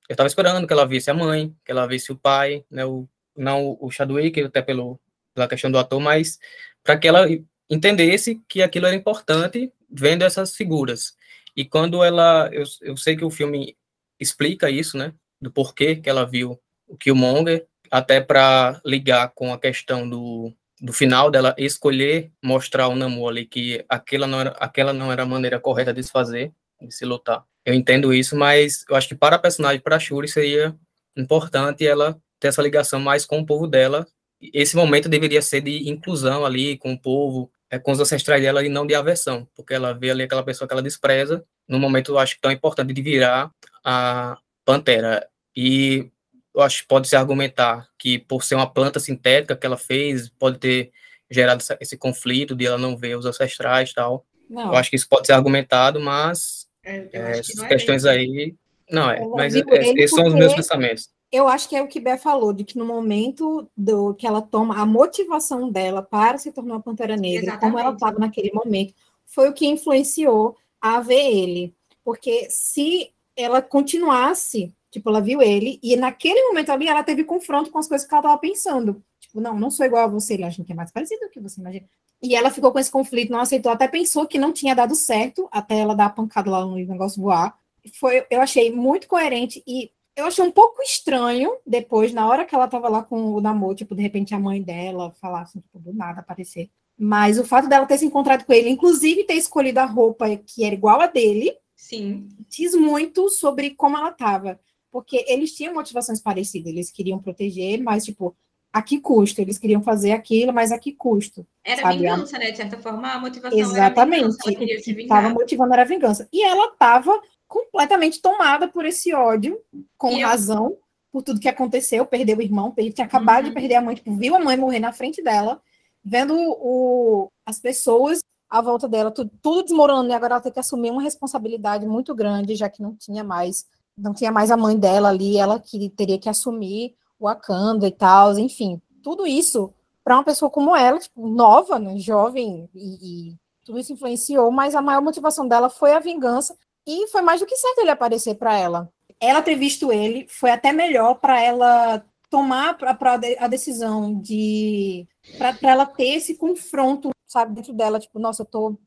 eu 0.08 0.14
estava 0.14 0.26
esperando 0.26 0.66
que 0.66 0.72
ela 0.72 0.86
visse 0.86 1.10
a 1.10 1.14
mãe, 1.14 1.54
que 1.64 1.70
ela 1.70 1.86
visse 1.86 2.10
o 2.12 2.16
pai, 2.16 2.64
né, 2.70 2.84
o, 2.84 3.08
não 3.36 3.76
o 3.80 3.90
Chadwick, 3.90 4.40
até 4.42 4.62
pelo, 4.62 4.98
pela 5.34 5.48
questão 5.48 5.70
do 5.70 5.78
ator, 5.78 6.00
mas 6.00 6.38
para 6.82 6.98
que 6.98 7.06
ela 7.06 7.26
entendesse 7.68 8.40
que 8.48 8.62
aquilo 8.62 8.86
era 8.86 8.96
importante 8.96 9.72
vendo 9.90 10.24
essas 10.24 10.56
figuras. 10.56 11.14
E 11.54 11.64
quando 11.64 12.02
ela, 12.02 12.48
eu, 12.52 12.64
eu 12.82 12.96
sei 12.96 13.16
que 13.16 13.24
o 13.24 13.30
filme 13.30 13.76
explica 14.18 14.70
isso, 14.70 14.96
né, 14.96 15.12
do 15.40 15.50
porquê 15.50 15.96
que 15.96 16.08
ela 16.08 16.26
viu 16.26 16.58
o 16.86 16.96
Killmonger, 16.96 17.66
até 17.90 18.20
para 18.20 18.80
ligar 18.84 19.30
com 19.34 19.52
a 19.52 19.58
questão 19.58 20.08
do, 20.08 20.52
do 20.80 20.92
final 20.92 21.30
dela 21.30 21.54
escolher 21.58 22.30
mostrar 22.42 22.88
o 22.88 22.94
Namor 22.94 23.30
ali 23.30 23.46
que 23.46 23.84
aquela 23.88 24.26
não 24.26 24.40
era 24.40 24.50
aquela 24.60 24.92
não 24.92 25.12
era 25.12 25.22
a 25.22 25.26
maneira 25.26 25.58
correta 25.58 25.92
de 25.92 26.02
se 26.02 26.10
fazer, 26.10 26.52
de 26.80 26.94
se 26.94 27.04
lutar. 27.04 27.44
Eu 27.64 27.74
entendo 27.74 28.14
isso, 28.14 28.36
mas 28.36 28.84
eu 28.88 28.96
acho 28.96 29.08
que 29.08 29.14
para 29.14 29.36
a 29.36 29.38
personagem, 29.38 29.80
para 29.80 29.96
a 29.96 29.98
Shuri, 29.98 30.28
seria 30.28 30.74
importante 31.16 31.86
ela 31.86 32.18
ter 32.40 32.48
essa 32.48 32.62
ligação 32.62 33.00
mais 33.00 33.26
com 33.26 33.40
o 33.40 33.46
povo 33.46 33.66
dela. 33.66 34.06
Esse 34.40 34.76
momento 34.76 35.08
deveria 35.08 35.42
ser 35.42 35.60
de 35.60 35.88
inclusão 35.90 36.46
ali 36.46 36.78
com 36.78 36.92
o 36.92 36.98
povo, 36.98 37.50
é, 37.68 37.78
com 37.78 37.92
os 37.92 38.00
ancestrais 38.00 38.40
dela 38.40 38.64
e 38.64 38.68
não 38.68 38.86
de 38.86 38.94
aversão, 38.94 39.46
porque 39.54 39.74
ela 39.74 39.92
vê 39.92 40.10
ali 40.10 40.22
aquela 40.22 40.44
pessoa 40.44 40.66
que 40.66 40.72
ela 40.72 40.82
despreza, 40.82 41.44
no 41.68 41.78
momento 41.78 42.12
eu 42.12 42.18
acho 42.18 42.38
tão 42.40 42.50
importante 42.50 42.92
de 42.94 43.02
virar 43.02 43.50
a 43.84 44.38
Pantera. 44.64 45.28
E 45.56 46.10
eu 46.58 46.64
acho 46.64 46.82
que 46.82 46.88
pode 46.88 47.08
se 47.08 47.14
argumentar 47.14 47.88
que 47.96 48.18
por 48.18 48.42
ser 48.42 48.56
uma 48.56 48.68
planta 48.68 48.98
sintética 48.98 49.54
que 49.54 49.64
ela 49.64 49.76
fez, 49.76 50.28
pode 50.28 50.58
ter 50.58 50.90
gerado 51.30 51.62
esse 51.80 51.96
conflito 51.96 52.56
de 52.56 52.66
ela 52.66 52.76
não 52.76 52.96
ver 52.96 53.16
os 53.16 53.24
ancestrais 53.24 53.90
e 53.90 53.94
tal. 53.94 54.26
Não. 54.50 54.72
Eu 54.72 54.74
acho 54.74 54.90
que 54.90 54.96
isso 54.96 55.08
pode 55.08 55.28
ser 55.28 55.34
argumentado, 55.34 56.00
mas 56.00 56.66
é, 56.84 57.08
é, 57.12 57.38
essas 57.38 57.62
é 57.62 57.68
questões 57.68 58.04
aí. 58.04 58.56
Não, 58.90 59.08
é, 59.08 59.24
mas 59.36 59.54
é, 59.54 59.62
esses 59.68 60.10
são 60.10 60.26
os 60.26 60.34
meus 60.34 60.52
pensamentos. 60.52 61.10
Eu 61.30 61.46
acho 61.46 61.68
que 61.68 61.76
é 61.76 61.82
o 61.82 61.86
que 61.86 62.00
Bé 62.00 62.16
falou, 62.16 62.52
de 62.52 62.64
que 62.64 62.76
no 62.76 62.84
momento 62.84 63.70
do 63.76 64.14
que 64.14 64.26
ela 64.26 64.42
toma, 64.42 64.80
a 64.80 64.86
motivação 64.86 65.70
dela 65.70 66.02
para 66.02 66.38
se 66.38 66.50
tornar 66.50 66.74
uma 66.74 66.82
Pantera 66.82 67.16
Negra, 67.16 67.52
Exatamente. 67.52 67.60
como 67.60 67.78
ela 67.78 67.92
estava 67.92 68.18
naquele 68.18 68.50
momento, 68.52 68.94
foi 69.26 69.48
o 69.48 69.52
que 69.52 69.66
influenciou 69.66 70.56
a 70.80 71.00
ver 71.00 71.30
ele. 71.30 71.74
Porque 72.02 72.48
se 72.50 73.12
ela 73.36 73.62
continuasse, 73.62 74.74
tipo, 74.90 75.08
ela 75.08 75.20
viu 75.20 75.42
ele, 75.42 75.78
e 75.82 75.96
naquele 75.96 76.42
momento 76.48 76.70
ali 76.70 76.88
ela 76.88 77.02
teve 77.02 77.24
confronto 77.24 77.70
com 77.70 77.78
as 77.78 77.88
coisas 77.88 78.06
que 78.06 78.14
ela 78.14 78.20
estava 78.20 78.38
pensando. 78.38 79.02
Tipo, 79.20 79.40
não, 79.40 79.58
não 79.58 79.70
sou 79.70 79.84
igual 79.84 80.04
a 80.04 80.08
você, 80.08 80.34
ele 80.34 80.44
acha 80.44 80.64
que 80.64 80.72
é 80.72 80.74
mais 80.74 80.90
parecido 80.90 81.20
do 81.26 81.30
que 81.30 81.40
você 81.40 81.60
imagina. 81.60 81.86
E 82.22 82.34
ela 82.34 82.50
ficou 82.50 82.72
com 82.72 82.78
esse 82.78 82.90
conflito, 82.90 83.30
não 83.30 83.40
aceitou, 83.40 83.70
até 83.70 83.86
pensou 83.86 84.26
que 84.26 84.38
não 84.38 84.52
tinha 84.52 84.74
dado 84.74 84.94
certo, 84.94 85.48
até 85.52 85.78
ela 85.78 85.94
dar 85.94 86.06
a 86.06 86.10
pancada 86.10 86.50
lá 86.50 86.64
no 86.64 86.74
negócio 86.76 87.22
voar. 87.22 87.56
Foi, 87.94 88.26
eu 88.30 88.40
achei 88.40 88.72
muito 88.72 89.06
coerente 89.06 89.62
e 89.66 89.90
eu 90.16 90.26
achei 90.26 90.44
um 90.44 90.50
pouco 90.50 90.82
estranho 90.82 91.56
depois, 91.64 92.12
na 92.12 92.26
hora 92.26 92.44
que 92.44 92.54
ela 92.54 92.66
tava 92.66 92.88
lá 92.88 93.04
com 93.04 93.34
o 93.34 93.40
namoro, 93.40 93.76
tipo, 93.76 93.94
de 93.94 94.02
repente 94.02 94.34
a 94.34 94.40
mãe 94.40 94.60
dela 94.60 95.12
falar 95.20 95.42
assim, 95.42 95.60
tipo, 95.60 95.78
do 95.78 95.92
nada 95.92 96.20
aparecer. 96.20 96.68
Mas 96.98 97.38
o 97.38 97.44
fato 97.44 97.68
dela 97.68 97.86
ter 97.86 97.98
se 97.98 98.04
encontrado 98.04 98.44
com 98.44 98.52
ele, 98.52 98.68
inclusive 98.68 99.22
ter 99.22 99.34
escolhido 99.34 99.78
a 99.78 99.84
roupa 99.84 100.36
que 100.36 100.64
era 100.64 100.74
igual 100.74 101.00
a 101.00 101.06
dele, 101.06 101.56
sim, 101.76 102.28
diz 102.48 102.74
muito 102.74 103.28
sobre 103.28 103.70
como 103.70 103.96
ela 103.96 104.10
tava. 104.10 104.58
Porque 104.90 105.24
eles 105.28 105.52
tinham 105.52 105.74
motivações 105.74 106.20
parecidas, 106.20 106.72
eles 106.72 106.90
queriam 106.90 107.18
proteger, 107.18 107.82
mas, 107.82 108.04
tipo, 108.04 108.34
a 108.72 108.82
que 108.82 109.00
custo? 109.00 109.40
Eles 109.40 109.58
queriam 109.58 109.82
fazer 109.82 110.12
aquilo, 110.12 110.52
mas 110.52 110.72
a 110.72 110.78
que 110.78 110.92
custo? 110.92 111.46
Era 111.64 111.82
sabe? 111.82 111.98
vingança, 111.98 112.38
né? 112.38 112.50
De 112.50 112.56
certa 112.56 112.78
forma, 112.78 113.12
a 113.12 113.18
motivação 113.18 113.58
Exatamente. 113.58 114.24
era 114.24 114.54
vingança. 114.54 115.00
Estava 115.00 115.30
motivando 115.30 115.72
era 115.72 115.84
vingança. 115.84 116.28
E 116.32 116.42
ela 116.42 116.72
estava 116.72 117.20
completamente 117.46 118.20
tomada 118.20 118.68
por 118.68 118.84
esse 118.84 119.12
ódio, 119.14 119.58
com 119.96 120.12
e 120.12 120.22
razão, 120.22 120.66
eu... 120.66 120.78
por 121.10 121.22
tudo 121.22 121.40
que 121.40 121.48
aconteceu, 121.48 122.04
perdeu 122.04 122.36
o 122.36 122.42
irmão, 122.42 122.74
tinha 122.94 123.06
acabado 123.06 123.44
uhum. 123.44 123.48
de 123.48 123.54
perder 123.54 123.76
a 123.76 123.80
mãe, 123.80 123.94
tipo, 123.94 124.14
viu 124.14 124.36
a 124.36 124.38
mãe 124.38 124.56
morrer 124.56 124.78
na 124.78 124.92
frente 124.92 125.22
dela, 125.22 125.60
vendo 126.04 126.34
o, 126.36 127.30
as 127.46 127.58
pessoas 127.58 128.22
à 128.50 128.60
volta 128.60 128.86
dela, 128.86 129.10
tudo, 129.10 129.30
tudo 129.42 129.62
desmoronando, 129.62 130.10
e 130.10 130.12
agora 130.12 130.34
ela 130.34 130.42
tem 130.42 130.52
que 130.52 130.60
assumir 130.60 130.90
uma 130.90 131.02
responsabilidade 131.02 131.86
muito 131.86 132.14
grande, 132.14 132.54
já 132.54 132.68
que 132.68 132.82
não 132.82 132.94
tinha 132.94 133.24
mais, 133.24 133.66
não 133.98 134.14
tinha 134.14 134.32
mais 134.32 134.50
a 134.50 134.56
mãe 134.56 134.78
dela 134.78 135.08
ali, 135.08 135.36
ela 135.36 135.58
que 135.58 135.90
teria 135.90 136.18
que 136.18 136.28
assumir 136.28 136.94
Wakanda 137.20 137.86
e 137.86 137.92
tal, 137.92 138.38
enfim, 138.38 138.80
tudo 139.02 139.26
isso 139.26 139.72
para 140.04 140.16
uma 140.16 140.24
pessoa 140.24 140.50
como 140.50 140.74
ela, 140.74 140.98
tipo, 140.98 141.28
nova, 141.28 141.78
né, 141.78 141.98
jovem, 141.98 142.68
e, 142.74 143.30
e, 143.30 143.36
tudo 143.64 143.78
isso 143.78 143.92
influenciou, 143.92 144.50
mas 144.50 144.74
a 144.74 144.80
maior 144.80 145.02
motivação 145.02 145.46
dela 145.46 145.68
foi 145.68 145.92
a 145.92 146.00
vingança, 146.00 146.56
e 146.86 147.06
foi 147.08 147.20
mais 147.20 147.40
do 147.40 147.46
que 147.46 147.56
certo 147.56 147.80
ele 147.80 147.90
aparecer 147.90 148.36
para 148.36 148.56
ela. 148.56 148.90
Ela 149.20 149.42
ter 149.42 149.56
visto 149.56 149.92
ele 149.92 150.26
foi 150.28 150.50
até 150.50 150.72
melhor 150.72 151.16
para 151.16 151.38
ela 151.42 152.02
tomar 152.30 152.78
pra, 152.78 152.94
pra 152.94 153.20
a 153.38 153.46
decisão 153.46 154.18
de. 154.18 155.06
para 155.36 155.54
ela 155.62 155.84
ter 155.84 156.14
esse 156.16 156.36
confronto, 156.36 157.10
sabe, 157.26 157.54
dentro 157.54 157.74
dela, 157.74 158.00
tipo, 158.00 158.18
nossa, 158.18 158.42
eu 158.42 158.46
tô 158.46 158.78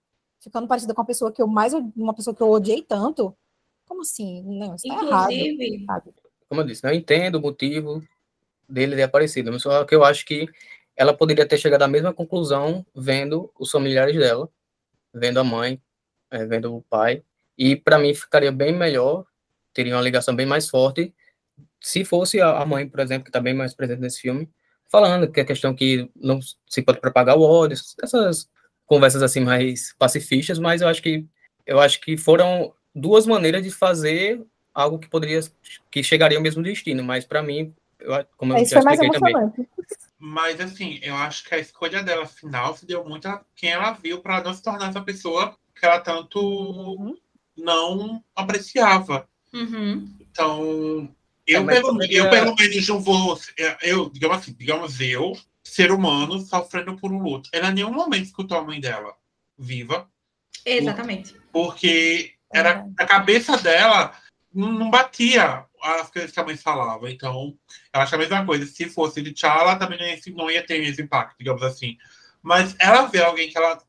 ficando 0.41 0.67
parecida 0.67 0.93
com 0.95 1.01
uma 1.01 1.07
pessoa 1.07 1.31
que 1.31 1.41
eu 1.41 1.47
mais. 1.47 1.73
uma 1.73 2.13
pessoa 2.13 2.35
que 2.35 2.41
eu 2.41 2.49
odiei 2.49 2.81
tanto. 2.81 3.35
Como 3.91 4.03
assim? 4.03 4.41
Não, 4.45 4.73
isso 4.73 4.87
tá 4.87 4.93
Inclusive, 4.93 5.83
errado, 5.83 6.13
como 6.47 6.61
eu 6.61 6.65
disse, 6.65 6.81
não 6.81 6.93
entendo 6.93 7.35
o 7.35 7.41
motivo 7.41 8.01
dele 8.67 8.95
ter 8.95 9.03
aparecido, 9.03 9.51
mas 9.51 9.63
só 9.63 9.83
que 9.83 9.93
eu 9.93 10.05
acho 10.05 10.25
que 10.25 10.47
ela 10.95 11.13
poderia 11.13 11.45
ter 11.45 11.57
chegado 11.57 11.81
à 11.81 11.89
mesma 11.89 12.13
conclusão 12.13 12.85
vendo 12.95 13.51
os 13.59 13.69
familiares 13.69 14.15
dela, 14.15 14.47
vendo 15.13 15.41
a 15.41 15.43
mãe, 15.43 15.81
é, 16.31 16.45
vendo 16.45 16.73
o 16.73 16.81
pai, 16.83 17.21
e 17.57 17.75
para 17.75 17.99
mim 17.99 18.13
ficaria 18.13 18.49
bem 18.49 18.71
melhor, 18.71 19.25
teria 19.73 19.97
uma 19.97 20.01
ligação 20.01 20.33
bem 20.33 20.45
mais 20.45 20.69
forte, 20.69 21.13
se 21.81 22.05
fosse 22.05 22.39
a 22.39 22.65
mãe, 22.65 22.87
por 22.87 23.01
exemplo, 23.01 23.25
que 23.25 23.29
está 23.29 23.41
bem 23.41 23.53
mais 23.53 23.73
presente 23.73 23.99
nesse 23.99 24.21
filme, 24.21 24.49
falando 24.89 25.29
que 25.29 25.41
a 25.41 25.45
questão 25.45 25.75
que 25.75 26.09
não 26.15 26.39
se 26.65 26.81
pode 26.81 27.01
propagar 27.01 27.37
o 27.37 27.41
ódio, 27.41 27.77
essas 28.01 28.49
conversas 28.85 29.21
assim 29.21 29.41
mais 29.41 29.93
pacifistas, 29.99 30.59
mas 30.59 30.79
eu 30.81 30.87
acho 30.87 31.01
que 31.01 31.27
eu 31.65 31.79
acho 31.79 31.99
que 31.99 32.15
foram 32.15 32.73
duas 32.93 33.25
maneiras 33.25 33.63
de 33.63 33.71
fazer 33.71 34.41
algo 34.73 34.99
que 34.99 35.09
poderia 35.09 35.39
que 35.89 36.03
chegaria 36.03 36.37
ao 36.37 36.43
mesmo 36.43 36.63
destino, 36.63 37.03
mas 37.03 37.25
para 37.25 37.43
mim 37.43 37.73
eu, 37.99 38.25
como 38.37 38.53
eu 38.53 38.65
já 38.65 38.79
expliquei 38.79 39.09
também. 39.09 39.35
Mas, 40.17 40.59
assim, 40.59 40.99
eu 41.01 41.15
acho 41.15 41.43
que 41.43 41.55
a 41.55 41.59
escolha 41.59 42.03
dela 42.03 42.25
final 42.25 42.75
se 42.75 42.85
deu 42.85 43.03
muito 43.03 43.27
a 43.27 43.43
quem 43.55 43.71
ela 43.71 43.91
viu 43.91 44.21
para 44.21 44.43
não 44.43 44.53
se 44.53 44.61
tornar 44.61 44.89
essa 44.89 45.01
pessoa 45.01 45.57
que 45.75 45.85
ela 45.85 45.99
tanto 45.99 46.39
uhum. 46.39 47.17
não 47.57 48.23
apreciava. 48.35 49.27
Uhum. 49.53 50.15
Então, 50.19 51.09
eu, 51.45 51.69
é, 51.69 51.81
pelo, 51.81 52.03
eu, 52.03 52.29
pelo 52.29 52.55
menos, 52.55 52.87
não 52.87 52.99
vou. 52.99 53.39
Eu, 53.81 54.09
digamos 54.09 54.37
assim, 54.37 54.53
digamos 54.53 55.01
eu, 55.01 55.33
ser 55.63 55.91
humano, 55.91 56.39
sofrendo 56.39 56.95
por 56.97 57.11
um 57.11 57.21
luto. 57.21 57.49
Ela 57.51 57.69
em 57.69 57.75
nenhum 57.75 57.91
momento 57.91 58.25
escutou 58.25 58.57
a 58.57 58.63
mãe 58.63 58.79
dela 58.79 59.15
viva. 59.57 60.09
Exatamente. 60.63 61.35
Porque 61.51 62.33
era 62.53 62.85
a 62.97 63.05
cabeça 63.05 63.57
dela 63.57 64.13
não, 64.53 64.71
não 64.71 64.89
batia 64.89 65.65
as 65.81 66.09
coisas 66.11 66.31
que 66.31 66.39
a 66.39 66.45
mãe 66.45 66.55
falava. 66.55 67.09
Então, 67.09 67.57
eu 67.93 68.01
acho 68.01 68.15
a 68.15 68.17
mesma 68.17 68.45
coisa. 68.45 68.65
Se 68.65 68.89
fosse 68.89 69.21
de 69.21 69.33
T'Challa, 69.33 69.77
também 69.77 69.97
não 69.97 70.05
ia, 70.05 70.19
não 70.35 70.51
ia 70.51 70.65
ter 70.65 70.81
esse 70.83 71.01
impacto, 71.01 71.35
digamos 71.39 71.63
assim. 71.63 71.97
Mas 72.41 72.75
ela 72.79 73.07
vê 73.07 73.21
alguém 73.21 73.49
que 73.49 73.57
ela. 73.57 73.81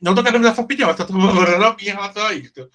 Não 0.00 0.14
tô 0.14 0.22
querendo 0.22 0.42
dar 0.42 0.54
sua 0.54 0.64
opinião, 0.64 0.94
só 0.96 1.04
tô 1.04 1.12
falando 1.12 1.64
a 1.64 1.74
minha 1.74 1.92
em 1.92 1.94
relação 1.94 2.26
a 2.26 2.34
isso. 2.34 2.70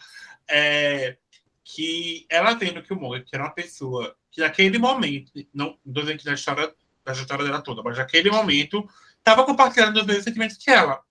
É, 0.49 1.17
que 1.63 2.25
ela 2.29 2.55
vendo 2.55 2.81
que 2.81 2.93
o 2.93 2.99
Moore, 2.99 3.23
que 3.23 3.35
era 3.35 3.43
uma 3.43 3.53
pessoa 3.53 4.15
que 4.31 4.41
naquele 4.41 4.77
momento, 4.77 5.31
não 5.53 5.77
estou 5.85 6.03
dizendo 6.03 6.19
que 6.19 6.25
na 6.25 6.33
história, 6.33 6.73
da 7.05 7.11
história 7.11 7.45
dela 7.45 7.61
toda, 7.61 7.83
mas 7.83 7.97
naquele 7.97 8.31
momento, 8.31 8.87
estava 9.17 9.45
compartilhando 9.45 9.97
os 9.97 10.05
mesmos 10.05 10.23
sentimentos 10.23 10.57
que 10.57 10.71
ela. 10.71 11.01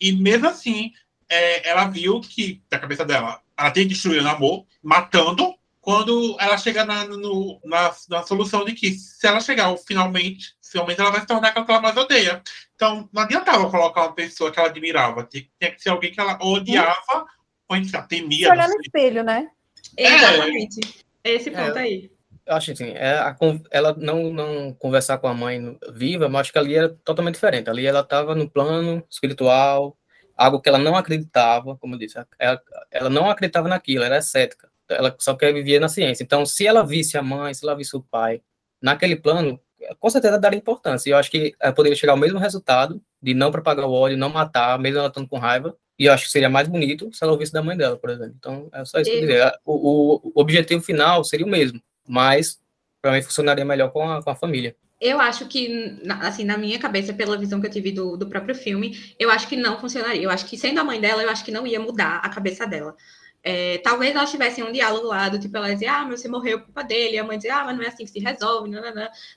E 0.00 0.12
mesmo 0.12 0.48
assim, 0.48 0.92
é, 1.28 1.68
ela 1.68 1.86
viu 1.86 2.20
que, 2.20 2.62
da 2.68 2.78
cabeça 2.78 3.04
dela, 3.04 3.40
ela 3.60 3.70
tem 3.70 3.84
que 3.84 3.90
destruir 3.90 4.22
o 4.22 4.28
amor, 4.28 4.66
matando 4.82 5.54
quando 5.80 6.36
ela 6.38 6.58
chega 6.58 6.84
na, 6.84 7.04
no, 7.04 7.60
na, 7.64 7.92
na, 8.08 8.22
solução 8.22 8.64
de 8.64 8.72
que 8.72 8.92
se 8.92 9.26
ela 9.26 9.40
chegar 9.40 9.74
finalmente, 9.78 10.54
finalmente 10.62 11.00
ela 11.00 11.10
vai 11.10 11.20
se 11.20 11.26
tornar 11.26 11.48
aquela 11.48 11.64
que 11.64 11.72
ela 11.72 11.80
mais 11.80 11.96
odeia. 11.96 12.42
Então, 12.74 13.08
não 13.12 13.22
adiantava 13.22 13.70
colocar 13.70 14.02
uma 14.02 14.14
pessoa 14.14 14.50
que 14.50 14.58
ela 14.58 14.68
admirava, 14.68 15.24
tinha, 15.24 15.46
tinha 15.58 15.72
que 15.72 15.82
ser 15.82 15.88
alguém 15.90 16.12
que 16.12 16.20
ela 16.20 16.38
odiava 16.42 17.26
ou 17.68 17.76
enfim, 17.76 18.02
temia. 18.08 18.46
Se 18.46 18.52
olhar 18.52 18.68
no 18.68 18.80
espelho, 18.80 19.22
né? 19.22 19.48
É. 19.96 20.14
Exatamente. 20.14 21.04
Esse 21.24 21.50
ponto 21.50 21.78
é, 21.78 21.80
aí. 21.80 22.10
Eu 22.46 22.56
acho 22.56 22.72
assim, 22.72 22.90
é, 22.90 23.34
ela 23.70 23.94
não, 23.96 24.32
não 24.32 24.74
conversar 24.74 25.18
com 25.18 25.28
a 25.28 25.34
mãe 25.34 25.78
viva, 25.92 26.28
mas 26.28 26.42
acho 26.42 26.52
que 26.52 26.58
ali 26.58 26.74
era 26.74 26.88
totalmente 27.04 27.34
diferente. 27.34 27.70
Ali 27.70 27.86
ela 27.86 28.00
estava 28.00 28.34
no 28.34 28.50
plano 28.50 29.04
espiritual, 29.08 29.96
algo 30.44 30.60
que 30.60 30.68
ela 30.68 30.78
não 30.78 30.96
acreditava, 30.96 31.76
como 31.76 31.94
eu 31.94 31.98
disse, 31.98 32.18
ela, 32.38 32.62
ela 32.90 33.10
não 33.10 33.30
acreditava 33.30 33.68
naquilo, 33.68 34.04
era 34.04 34.22
cética 34.22 34.70
ela 34.90 35.14
só 35.18 35.34
quer 35.34 35.52
viver 35.52 35.80
na 35.80 35.88
ciência. 35.88 36.22
Então, 36.22 36.44
se 36.44 36.66
ela 36.66 36.84
visse 36.84 37.16
a 37.16 37.22
mãe, 37.22 37.54
se 37.54 37.64
ela 37.64 37.76
visse 37.76 37.96
o 37.96 38.02
pai, 38.02 38.42
naquele 38.82 39.16
plano, 39.16 39.60
com 39.98 40.10
certeza 40.10 40.38
daria 40.38 40.58
importância. 40.58 41.08
E 41.08 41.12
eu 41.12 41.16
acho 41.16 41.30
que 41.30 41.54
ela 41.60 41.72
poderia 41.72 41.96
chegar 41.96 42.12
ao 42.12 42.18
mesmo 42.18 42.38
resultado 42.38 43.00
de 43.22 43.34
não 43.34 43.50
propagar 43.50 43.84
o 43.84 43.92
ódio, 43.92 44.16
não 44.16 44.28
matar, 44.28 44.78
mesmo 44.78 44.98
ela 44.98 45.08
estando 45.08 45.28
com 45.28 45.38
raiva, 45.38 45.76
E 45.98 46.06
eu 46.06 46.12
acho 46.12 46.24
que 46.24 46.30
seria 46.30 46.48
mais 46.48 46.66
bonito 46.66 47.10
se 47.12 47.22
ela 47.22 47.32
ouvisse 47.32 47.52
da 47.52 47.62
mãe 47.62 47.76
dela, 47.76 47.96
por 47.96 48.10
exemplo. 48.10 48.34
Então, 48.38 48.68
é 48.72 48.84
só 48.84 48.98
isso 49.00 49.10
que 49.10 49.16
eu 49.16 49.20
dizer. 49.20 49.52
O, 49.64 49.74
o, 49.74 50.32
o 50.34 50.40
objetivo 50.40 50.82
final 50.82 51.22
seria 51.24 51.46
o 51.46 51.48
mesmo, 51.48 51.80
mas 52.06 52.58
para 53.02 53.12
mim 53.12 53.22
funcionaria 53.22 53.64
melhor 53.64 53.90
com 53.90 54.10
a, 54.10 54.22
com 54.22 54.30
a 54.30 54.34
família. 54.34 54.74
Eu 55.00 55.20
acho 55.20 55.46
que, 55.46 55.98
assim, 56.20 56.44
na 56.44 56.58
minha 56.58 56.78
cabeça, 56.78 57.14
pela 57.14 57.38
visão 57.38 57.60
que 57.60 57.66
eu 57.66 57.70
tive 57.70 57.90
do, 57.90 58.16
do 58.16 58.28
próprio 58.28 58.54
filme, 58.54 59.14
eu 59.18 59.30
acho 59.30 59.48
que 59.48 59.56
não 59.56 59.80
funcionaria. 59.80 60.22
Eu 60.22 60.30
acho 60.30 60.44
que, 60.46 60.58
sendo 60.58 60.78
a 60.78 60.84
mãe 60.84 61.00
dela, 61.00 61.22
eu 61.22 61.30
acho 61.30 61.44
que 61.44 61.50
não 61.50 61.66
ia 61.66 61.80
mudar 61.80 62.16
a 62.16 62.28
cabeça 62.28 62.66
dela. 62.66 62.94
É, 63.42 63.78
talvez 63.78 64.14
elas 64.14 64.30
tivessem 64.30 64.62
um 64.62 64.70
diálogo 64.70 65.06
lá 65.06 65.28
do 65.30 65.38
tipo, 65.38 65.56
ela 65.56 65.72
dizia, 65.72 65.94
ah, 65.94 66.04
mas 66.04 66.20
você 66.20 66.28
morreu 66.28 66.58
por 66.58 66.66
culpa 66.66 66.84
dele, 66.84 67.16
e 67.16 67.18
a 67.18 67.24
mãe 67.24 67.38
dizia, 67.38 67.56
ah, 67.56 67.64
mas 67.64 67.76
não 67.76 67.82
é 67.82 67.88
assim 67.88 68.04
que 68.04 68.10
se 68.10 68.20
resolve, 68.20 68.68
não. 68.68 68.82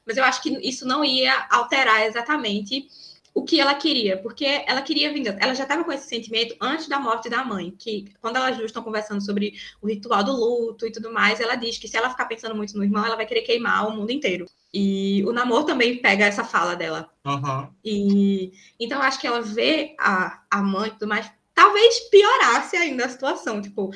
mas 0.06 0.18
eu 0.18 0.24
acho 0.26 0.42
que 0.42 0.50
isso 0.68 0.86
não 0.86 1.06
ia 1.06 1.48
alterar 1.50 2.06
exatamente 2.06 2.88
o 3.34 3.44
que 3.44 3.60
ela 3.60 3.74
queria, 3.74 4.18
porque 4.18 4.46
ela 4.68 4.82
queria 4.82 5.12
vingança. 5.12 5.40
Ela 5.42 5.56
já 5.56 5.64
estava 5.64 5.84
com 5.84 5.92
esse 5.92 6.08
sentimento 6.08 6.56
antes 6.62 6.88
da 6.88 7.00
morte 7.00 7.30
da 7.30 7.44
mãe, 7.44 7.72
que 7.72 8.06
quando 8.22 8.36
elas 8.36 8.56
duas 8.56 8.68
estão 8.68 8.84
conversando 8.84 9.24
sobre 9.24 9.54
o 9.82 9.88
ritual 9.88 10.24
do 10.24 10.34
luto 10.34 10.86
e 10.86 10.92
tudo 10.92 11.12
mais, 11.12 11.40
ela 11.40 11.56
diz 11.56 11.78
que 11.78 11.88
se 11.88 11.98
ela 11.98 12.10
ficar 12.10 12.26
pensando 12.26 12.56
muito 12.56 12.78
no 12.78 12.84
irmão, 12.84 13.06
ela 13.06 13.16
vai 13.16 13.26
querer 13.26 13.42
queimar 13.42 13.88
o 13.88 13.96
mundo 13.96 14.12
inteiro. 14.12 14.46
E 14.72 15.24
o 15.26 15.32
namoro 15.32 15.66
também 15.66 15.98
pega 15.98 16.26
essa 16.26 16.44
fala 16.44 16.76
dela. 16.76 17.10
Uhum. 17.26 17.68
E 17.84 18.54
então 18.80 19.00
eu 19.00 19.04
acho 19.04 19.20
que 19.20 19.28
ela 19.28 19.42
vê 19.42 19.96
a, 20.00 20.42
a 20.50 20.62
mãe 20.62 20.90
e 20.90 20.92
tudo 20.92 21.08
mais 21.08 21.32
talvez 21.54 22.00
piorasse 22.10 22.76
ainda 22.76 23.06
a 23.06 23.10
situação, 23.10 23.62
tipo, 23.62 23.92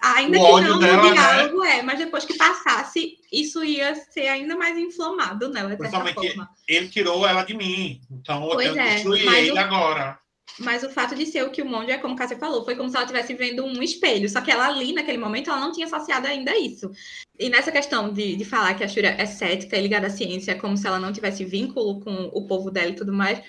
ainda 0.00 0.38
o 0.38 0.56
que 0.56 0.60
não 0.62 0.78
dela, 0.78 1.02
no 1.02 1.12
diálogo, 1.12 1.60
né? 1.62 1.78
é, 1.78 1.82
mas 1.82 1.98
depois 1.98 2.24
que 2.24 2.36
passasse, 2.36 3.18
isso 3.32 3.64
ia 3.64 3.94
ser 3.94 4.28
ainda 4.28 4.56
mais 4.56 4.78
inflamado 4.78 5.48
nela, 5.48 5.76
certa 5.76 6.14
forma. 6.14 6.48
Ele 6.68 6.88
tirou 6.88 7.26
ela 7.26 7.42
de 7.42 7.54
mim, 7.54 8.00
então 8.10 8.48
pois 8.52 8.68
eu 8.68 8.80
é, 8.80 8.88
que 8.88 8.94
destruir 8.94 9.34
ele 9.34 9.52
o, 9.52 9.58
agora. 9.58 10.18
Mas 10.58 10.84
o 10.84 10.90
fato 10.90 11.16
de 11.16 11.26
ser 11.26 11.42
o 11.42 11.50
que 11.50 11.62
o 11.62 11.66
Monde 11.66 11.90
é 11.90 11.98
como 11.98 12.16
você 12.16 12.36
falou, 12.36 12.64
foi 12.64 12.76
como 12.76 12.88
se 12.88 12.94
ela 12.94 13.04
estivesse 13.04 13.34
vendo 13.34 13.64
um 13.64 13.82
espelho, 13.82 14.28
só 14.28 14.40
que 14.40 14.52
ela 14.52 14.68
ali, 14.68 14.92
naquele 14.92 15.18
momento, 15.18 15.50
ela 15.50 15.58
não 15.58 15.72
tinha 15.72 15.86
associado 15.86 16.28
ainda 16.28 16.56
isso. 16.56 16.90
E 17.38 17.48
nessa 17.48 17.72
questão 17.72 18.12
de, 18.12 18.36
de 18.36 18.44
falar 18.44 18.74
que 18.74 18.84
a 18.84 18.88
Shura 18.88 19.08
é 19.08 19.26
cética 19.26 19.76
e 19.76 19.82
ligada 19.82 20.06
à 20.06 20.10
ciência, 20.10 20.54
como 20.54 20.76
se 20.76 20.86
ela 20.86 21.00
não 21.00 21.12
tivesse 21.12 21.44
vínculo 21.44 21.98
com 22.00 22.30
o 22.32 22.46
povo 22.46 22.70
dela 22.70 22.90
e 22.90 22.94
tudo 22.94 23.12
mais, 23.12 23.42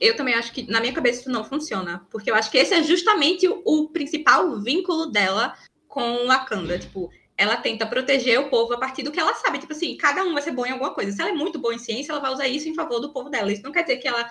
eu 0.00 0.16
também 0.16 0.34
acho 0.34 0.52
que, 0.52 0.70
na 0.70 0.80
minha 0.80 0.92
cabeça, 0.92 1.20
isso 1.20 1.30
não 1.30 1.44
funciona. 1.44 2.06
Porque 2.10 2.30
eu 2.30 2.34
acho 2.34 2.50
que 2.50 2.58
esse 2.58 2.74
é 2.74 2.82
justamente 2.82 3.46
o, 3.48 3.62
o 3.64 3.88
principal 3.88 4.60
vínculo 4.60 5.06
dela 5.06 5.54
com 5.88 6.26
Wakanda. 6.26 6.78
Tipo, 6.78 7.10
ela 7.36 7.56
tenta 7.56 7.86
proteger 7.86 8.40
o 8.40 8.48
povo 8.48 8.72
a 8.74 8.78
partir 8.78 9.02
do 9.02 9.12
que 9.12 9.20
ela 9.20 9.34
sabe. 9.34 9.58
Tipo 9.58 9.72
assim, 9.72 9.96
cada 9.96 10.22
um 10.24 10.32
vai 10.32 10.42
ser 10.42 10.52
bom 10.52 10.66
em 10.66 10.70
alguma 10.70 10.94
coisa. 10.94 11.12
Se 11.12 11.20
ela 11.20 11.30
é 11.30 11.34
muito 11.34 11.58
boa 11.58 11.74
em 11.74 11.78
ciência, 11.78 12.12
ela 12.12 12.20
vai 12.20 12.32
usar 12.32 12.48
isso 12.48 12.68
em 12.68 12.74
favor 12.74 13.00
do 13.00 13.12
povo 13.12 13.30
dela. 13.30 13.52
Isso 13.52 13.62
não 13.62 13.72
quer 13.72 13.82
dizer 13.82 13.98
que 13.98 14.08
ela, 14.08 14.28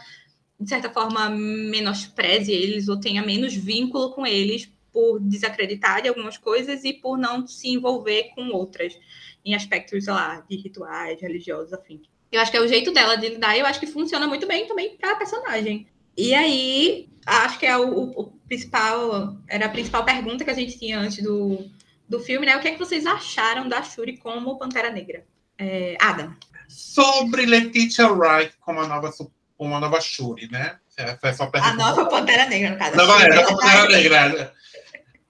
de 0.59 0.69
certa 0.69 0.89
forma, 0.89 1.29
menospreze 1.29 2.51
eles 2.51 2.87
ou 2.87 2.99
tenha 2.99 3.21
menos 3.21 3.53
vínculo 3.53 4.11
com 4.13 4.25
eles 4.25 4.71
por 4.91 5.19
desacreditar 5.19 6.01
de 6.01 6.09
algumas 6.09 6.37
coisas 6.37 6.83
e 6.83 6.93
por 6.93 7.17
não 7.17 7.47
se 7.47 7.69
envolver 7.69 8.31
com 8.35 8.49
outras, 8.49 8.95
em 9.43 9.55
aspectos, 9.55 10.05
sei 10.05 10.13
lá, 10.13 10.45
de 10.47 10.55
rituais, 10.55 11.19
religiosos, 11.19 11.73
afim. 11.73 12.01
Eu 12.33 12.41
acho 12.41 12.49
que 12.49 12.57
é 12.57 12.61
o 12.61 12.67
jeito 12.67 12.91
dela 12.91 13.15
de 13.15 13.29
lidar 13.29 13.55
e 13.55 13.59
eu 13.59 13.65
acho 13.65 13.79
que 13.79 13.85
funciona 13.85 14.25
muito 14.25 14.47
bem 14.47 14.67
também 14.67 14.97
para 14.97 15.11
a 15.11 15.15
personagem. 15.15 15.87
E 16.17 16.33
aí, 16.33 17.07
acho 17.25 17.59
que 17.59 17.65
é 17.65 17.77
o, 17.77 18.09
o, 18.09 18.25
principal, 18.47 19.37
era 19.47 19.67
a 19.67 19.69
principal 19.69 20.03
pergunta 20.03 20.43
que 20.43 20.49
a 20.49 20.55
gente 20.55 20.79
tinha 20.79 20.99
antes 20.99 21.23
do, 21.23 21.69
do 22.09 22.19
filme, 22.19 22.47
né? 22.47 22.57
O 22.57 22.59
que 22.59 22.69
é 22.69 22.71
que 22.71 22.79
vocês 22.79 23.05
acharam 23.05 23.69
da 23.69 23.83
Shuri 23.83 24.17
como 24.17 24.57
Pantera 24.57 24.89
Negra? 24.89 25.23
É, 25.59 25.95
Adam. 26.01 26.35
Sobre 26.67 27.45
Letitia 27.45 28.11
Wright 28.11 28.55
como 28.59 28.81
a 28.81 28.87
nova, 28.87 29.11
como 29.55 29.75
a 29.75 29.79
nova 29.79 30.01
Shuri, 30.01 30.49
né? 30.51 30.77
Essa 30.97 31.27
é 31.27 31.33
só 31.33 31.51
a 31.53 31.73
nova 31.73 32.05
Pantera 32.07 32.47
Negra, 32.47 32.71
no 32.71 32.77
caso. 32.77 32.95
Nova, 32.95 33.23
é, 33.23 33.29
nova 33.29 33.57
Pantera 33.57 33.87
Negra. 33.89 34.53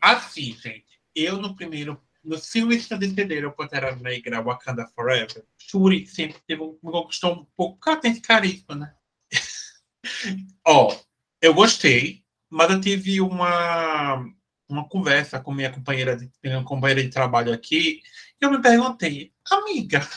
Assim, 0.02 0.56
gente, 0.62 0.86
eu 1.14 1.38
no 1.38 1.56
primeiro 1.56 2.02
nos 2.24 2.50
filmes 2.50 2.86
que 2.86 2.94
antecederam 2.94 3.52
Pantera 3.52 3.96
Negra, 3.96 4.42
Wakanda 4.42 4.88
Forever, 4.96 5.44
Shuri 5.58 6.08
sempre 6.08 6.38
teve 6.48 6.62
uma 6.82 7.06
questão 7.06 7.34
um 7.34 7.46
pouco. 7.56 7.80
Cara, 7.80 8.00
tem 8.00 8.20
carisma, 8.20 8.76
né? 8.76 8.94
Ó, 10.66 10.96
eu 11.42 11.54
gostei, 11.54 12.24
mas 12.50 12.72
eu 12.72 12.80
tive 12.80 13.20
uma, 13.20 14.26
uma 14.70 14.88
conversa 14.88 15.40
com 15.40 15.54
minha 15.54 15.72
companheira 15.72 16.16
de, 16.16 16.32
minha 16.44 16.64
companheira 16.64 17.04
de 17.04 17.10
trabalho 17.10 17.54
aqui 17.54 18.02
e 18.42 18.46
eu 18.46 18.52
me 18.52 18.62
perguntei, 18.62 19.34
amiga, 19.50 20.08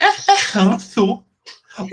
é, 0.00 0.06
é 0.06 0.36
ranço? 0.52 1.24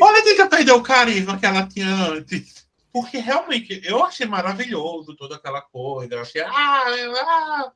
Olha 0.01 0.23
que 0.23 0.35
já 0.35 0.47
perdeu 0.47 0.77
o 0.77 0.83
carisma 0.83 1.37
que 1.37 1.45
ela 1.45 1.67
tinha 1.67 1.87
antes. 1.87 2.67
Porque 2.91 3.19
realmente 3.19 3.81
eu 3.83 4.03
achei 4.03 4.25
maravilhoso 4.25 5.15
toda 5.15 5.35
aquela 5.35 5.61
coisa. 5.61 6.15
Eu 6.15 6.21
achei. 6.21 6.41
Ah, 6.41 6.85
ah. 6.87 7.71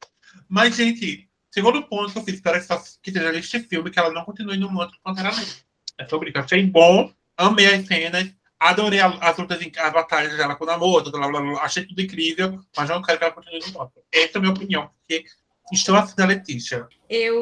Mas, 0.50 0.76
gente, 0.76 1.30
Segundo 1.52 1.84
ponto 1.84 2.14
que 2.14 2.18
eu 2.18 2.24
fiz, 2.24 2.36
espero 2.36 2.60
que 3.02 3.12
seja 3.12 3.38
este 3.38 3.60
filme, 3.60 3.92
que 3.92 4.00
ela 4.00 4.12
não 4.12 4.24
continue 4.24 4.58
no 4.58 4.72
manto 4.72 4.94
do 4.94 5.02
Pantera 5.04 5.32
Negra. 5.32 5.54
É 5.98 6.08
sobre 6.08 6.30
isso. 6.30 6.40
Achei 6.40 6.66
bom, 6.66 7.14
amei 7.38 7.66
as 7.66 7.86
cenas, 7.86 8.32
adorei 8.60 9.00
as 9.02 9.38
lutas, 9.38 9.60
as 9.60 9.94
batalhas 9.94 10.38
dela 10.38 10.56
com 10.56 10.64
o 10.64 10.68
namoro, 10.68 11.12
blá, 11.12 11.28
blá, 11.28 11.42
blá, 11.42 11.62
achei 11.62 11.86
tudo 11.86 12.02
incrível, 12.02 12.60
mas 12.76 12.90
não 12.90 13.02
quero 13.02 13.18
que 13.18 13.24
ela 13.26 13.34
continue 13.34 13.60
no 13.60 13.74
manto. 13.74 13.94
Essa 14.12 14.32
é 14.34 14.38
a 14.38 14.40
minha 14.40 14.54
opinião, 14.54 14.90
porque 15.00 15.26
estou 15.72 15.96
assim 15.96 16.16
da 16.16 16.26
Letícia. 16.26 16.88
Eu 17.10 17.42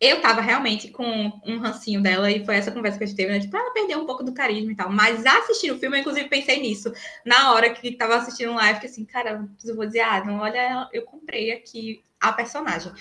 eu 0.00 0.20
tava 0.20 0.40
realmente 0.40 0.88
com 0.88 1.32
um 1.46 1.58
rancinho 1.58 2.02
dela 2.02 2.30
e 2.30 2.44
foi 2.44 2.56
essa 2.56 2.70
conversa 2.70 2.98
que 2.98 3.04
a 3.04 3.06
gente 3.06 3.16
teve, 3.16 3.32
né? 3.32 3.40
Tipo, 3.40 3.56
ela 3.56 3.72
perdeu 3.72 4.00
um 4.00 4.06
pouco 4.06 4.22
do 4.22 4.34
carisma 4.34 4.72
e 4.72 4.76
tal. 4.76 4.90
Mas 4.90 5.24
assistindo 5.24 5.76
o 5.76 5.78
filme, 5.78 5.96
eu 5.96 6.00
inclusive 6.00 6.28
pensei 6.28 6.60
nisso. 6.60 6.92
Na 7.24 7.52
hora 7.52 7.70
que 7.70 7.92
tava 7.92 8.16
assistindo 8.16 8.52
live, 8.54 8.80
que 8.80 8.86
assim, 8.86 9.04
cara, 9.04 9.48
eu 9.64 9.76
vou 9.76 9.86
dizer, 9.86 10.00
ah, 10.00 10.22
não, 10.24 10.40
olha, 10.40 10.88
eu 10.92 11.02
comprei 11.02 11.52
aqui 11.52 12.02
a 12.20 12.32
personagem. 12.32 12.92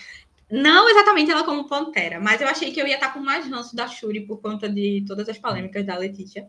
Não 0.54 0.88
exatamente 0.88 1.32
ela 1.32 1.43
como 1.43 1.68
Pantera, 1.68 2.20
mas 2.20 2.39
eu 2.39 2.47
achei 2.47 2.72
que 2.72 2.80
eu 2.80 2.86
ia 2.86 2.93
estar 2.93 3.12
com 3.12 3.20
mais 3.20 3.49
ranço 3.49 3.76
da 3.76 3.88
Shuri 3.88 4.22
por 4.22 4.39
conta 4.39 4.70
de 4.70 5.04
todas 5.08 5.28
as 5.28 5.39
polêmicas 5.39 5.84
da 5.84 5.97
Letícia. 5.97 6.47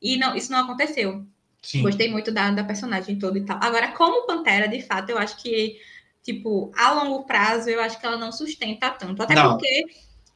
E 0.00 0.16
não, 0.16 0.34
isso 0.34 0.50
não 0.50 0.60
aconteceu. 0.60 1.22
Sim. 1.60 1.82
Gostei 1.82 2.10
muito 2.10 2.32
da, 2.32 2.50
da 2.50 2.64
personagem 2.64 3.18
toda 3.18 3.38
e 3.38 3.44
tal. 3.44 3.58
Agora, 3.60 3.92
como 3.92 4.26
Pantera, 4.26 4.66
de 4.66 4.80
fato, 4.80 5.10
eu 5.10 5.18
acho 5.18 5.36
que, 5.42 5.78
tipo, 6.22 6.72
a 6.74 6.92
longo 6.92 7.26
prazo, 7.26 7.68
eu 7.68 7.82
acho 7.82 8.00
que 8.00 8.06
ela 8.06 8.16
não 8.16 8.32
sustenta 8.32 8.88
tanto. 8.88 9.22
Até 9.22 9.34
não. 9.34 9.50
porque 9.50 9.84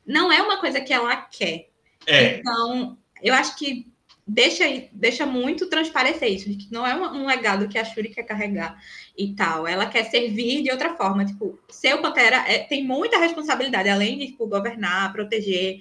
não 0.05 0.30
é 0.30 0.42
uma 0.42 0.61
coisa 0.61 0.78
que 0.78 0.92
ela 0.92 1.16
quer. 1.16 1.70
É. 2.07 2.36
Então, 2.36 2.98
eu 3.22 3.32
acho 3.32 3.57
que 3.57 3.90
deixa, 4.30 4.64
deixa 4.92 5.24
muito 5.24 5.70
transparecer 5.70 6.30
isso, 6.30 6.51
de 6.51 6.57
que 6.57 6.72
não 6.72 6.86
é 6.86 6.94
um, 6.94 7.22
um, 7.22 7.26
legado 7.26 7.66
que 7.66 7.78
a 7.78 7.84
Shuri 7.84 8.11
quer 8.11 8.24
carregar 8.24 8.78
e 9.25 9.35
tal. 9.35 9.66
Ela 9.66 9.87
quer 9.87 10.05
servir 10.05 10.62
de 10.62 10.71
outra 10.71 10.97
forma. 10.97 11.25
Tipo, 11.25 11.59
ser 11.68 11.95
o 11.95 12.03
Pantera 12.03 12.37
é, 12.49 12.59
tem 12.59 12.85
muita 12.85 13.18
responsabilidade, 13.18 13.89
além 13.89 14.18
de 14.18 14.27
tipo, 14.29 14.47
governar, 14.47 15.12
proteger 15.12 15.81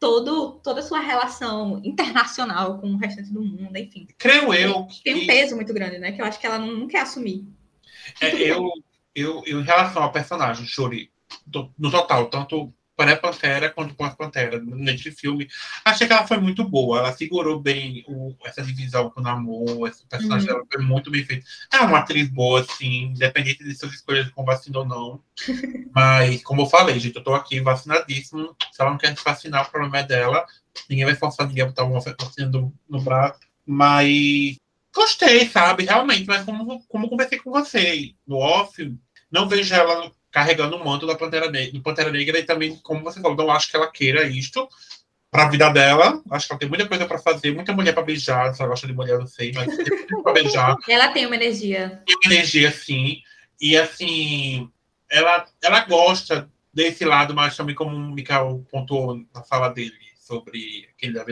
todo, 0.00 0.60
toda 0.64 0.80
a 0.80 0.82
sua 0.82 0.98
relação 0.98 1.80
internacional 1.84 2.78
com 2.78 2.88
o 2.88 2.96
restante 2.96 3.32
do 3.32 3.40
mundo, 3.40 3.76
enfim. 3.76 4.08
Creio 4.18 4.52
eu. 4.52 4.86
Que... 4.86 5.02
Tem 5.04 5.14
um 5.14 5.26
peso 5.26 5.54
muito 5.54 5.72
grande, 5.72 5.98
né? 5.98 6.12
Que 6.12 6.20
eu 6.20 6.26
acho 6.26 6.40
que 6.40 6.46
ela 6.46 6.58
não, 6.58 6.72
não 6.72 6.88
quer 6.88 7.02
assumir. 7.02 7.46
É, 8.20 8.34
eu, 8.34 8.68
eu, 9.14 9.42
eu, 9.46 9.60
em 9.60 9.64
relação 9.64 10.02
ao 10.02 10.10
personagem, 10.10 10.66
Shuri, 10.66 11.10
no 11.78 11.90
total, 11.90 12.26
tanto 12.28 12.72
pré-Pantera 13.02 13.70
quanto 13.70 13.94
pós-Pantera 13.94 14.60
nesse 14.60 15.10
filme. 15.10 15.48
Achei 15.84 16.06
que 16.06 16.12
ela 16.12 16.26
foi 16.26 16.38
muito 16.38 16.64
boa. 16.64 16.98
Ela 16.98 17.12
segurou 17.12 17.60
bem 17.60 18.04
o, 18.06 18.34
essa 18.44 18.62
divisão 18.62 19.10
com 19.10 19.20
o 19.20 19.22
namoro. 19.22 19.86
Esse 19.86 20.06
personagem 20.06 20.48
uhum. 20.48 20.54
dela 20.54 20.66
foi 20.72 20.82
muito 20.82 21.10
bem 21.10 21.24
feito. 21.24 21.44
É 21.72 21.80
uma 21.80 21.98
atriz 21.98 22.28
boa, 22.28 22.60
assim, 22.60 23.04
independente 23.06 23.64
de 23.64 23.74
suas 23.74 23.92
escolhas 23.92 24.30
com 24.30 24.44
vacina 24.44 24.78
ou 24.78 24.84
não. 24.86 25.20
Mas, 25.94 26.42
como 26.42 26.62
eu 26.62 26.66
falei, 26.66 26.98
gente, 26.98 27.16
eu 27.16 27.24
tô 27.24 27.34
aqui 27.34 27.60
vacinadíssimo. 27.60 28.56
Se 28.70 28.80
ela 28.80 28.90
não 28.90 28.98
quer 28.98 29.16
se 29.16 29.24
vacinar, 29.24 29.66
o 29.66 29.70
problema 29.70 29.98
é 29.98 30.02
dela. 30.04 30.46
Ninguém 30.88 31.04
vai 31.04 31.14
forçar 31.14 31.46
ninguém 31.46 31.64
a 31.64 31.66
botar 31.66 31.84
uma 31.84 32.00
vacina 32.00 32.48
no, 32.48 32.72
no 32.88 33.00
braço. 33.00 33.40
Mas 33.66 34.56
gostei, 34.94 35.48
sabe? 35.48 35.84
Realmente, 35.84 36.26
mas 36.26 36.44
como, 36.44 36.82
como 36.86 37.08
conversei 37.08 37.38
com 37.38 37.50
você 37.50 38.14
no 38.26 38.36
off, 38.36 38.94
não 39.30 39.48
vejo 39.48 39.74
ela 39.74 40.12
carregando 40.32 40.76
o 40.76 40.84
manto 40.84 41.06
da 41.06 41.14
Pantera 41.14 41.50
Negra, 41.50 41.72
do 41.72 41.82
Pantera 41.82 42.10
Negra 42.10 42.38
e 42.38 42.42
também, 42.42 42.76
como 42.82 43.04
você 43.04 43.20
falou, 43.20 43.36
não 43.36 43.50
acho 43.50 43.70
que 43.70 43.76
ela 43.76 43.92
queira 43.92 44.26
isto 44.26 44.66
para 45.30 45.44
a 45.44 45.48
vida 45.48 45.68
dela. 45.68 46.22
Acho 46.30 46.46
que 46.46 46.52
ela 46.54 46.58
tem 46.60 46.68
muita 46.68 46.88
coisa 46.88 47.06
para 47.06 47.18
fazer, 47.18 47.54
muita 47.54 47.72
mulher 47.72 47.92
para 47.92 48.02
beijar. 48.02 48.54
Se 48.54 48.62
ela 48.62 48.70
gosta 48.70 48.86
de 48.86 48.94
mulher, 48.94 49.18
não 49.18 49.26
sei, 49.26 49.52
mas 49.52 49.76
tem 49.76 50.22
para 50.22 50.32
beijar. 50.32 50.76
Ela 50.88 51.08
tem 51.08 51.26
uma 51.26 51.36
energia. 51.36 52.02
Tem 52.06 52.16
uma 52.16 52.34
energia, 52.34 52.72
sim. 52.72 53.22
E 53.60 53.76
assim, 53.76 54.68
ela, 55.08 55.46
ela 55.62 55.84
gosta 55.84 56.50
desse 56.72 57.04
lado, 57.04 57.34
mas 57.34 57.56
também 57.56 57.74
como 57.74 57.94
o 57.94 58.12
Mikael 58.12 58.66
pontuou 58.70 59.22
na 59.34 59.42
fala 59.42 59.68
dele 59.68 59.92
sobre 60.18 60.88
aquele 60.96 61.12
da, 61.12 61.24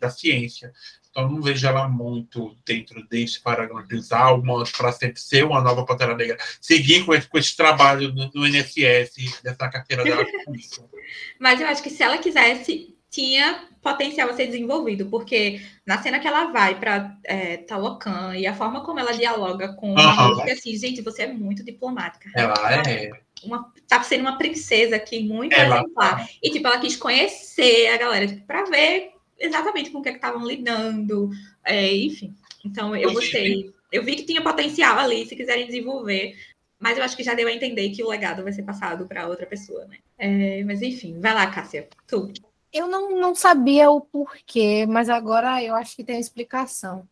da 0.00 0.10
ciência. 0.10 0.72
Então, 1.10 1.28
não 1.28 1.42
vejo 1.42 1.66
ela 1.66 1.88
muito 1.88 2.56
dentro 2.64 3.06
deste 3.08 3.42
de 3.88 3.96
usar 3.96 4.30
o 4.30 4.42
para 4.76 4.92
sempre 4.92 5.20
ser 5.20 5.44
uma 5.44 5.60
nova 5.60 5.84
Pantera 5.84 6.16
Negra. 6.16 6.38
Seguir 6.60 7.04
com 7.04 7.12
esse, 7.12 7.28
com 7.28 7.36
esse 7.36 7.56
trabalho 7.56 8.12
no, 8.12 8.30
no 8.32 8.46
NSS, 8.46 9.42
dessa 9.42 9.68
carteira 9.68 10.04
dela. 10.04 10.24
Mas 11.38 11.60
eu 11.60 11.66
acho 11.66 11.82
que 11.82 11.90
se 11.90 12.02
ela 12.02 12.18
quisesse 12.18 12.94
tinha 13.10 13.68
potencial 13.82 14.30
a 14.30 14.34
ser 14.34 14.46
desenvolvido, 14.46 15.06
porque 15.06 15.60
na 15.84 16.00
cena 16.00 16.20
que 16.20 16.28
ela 16.28 16.52
vai 16.52 16.78
para 16.78 17.16
é, 17.24 17.56
Talocan 17.56 18.36
e 18.36 18.46
a 18.46 18.54
forma 18.54 18.84
como 18.84 19.00
ela 19.00 19.12
dialoga 19.12 19.72
com 19.72 19.98
a 19.98 20.28
música, 20.28 20.52
assim, 20.52 20.76
gente, 20.76 21.02
você 21.02 21.22
é 21.22 21.26
muito 21.26 21.64
diplomática. 21.64 22.30
Ela 22.36 22.54
é. 22.88 23.10
Uma, 23.42 23.72
tá 23.88 24.02
sendo 24.02 24.20
uma 24.20 24.36
princesa 24.36 24.96
aqui, 24.96 25.20
muito 25.20 25.54
Ela 25.54 25.78
exemplar. 25.78 26.28
E, 26.42 26.50
tipo, 26.50 26.66
ela 26.66 26.78
quis 26.78 26.94
conhecer 26.94 27.88
a 27.88 27.96
galera, 27.96 28.28
tipo, 28.28 28.46
pra 28.46 28.64
ver 28.64 29.12
exatamente 29.40 29.90
com 29.90 29.98
o 29.98 30.02
que 30.02 30.10
é 30.10 30.12
estavam 30.12 30.46
lidando, 30.46 31.30
é, 31.64 31.92
enfim. 31.92 32.34
Então, 32.64 32.94
eu 32.94 33.12
gostei. 33.12 33.72
Eu 33.90 34.04
vi 34.04 34.14
que 34.14 34.24
tinha 34.24 34.42
potencial 34.42 34.98
ali, 34.98 35.26
se 35.26 35.34
quiserem 35.34 35.66
desenvolver. 35.66 36.36
Mas 36.78 36.96
eu 36.96 37.04
acho 37.04 37.16
que 37.16 37.22
já 37.22 37.34
deu 37.34 37.48
a 37.48 37.52
entender 37.52 37.90
que 37.90 38.02
o 38.02 38.08
legado 38.08 38.42
vai 38.42 38.52
ser 38.52 38.62
passado 38.62 39.06
para 39.06 39.28
outra 39.28 39.46
pessoa, 39.46 39.84
né? 39.86 39.98
É, 40.16 40.64
mas 40.64 40.80
enfim, 40.80 41.20
vai 41.20 41.34
lá, 41.34 41.46
Cássia. 41.46 41.88
Tu. 42.06 42.32
Eu 42.72 42.86
não, 42.86 43.10
não 43.18 43.34
sabia 43.34 43.90
o 43.90 44.00
porquê, 44.00 44.86
mas 44.86 45.10
agora 45.10 45.62
eu 45.62 45.74
acho 45.74 45.96
que 45.96 46.04
tem 46.04 46.18
explicação. 46.18 47.06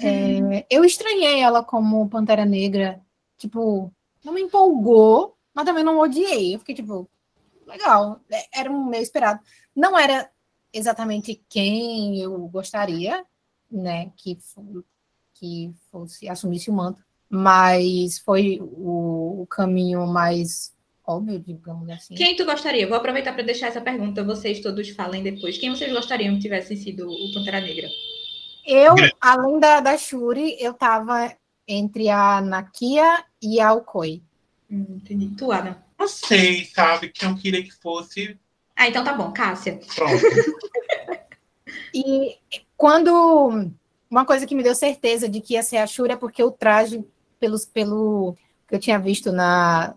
É, 0.00 0.66
eu 0.70 0.84
estranhei 0.84 1.40
ela 1.40 1.64
como 1.64 2.08
Pantera 2.08 2.44
Negra. 2.44 3.00
Tipo, 3.38 3.92
não 4.24 4.32
me 4.32 4.42
empolgou, 4.42 5.36
mas 5.52 5.64
também 5.64 5.82
não 5.82 5.98
odiei. 5.98 6.54
Eu 6.54 6.60
fiquei 6.60 6.74
tipo, 6.74 7.08
legal. 7.66 8.20
É, 8.30 8.60
Era 8.60 8.70
um 8.70 8.84
meio 8.84 9.02
esperado. 9.02 9.40
Não 9.74 9.98
era 9.98 10.30
exatamente 10.72 11.42
quem 11.48 12.18
eu 12.20 12.36
gostaria, 12.48 13.24
né, 13.70 14.10
que, 14.16 14.38
que 15.34 15.72
fosse 15.90 16.28
assumisse 16.28 16.70
o 16.70 16.74
manto, 16.74 17.02
mas 17.28 18.18
foi 18.18 18.58
o, 18.60 19.42
o 19.42 19.46
caminho 19.46 20.06
mais 20.06 20.74
óbvio, 21.06 21.38
digamos 21.40 21.88
assim. 21.90 22.14
Quem 22.14 22.36
tu 22.36 22.44
gostaria? 22.44 22.86
Vou 22.86 22.96
aproveitar 22.96 23.32
para 23.32 23.42
deixar 23.42 23.68
essa 23.68 23.80
pergunta, 23.80 24.24
vocês 24.24 24.60
todos 24.60 24.90
falem 24.90 25.22
depois. 25.22 25.58
Quem 25.58 25.70
vocês 25.70 25.92
gostariam 25.92 26.34
que 26.34 26.42
tivesse 26.42 26.76
sido 26.76 27.08
o 27.08 27.32
Pantera 27.32 27.60
Negra? 27.60 27.88
Eu, 28.64 28.94
além 29.20 29.58
da, 29.58 29.80
da 29.80 29.98
Shuri, 29.98 30.56
eu 30.60 30.72
tava 30.72 31.34
entre 31.66 32.08
a 32.08 32.40
Nakia 32.40 33.24
e 33.42 33.60
a 33.60 33.72
Okoi. 33.72 34.22
Hum, 34.70 34.86
entendi. 34.96 35.34
Tu, 35.36 35.50
Adam. 35.50 35.76
Não 35.98 36.08
sei, 36.08 36.64
sabe? 36.66 37.08
Que 37.08 37.24
eu 37.24 37.34
queria 37.36 37.62
que 37.62 37.72
fosse. 37.72 38.38
Ah, 38.82 38.88
então 38.88 39.04
tá 39.04 39.12
bom, 39.12 39.30
Cássia. 39.32 39.78
Pronto. 39.94 40.12
E 41.94 42.38
quando 42.74 43.70
uma 44.10 44.24
coisa 44.24 44.46
que 44.46 44.54
me 44.54 44.62
deu 44.62 44.74
certeza 44.74 45.28
de 45.28 45.42
que 45.42 45.54
ia 45.54 45.62
ser 45.62 45.76
a 45.76 45.86
Shuri 45.86 46.12
é 46.12 46.16
porque 46.16 46.42
o 46.42 46.50
traje, 46.50 47.04
pelos, 47.38 47.66
pelo 47.66 48.34
que 48.66 48.74
eu 48.74 48.78
tinha 48.78 48.98
visto 48.98 49.30
na 49.30 49.94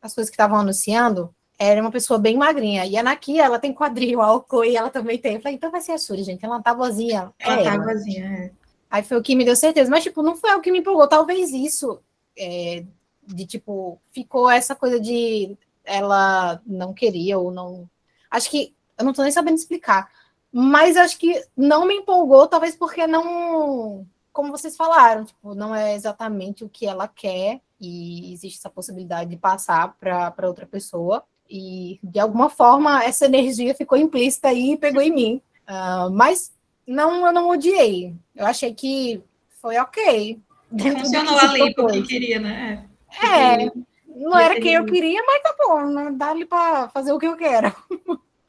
as 0.00 0.14
coisas 0.14 0.30
que 0.30 0.34
estavam 0.34 0.58
anunciando, 0.58 1.34
era 1.58 1.80
uma 1.80 1.90
pessoa 1.90 2.18
bem 2.18 2.36
magrinha. 2.38 2.86
E 2.86 2.96
a 2.96 3.02
Nakia, 3.02 3.44
ela 3.44 3.58
tem 3.58 3.74
quadril, 3.74 4.22
a 4.22 4.34
Okoi, 4.34 4.74
ela 4.74 4.88
também 4.88 5.18
tem. 5.18 5.34
Eu 5.34 5.42
falei, 5.42 5.56
então 5.56 5.70
vai 5.70 5.82
ser 5.82 5.92
a 5.92 5.98
Shuri, 5.98 6.22
gente. 6.22 6.44
Ela 6.44 6.62
tá 6.62 6.74
boazinha. 6.74 7.32
Ela 7.38 7.60
é 7.60 7.64
tá 7.64 7.76
vazia. 7.76 8.24
É. 8.24 8.50
Aí 8.90 9.02
foi 9.02 9.18
o 9.18 9.22
que 9.22 9.36
me 9.36 9.44
deu 9.44 9.54
certeza. 9.54 9.90
Mas, 9.90 10.02
tipo, 10.02 10.22
não 10.22 10.34
foi 10.34 10.54
o 10.54 10.60
que 10.62 10.72
me 10.72 10.78
empolgou. 10.78 11.06
Talvez 11.06 11.50
isso, 11.50 12.00
é, 12.38 12.84
de 13.26 13.46
tipo, 13.46 14.00
ficou 14.12 14.50
essa 14.50 14.74
coisa 14.74 14.98
de 14.98 15.56
ela 15.88 16.60
não 16.66 16.92
queria 16.92 17.38
ou 17.38 17.50
não. 17.50 17.88
Acho 18.30 18.50
que. 18.50 18.74
Eu 18.98 19.04
não 19.04 19.12
tô 19.12 19.22
nem 19.22 19.30
sabendo 19.30 19.56
explicar. 19.56 20.10
Mas 20.52 20.96
acho 20.96 21.18
que 21.18 21.44
não 21.56 21.86
me 21.86 21.94
empolgou, 21.94 22.46
talvez 22.46 22.74
porque 22.74 23.06
não. 23.06 24.06
Como 24.32 24.50
vocês 24.50 24.76
falaram, 24.76 25.24
tipo, 25.24 25.54
não 25.54 25.74
é 25.74 25.94
exatamente 25.94 26.64
o 26.64 26.68
que 26.68 26.86
ela 26.86 27.08
quer. 27.08 27.60
E 27.80 28.32
existe 28.32 28.58
essa 28.58 28.70
possibilidade 28.70 29.30
de 29.30 29.36
passar 29.36 29.96
para 29.98 30.48
outra 30.48 30.66
pessoa. 30.66 31.22
E, 31.48 31.98
de 32.02 32.18
alguma 32.18 32.50
forma, 32.50 33.02
essa 33.02 33.24
energia 33.24 33.74
ficou 33.74 33.96
implícita 33.96 34.48
aí 34.48 34.72
e 34.72 34.76
pegou 34.76 35.00
em 35.00 35.12
mim. 35.12 35.42
Ah, 35.66 36.08
mas 36.10 36.52
não, 36.86 37.26
eu 37.26 37.32
não 37.32 37.50
odiei. 37.50 38.14
Eu 38.34 38.46
achei 38.46 38.74
que 38.74 39.22
foi 39.60 39.78
ok. 39.78 40.40
Funcionou 40.70 41.38
que 41.38 41.44
ali 41.44 41.74
porque 41.74 42.02
queria, 42.02 42.38
né? 42.38 42.84
É, 43.22 43.70
não 44.18 44.38
era 44.38 44.60
quem 44.60 44.74
eu 44.74 44.84
queria, 44.84 45.22
mas 45.26 45.42
tá 45.42 45.54
bom, 45.58 45.86
né? 45.86 46.10
dá 46.14 46.30
ali 46.30 46.44
para 46.44 46.88
fazer 46.90 47.12
o 47.12 47.18
que 47.18 47.26
eu 47.26 47.36
quero. 47.36 47.74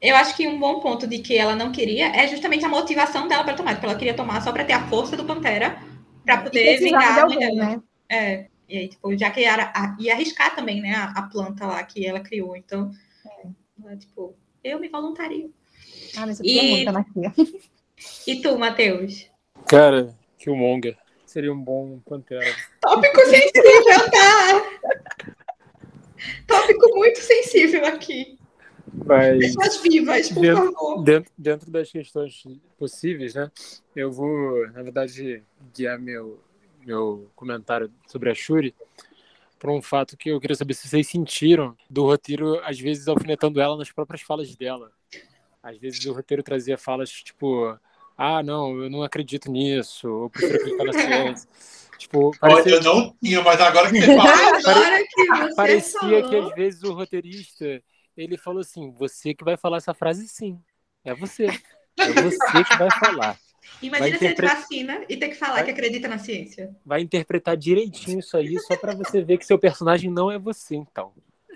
Eu 0.01 0.15
acho 0.15 0.35
que 0.35 0.47
um 0.47 0.57
bom 0.57 0.79
ponto 0.79 1.05
de 1.05 1.19
que 1.19 1.37
ela 1.37 1.55
não 1.55 1.71
queria 1.71 2.07
é 2.15 2.25
justamente 2.27 2.63
a 2.63 2.69
motivação 2.69 3.27
dela 3.27 3.43
para 3.43 3.53
tomar. 3.53 3.73
Porque 3.73 3.85
ela 3.85 3.97
queria 3.97 4.13
tomar 4.15 4.41
só 4.41 4.51
para 4.51 4.63
ter 4.63 4.73
a 4.73 4.87
força 4.87 5.17
do 5.17 5.25
Pantera 5.25 5.77
para 6.25 6.41
poder 6.41 6.77
vingar 6.79 7.19
a 7.19 7.25
mãe 7.27 7.37
dela. 7.37 7.55
né? 7.55 7.81
É. 8.09 8.45
E 8.67 8.77
aí, 8.77 8.87
tipo, 8.87 9.17
já 9.17 9.29
que 9.31 9.43
era, 9.43 9.73
a, 9.75 9.97
ia 9.99 10.13
arriscar 10.13 10.55
também, 10.55 10.79
né, 10.79 10.93
a, 10.93 11.05
a 11.05 11.23
planta 11.23 11.65
lá 11.65 11.83
que 11.83 12.05
ela 12.05 12.19
criou. 12.19 12.55
Então, 12.55 12.91
ela, 13.83 13.97
tipo, 13.97 14.35
eu 14.63 14.79
me 14.79 14.87
voluntario. 14.87 15.51
Ah, 16.15 16.25
mas 16.25 16.39
eu 16.39 16.45
E- 16.45 16.59
queria 16.59 16.91
muito. 16.91 17.35
E 18.27 18.41
tu, 18.41 18.57
Matheus? 18.57 19.27
Cara, 19.67 20.15
Killmonger 20.37 20.97
seria 21.25 21.51
um 21.51 21.59
bom 21.59 21.99
Pantera. 22.07 22.45
Tópico 22.79 23.19
sensível, 23.25 24.09
tá? 24.11 24.63
Tópico 26.47 26.95
muito 26.95 27.19
sensível 27.19 27.85
aqui. 27.85 28.37
Mas 29.05 29.37
Pessoas 29.39 29.77
vivas, 29.81 30.29
por 30.31 30.41
Dentro- 30.41 30.73
favor. 30.73 31.03
dentro, 31.03 31.31
dentro 31.37 31.71
das 31.71 31.91
questões 31.91 32.43
possíveis, 32.77 33.35
né? 33.35 33.51
Eu 33.95 34.11
vou, 34.11 34.67
na 34.71 34.81
verdade, 34.81 35.43
guiar 35.75 35.99
meu, 35.99 36.39
meu 36.85 37.29
comentário 37.35 37.91
sobre 38.07 38.31
a 38.31 38.35
Shuri 38.35 38.73
para 39.59 39.71
um 39.71 39.81
fato 39.81 40.17
que 40.17 40.29
eu 40.29 40.39
queria 40.39 40.55
saber 40.55 40.73
se 40.73 40.87
vocês 40.87 41.07
sentiram 41.07 41.75
do 41.89 42.03
roteiro, 42.03 42.59
às 42.63 42.79
vezes, 42.79 43.07
alfinetando 43.07 43.59
ela 43.61 43.77
nas 43.77 43.91
próprias 43.91 44.21
falas 44.21 44.55
dela. 44.55 44.91
Às 45.61 45.77
vezes 45.77 46.03
o 46.05 46.13
roteiro 46.13 46.41
trazia 46.41 46.77
falas 46.77 47.11
tipo, 47.11 47.77
ah, 48.17 48.41
não, 48.41 48.81
eu 48.83 48.89
não 48.89 49.03
acredito 49.03 49.51
nisso, 49.51 50.07
eu 50.07 50.29
prefiro 50.31 50.55
acreditar 50.55 50.83
na 50.85 50.93
ciência. 51.35 51.49
Tipo, 51.99 52.31
parecia, 52.39 52.75
eu 52.75 52.81
não 52.83 53.13
tinha, 53.21 53.41
mas 53.43 53.59
agora 53.59 53.91
que 53.91 53.99
você 54.01 54.15
fala. 54.15 54.31
Agora 54.65 55.03
que 55.05 55.25
você 55.27 55.55
parecia 55.55 55.99
falou... 55.99 56.29
que 56.29 56.35
às 56.37 56.55
vezes 56.55 56.83
o 56.83 56.93
roteirista 56.93 57.83
ele 58.17 58.37
falou 58.37 58.61
assim: 58.61 58.91
você 58.97 59.33
que 59.33 59.43
vai 59.43 59.57
falar 59.57 59.77
essa 59.77 59.93
frase 59.93 60.27
sim. 60.27 60.57
É 61.03 61.13
você. 61.13 61.45
É 61.45 62.11
você 62.21 62.63
que 62.63 62.77
vai 62.77 62.89
falar. 62.99 63.37
Imagina 63.81 64.17
vai 64.17 64.29
interpre- 64.29 64.47
vacina 64.47 65.01
e 65.07 65.17
ter 65.17 65.27
que 65.29 65.35
falar 65.35 65.55
Vai- 65.55 65.65
que 65.65 65.71
acredita 65.71 66.07
na 66.07 66.17
ciência. 66.17 66.75
Vai 66.85 67.01
interpretar 67.01 67.55
direitinho 67.55 68.19
isso 68.19 68.35
aí, 68.35 68.57
só 68.61 68.75
pra 68.77 68.95
você 68.95 69.21
ver 69.21 69.37
que 69.37 69.45
seu 69.45 69.59
personagem 69.59 70.09
não 70.09 70.31
é 70.31 70.39
você, 70.39 70.75
então. 70.75 71.11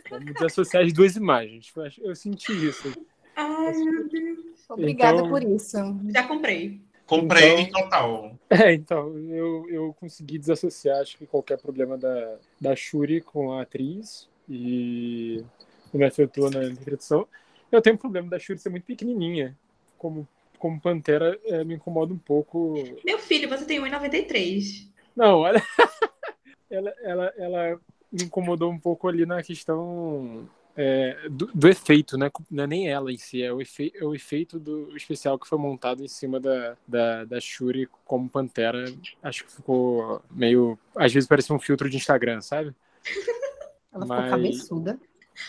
Vamos 0.10 0.34
desassociar 0.34 0.84
as 0.84 0.91
duas 0.94 1.15
imagens. 1.15 1.72
Eu 2.02 2.14
senti 2.15 2.52
isso. 2.68 2.94
Ai, 3.36 3.72
meu 3.74 4.07
Deus. 4.10 4.40
Obrigada 4.70 5.18
Então- 5.20 5.30
por 5.30 5.41
isso. 5.44 5.78
Já 6.14 6.24
comprei. 6.28 6.82
Comprei 7.22 7.60
Então- 7.61 7.81
total. 7.84 8.35
É, 8.49 8.72
então, 8.73 9.18
eu, 9.18 9.65
eu 9.69 9.94
consegui 9.99 10.38
desassociar, 10.38 10.99
acho 11.02 11.18
que 11.18 11.26
qualquer 11.26 11.57
problema 11.57 11.98
da, 11.98 12.35
da 12.61 12.76
Shuri 12.76 13.19
com 13.19 13.52
a 13.53 13.64
atriz 13.64 14.30
e 14.48 15.44
não 15.91 15.99
me 15.99 16.06
afetou 16.06 16.52
na 16.52 16.64
interpretação. 16.65 17.27
Eu 17.72 17.81
tenho 17.81 17.95
um 17.95 17.99
problema 17.99 18.30
da 18.30 18.38
Shuri 18.38 18.60
ser 18.60 18.69
muito 18.69 18.84
pequenininha. 18.85 19.57
Como, 19.98 20.27
como 20.60 20.80
Pantera, 20.80 21.40
é, 21.45 21.64
me 21.64 21.76
incomoda 21.76 22.14
um 22.14 22.18
pouco 22.18 22.76
Meu 23.03 23.18
filho, 23.18 23.49
você 23.49 23.65
tem 23.65 23.80
1,93. 23.81 24.88
Não, 25.15 25.40
olha. 25.40 25.61
ela, 26.69 26.94
ela, 27.02 27.34
ela 27.38 27.80
me 28.11 28.23
incomodou 28.26 28.72
um 28.72 28.80
pouco 28.80 29.07
ali 29.07 29.26
na 29.26 29.41
questão 29.41 30.48
é, 30.76 31.28
do, 31.30 31.45
do 31.54 31.68
efeito, 31.70 32.18
né? 32.18 32.30
Não 32.50 32.64
é 32.64 32.68
nem 32.68 32.90
ela 32.90 33.12
em 33.12 33.18
si, 33.18 33.41
é 33.44 33.52
o, 33.54 33.62
efe, 33.62 33.91
é 33.95 34.04
o 34.04 34.16
efeito 34.16 34.60
do 34.60 34.95
especial 34.98 35.38
que 35.38 35.48
foi 35.48 35.58
montado 35.58 36.04
em 36.04 36.08
cima 36.08 36.40
da, 36.40 36.76
da, 36.88 37.26
da 37.26 37.40
Shuri 37.40 37.88
como 38.06 38.30
Pantera. 38.30 38.86
Acho 39.22 39.45
que 39.45 39.52
ficou 39.52 40.22
meio. 40.32 40.78
Às 40.95 41.14
vezes 41.14 41.28
parecia 41.28 41.56
um 41.56 41.60
filtro 41.60 41.90
de 41.90 41.98
Instagram, 41.98 42.41
sabe? 42.41 42.74
Ela 43.94 44.06
Mas- 44.06 44.24
ficou 44.24 44.30
cabeçuda. 44.38 45.00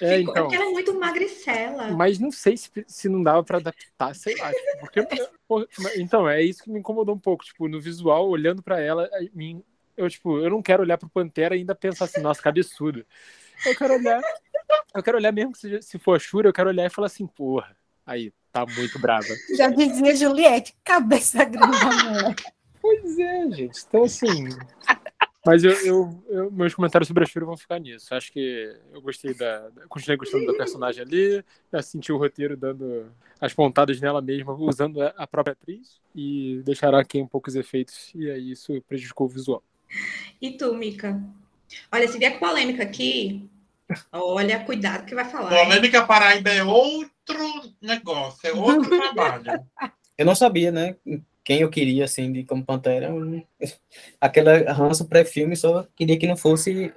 É, 0.01 0.19
Ficou- 0.19 0.33
então. 0.33 0.43
Porque 0.45 0.57
ela 0.57 0.65
é 0.65 0.73
muito 0.73 0.99
magricela. 0.99 1.89
Mas 1.93 2.19
não 2.19 2.31
sei 2.31 2.57
se, 2.57 2.71
se 2.87 3.07
não 3.09 3.23
dava 3.23 3.45
pra 3.45 3.59
adaptar, 3.59 4.15
sei 4.15 4.35
lá. 4.37 4.51
tipo, 4.51 4.81
Porque, 4.81 5.07
então, 6.01 6.27
é 6.29 6.43
isso 6.43 6.63
que 6.65 6.71
me 6.71 6.79
incomodou 6.81 7.15
um 7.15 7.19
pouco. 7.19 7.45
Tipo, 7.45 7.69
no 7.69 7.79
visual, 7.81 8.29
olhando 8.29 8.63
pra 8.63 8.81
ela, 8.81 9.09
eu, 9.97 10.09
tipo, 10.09 10.39
eu 10.39 10.49
não 10.51 10.63
quero 10.63 10.83
olhar 10.83 10.97
pro 10.97 11.09
Pantera 11.09 11.55
e 11.55 11.59
ainda 11.61 11.75
pensar 11.75 12.07
assim, 12.07 12.21
nossa, 12.23 12.41
cabeçudo. 12.43 13.05
Eu 13.67 13.77
quero 13.77 13.95
olhar. 13.95 14.23
Eu 14.95 15.03
quero 15.03 15.19
olhar 15.19 15.33
mesmo 15.33 15.53
que 15.53 15.59
seja- 15.59 15.83
se 15.83 15.99
for 15.99 16.17
a 16.17 16.19
Shura, 16.19 16.49
eu 16.49 16.53
quero 16.53 16.69
olhar 16.71 16.87
e 16.87 16.91
falar 16.91 17.07
assim, 17.07 17.27
porra, 17.27 17.77
aí, 18.07 18.33
tá 18.53 18.65
muito 18.65 18.99
brava. 19.01 19.27
Já 19.57 19.69
dizia 19.69 20.15
Juliette, 20.15 20.75
cabeça 20.85 21.45
grande. 21.45 22.45
Pois 22.81 23.19
é, 23.19 23.51
gente. 23.51 23.85
Então, 23.89 24.05
assim. 24.05 24.49
Mas 25.47 25.63
eu, 25.65 25.73
eu- 25.85 26.25
eu- 26.29 26.51
meus 26.51 26.75
comentários 26.75 27.09
sobre 27.09 27.25
a 27.25 27.27
Shuri 27.27 27.45
vão 27.45 27.57
ficar 27.57 27.79
nisso. 27.79 28.15
Acho 28.15 28.33
que 28.33 28.75
eu 28.93 29.01
gostei 29.03 29.35
da. 29.35 29.69
Continuei 29.89 30.17
gostando 30.17 30.47
da 30.47 30.55
personagem 30.55 31.03
ali. 31.03 31.45
Já 31.73 31.83
senti 31.83 32.13
o 32.13 32.17
roteiro 32.17 32.57
dando 32.57 33.11
as 33.41 33.53
pontadas 33.53 34.01
nela 34.01 34.23
mesma, 34.23 34.55
usando 34.55 35.03
a 35.03 35.27
própria 35.27 35.53
atriz. 35.53 36.01
E 36.15 36.63
deixaram 36.65 36.97
aqui 36.99 37.21
um 37.21 37.27
pouco 37.27 37.49
os 37.49 37.57
efeitos. 37.57 38.11
E 38.15 38.31
aí 38.31 38.53
isso 38.53 38.81
prejudicou 38.89 39.27
o 39.27 39.31
visual. 39.31 39.63
E 40.41 40.53
tu, 40.53 40.73
Mica? 40.75 41.21
Olha, 41.93 42.07
se 42.09 42.19
vier 42.19 42.39
com 42.39 42.47
polêmica 42.47 42.83
aqui, 42.83 43.47
olha, 44.13 44.61
cuidado 44.61 45.05
que 45.05 45.15
vai 45.15 45.25
falar. 45.25 45.53
hein? 45.53 45.65
Polêmica 45.65 46.07
Paraíba 46.07 46.51
é 46.51 46.65
outra 46.65 47.39
negócio, 47.81 48.49
é 48.49 48.53
outro 48.53 48.89
trabalho. 49.01 49.65
Eu 50.17 50.27
não 50.27 50.35
sabia, 50.35 50.71
né? 50.71 50.97
Quem 51.45 51.61
eu 51.61 51.71
queria, 51.71 52.05
assim, 52.05 52.33
de 52.33 52.45
como 52.45 52.65
Pantera. 52.65 53.11
Aquela 54.21 54.73
ranço 54.73 55.07
pré-filme, 55.07 55.57
só 55.57 55.87
queria 55.95 56.19
que 56.19 56.27
não 56.27 56.37
fosse 56.37 56.93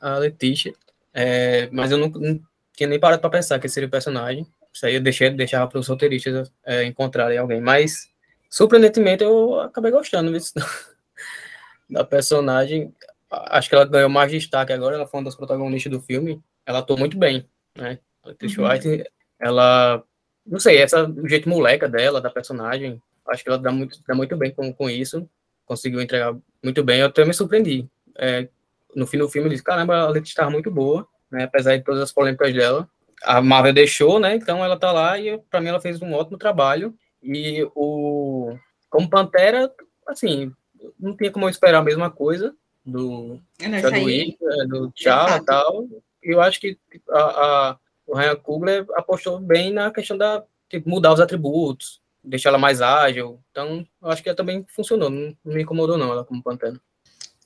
a 0.00 0.16
Letícia. 0.16 0.72
É, 1.12 1.68
mas 1.70 1.90
eu 1.90 1.98
não, 1.98 2.08
não, 2.08 2.40
tinha 2.74 2.88
nem 2.88 2.98
parado 2.98 3.20
para 3.20 3.30
pensar 3.30 3.58
que 3.58 3.68
seria 3.68 3.86
o 3.86 3.90
personagem. 3.90 4.46
Isso 4.72 4.86
aí 4.86 4.94
eu 4.94 5.00
deixei, 5.00 5.28
deixava 5.30 5.68
para 5.68 5.78
os 5.78 5.88
roteiristas 5.88 6.50
é, 6.64 6.84
encontrarem 6.84 7.36
alguém. 7.36 7.60
Mas, 7.60 8.08
surpreendentemente, 8.48 9.22
eu 9.22 9.60
acabei 9.60 9.90
gostando 9.90 10.32
disso, 10.32 10.54
da 11.90 12.04
personagem. 12.04 12.94
Acho 13.30 13.68
que 13.68 13.74
ela 13.74 13.84
ganhou 13.84 14.10
mais 14.10 14.30
destaque 14.30 14.72
agora. 14.72 14.96
Ela 14.96 15.06
foi 15.06 15.20
uma 15.20 15.24
das 15.24 15.36
protagonistas 15.36 15.92
do 15.92 16.00
filme. 16.00 16.42
Ela 16.66 16.80
atuou 16.80 16.98
muito 16.98 17.16
bem, 17.16 17.48
né? 17.76 17.98
A 18.22 18.28
Letícia 18.28 18.62
uhum. 18.62 18.68
White, 18.68 19.04
ela 19.38 20.04
não 20.50 20.58
sei, 20.58 20.78
essa, 20.78 21.08
o 21.08 21.28
jeito 21.28 21.48
moleca 21.48 21.88
dela, 21.88 22.20
da 22.20 22.30
personagem, 22.30 23.00
acho 23.28 23.42
que 23.42 23.48
ela 23.48 23.58
dá 23.58 23.70
muito, 23.70 23.98
dá 24.06 24.14
muito 24.14 24.36
bem 24.36 24.50
com, 24.50 24.72
com 24.72 24.90
isso, 24.90 25.28
conseguiu 25.64 26.00
entregar 26.00 26.36
muito 26.62 26.82
bem, 26.82 27.00
eu 27.00 27.06
até 27.06 27.24
me 27.24 27.32
surpreendi. 27.32 27.88
É, 28.18 28.48
no 28.94 29.06
fim 29.06 29.18
do 29.18 29.28
filme, 29.28 29.46
eu 29.46 29.50
disse, 29.52 29.62
caramba, 29.62 29.98
a 29.98 30.08
Letícia 30.08 30.32
estava 30.32 30.50
muito 30.50 30.70
boa, 30.70 31.06
né, 31.30 31.44
apesar 31.44 31.76
de 31.76 31.84
todas 31.84 32.00
as 32.00 32.12
polêmicas 32.12 32.52
dela. 32.52 32.88
A 33.22 33.40
Marvel 33.40 33.72
deixou, 33.72 34.18
né, 34.18 34.34
então 34.34 34.64
ela 34.64 34.78
tá 34.78 34.90
lá 34.90 35.18
e 35.18 35.38
para 35.50 35.60
mim 35.60 35.68
ela 35.68 35.80
fez 35.80 36.00
um 36.02 36.12
ótimo 36.14 36.38
trabalho. 36.38 36.94
E 37.22 37.64
o 37.74 38.56
como 38.88 39.08
Pantera, 39.08 39.70
assim, 40.08 40.52
não 40.98 41.16
tinha 41.16 41.30
como 41.30 41.44
eu 41.44 41.50
esperar 41.50 41.78
a 41.78 41.84
mesma 41.84 42.10
coisa 42.10 42.52
do 42.84 43.40
é, 43.60 44.66
do 44.66 44.90
T'Challa 44.92 45.36
e 45.36 45.44
tal. 45.44 45.88
Eu 46.22 46.40
acho 46.40 46.60
que 46.60 46.78
a, 47.08 47.20
a 47.20 47.78
o 48.10 48.16
Ryan 48.16 48.36
Coogler 48.36 48.86
apostou 48.94 49.38
bem 49.38 49.72
na 49.72 49.92
questão 49.92 50.18
da 50.18 50.44
tipo, 50.68 50.88
mudar 50.90 51.12
os 51.12 51.20
atributos, 51.20 52.00
deixar 52.24 52.48
ela 52.48 52.58
mais 52.58 52.82
ágil. 52.82 53.40
Então, 53.52 53.86
eu 54.02 54.10
acho 54.10 54.20
que 54.20 54.28
ela 54.28 54.36
também 54.36 54.66
funcionou, 54.68 55.08
não, 55.08 55.36
não 55.44 55.54
me 55.54 55.62
incomodou 55.62 55.96
não, 55.96 56.10
ela 56.10 56.24
como 56.24 56.42
Pantera. 56.42 56.80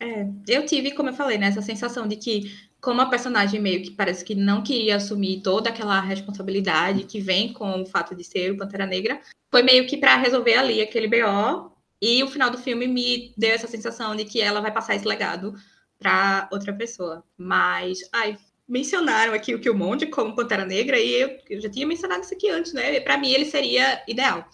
É, 0.01 0.27
eu 0.49 0.65
tive, 0.65 0.93
como 0.93 1.11
eu 1.11 1.15
falei, 1.15 1.37
né, 1.37 1.49
essa 1.49 1.61
sensação 1.61 2.09
de 2.09 2.17
que, 2.17 2.51
como 2.81 3.01
a 3.01 3.07
personagem 3.07 3.61
meio 3.61 3.83
que 3.83 3.91
parece 3.91 4.25
que 4.25 4.35
não 4.35 4.63
queria 4.63 4.97
assumir 4.97 5.43
toda 5.43 5.69
aquela 5.69 6.01
responsabilidade 6.01 7.05
que 7.05 7.21
vem 7.21 7.53
com 7.53 7.83
o 7.83 7.87
fato 7.87 8.15
de 8.15 8.25
ser 8.25 8.51
o 8.51 8.57
Pantera 8.57 8.87
Negra, 8.87 9.21
foi 9.51 9.63
meio 9.63 9.87
que 9.87 9.99
para 9.99 10.17
resolver 10.17 10.55
ali 10.55 10.81
aquele 10.81 11.09
BO. 11.09 11.74
E 12.05 12.23
o 12.23 12.29
final 12.29 12.51
do 12.51 12.59
filme 12.59 12.87
me 12.87 13.33
deu 13.35 13.53
essa 13.53 13.67
sensação 13.67 14.15
de 14.15 14.27
que 14.27 14.39
ela 14.39 14.61
vai 14.61 14.71
passar 14.71 14.95
esse 14.95 15.09
legado 15.09 15.55
para 15.99 16.47
outra 16.53 16.71
pessoa. 16.71 17.25
Mas, 17.35 18.01
ai, 18.13 18.37
mencionaram 18.69 19.33
aqui 19.33 19.55
o 19.55 19.59
Killmonger 19.59 20.11
como 20.11 20.37
Pantera 20.37 20.67
Negra 20.67 21.01
e 21.01 21.15
eu, 21.15 21.39
eu 21.49 21.61
já 21.63 21.71
tinha 21.71 21.87
mencionado 21.87 22.23
isso 22.23 22.35
aqui 22.35 22.51
antes, 22.51 22.75
né? 22.75 23.01
Para 23.01 23.17
mim 23.17 23.31
ele 23.31 23.47
seria 23.47 24.05
ideal. 24.07 24.47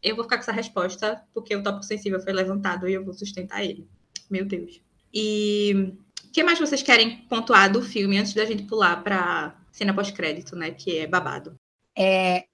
Eu 0.00 0.14
vou 0.14 0.22
ficar 0.22 0.36
com 0.36 0.42
essa 0.42 0.52
resposta 0.52 1.20
porque 1.34 1.56
o 1.56 1.64
tópico 1.64 1.84
sensível 1.84 2.20
foi 2.20 2.32
levantado 2.32 2.88
e 2.88 2.94
eu 2.94 3.04
vou 3.04 3.12
sustentar 3.12 3.64
ele. 3.64 3.88
Meu 4.30 4.44
Deus. 4.44 4.80
E 5.12 5.96
o 6.24 6.30
que 6.30 6.44
mais 6.44 6.60
vocês 6.60 6.80
querem 6.80 7.26
pontuar 7.28 7.72
do 7.72 7.82
filme 7.82 8.18
antes 8.18 8.34
da 8.34 8.44
gente 8.44 8.62
pular 8.62 9.02
para 9.02 9.60
cena 9.72 9.92
pós-crédito, 9.92 10.54
né? 10.54 10.70
Que 10.70 10.98
é 10.98 11.08
babado. 11.08 11.58
É 11.98 12.44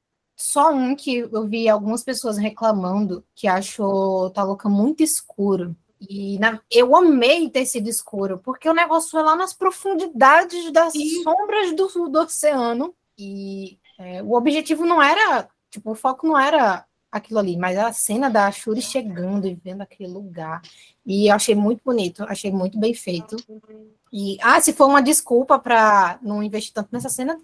só 0.41 0.73
um 0.73 0.97
que 0.97 1.19
eu 1.19 1.47
vi 1.47 1.69
algumas 1.69 2.03
pessoas 2.03 2.39
reclamando 2.39 3.23
que 3.35 3.47
achou 3.47 4.31
Taloca 4.31 4.71
muito 4.71 5.03
escuro. 5.03 5.77
E 6.01 6.39
na, 6.39 6.59
eu 6.71 6.97
amei 6.97 7.51
ter 7.51 7.67
sido 7.67 7.89
escuro, 7.89 8.39
porque 8.39 8.67
o 8.67 8.73
negócio 8.73 9.11
foi 9.11 9.23
lá 9.23 9.37
nas 9.37 9.53
profundidades 9.53 10.73
das 10.73 10.95
Sim. 10.95 11.23
sombras 11.23 11.77
do, 11.77 12.09
do 12.09 12.21
oceano. 12.21 12.95
E 13.19 13.79
é, 13.99 14.23
o 14.23 14.33
objetivo 14.33 14.87
não 14.87 15.03
era, 15.03 15.47
tipo, 15.71 15.91
o 15.91 15.95
foco 15.95 16.27
não 16.27 16.39
era 16.39 16.87
aquilo 17.13 17.39
ali, 17.39 17.59
mas 17.59 17.77
a 17.77 17.93
cena 17.93 18.31
da 18.31 18.51
Shuri 18.51 18.81
chegando 18.81 19.47
e 19.47 19.55
vendo 19.55 19.83
aquele 19.83 20.09
lugar. 20.09 20.63
E 21.05 21.29
eu 21.29 21.35
achei 21.35 21.55
muito 21.55 21.83
bonito, 21.85 22.25
achei 22.25 22.51
muito 22.51 22.79
bem 22.79 22.95
feito. 22.95 23.37
E, 24.11 24.39
ah, 24.41 24.59
se 24.59 24.73
for 24.73 24.87
uma 24.87 25.03
desculpa 25.03 25.59
para 25.59 26.19
não 26.23 26.43
investir 26.43 26.73
tanto 26.73 26.89
nessa 26.93 27.11
cena, 27.11 27.39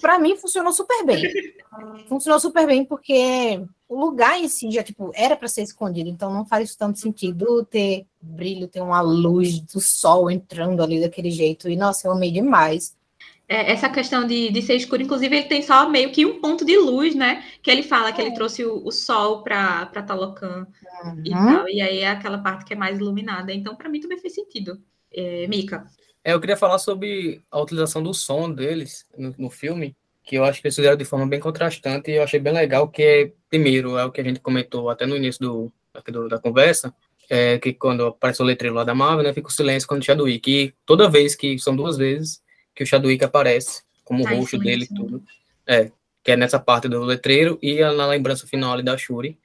para 0.00 0.18
mim 0.18 0.36
funcionou 0.36 0.72
super 0.72 1.04
bem. 1.04 1.22
funcionou 2.08 2.40
super 2.40 2.66
bem 2.66 2.84
porque 2.84 3.62
o 3.88 3.98
lugar 3.98 4.38
em 4.38 4.48
si 4.48 4.70
já 4.70 4.82
tipo 4.82 5.10
era 5.14 5.36
para 5.36 5.48
ser 5.48 5.62
escondido, 5.62 6.08
então 6.08 6.32
não 6.32 6.46
faz 6.46 6.74
tanto 6.74 6.98
sentido 6.98 7.64
ter 7.64 8.06
brilho, 8.20 8.68
ter 8.68 8.80
uma 8.80 9.00
luz 9.00 9.60
do 9.60 9.80
sol 9.80 10.30
entrando 10.30 10.82
ali 10.82 11.00
daquele 11.00 11.30
jeito. 11.30 11.68
E 11.68 11.76
nossa, 11.76 12.06
eu 12.06 12.12
amei 12.12 12.30
demais. 12.30 12.96
É, 13.46 13.72
essa 13.72 13.90
questão 13.90 14.26
de, 14.26 14.50
de 14.50 14.62
ser 14.62 14.74
escuro, 14.74 15.02
inclusive, 15.02 15.36
ele 15.36 15.46
tem 15.46 15.60
só 15.60 15.88
meio 15.88 16.10
que 16.10 16.24
um 16.24 16.40
ponto 16.40 16.64
de 16.64 16.78
luz, 16.78 17.14
né? 17.14 17.44
Que 17.62 17.70
ele 17.70 17.82
fala 17.82 18.10
que 18.10 18.20
ele 18.20 18.30
é. 18.30 18.34
trouxe 18.34 18.64
o, 18.64 18.82
o 18.86 18.90
sol 18.90 19.42
para 19.42 19.86
Talocan 19.86 20.66
uhum. 21.04 21.22
e 21.22 21.30
tal. 21.30 21.68
E 21.68 21.80
aí 21.82 21.98
é 21.98 22.08
aquela 22.08 22.38
parte 22.38 22.64
que 22.64 22.72
é 22.72 22.76
mais 22.76 22.98
iluminada. 22.98 23.52
Então, 23.52 23.76
para 23.76 23.90
mim, 23.90 24.00
também 24.00 24.18
fez 24.18 24.34
sentido. 24.34 24.80
É, 25.12 25.46
Mika. 25.46 25.86
É, 26.24 26.32
eu 26.32 26.40
queria 26.40 26.56
falar 26.56 26.78
sobre 26.78 27.42
a 27.50 27.60
utilização 27.60 28.02
do 28.02 28.14
som 28.14 28.50
deles 28.50 29.04
no, 29.16 29.34
no, 29.36 29.50
filme, 29.50 29.94
que 30.24 30.36
eu 30.36 30.44
acho 30.44 30.60
que 30.60 30.66
eles 30.66 30.74
fizeram 30.74 30.96
de 30.96 31.04
forma 31.04 31.26
bem 31.26 31.38
contrastante 31.38 32.10
e 32.10 32.14
eu 32.14 32.22
achei 32.22 32.40
bem 32.40 32.54
legal, 32.54 32.88
que 32.88 33.02
é, 33.02 33.32
primeiro, 33.50 33.98
é 33.98 34.04
o 34.06 34.10
que 34.10 34.22
a 34.22 34.24
gente 34.24 34.40
comentou 34.40 34.88
até 34.88 35.04
no 35.04 35.16
início 35.16 35.40
do, 35.40 35.72
do 36.10 36.28
da 36.28 36.38
conversa, 36.38 36.94
é 37.28 37.58
que 37.58 37.74
quando 37.74 38.06
aparece 38.06 38.40
o 38.40 38.44
letreiro 38.44 38.74
lá 38.74 38.84
da 38.84 38.94
Marvel, 38.94 39.22
né, 39.22 39.34
fica 39.34 39.48
o 39.48 39.52
silêncio 39.52 39.86
quando 39.86 40.00
o 40.00 40.04
Chadwick, 40.04 40.50
e 40.50 40.74
toda 40.86 41.10
vez 41.10 41.34
que, 41.34 41.58
são 41.58 41.76
duas 41.76 41.98
vezes, 41.98 42.42
que 42.74 42.82
o 42.82 42.86
Chadwick 42.86 43.22
aparece, 43.22 43.82
como 44.02 44.24
o 44.24 44.26
rosto 44.26 44.58
dele 44.58 44.84
e 44.90 44.94
tudo, 44.94 45.22
é, 45.66 45.90
que 46.22 46.32
é 46.32 46.36
nessa 46.36 46.58
parte 46.58 46.88
do 46.88 47.04
letreiro 47.04 47.58
e 47.62 47.80
na 47.80 48.06
lembrança 48.06 48.46
final 48.46 48.72
ali 48.72 48.82
da 48.82 48.96
Shuri, 48.96 49.38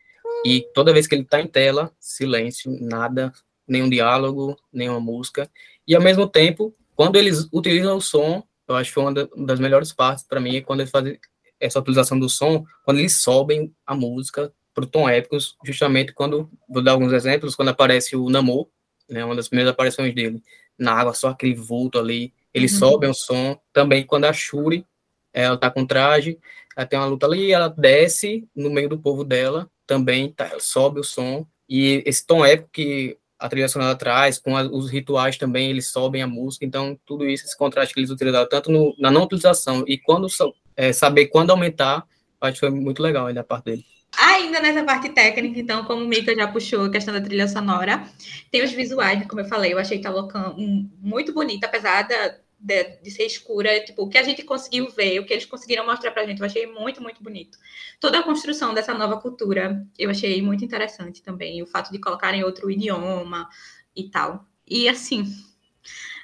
e 0.46 0.66
toda 0.74 0.94
vez 0.94 1.08
que 1.08 1.16
ele 1.16 1.26
tá 1.26 1.42
em 1.42 1.48
tela, 1.48 1.92
silêncio, 2.00 2.72
nada, 2.80 3.34
nenhum 3.68 3.90
diálogo, 3.90 4.58
nenhuma 4.72 5.00
música, 5.00 5.50
e 5.90 5.96
ao 5.96 6.02
mesmo 6.04 6.28
tempo, 6.28 6.72
quando 6.96 7.16
eles 7.16 7.50
utilizam 7.52 7.98
o 7.98 8.02
som, 8.02 8.44
eu 8.68 8.76
acho 8.76 8.92
que 8.92 8.94
foi 8.94 9.04
uma 9.04 9.14
das 9.48 9.60
melhores 9.60 9.92
partes 9.92 10.24
para 10.24 10.40
mim, 10.40 10.58
é 10.58 10.62
quando 10.62 10.82
eles 10.82 10.92
fazem 10.92 11.20
essa 11.60 11.80
utilização 11.80 12.20
do 12.20 12.30
som, 12.30 12.64
quando 12.86 13.00
eles 13.00 13.20
sobem 13.20 13.74
a 13.88 13.96
música 13.96 14.54
para 14.72 14.84
o 14.84 14.88
tom 14.88 15.10
épico, 15.10 15.36
justamente 15.66 16.14
quando, 16.14 16.48
vou 16.70 16.84
dar 16.84 16.92
alguns 16.92 17.12
exemplos, 17.12 17.56
quando 17.56 17.70
aparece 17.70 18.16
o 18.16 18.30
Namor, 18.30 18.68
né, 19.10 19.26
uma 19.26 19.36
das 19.36 19.48
primeiras 19.48 19.74
aparições 19.74 20.14
dele, 20.14 20.44
na 20.78 20.94
água, 20.94 21.16
só 21.16 21.30
aquele 21.30 21.56
vulto 21.56 21.98
ali, 21.98 22.32
eles 22.54 22.74
uhum. 22.74 22.80
sobem 22.80 23.10
o 23.10 23.14
som, 23.16 23.60
também 23.74 24.06
quando 24.06 24.26
a 24.26 24.32
Shuri, 24.32 24.86
ela 25.34 25.58
tá 25.58 25.72
com 25.72 25.88
traje, 25.88 26.38
ela 26.78 26.86
tem 26.86 27.00
uma 27.00 27.08
luta 27.08 27.26
ali, 27.26 27.52
ela 27.52 27.68
desce 27.68 28.48
no 28.56 28.70
meio 28.70 28.88
do 28.90 29.00
povo 29.00 29.24
dela, 29.24 29.68
também 29.88 30.32
tá, 30.32 30.52
sobe 30.60 31.00
o 31.00 31.04
som, 31.04 31.48
e 31.68 32.04
esse 32.06 32.26
tom 32.26 32.46
épico 32.46 32.70
que 32.72 33.18
a 33.40 33.48
trilha 33.48 33.70
sonora 33.70 33.96
traz, 33.96 34.38
com 34.38 34.58
a, 34.58 34.64
os 34.64 34.92
rituais 34.92 35.38
também, 35.38 35.70
eles 35.70 35.88
sobem 35.88 36.22
a 36.22 36.28
música, 36.28 36.66
então 36.66 37.00
tudo 37.06 37.28
isso, 37.28 37.46
esse 37.46 37.58
contraste 37.58 37.94
que 37.94 38.00
eles 38.00 38.10
utilizaram, 38.10 38.48
tanto 38.50 38.70
no, 38.70 38.94
na 39.00 39.10
não 39.10 39.24
utilização 39.24 39.84
e 39.88 39.98
quando 39.98 40.28
é, 40.76 40.92
saber 40.92 41.28
quando 41.28 41.52
aumentar, 41.52 42.06
acho 42.42 42.54
que 42.54 42.60
foi 42.60 42.70
muito 42.70 43.02
legal 43.02 43.28
aí 43.28 43.34
da 43.34 43.44
parte 43.44 43.66
dele. 43.66 43.86
Ainda 44.18 44.60
nessa 44.60 44.84
parte 44.84 45.10
técnica, 45.10 45.60
então, 45.60 45.86
como 45.86 46.04
o 46.04 46.08
Mika 46.08 46.36
já 46.36 46.48
puxou 46.48 46.86
a 46.86 46.90
questão 46.90 47.14
da 47.14 47.22
trilha 47.22 47.48
sonora, 47.48 48.04
tem 48.52 48.64
os 48.64 48.72
visuais, 48.72 49.26
como 49.28 49.42
eu 49.42 49.46
falei, 49.46 49.74
eu 49.74 49.80
achei 49.80 50.02
tá 50.02 50.12
um, 50.12 50.90
muito 51.00 51.32
bonita, 51.34 51.68
apesar 51.68 52.08
da, 52.08 52.36
de, 52.60 52.84
de, 53.02 53.12
ser 53.12 53.24
escura, 53.24 53.84
tipo, 53.84 54.04
o 54.04 54.10
que 54.10 54.18
a 54.18 54.24
gente 54.24 54.44
conseguiu 54.44 54.90
ver, 54.90 55.20
o 55.20 55.26
que 55.26 55.34
eles 55.34 55.46
conseguiram 55.46 55.86
mostrar 55.86 56.12
pra 56.12 56.26
gente, 56.26 56.40
eu 56.40 56.46
achei 56.46 56.68
muito, 56.68 57.02
muito 57.02 57.24
bonito. 57.24 57.58
Toda 58.00 58.20
a 58.20 58.24
construção 58.24 58.74
dessa 58.74 58.94
nova 58.94 59.20
cultura, 59.20 59.86
eu 59.98 60.10
achei 60.10 60.42
muito 60.42 60.64
interessante 60.66 61.22
também, 61.22 61.64
o 61.64 61.68
fato 61.68 61.92
de 61.92 62.00
colocarem 62.00 62.44
outro 62.44 62.70
idioma 62.70 63.48
e 63.96 64.10
tal. 64.10 64.46
E 64.68 64.90
assim, 64.90 65.24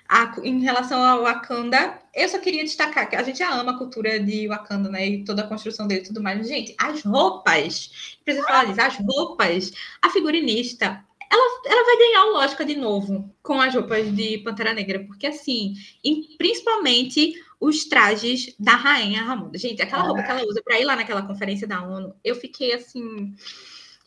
a, 0.08 0.36
em 0.44 0.60
relação 0.62 1.04
ao 1.04 1.24
Wakanda, 1.24 2.00
eu 2.14 2.30
só 2.30 2.38
queria 2.38 2.64
destacar 2.64 3.10
que 3.10 3.16
a 3.16 3.24
gente 3.24 3.40
já 3.40 3.54
ama 3.54 3.72
a 3.72 3.78
cultura 3.78 4.20
de 4.20 4.48
Wakanda, 4.48 4.90
né? 4.90 5.08
E 5.08 5.24
toda 5.24 5.44
a 5.44 5.48
construção 5.48 5.88
dele 5.88 6.02
e 6.02 6.08
tudo 6.08 6.22
mais. 6.22 6.48
Gente, 6.48 6.76
as 6.78 7.02
roupas, 7.04 8.18
preciso 8.24 8.46
falar 8.46 8.66
disso, 8.66 8.82
as 8.82 8.98
roupas, 8.98 9.72
a 10.02 10.10
figurinista, 10.10 11.05
ela, 11.32 11.62
ela 11.66 11.86
vai 11.86 11.98
ganhar 11.98 12.26
o 12.26 12.36
Oscar 12.38 12.66
de 12.66 12.76
novo 12.76 13.34
com 13.42 13.60
as 13.60 13.74
roupas 13.74 14.14
de 14.16 14.38
Pantera 14.40 14.74
Negra, 14.74 15.04
porque 15.06 15.28
assim, 15.28 15.74
e 16.04 16.36
principalmente 16.38 17.34
os 17.60 17.86
trajes 17.86 18.56
da 18.60 18.76
rainha 18.76 19.24
Ramonda. 19.24 19.58
Gente, 19.58 19.82
aquela 19.82 20.04
roupa 20.04 20.24
que 20.24 20.32
ela 20.32 20.46
usa 20.46 20.62
para 20.64 20.80
ir 20.80 20.86
lá 20.86 20.96
naquela 20.96 21.22
conferência 21.22 21.68
da 21.68 21.82
ONU, 21.82 22.14
eu 22.24 22.36
fiquei 22.36 22.74
assim, 22.74 23.34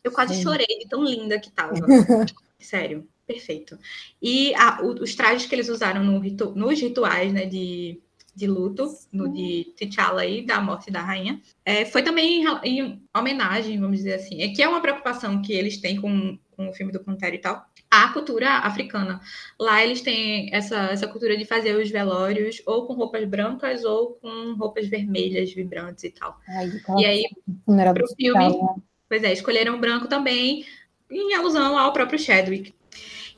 eu 0.04 0.12
quase 0.12 0.34
Sim. 0.34 0.42
chorei 0.42 0.66
de 0.66 0.88
tão 0.88 1.04
linda 1.04 1.40
que 1.40 1.50
tava. 1.50 1.74
Sério, 2.60 3.08
perfeito. 3.26 3.78
E 4.20 4.54
a, 4.54 4.82
os 4.82 5.14
trajes 5.14 5.46
que 5.46 5.54
eles 5.54 5.68
usaram 5.68 6.04
no 6.04 6.18
ritu, 6.18 6.52
nos 6.54 6.80
rituais, 6.80 7.32
né, 7.32 7.46
de 7.46 8.00
de 8.38 8.46
luto, 8.46 8.86
no 9.12 9.28
de 9.32 9.74
T'Challa 9.76 10.22
aí, 10.22 10.46
da 10.46 10.60
morte 10.60 10.92
da 10.92 11.02
rainha. 11.02 11.42
É, 11.64 11.84
foi 11.84 12.04
também 12.04 12.44
em, 12.44 12.46
em, 12.62 13.02
homenagem, 13.14 13.80
vamos 13.80 13.96
dizer 13.96 14.14
assim, 14.14 14.40
é 14.40 14.48
que 14.48 14.62
é 14.62 14.68
uma 14.68 14.80
preocupação 14.80 15.42
que 15.42 15.52
eles 15.52 15.78
têm 15.78 16.00
com 16.00 16.38
com 16.58 16.68
o 16.68 16.72
filme 16.72 16.90
do 16.90 16.98
Pantera 16.98 17.36
e 17.36 17.38
tal, 17.38 17.64
a 17.88 18.12
cultura 18.12 18.50
africana. 18.58 19.20
Lá 19.58 19.84
eles 19.84 20.00
têm 20.00 20.52
essa, 20.52 20.88
essa 20.90 21.06
cultura 21.06 21.36
de 21.36 21.44
fazer 21.44 21.76
os 21.76 21.88
velórios 21.88 22.60
ou 22.66 22.84
com 22.84 22.94
roupas 22.94 23.24
brancas 23.24 23.84
ou 23.84 24.14
com 24.14 24.54
roupas 24.54 24.88
vermelhas, 24.88 25.54
vibrantes 25.54 26.02
e 26.02 26.10
tal. 26.10 26.36
Ai, 26.48 26.68
E 26.98 27.06
aí, 27.06 27.24
pro 27.64 28.04
do 28.04 28.14
filme, 28.16 28.48
né? 28.48 28.74
Pois 29.08 29.22
é, 29.22 29.32
escolheram 29.32 29.76
o 29.76 29.80
branco 29.80 30.08
também, 30.08 30.66
em 31.08 31.32
alusão 31.34 31.78
ao 31.78 31.92
próprio 31.92 32.18
Chadwick. 32.18 32.74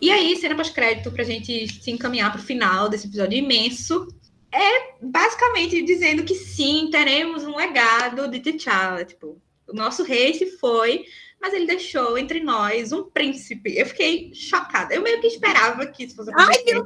E 0.00 0.10
aí, 0.10 0.34
cena 0.36 0.56
pós-crédito, 0.56 1.12
pra 1.12 1.22
gente 1.22 1.68
se 1.68 1.90
encaminhar 1.90 2.32
pro 2.32 2.40
final 2.40 2.88
desse 2.88 3.06
episódio 3.06 3.36
imenso, 3.36 4.08
é 4.50 4.94
basicamente 5.02 5.82
dizendo 5.82 6.24
que 6.24 6.34
sim, 6.34 6.88
teremos 6.90 7.44
um 7.44 7.54
legado 7.54 8.26
de 8.28 8.40
T'Challa. 8.40 9.04
Tipo, 9.04 9.40
o 9.68 9.74
nosso 9.74 10.02
rei 10.02 10.32
se 10.32 10.46
foi, 10.56 11.04
mas 11.40 11.54
ele 11.54 11.66
deixou 11.66 12.18
entre 12.18 12.40
nós 12.40 12.92
um 12.92 13.04
príncipe. 13.04 13.76
Eu 13.76 13.86
fiquei 13.86 14.32
chocada. 14.34 14.94
Eu 14.94 15.02
meio 15.02 15.20
que 15.20 15.26
esperava 15.26 15.86
que 15.86 16.04
isso 16.04 16.14
fosse 16.16 16.30
acontecer. 16.30 16.82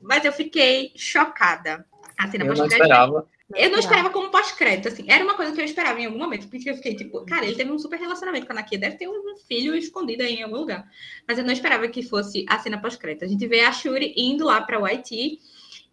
Mas 0.00 0.24
eu 0.24 0.32
fiquei 0.32 0.92
chocada. 0.96 1.86
A 2.18 2.30
cena 2.30 2.44
Eu 2.44 2.54
não 2.54 2.66
esperava. 2.66 3.28
eu 3.56 3.70
não 3.70 3.78
esperava 3.78 4.10
como 4.10 4.30
pós-crédito, 4.30 4.88
assim. 4.88 5.06
Era 5.08 5.24
uma 5.24 5.34
coisa 5.34 5.52
que 5.52 5.60
eu 5.60 5.64
esperava 5.64 5.98
em 5.98 6.04
algum 6.06 6.18
momento, 6.18 6.48
porque 6.48 6.68
eu 6.68 6.74
fiquei 6.76 6.94
tipo, 6.94 7.24
cara, 7.24 7.46
ele 7.46 7.56
teve 7.56 7.70
um 7.72 7.78
super 7.78 7.98
relacionamento 7.98 8.46
com 8.46 8.52
a 8.52 8.56
Nakia, 8.56 8.78
deve 8.78 8.96
ter 8.96 9.08
um 9.08 9.36
filho 9.48 9.74
escondido 9.74 10.22
aí 10.22 10.34
em 10.34 10.42
algum 10.42 10.58
lugar. 10.58 10.86
Mas 11.26 11.38
eu 11.38 11.44
não 11.44 11.52
esperava 11.52 11.88
que 11.88 12.02
fosse 12.02 12.44
a 12.48 12.58
cena 12.58 12.78
pós-crédito. 12.80 13.24
A 13.24 13.28
gente 13.28 13.46
vê 13.46 13.60
a 13.60 13.72
Shuri 13.72 14.12
indo 14.16 14.44
lá 14.44 14.60
para 14.60 14.78
o 14.78 14.84
Haiti 14.84 15.38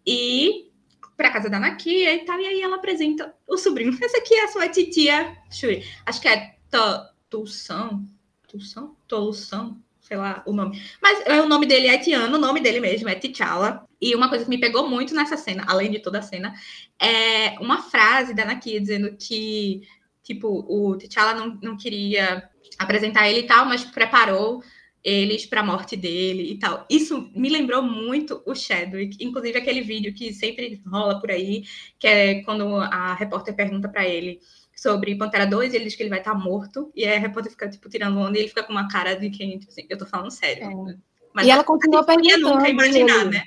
e 0.06 0.68
para 1.16 1.30
casa 1.30 1.48
da 1.50 1.58
Nakia 1.58 2.14
e 2.14 2.24
tal, 2.24 2.38
e 2.38 2.46
aí 2.46 2.60
ela 2.62 2.76
apresenta 2.76 3.34
o 3.46 3.56
sobrinho. 3.56 3.96
Essa 4.04 4.18
aqui 4.18 4.34
é 4.34 4.44
a 4.44 4.48
sua 4.48 4.68
titia 4.68 5.36
Shuri. 5.50 5.84
Acho 6.06 6.20
que 6.20 6.28
é 6.28 6.54
To- 6.70 7.17
Tulsan, 7.30 8.04
Tulsan? 8.48 8.90
Tolução, 9.06 9.78
sei 10.00 10.16
lá 10.16 10.42
o 10.46 10.52
nome. 10.52 10.80
Mas 11.02 11.26
é, 11.26 11.40
o 11.40 11.48
nome 11.48 11.66
dele 11.66 11.86
é 11.86 11.90
haitiano, 11.90 12.36
o 12.36 12.40
nome 12.40 12.60
dele 12.60 12.80
mesmo 12.80 13.08
é 13.08 13.14
T'Challa. 13.14 13.86
E 14.00 14.14
uma 14.14 14.28
coisa 14.28 14.44
que 14.44 14.50
me 14.50 14.58
pegou 14.58 14.88
muito 14.88 15.14
nessa 15.14 15.36
cena, 15.36 15.64
além 15.66 15.90
de 15.90 15.98
toda 15.98 16.18
a 16.20 16.22
cena, 16.22 16.54
é 17.00 17.58
uma 17.60 17.82
frase 17.82 18.34
da 18.34 18.44
Nakia 18.44 18.80
dizendo 18.80 19.16
que, 19.16 19.82
tipo, 20.22 20.48
o 20.68 20.96
T'Challa 20.96 21.34
não, 21.34 21.58
não 21.62 21.76
queria 21.76 22.48
apresentar 22.78 23.28
ele 23.28 23.40
e 23.40 23.46
tal, 23.46 23.66
mas 23.66 23.84
preparou 23.84 24.62
eles 25.04 25.46
para 25.46 25.60
a 25.60 25.64
morte 25.64 25.96
dele 25.96 26.52
e 26.52 26.58
tal. 26.58 26.86
Isso 26.90 27.30
me 27.34 27.48
lembrou 27.48 27.82
muito 27.82 28.42
o 28.44 28.54
Chadwick, 28.54 29.16
inclusive 29.24 29.58
aquele 29.58 29.80
vídeo 29.80 30.14
que 30.14 30.32
sempre 30.32 30.82
rola 30.86 31.20
por 31.20 31.30
aí, 31.30 31.64
que 31.98 32.06
é 32.06 32.42
quando 32.42 32.76
a 32.76 33.14
repórter 33.14 33.54
pergunta 33.54 33.88
para 33.88 34.06
ele 34.06 34.40
sobre 34.80 35.16
Pantera 35.16 35.44
2 35.46 35.72
e 35.72 35.76
ele 35.76 35.84
diz 35.86 35.96
que 35.96 36.02
ele 36.02 36.10
vai 36.10 36.20
estar 36.20 36.34
morto, 36.34 36.92
e 36.94 37.04
aí 37.04 37.16
a 37.16 37.18
repórter 37.18 37.50
fica, 37.50 37.68
tipo, 37.68 37.88
tirando 37.88 38.18
onda 38.18 38.38
e 38.38 38.42
ele 38.42 38.48
fica 38.48 38.62
com 38.62 38.72
uma 38.72 38.88
cara 38.88 39.14
de 39.16 39.28
quem, 39.28 39.58
tipo 39.58 39.72
assim, 39.72 39.86
eu 39.90 39.98
tô 39.98 40.06
falando 40.06 40.30
sério. 40.30 40.96
Mas 41.34 41.46
E 41.46 41.50
ela 41.50 41.64
continua 41.64 42.00
a 42.00 42.04
perguntando. 42.04 42.48
nunca 42.48 42.68
imaginar, 42.68 43.20
ele, 43.22 43.30
né? 43.30 43.44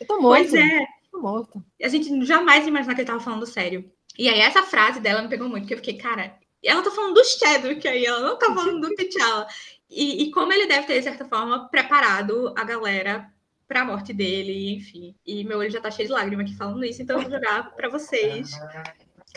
Eu 0.00 0.06
tô 0.06 0.20
morto. 0.20 0.50
Pois 0.50 0.54
é, 0.54 0.86
Tô 1.10 1.20
morto. 1.20 1.64
a 1.82 1.88
gente 1.88 2.24
jamais 2.24 2.62
ia 2.64 2.70
imaginar 2.70 2.94
que 2.94 3.00
ele 3.00 3.08
tava 3.08 3.20
falando 3.20 3.46
sério. 3.46 3.90
E 4.16 4.28
aí 4.28 4.40
essa 4.40 4.62
frase 4.62 5.00
dela 5.00 5.22
me 5.22 5.28
pegou 5.28 5.48
muito, 5.48 5.62
porque 5.62 5.74
eu 5.74 5.78
fiquei, 5.78 5.94
cara, 5.96 6.36
ela 6.62 6.82
tá 6.82 6.90
falando 6.90 7.14
do 7.14 7.24
Chadwick 7.24 7.86
aí, 7.86 8.04
ela 8.04 8.20
não 8.20 8.38
tá 8.38 8.46
falando 8.54 8.80
do 8.80 8.94
T'Challa. 8.94 9.46
E, 9.90 10.24
e 10.24 10.30
como 10.30 10.52
ele 10.52 10.66
deve 10.66 10.86
ter, 10.86 10.98
de 10.98 11.04
certa 11.04 11.24
forma, 11.24 11.68
preparado 11.68 12.52
a 12.56 12.62
galera 12.64 13.28
pra 13.66 13.84
morte 13.84 14.12
dele, 14.12 14.74
enfim. 14.74 15.14
E 15.26 15.44
meu 15.44 15.58
olho 15.58 15.70
já 15.70 15.80
tá 15.80 15.90
cheio 15.90 16.08
de 16.08 16.14
lágrimas 16.14 16.46
aqui 16.46 16.56
falando 16.56 16.84
isso, 16.84 17.02
então 17.02 17.16
eu 17.16 17.22
vou 17.22 17.30
jogar 17.30 17.74
pra 17.74 17.88
vocês. 17.88 18.50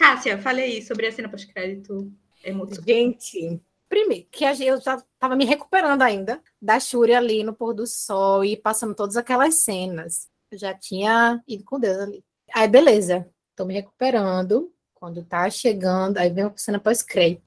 Cássia, 0.01 0.39
fale 0.39 0.63
aí 0.63 0.81
sobre 0.81 1.05
a 1.05 1.11
cena 1.11 1.29
pós-crédito 1.29 2.11
emocionante. 2.43 2.91
Gente, 2.91 3.61
primeiro, 3.87 4.25
que 4.31 4.43
eu 4.43 4.81
já 4.81 4.99
tava 5.19 5.35
me 5.35 5.45
recuperando 5.45 6.01
ainda 6.01 6.41
da 6.59 6.79
Shuri 6.79 7.13
ali 7.13 7.43
no 7.43 7.53
pôr 7.53 7.71
do 7.75 7.85
sol 7.85 8.43
e 8.43 8.57
passando 8.57 8.95
todas 8.95 9.15
aquelas 9.15 9.55
cenas. 9.57 10.27
Eu 10.49 10.57
já 10.57 10.73
tinha 10.73 11.39
ido 11.47 11.63
com 11.63 11.79
Deus 11.79 11.99
ali. 11.99 12.25
Aí, 12.51 12.67
beleza, 12.67 13.29
tô 13.55 13.63
me 13.63 13.75
recuperando. 13.75 14.73
Quando 14.95 15.23
tá 15.23 15.47
chegando, 15.51 16.17
aí 16.17 16.31
vem 16.31 16.45
a 16.45 16.53
cena 16.55 16.79
pós-crédito. 16.79 17.43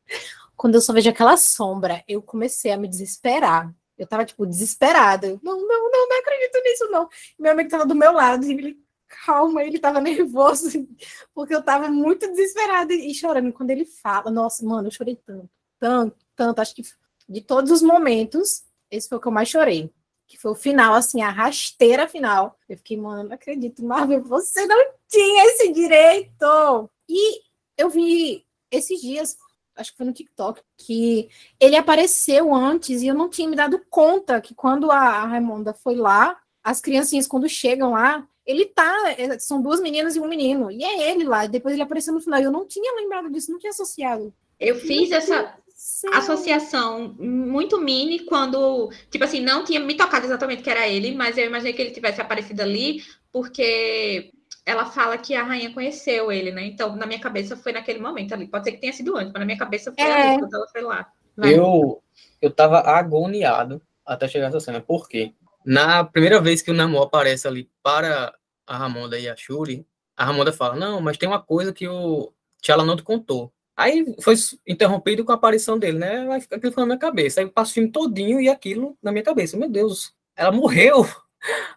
Quando 0.57 0.77
eu 0.77 0.81
só 0.81 0.93
vejo 0.93 1.11
aquela 1.11 1.37
sombra, 1.37 2.05
eu 2.07 2.23
comecei 2.23 2.71
a 2.71 2.77
me 2.77 2.87
desesperar. 2.87 3.75
Eu 3.99 4.07
tava, 4.07 4.25
tipo, 4.25 4.47
desesperada. 4.47 5.27
Eu, 5.27 5.41
não, 5.43 5.57
não, 5.57 5.91
não, 5.91 6.09
não 6.09 6.19
acredito 6.21 6.63
nisso, 6.63 6.89
não. 6.89 7.09
Meu 7.37 7.51
amigo 7.51 7.69
tava 7.69 7.85
do 7.85 7.97
meu 7.97 8.13
lado, 8.13 8.45
e 8.45 8.53
ele, 8.53 8.84
calma, 9.09 9.63
ele 9.63 9.79
tava 9.79 10.01
nervoso, 10.03 10.87
porque 11.35 11.55
eu 11.55 11.63
tava 11.63 11.89
muito 11.89 12.27
desesperada 12.29 12.93
e 12.93 13.15
chorando. 13.15 13.53
Quando 13.53 13.71
ele 13.71 13.85
fala, 13.85 14.31
nossa, 14.31 14.65
mano, 14.65 14.89
eu 14.89 14.93
chorei 14.93 15.17
tanto, 15.17 15.51
tanto, 15.79 16.17
tanto. 16.37 16.61
Acho 16.61 16.75
que 16.75 16.83
de 17.29 17.41
todos 17.41 17.71
os 17.71 17.83
momentos, 17.83 18.65
esse 18.91 19.09
foi 19.09 19.19
o 19.19 19.21
que 19.21 19.29
eu 19.29 19.33
mais 19.33 19.49
chorei. 19.49 19.91
Que 20.27 20.39
foi 20.39 20.53
o 20.53 20.57
final, 20.57 20.95
assim, 20.95 21.23
a 21.23 21.31
rasteira 21.31 22.09
final. 22.09 22.59
Eu 22.69 22.77
fiquei, 22.79 22.97
mano, 22.97 23.29
não 23.29 23.35
acredito, 23.35 23.85
Marvel, 23.85 24.23
você 24.23 24.67
não 24.67 24.93
tinha 25.09 25.47
esse 25.47 25.73
direito. 25.73 26.91
E 27.09 27.43
eu 27.77 27.91
vi 27.91 28.45
esses 28.71 29.01
dias, 29.01 29.37
acho 29.77 29.93
que 29.93 29.97
foi 29.97 30.07
no 30.07 30.13
TikTok, 30.13 30.63
que 30.77 31.29
ele 31.61 31.77
apareceu 31.77 32.55
antes 32.55 33.03
e 33.03 33.07
eu 33.07 33.15
não 33.15 33.29
tinha 33.29 33.49
me 33.49 33.57
dado 33.57 33.81
conta 33.91 34.41
que 34.41 34.55
quando 34.55 34.91
a 34.91 35.25
Raimonda 35.25 35.75
foi 35.75 35.95
lá, 35.95 36.41
as 36.63 36.81
criancinhas, 36.81 37.27
quando 37.27 37.49
chegam 37.49 37.93
lá, 37.93 38.27
ele 38.47 38.67
tá. 38.67 39.15
é, 39.17 39.39
São 39.39 39.63
duas 39.63 39.81
meninas 39.81 40.17
e 40.17 40.21
um 40.21 40.29
menino. 40.29 40.71
E 40.71 40.85
é 40.85 41.11
ele 41.11 41.25
lá. 41.25 41.47
Depois 41.47 41.75
ele 41.75 41.83
apareceu 41.83 42.13
no 42.13 42.21
final. 42.21 42.41
Eu 42.41 42.51
não 42.51 42.67
tinha 42.67 42.95
lembrado 42.95 43.31
disso, 43.31 43.51
não 43.51 43.59
tinha 43.59 43.71
associado. 43.71 44.33
Eu 44.61 44.77
fiz 44.77 45.11
essa 45.11 45.55
Sim. 45.75 46.09
associação 46.13 47.15
muito 47.19 47.81
mini 47.81 48.21
quando, 48.21 48.91
tipo 49.11 49.25
assim, 49.25 49.41
não 49.41 49.65
tinha 49.65 49.81
me 49.81 49.97
tocado 49.97 50.25
exatamente 50.25 50.63
que 50.63 50.71
era 50.71 50.87
ele, 50.89 51.15
mas 51.15 51.37
eu 51.37 51.45
imaginei 51.47 51.73
que 51.73 51.83
ele 51.83 51.91
tivesse 51.91 52.21
aparecido 52.21 52.63
ali, 52.63 53.03
porque 53.33 54.31
ela 54.65 54.87
fala 54.87 55.19
que 55.19 55.35
a 55.35 55.43
rainha 55.43 55.75
conheceu 55.75 56.31
ele, 56.33 56.51
né? 56.53 56.65
Então, 56.65 56.97
na 56.97 57.05
minha 57.07 57.21
cabeça 57.21 57.57
foi 57.57 57.73
naquele 57.73 57.99
momento 57.99 58.33
ali. 58.33 58.47
Pode 58.47 58.65
ser 58.65 58.73
que 58.73 58.81
tenha 58.81 58.93
sido 58.93 59.17
antes, 59.17 59.33
mas 59.33 59.41
na 59.41 59.45
minha 59.45 59.59
cabeça 59.59 59.93
foi 59.93 60.05
É. 60.05 60.13
ali, 60.13 60.39
quando 60.39 60.55
ela 60.55 60.69
foi 60.69 60.81
lá. 60.81 61.07
Vai. 61.37 61.59
Eu, 61.59 62.03
eu 62.41 62.51
tava 62.51 62.79
agoniado 62.81 63.83
até 64.07 64.29
chegar 64.29 64.49
essa 64.49 64.61
cena. 64.61 64.81
Por 64.81 65.09
quê? 65.09 65.33
Na 65.65 66.05
primeira 66.05 66.41
vez 66.41 66.61
que 66.61 66.71
o 66.71 66.75
Namor 66.75 67.05
aparece 67.05 67.49
ali 67.49 67.71
para 67.83 68.35
a 68.67 68.77
Ramonda 68.77 69.19
e 69.19 69.29
a 69.29 69.37
Shuri, 69.37 69.87
a 70.17 70.25
Ramonda 70.25 70.53
fala, 70.53 70.77
não, 70.77 71.01
mas 71.01 71.17
tem 71.17 71.29
uma 71.29 71.43
coisa 71.43 71.73
que 71.73 71.89
o 71.89 72.33
T'Challa 72.61 72.85
não 72.85 72.97
te 72.97 73.03
contou. 73.03 73.53
Aí 73.77 74.05
foi 74.21 74.35
interrompido 74.67 75.25
com 75.25 75.33
a 75.33 75.35
aparição 75.35 75.79
dele, 75.79 75.99
né? 75.99 76.29
Aquilo 76.51 76.75
na 76.77 76.87
minha 76.87 76.99
cabeça. 76.99 77.41
Aí 77.41 77.47
eu 77.47 77.51
passo 77.51 77.73
o 77.73 77.75
filme 77.75 77.91
todinho 77.91 78.41
e 78.41 78.49
aquilo 78.49 78.97
na 79.03 79.11
minha 79.11 79.25
cabeça. 79.25 79.57
Meu 79.57 79.69
Deus, 79.69 80.13
ela 80.37 80.53
morreu. 80.53 81.07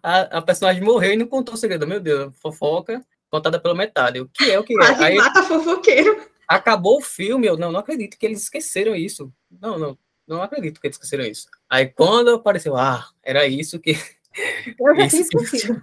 A, 0.01 0.37
a 0.37 0.41
personagem 0.41 0.81
morreu 0.81 1.11
e 1.11 1.17
não 1.17 1.27
contou 1.27 1.53
o 1.53 1.57
segredo. 1.57 1.85
Meu 1.85 1.99
Deus, 1.99 2.33
fofoca 2.39 3.05
contada 3.29 3.59
pela 3.59 3.75
metade. 3.75 4.21
O 4.21 4.29
que 4.29 4.49
é, 4.49 4.57
o 4.57 4.63
que 4.63 4.73
é? 4.73 4.77
Quase 4.77 5.03
Aí, 5.03 5.15
mata 5.17 5.43
fofoqueiro. 5.43 6.21
acabou 6.47 6.99
o 6.99 7.01
filme, 7.01 7.47
eu 7.47 7.57
não, 7.57 7.69
não 7.69 7.79
acredito 7.81 8.17
que 8.17 8.25
eles 8.25 8.43
esqueceram 8.43 8.95
isso. 8.95 9.29
Não, 9.51 9.77
não, 9.77 9.97
não 10.27 10.41
acredito 10.41 10.79
que 10.79 10.87
eles 10.87 10.95
esqueceram 10.95 11.23
isso. 11.25 11.47
Aí 11.69 11.87
quando 11.87 12.31
apareceu, 12.35 12.75
ah, 12.75 13.07
era 13.23 13.47
isso 13.47 13.79
que 13.79 13.97
Eu 14.79 14.95
já 14.95 15.07
tinha 15.09 15.21
esquecido. 15.21 15.81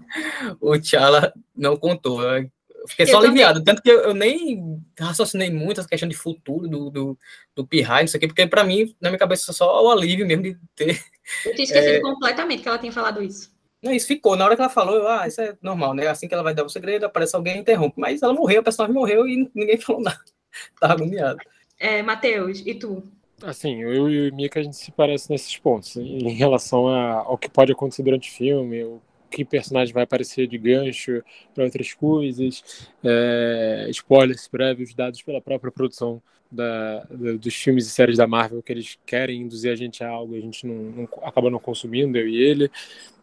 o 0.60 0.78
T'Challa 0.78 1.32
não 1.56 1.76
contou. 1.76 2.22
Eu 2.22 2.50
fiquei 2.88 3.04
Eu 3.04 3.08
só 3.08 3.14
também. 3.14 3.30
aliviado, 3.30 3.64
tanto 3.64 3.82
que 3.82 3.90
eu, 3.90 4.00
eu 4.00 4.14
nem 4.14 4.80
raciocinei 4.98 5.50
muito 5.50 5.80
essa 5.80 5.88
questão 5.88 6.08
de 6.08 6.14
futuro 6.16 6.68
do, 6.68 6.90
do, 6.90 7.18
do 7.54 7.66
Pirrai, 7.66 8.02
não 8.02 8.08
sei 8.08 8.18
o 8.18 8.20
quê, 8.20 8.26
porque 8.26 8.46
pra 8.46 8.64
mim, 8.64 8.94
na 9.00 9.10
minha 9.10 9.18
cabeça, 9.18 9.52
só 9.52 9.84
o 9.84 9.90
alívio 9.90 10.26
mesmo 10.26 10.42
de 10.44 10.58
ter. 10.74 11.02
Eu 11.44 11.52
tinha 11.54 11.64
esquecido 11.64 12.02
completamente 12.02 12.62
que 12.62 12.68
ela 12.68 12.78
tinha 12.78 12.92
falado 12.92 13.22
isso. 13.22 13.52
Não, 13.82 13.92
isso 13.92 14.06
ficou. 14.06 14.34
Na 14.36 14.44
hora 14.46 14.56
que 14.56 14.62
ela 14.62 14.70
falou, 14.70 14.96
eu, 14.96 15.08
ah, 15.08 15.26
isso 15.28 15.40
é 15.42 15.56
normal, 15.60 15.92
né? 15.92 16.06
Assim 16.06 16.26
que 16.26 16.32
ela 16.32 16.42
vai 16.42 16.54
dar 16.54 16.64
o 16.64 16.70
segredo, 16.70 17.04
aparece 17.04 17.36
alguém 17.36 17.56
e 17.56 17.60
interrompe. 17.60 18.00
Mas 18.00 18.22
ela 18.22 18.32
morreu, 18.32 18.60
a 18.60 18.64
personagem 18.64 18.94
morreu 18.94 19.28
e 19.28 19.50
ninguém 19.54 19.76
falou 19.80 20.00
nada. 20.02 20.20
Tava 20.80 20.94
agoniado. 20.94 21.38
É, 21.78 22.02
Matheus, 22.02 22.62
e 22.64 22.74
tu? 22.74 23.02
Assim, 23.43 23.82
eu 23.82 24.09
e 24.09 24.31
o 24.31 24.35
Mika 24.35 24.61
a 24.61 24.62
gente 24.62 24.77
se 24.77 24.93
parece 24.93 25.28
nesses 25.31 25.56
pontos, 25.59 25.97
em 25.97 26.31
relação 26.35 26.89
a- 26.89 27.15
ao 27.20 27.36
que 27.36 27.48
pode 27.51 27.73
acontecer 27.73 28.02
durante 28.02 28.31
o 28.31 28.32
filme, 28.32 28.85
o 28.85 29.01
que 29.31 29.44
personagem 29.44 29.93
vai 29.93 30.05
aparecer 30.05 30.47
de 30.47 30.56
gancho 30.56 31.23
para 31.52 31.65
outras 31.65 31.93
coisas, 31.93 32.62
é, 33.02 33.86
spoilers 33.90 34.47
prévios 34.47 34.94
dados 34.94 35.20
pela 35.23 35.40
própria 35.40 35.73
produção 35.73 36.23
da- 36.51 37.01
da- 37.11 37.32
dos 37.32 37.55
filmes 37.55 37.86
e 37.86 37.90
séries 37.90 38.16
da 38.19 38.27
Marvel, 38.28 38.62
que 38.62 38.73
eles 38.73 38.97
querem 39.05 39.40
induzir 39.43 39.73
a 39.73 39.74
gente 39.74 40.05
a 40.05 40.09
algo, 40.09 40.36
a 40.36 40.40
gente 40.40 40.65
não, 40.66 40.74
não- 40.77 41.09
acaba 41.24 41.51
não 41.51 41.59
consumindo, 41.59 42.16
eu 42.16 42.28
e 42.28 42.36
ele, 42.36 42.70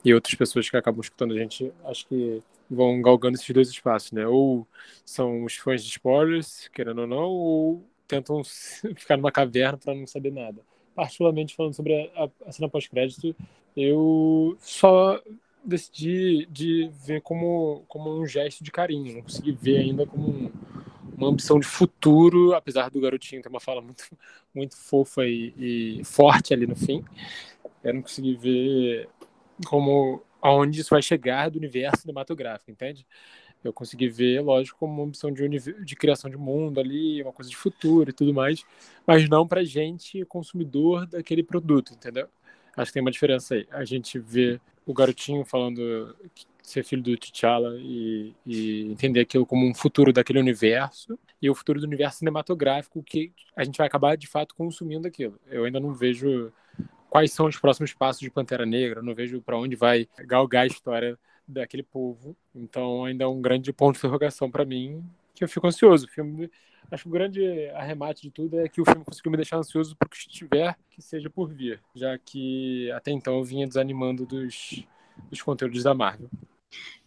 e 0.03 0.13
outras 0.13 0.35
pessoas 0.35 0.69
que 0.69 0.77
acabam 0.77 1.01
escutando 1.01 1.33
a 1.33 1.37
gente, 1.37 1.71
acho 1.85 2.07
que 2.07 2.41
vão 2.69 3.01
galgando 3.01 3.35
esses 3.37 3.49
dois 3.53 3.69
espaços, 3.69 4.11
né? 4.11 4.27
Ou 4.27 4.67
são 5.05 5.43
os 5.45 5.55
fãs 5.57 5.83
de 5.83 5.89
spoilers, 5.91 6.69
querendo 6.73 7.01
ou 7.01 7.07
não, 7.07 7.29
ou 7.29 7.83
tentam 8.11 8.41
ficar 8.95 9.17
numa 9.17 9.31
caverna 9.31 9.77
para 9.77 9.93
não 9.95 10.07
saber 10.07 10.31
nada. 10.31 10.61
Particularmente 10.95 11.55
falando 11.55 11.73
sobre 11.73 12.11
a, 12.15 12.29
a 12.47 12.51
cena 12.51 12.69
pós-crédito, 12.69 13.35
eu 13.75 14.57
só 14.61 15.21
decidi 15.63 16.45
de 16.47 16.89
ver 17.05 17.21
como, 17.21 17.83
como 17.87 18.19
um 18.19 18.25
gesto 18.25 18.63
de 18.63 18.71
carinho, 18.71 19.15
não 19.15 19.21
consegui 19.21 19.51
ver 19.53 19.77
ainda 19.77 20.05
como 20.05 20.29
um- 20.29 20.51
uma 21.17 21.27
ambição 21.29 21.59
de 21.59 21.67
futuro, 21.67 22.53
apesar 22.55 22.89
do 22.89 22.99
garotinho 23.01 23.41
ter 23.41 23.49
uma 23.49 23.59
fala 23.59 23.81
muito, 23.81 24.05
muito 24.55 24.75
fofa 24.77 25.25
e, 25.25 25.99
e 25.99 26.03
forte 26.03 26.53
ali 26.53 26.65
no 26.67 26.75
fim. 26.75 27.03
Eu 27.83 27.93
não 27.95 28.01
consegui 28.01 28.35
ver 28.35 29.09
como 29.67 30.21
aonde 30.41 30.81
isso 30.81 30.89
vai 30.91 31.01
chegar 31.01 31.49
do 31.49 31.57
universo 31.59 32.01
cinematográfico, 32.01 32.71
entende? 32.71 33.05
Eu 33.63 33.71
consegui 33.71 34.09
ver, 34.09 34.41
lógico, 34.41 34.79
como 34.79 34.93
uma 34.93 35.03
opção 35.03 35.31
de, 35.31 35.47
de 35.49 35.95
criação 35.95 36.29
de 36.29 36.37
mundo 36.37 36.79
ali, 36.79 37.21
uma 37.21 37.31
coisa 37.31 37.49
de 37.49 37.55
futuro 37.55 38.09
e 38.09 38.13
tudo 38.13 38.33
mais, 38.33 38.63
mas 39.05 39.29
não 39.29 39.47
pra 39.47 39.63
gente, 39.63 40.25
consumidor 40.25 41.05
daquele 41.05 41.43
produto, 41.43 41.93
entendeu? 41.93 42.27
Acho 42.75 42.89
que 42.89 42.93
tem 42.93 43.01
uma 43.01 43.11
diferença 43.11 43.55
aí. 43.55 43.67
A 43.71 43.85
gente 43.85 44.17
vê 44.17 44.59
o 44.85 44.93
garotinho 44.93 45.45
falando 45.45 46.15
ser 46.61 46.83
filho 46.83 47.01
do 47.01 47.17
T'Challa 47.17 47.75
e, 47.79 48.33
e, 48.45 48.91
entender 48.91 49.19
aquilo 49.19 49.45
como 49.45 49.67
um 49.67 49.73
futuro 49.73 50.13
daquele 50.13 50.39
universo 50.39 51.19
e 51.41 51.49
o 51.49 51.55
futuro 51.55 51.79
do 51.79 51.85
universo 51.85 52.19
cinematográfico 52.19 53.03
que 53.03 53.33
a 53.55 53.63
gente 53.63 53.77
vai 53.77 53.87
acabar 53.87 54.15
de 54.15 54.27
fato 54.27 54.55
consumindo 54.55 55.07
aquilo. 55.07 55.39
Eu 55.47 55.65
ainda 55.65 55.79
não 55.79 55.93
vejo 55.93 56.51
quais 57.09 57.33
são 57.33 57.47
os 57.47 57.57
próximos 57.57 57.93
passos 57.93 58.21
de 58.21 58.29
Pantera 58.29 58.65
Negra, 58.65 59.01
não 59.01 59.13
vejo 59.13 59.41
para 59.41 59.57
onde 59.57 59.75
vai 59.75 60.07
galgar 60.19 60.63
a 60.63 60.67
história 60.67 61.19
daquele 61.51 61.83
povo. 61.83 62.35
Então 62.55 63.05
ainda 63.05 63.23
é 63.23 63.27
um 63.27 63.41
grande 63.41 63.71
ponto 63.73 63.93
de 63.93 63.99
interrogação 63.99 64.49
para 64.49 64.65
mim 64.65 65.03
que 65.33 65.43
eu 65.43 65.49
fico 65.49 65.67
ansioso. 65.67 66.05
O 66.05 66.09
filme 66.09 66.49
Acho 66.91 67.03
que 67.03 67.09
o 67.09 67.13
grande 67.13 67.69
arremate 67.69 68.21
de 68.21 68.29
tudo 68.29 68.59
é 68.59 68.67
que 68.67 68.81
o 68.81 68.85
filme 68.85 69.05
conseguiu 69.05 69.31
me 69.31 69.37
deixar 69.37 69.57
ansioso 69.57 69.95
por 69.95 70.09
que 70.09 70.17
estiver 70.17 70.75
que 70.89 71.01
seja 71.01 71.29
por 71.29 71.47
vir, 71.49 71.79
já 71.95 72.17
que 72.17 72.91
até 72.91 73.11
então 73.11 73.37
eu 73.37 73.43
vinha 73.45 73.65
desanimando 73.65 74.25
dos, 74.25 74.83
dos 75.29 75.41
conteúdos 75.41 75.83
da 75.83 75.93
Marvel. 75.93 76.29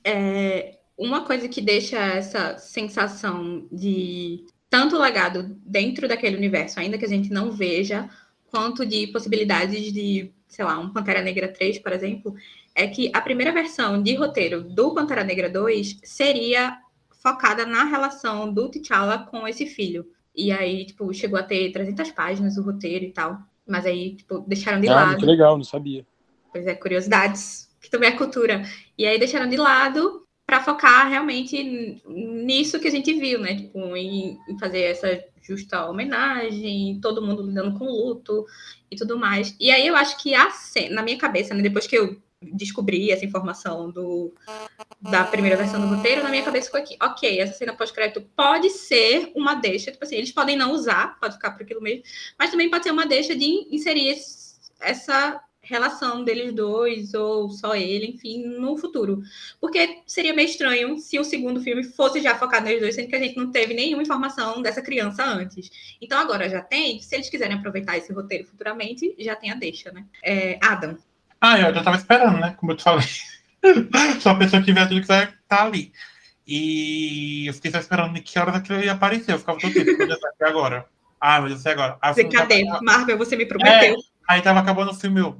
É, 0.02 0.78
uma 0.96 1.26
coisa 1.26 1.48
que 1.50 1.60
deixa 1.60 1.98
essa 1.98 2.56
sensação 2.56 3.68
de 3.70 4.46
tanto 4.70 4.96
legado 4.96 5.54
dentro 5.66 6.08
daquele 6.08 6.36
universo, 6.36 6.80
ainda 6.80 6.96
que 6.96 7.04
a 7.04 7.08
gente 7.08 7.30
não 7.30 7.52
veja, 7.52 8.08
quanto 8.46 8.86
de 8.86 9.08
possibilidades 9.08 9.92
de, 9.92 10.32
sei 10.48 10.64
lá, 10.64 10.78
um 10.78 10.94
Pantera 10.94 11.20
Negra 11.20 11.48
3, 11.48 11.78
por 11.78 11.92
exemplo, 11.92 12.34
é 12.74 12.86
que 12.86 13.10
a 13.14 13.20
primeira 13.20 13.52
versão 13.52 14.02
de 14.02 14.14
roteiro 14.14 14.62
do 14.62 14.92
Pantera 14.92 15.22
Negra 15.22 15.48
2 15.48 16.01
seria 16.02 16.78
focada 17.22 17.64
na 17.64 17.84
relação 17.84 18.52
do 18.52 18.68
T'Challa 18.68 19.18
com 19.18 19.46
esse 19.46 19.66
filho. 19.66 20.06
E 20.34 20.51
aí, 20.51 20.84
tipo, 20.84 21.12
chegou 21.14 21.38
a 21.38 21.42
ter 21.42 21.70
300 21.72 22.10
páginas 22.10 22.56
o 22.56 22.62
roteiro 22.62 23.05
e 23.05 23.12
tal. 23.12 23.38
Mas 23.66 23.86
aí, 23.86 24.16
tipo, 24.16 24.40
deixaram 24.40 24.80
de 24.80 24.88
ah, 24.88 24.94
lado. 24.94 25.10
Muito 25.12 25.26
legal, 25.26 25.56
não 25.56 25.64
sabia. 25.64 26.05
Pois 26.52 26.66
é, 26.66 26.74
curiosidades, 26.74 27.70
que 27.80 27.88
também 27.88 28.10
é 28.10 28.16
cultura. 28.16 28.62
E 28.98 29.06
aí 29.06 29.18
deixaram 29.18 29.48
de 29.48 29.56
lado 29.56 30.24
para 30.46 30.62
focar 30.62 31.09
realmente 31.09 32.02
nisso 32.06 32.78
que 32.78 32.88
a 32.88 32.90
gente 32.90 33.14
viu, 33.14 33.40
né? 33.40 33.56
Tipo, 33.56 33.96
em, 33.96 34.38
em 34.48 34.59
fazer 34.59 34.82
essa 34.82 35.24
justa 35.40 35.86
homenagem, 35.86 36.98
todo 37.01 37.22
mundo 37.22 37.42
lidando 37.42 37.78
com 37.78 37.86
luto 37.86 38.44
e 38.90 38.96
tudo 38.96 39.18
mais. 39.18 39.56
E 39.59 39.70
aí 39.70 39.86
eu 39.86 39.96
acho 39.96 40.20
que 40.22 40.34
a 40.34 40.51
cena, 40.51 40.96
na 40.96 41.02
minha 41.02 41.18
cabeça, 41.18 41.55
né, 41.55 41.62
depois 41.62 41.86
que 41.86 41.96
eu 41.96 42.22
descobri 42.52 43.10
essa 43.10 43.24
informação 43.24 43.90
do, 43.90 44.32
da 45.00 45.24
primeira 45.24 45.56
versão 45.56 45.80
do 45.80 45.94
roteiro, 45.94 46.22
na 46.22 46.30
minha 46.30 46.42
cabeça 46.42 46.66
ficou 46.66 46.80
aqui, 46.80 46.96
ok, 47.00 47.40
essa 47.40 47.54
cena 47.54 47.74
pós-crédito 47.74 48.20
pode 48.36 48.70
ser 48.70 49.32
uma 49.34 49.54
deixa, 49.54 49.90
tipo 49.90 50.04
assim, 50.04 50.16
eles 50.16 50.32
podem 50.32 50.56
não 50.56 50.72
usar, 50.72 51.18
pode 51.20 51.34
ficar 51.34 51.52
por 51.52 51.62
aquilo 51.62 51.80
mesmo, 51.80 52.04
mas 52.38 52.50
também 52.50 52.70
pode 52.70 52.84
ser 52.84 52.90
uma 52.90 53.06
deixa 53.06 53.34
de 53.34 53.68
inserir 53.70 54.08
esse, 54.08 54.54
essa 54.80 55.40
relação 55.64 56.22
deles 56.22 56.52
dois, 56.52 57.14
ou 57.14 57.50
só 57.50 57.74
ele, 57.74 58.06
enfim, 58.06 58.44
no 58.44 58.76
futuro. 58.76 59.22
Porque 59.60 60.02
seria 60.06 60.34
meio 60.34 60.48
estranho 60.48 60.98
se 60.98 61.18
o 61.18 61.24
segundo 61.24 61.60
filme 61.60 61.82
fosse 61.82 62.20
já 62.20 62.36
focado 62.36 62.66
neles 62.66 62.80
dois, 62.80 62.94
sendo 62.94 63.08
que 63.08 63.16
a 63.16 63.20
gente 63.20 63.36
não 63.36 63.50
teve 63.50 63.74
nenhuma 63.74 64.02
informação 64.02 64.62
dessa 64.62 64.82
criança 64.82 65.24
antes. 65.24 65.96
Então 66.00 66.18
agora 66.18 66.48
já 66.48 66.60
tem, 66.60 67.00
se 67.00 67.14
eles 67.14 67.30
quiserem 67.30 67.56
aproveitar 67.56 67.96
esse 67.96 68.12
roteiro 68.12 68.46
futuramente, 68.46 69.14
já 69.18 69.34
tem 69.34 69.50
a 69.50 69.54
deixa, 69.54 69.90
né? 69.90 70.04
É, 70.22 70.58
Adam, 70.62 70.96
ah, 71.44 71.60
eu 71.60 71.74
já 71.74 71.82
tava 71.82 71.98
esperando, 71.98 72.38
né? 72.38 72.54
Como 72.56 72.72
eu 72.72 72.76
te 72.76 72.82
falei. 72.82 73.06
só 74.20 74.30
a 74.30 74.34
pessoa 74.34 74.62
que 74.62 74.66
tiver 74.66 74.88
tudo 74.88 75.02
que 75.02 75.06
vai 75.06 75.24
estar 75.24 75.38
tá 75.46 75.62
ali. 75.62 75.92
E 76.46 77.46
eu 77.46 77.52
fiquei 77.52 77.70
só 77.70 77.78
esperando 77.78 78.18
que 78.22 78.38
horas 78.38 78.54
aquilo 78.54 78.82
ia 78.82 78.92
aparecer. 78.92 79.32
Eu 79.32 79.38
ficava 79.38 79.58
todo 79.58 79.72
tempo, 79.72 80.02
até 80.02 80.48
agora. 80.48 80.86
Ah, 81.20 81.42
mas 81.42 81.52
eu 81.52 81.58
sei 81.58 81.72
agora. 81.72 81.98
Aí, 82.00 82.14
você, 82.14 82.24
cadê? 82.24 82.64
Tava... 82.64 82.80
Marvel, 82.82 83.18
você 83.18 83.36
me 83.36 83.44
prometeu. 83.44 83.94
É, 83.94 83.96
aí 84.26 84.40
tava 84.40 84.60
acabando 84.60 84.90
o 84.90 84.94
filme, 84.94 85.20
eu... 85.20 85.38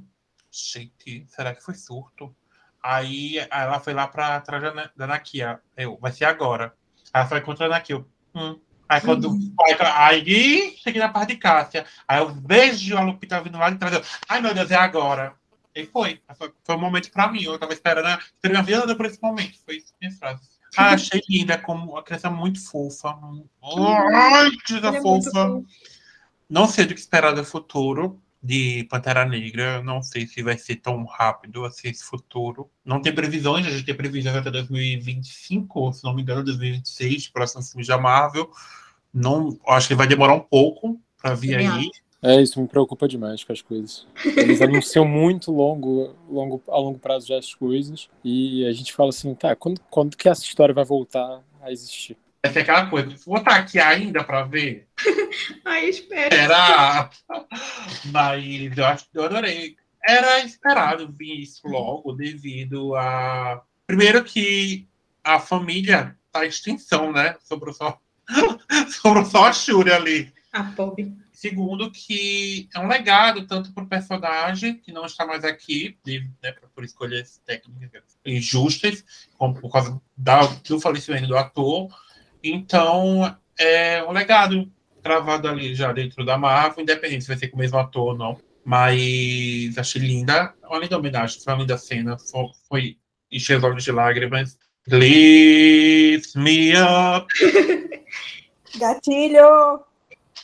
Gente, 0.51 1.27
será 1.29 1.55
que 1.55 1.65
foi 1.65 1.75
surto? 1.75 2.35
Aí, 2.83 3.41
aí 3.41 3.63
ela 3.63 3.81
foi 3.81 3.95
lá 3.95 4.07
pra 4.07 4.41
trás 4.43 4.63
da 4.95 5.07
Nakia. 5.07 5.59
Eu, 5.75 5.99
vai 6.01 6.13
ser 6.13 6.27
agora. 6.27 6.75
Aí 7.15 7.21
ela 7.21 7.29
foi 7.29 7.41
contra 7.41 7.65
a 7.65 7.69
Nakia. 7.71 8.05
Hum. 8.35 8.59
Aí 8.87 9.01
quando. 9.01 9.31
Uhum. 9.31 9.55
Aí, 9.97 10.77
cheguei 10.77 11.01
na 11.01 11.09
parte 11.09 11.31
de 11.31 11.37
Cássia. 11.37 11.87
Aí 12.07 12.19
eu 12.19 12.29
vejo 12.29 12.97
a 12.97 13.01
Lupita 13.01 13.41
vindo 13.41 13.59
lá 13.59 13.71
de 13.71 13.79
trás. 13.79 13.95
Eu, 13.95 14.03
Ai, 14.29 14.43
meu 14.43 14.55
Deus, 14.55 14.71
é 14.71 14.77
agora. 14.77 15.35
E 15.75 15.87
foi. 15.87 16.21
Foi 16.63 16.77
um 16.77 16.81
momento 16.81 17.11
pra 17.11 17.31
mim. 17.31 17.43
Eu 17.43 17.59
tava 17.59 17.73
esperando. 17.73 18.23
Ter 18.41 18.49
minha 18.49 18.63
vida 18.63 18.95
por 18.95 19.07
esse 19.07 19.21
momento. 19.21 19.59
Foi 19.65 19.77
isso 19.77 19.93
minhas 20.01 20.19
frases. 20.19 20.61
Ah, 20.77 20.91
achei 20.95 21.21
linda, 21.29 21.59
como 21.59 21.97
a 21.97 22.03
criança 22.03 22.31
muito 22.31 22.65
fofa. 22.65 23.17
Ai, 24.13 24.51
que 24.65 24.75
é 24.75 25.01
fofa. 25.01 25.63
Não 26.49 26.67
sei 26.69 26.85
do 26.87 26.95
que 26.95 27.01
esperar 27.01 27.33
do 27.33 27.45
futuro 27.45 28.21
de 28.43 28.87
Pantera 28.91 29.25
Negra. 29.25 29.83
Não 29.83 30.03
sei 30.03 30.27
se 30.27 30.43
vai 30.43 30.57
ser 30.59 30.77
tão 30.77 31.05
rápido 31.05 31.65
assim 31.65 31.89
esse 31.89 32.05
futuro. 32.05 32.71
Não 32.85 33.01
tem 33.01 33.15
previsões, 33.15 33.67
a 33.67 33.71
gente 33.71 33.85
tem 33.85 33.95
previsões 33.95 34.37
até 34.37 34.51
2025, 34.51 35.93
se 35.93 36.05
não 36.05 36.15
me 36.15 36.23
engano, 36.23 36.45
2026, 36.45 37.29
próximo 37.29 37.63
filme 37.63 37.87
da 37.87 37.99
Marvel. 37.99 38.51
Não, 39.13 39.59
acho 39.67 39.89
que 39.89 39.95
vai 39.95 40.07
demorar 40.07 40.35
um 40.35 40.41
pouco 40.41 41.01
para 41.17 41.35
vir 41.35 41.57
aí. 41.57 41.91
É, 42.25 42.41
isso 42.41 42.59
me 42.59 42.67
preocupa 42.67 43.07
demais 43.07 43.45
com 43.45 43.53
as 43.53 43.61
coisas. 43.61 44.07
Eles 44.25 44.63
anunciam 44.63 45.05
muito 45.05 45.53
longo, 45.53 46.17
longo, 46.27 46.63
a 46.69 46.79
longo 46.79 46.99
prazo 46.99 47.29
já 47.29 47.37
as 47.37 47.53
coisas. 47.55 48.09
E 48.25 48.65
a 48.67 48.73
gente 48.73 48.95
fala 48.95 49.11
assim, 49.11 49.35
tá, 49.35 49.55
quando, 49.55 49.79
quando 49.91 50.17
que 50.17 50.27
essa 50.27 50.43
história 50.43 50.75
vai 50.75 50.87
voltar 50.87 51.43
a 51.61 51.71
existir? 51.71 52.17
Essa 52.43 52.61
é 52.61 52.63
aquela 52.63 52.87
coisa, 52.89 53.15
vou 53.27 53.37
estar 53.37 53.57
aqui 53.57 53.79
ainda 53.79 54.25
para 54.25 54.43
ver. 54.43 54.87
Ai, 55.67 55.91
espero. 55.91 56.35
Era. 56.35 57.11
Mas 58.07 58.77
eu, 58.77 58.87
acho, 58.87 59.07
eu 59.13 59.25
adorei. 59.25 59.77
Era 60.07 60.41
esperado 60.41 61.13
vir 61.13 61.43
isso 61.43 61.69
logo, 61.69 62.13
devido 62.13 62.95
a. 62.97 63.63
Primeiro 63.87 64.25
que 64.25 64.87
a 65.23 65.39
família 65.39 66.17
tá 66.33 66.45
em 66.45 66.49
extinção, 66.49 67.13
né? 67.13 67.37
Sobrou 67.43 67.75
só, 67.75 67.99
Sobrou 68.89 69.25
só 69.27 69.47
a 69.47 69.53
Shuri 69.53 69.93
ali. 69.93 70.33
A 70.53 70.65
pobre. 70.65 71.24
Segundo, 71.45 71.91
que 71.91 72.71
é 72.75 72.81
um 72.81 72.89
legado 72.89 73.47
tanto 73.47 73.71
para 73.75 73.85
o 73.85 73.87
personagem, 73.87 74.79
que 74.79 74.91
não 74.91 75.05
está 75.05 75.27
mais 75.27 75.45
aqui, 75.45 75.95
né, 76.43 76.55
por 76.75 76.83
escolhas 76.83 77.39
técnicas 77.45 78.03
injustas, 78.25 79.05
como 79.37 79.53
por 79.61 79.71
causa 79.71 80.01
da, 80.17 80.47
do 80.67 80.81
falecimento 80.81 81.27
do 81.27 81.37
ator. 81.37 81.95
Então, 82.43 83.37
é 83.59 84.03
um 84.05 84.11
legado 84.11 84.73
travado 85.03 85.47
ali 85.47 85.75
já 85.75 85.93
dentro 85.93 86.25
da 86.25 86.39
Marvel, 86.39 86.83
independente 86.83 87.25
se 87.25 87.29
vai 87.29 87.37
ser 87.37 87.49
com 87.49 87.57
o 87.57 87.61
mesmo 87.61 87.77
ator 87.77 88.13
ou 88.13 88.17
não. 88.17 88.41
Mas 88.65 89.77
achei 89.77 90.01
linda. 90.01 90.55
Uma 90.63 90.79
linda 90.79 90.97
homenagem, 90.97 91.43
foi 91.43 91.53
uma 91.53 91.61
linda 91.61 91.77
cena. 91.77 92.17
Foi, 92.17 92.47
foi 92.67 92.97
encher 93.31 93.59
os 93.59 93.65
olhos 93.65 93.85
de 93.85 93.93
lágrimas. 93.93 94.57
Lift 94.89 96.39
me 96.39 96.73
up! 96.75 97.29
Gatilho! 98.81 99.85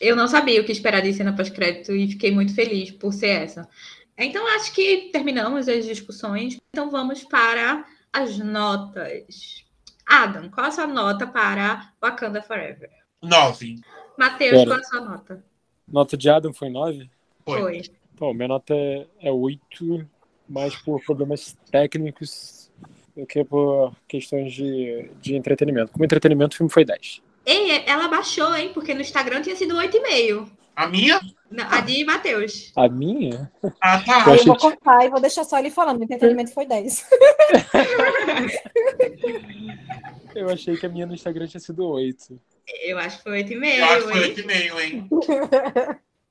Eu 0.01 0.17
não 0.17 0.27
sabia 0.27 0.61
o 0.61 0.65
que 0.65 0.73
esperar 0.73 1.03
de 1.03 1.13
cena 1.13 1.37
pós-crédito 1.37 1.93
e 1.93 2.09
fiquei 2.09 2.31
muito 2.31 2.55
feliz 2.55 2.91
por 2.91 3.13
ser 3.13 3.43
essa. 3.43 3.69
Então, 4.17 4.47
acho 4.57 4.73
que 4.73 5.11
terminamos 5.13 5.69
as 5.69 5.85
discussões. 5.85 6.57
Então, 6.71 6.91
vamos 6.91 7.25
para 7.25 7.85
as 8.13 8.39
notas. 8.39 9.65
Adam, 10.07 10.49
qual 10.51 10.67
a 10.67 10.71
sua 10.71 10.87
nota 10.87 11.27
para 11.27 11.93
Wakanda 12.01 12.43
Forever? 12.43 12.91
Nove. 13.23 13.81
Matheus, 14.19 14.65
qual 14.65 14.79
a 14.79 14.85
sua 14.85 15.01
nota? 15.01 15.45
Nota 15.87 16.17
de 16.17 16.31
Adam 16.31 16.53
foi 16.53 16.71
nove? 16.71 17.11
Foi. 17.45 17.61
foi. 17.61 17.83
Bom, 18.19 18.35
minha 18.35 18.49
nota 18.49 18.75
é, 18.75 19.31
oito, 19.31 20.07
mais 20.49 20.75
por 20.77 21.03
problemas 21.03 21.57
técnicos 21.71 22.71
do 23.17 23.27
que 23.27 23.45
por 23.45 23.95
questões 24.07 24.53
de, 24.53 25.11
de 25.21 25.37
entretenimento. 25.37 25.93
Como 25.93 26.05
entretenimento, 26.05 26.55
o 26.55 26.57
filme 26.59 26.71
foi 26.71 26.85
dez. 26.85 27.23
Ei, 27.51 27.83
ela 27.85 28.07
baixou, 28.07 28.55
hein? 28.55 28.71
Porque 28.73 28.95
no 28.95 29.01
Instagram 29.01 29.43
tinha 29.43 29.57
sido 29.57 29.75
8,5. 29.75 30.49
A 30.77 30.87
minha? 30.87 31.21
Não, 31.51 31.69
a 31.69 31.81
de 31.81 32.05
Matheus. 32.05 32.71
A 32.77 32.89
minha? 32.89 33.51
Ah, 33.81 34.01
tá. 34.01 34.23
Eu, 34.29 34.37
eu 34.37 34.45
vou 34.45 34.57
cortar 34.57 35.05
e 35.05 35.09
vou 35.09 35.21
deixar 35.21 35.43
só 35.43 35.59
ele 35.59 35.69
falando. 35.69 35.99
O 35.99 36.05
entretenimento 36.05 36.55
foi 36.55 36.65
10. 36.65 37.09
eu 40.37 40.49
achei 40.49 40.77
que 40.77 40.87
a 40.87 40.89
minha 40.89 41.07
no 41.07 41.15
Instagram 41.15 41.49
tinha 41.49 41.61
sido 41.61 41.89
8. 41.89 42.41
Eu 42.85 42.97
acho 42.99 43.17
que 43.17 43.25
foi 43.25 43.43
8,5. 43.43 43.65
Eu 43.65 43.85
acho 43.85 44.07
que 44.07 44.13
foi 44.13 44.33
8,5, 44.33 44.81
hein? 44.81 45.09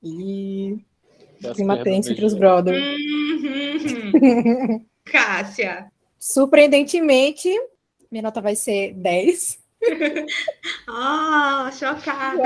e. 0.02 0.78
Clima 1.54 1.76
tenso 1.84 2.12
entre 2.12 2.24
os 2.24 2.32
brothers. 2.32 2.82
Uhum. 3.44 4.86
Cássia. 5.04 5.92
Surpreendentemente, 6.18 7.54
minha 8.10 8.22
nota 8.22 8.40
vai 8.40 8.56
ser 8.56 8.94
10. 8.94 9.59
Oh, 10.88 11.70
chocada. 11.72 12.42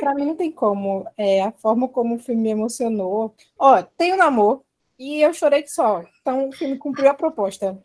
Pra 0.00 0.14
mim 0.14 0.26
não 0.26 0.36
tem 0.36 0.50
como. 0.50 1.06
É, 1.16 1.42
a 1.42 1.52
forma 1.52 1.88
como 1.88 2.16
o 2.16 2.18
filme 2.18 2.42
me 2.42 2.50
emocionou. 2.50 3.34
Ó, 3.58 3.82
tem 3.82 4.12
o 4.12 4.16
namoro, 4.16 4.64
e 4.98 5.20
eu 5.22 5.32
chorei 5.34 5.62
que 5.62 5.70
só. 5.70 6.02
Então 6.20 6.48
o 6.48 6.52
filme 6.52 6.76
cumpriu 6.78 7.08
a 7.10 7.14
proposta. 7.14 7.78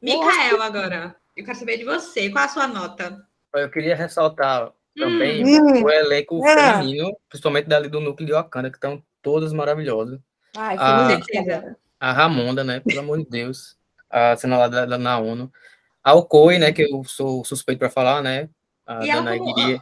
Micael, 0.00 0.60
agora. 0.62 1.16
Eu 1.36 1.44
quero 1.44 1.58
saber 1.58 1.78
de 1.78 1.84
você. 1.84 2.30
Qual 2.30 2.44
a 2.44 2.48
sua 2.48 2.66
nota? 2.66 3.24
Eu 3.54 3.70
queria 3.70 3.94
ressaltar 3.94 4.72
também 4.96 5.44
Hum. 5.44 5.84
o 5.84 5.90
elenco 5.90 6.44
Ah. 6.44 6.74
feminino, 6.78 7.16
principalmente 7.28 7.66
dali 7.68 7.88
do 7.88 8.00
núcleo 8.00 8.26
de 8.26 8.32
Wakanda, 8.32 8.70
que 8.70 8.76
estão 8.76 9.02
todas 9.22 9.52
maravilhosas. 9.52 10.18
Ai, 10.56 10.76
Ah. 10.78 11.08
Certeza. 11.08 11.76
A 12.00 12.12
Ramonda, 12.12 12.62
né? 12.64 12.80
Pelo 12.80 13.00
amor 13.00 13.18
de 13.18 13.28
Deus. 13.30 13.76
A 14.10 14.36
cena 14.36 14.56
lá 14.58 14.68
da, 14.68 14.86
da- 14.86 14.98
na 14.98 15.18
ONU. 15.18 15.50
A 16.08 16.14
Okoi, 16.14 16.58
né? 16.58 16.72
Que 16.72 16.84
eu 16.90 17.04
sou 17.04 17.44
suspeito 17.44 17.78
para 17.78 17.90
falar, 17.90 18.22
né? 18.22 18.48
A 18.86 19.04
E 19.04 19.12
Dana 19.12 19.32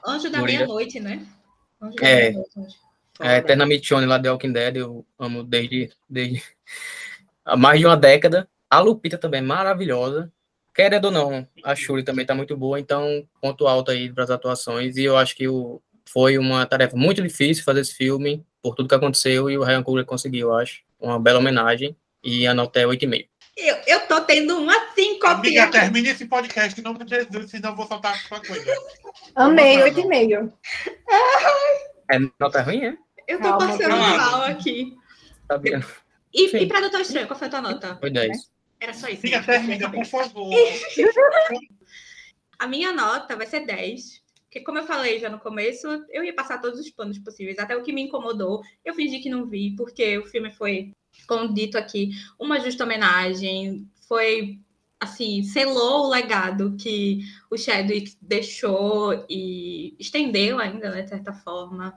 anjo 0.05 0.29
da 0.29 0.43
meia-noite, 0.43 0.99
né? 0.99 1.25
Anjo 1.81 1.95
da 1.95 2.09
É. 2.09 2.31
meia-noite. 2.31 2.77
É. 3.21 3.37
Eterna 3.37 3.65
Michonne 3.65 4.07
lá 4.07 4.19
de 4.19 4.29
Walking 4.29 4.53
Dead, 4.53 4.77
eu 4.77 5.07
amo 5.17 5.45
desde, 5.45 5.89
desde 6.11 6.43
há 7.45 7.57
mais 7.57 7.79
de 7.79 7.87
uma 7.87 7.97
década. 7.97 8.49
A 8.69 8.81
Lupita 8.81 9.17
também 9.17 9.39
é 9.39 9.43
maravilhosa. 9.43 10.33
Querendo 10.75 11.05
ou 11.05 11.11
não, 11.13 11.47
a 11.63 11.77
Shuri 11.77 12.03
também 12.03 12.27
tá 12.27 12.35
muito 12.35 12.57
boa, 12.57 12.81
então 12.81 13.25
ponto 13.41 13.69
alto 13.69 13.93
aí 13.93 14.13
para 14.13 14.25
as 14.25 14.31
atuações. 14.31 14.97
E 14.97 15.05
eu 15.05 15.17
acho 15.17 15.37
que 15.37 15.47
o, 15.47 15.81
foi 16.11 16.39
uma 16.39 16.67
tarefa 16.67 16.97
muito 16.97 17.23
difícil 17.23 17.63
fazer 17.63 17.83
esse 17.83 17.95
filme, 17.95 18.45
por 18.61 18.75
tudo 18.75 18.89
que 18.89 18.95
aconteceu, 18.97 19.49
e 19.49 19.57
o 19.57 19.63
Ryan 19.63 19.85
Coogler 19.85 20.05
conseguiu, 20.05 20.49
eu 20.49 20.55
acho. 20.57 20.83
Uma 20.99 21.21
bela 21.21 21.39
homenagem. 21.39 21.97
E 22.21 22.49
a 22.49 22.53
nota 22.53 22.81
é 22.81 22.85
8,5. 22.85 23.29
Eu, 23.57 23.77
eu 23.87 24.07
tô 24.07 24.21
tendo 24.21 24.59
uma 24.59 24.75
síncope. 24.95 25.49
Amiga, 25.49 25.71
termine 25.71 26.11
esse 26.11 26.27
podcast 26.27 26.79
em 26.79 26.85
nome 26.85 27.05
de 27.05 27.17
Jesus, 27.17 27.51
senão 27.51 27.71
eu 27.71 27.77
vou 27.77 27.87
soltar 27.87 28.13
a 28.13 28.19
sua 28.19 28.41
coisa. 28.41 28.71
Amei, 29.35 29.79
Vamos 29.79 29.97
lá, 29.97 30.03
8,5. 30.03 30.53
É 32.11 32.19
nota 32.39 32.61
ruim, 32.63 32.85
é? 32.85 32.97
Eu 33.27 33.39
tô 33.39 33.45
Calma, 33.45 33.59
passando 33.67 33.89
calma. 33.89 34.17
mal 34.19 34.43
aqui. 34.43 34.95
Sabia? 35.51 35.81
E, 36.35 36.49
Sim. 36.51 36.59
e 36.59 36.67
pra 36.67 36.81
Doutor 36.81 37.01
Estranho, 37.01 37.27
qual 37.27 37.39
foi 37.39 37.49
a 37.49 37.51
tua 37.51 37.63
nota? 37.63 37.97
Foi 37.97 38.11
10. 38.11 38.51
Era 38.79 38.93
só 38.93 39.09
isso. 39.09 39.23
Amiga, 39.27 39.43
termina, 39.43 39.91
por 39.91 40.05
favor. 40.05 40.53
A 42.59 42.67
minha 42.67 42.93
nota 42.93 43.37
vai 43.37 43.47
ser 43.47 43.67
10. 43.67 44.23
Porque, 44.57 44.65
como 44.65 44.79
eu 44.79 44.87
falei 44.87 45.19
já 45.19 45.29
no 45.29 45.39
começo, 45.39 45.87
eu 46.09 46.25
ia 46.25 46.33
passar 46.33 46.61
todos 46.63 46.81
os 46.81 46.91
panos 46.91 47.19
possíveis. 47.19 47.59
Até 47.59 47.77
o 47.77 47.83
que 47.83 47.93
me 47.93 48.01
incomodou, 48.03 48.63
eu 48.83 48.95
fingi 48.95 49.19
que 49.19 49.29
não 49.29 49.47
vi, 49.47 49.77
porque 49.77 50.17
o 50.17 50.25
filme 50.25 50.51
foi, 50.51 50.93
como 51.27 51.53
dito 51.53 51.77
aqui, 51.77 52.13
uma 52.41 52.59
justa 52.59 52.85
homenagem. 52.85 53.87
Foi, 54.09 54.59
assim, 54.99 55.43
selou 55.43 56.07
o 56.07 56.09
legado 56.09 56.75
que 56.81 57.21
o 57.51 57.59
Chadwick 57.59 58.17
deixou 58.23 59.27
e 59.29 59.95
estendeu 59.99 60.59
ainda, 60.59 60.91
né, 60.91 61.03
de 61.03 61.11
certa 61.11 61.35
forma. 61.35 61.95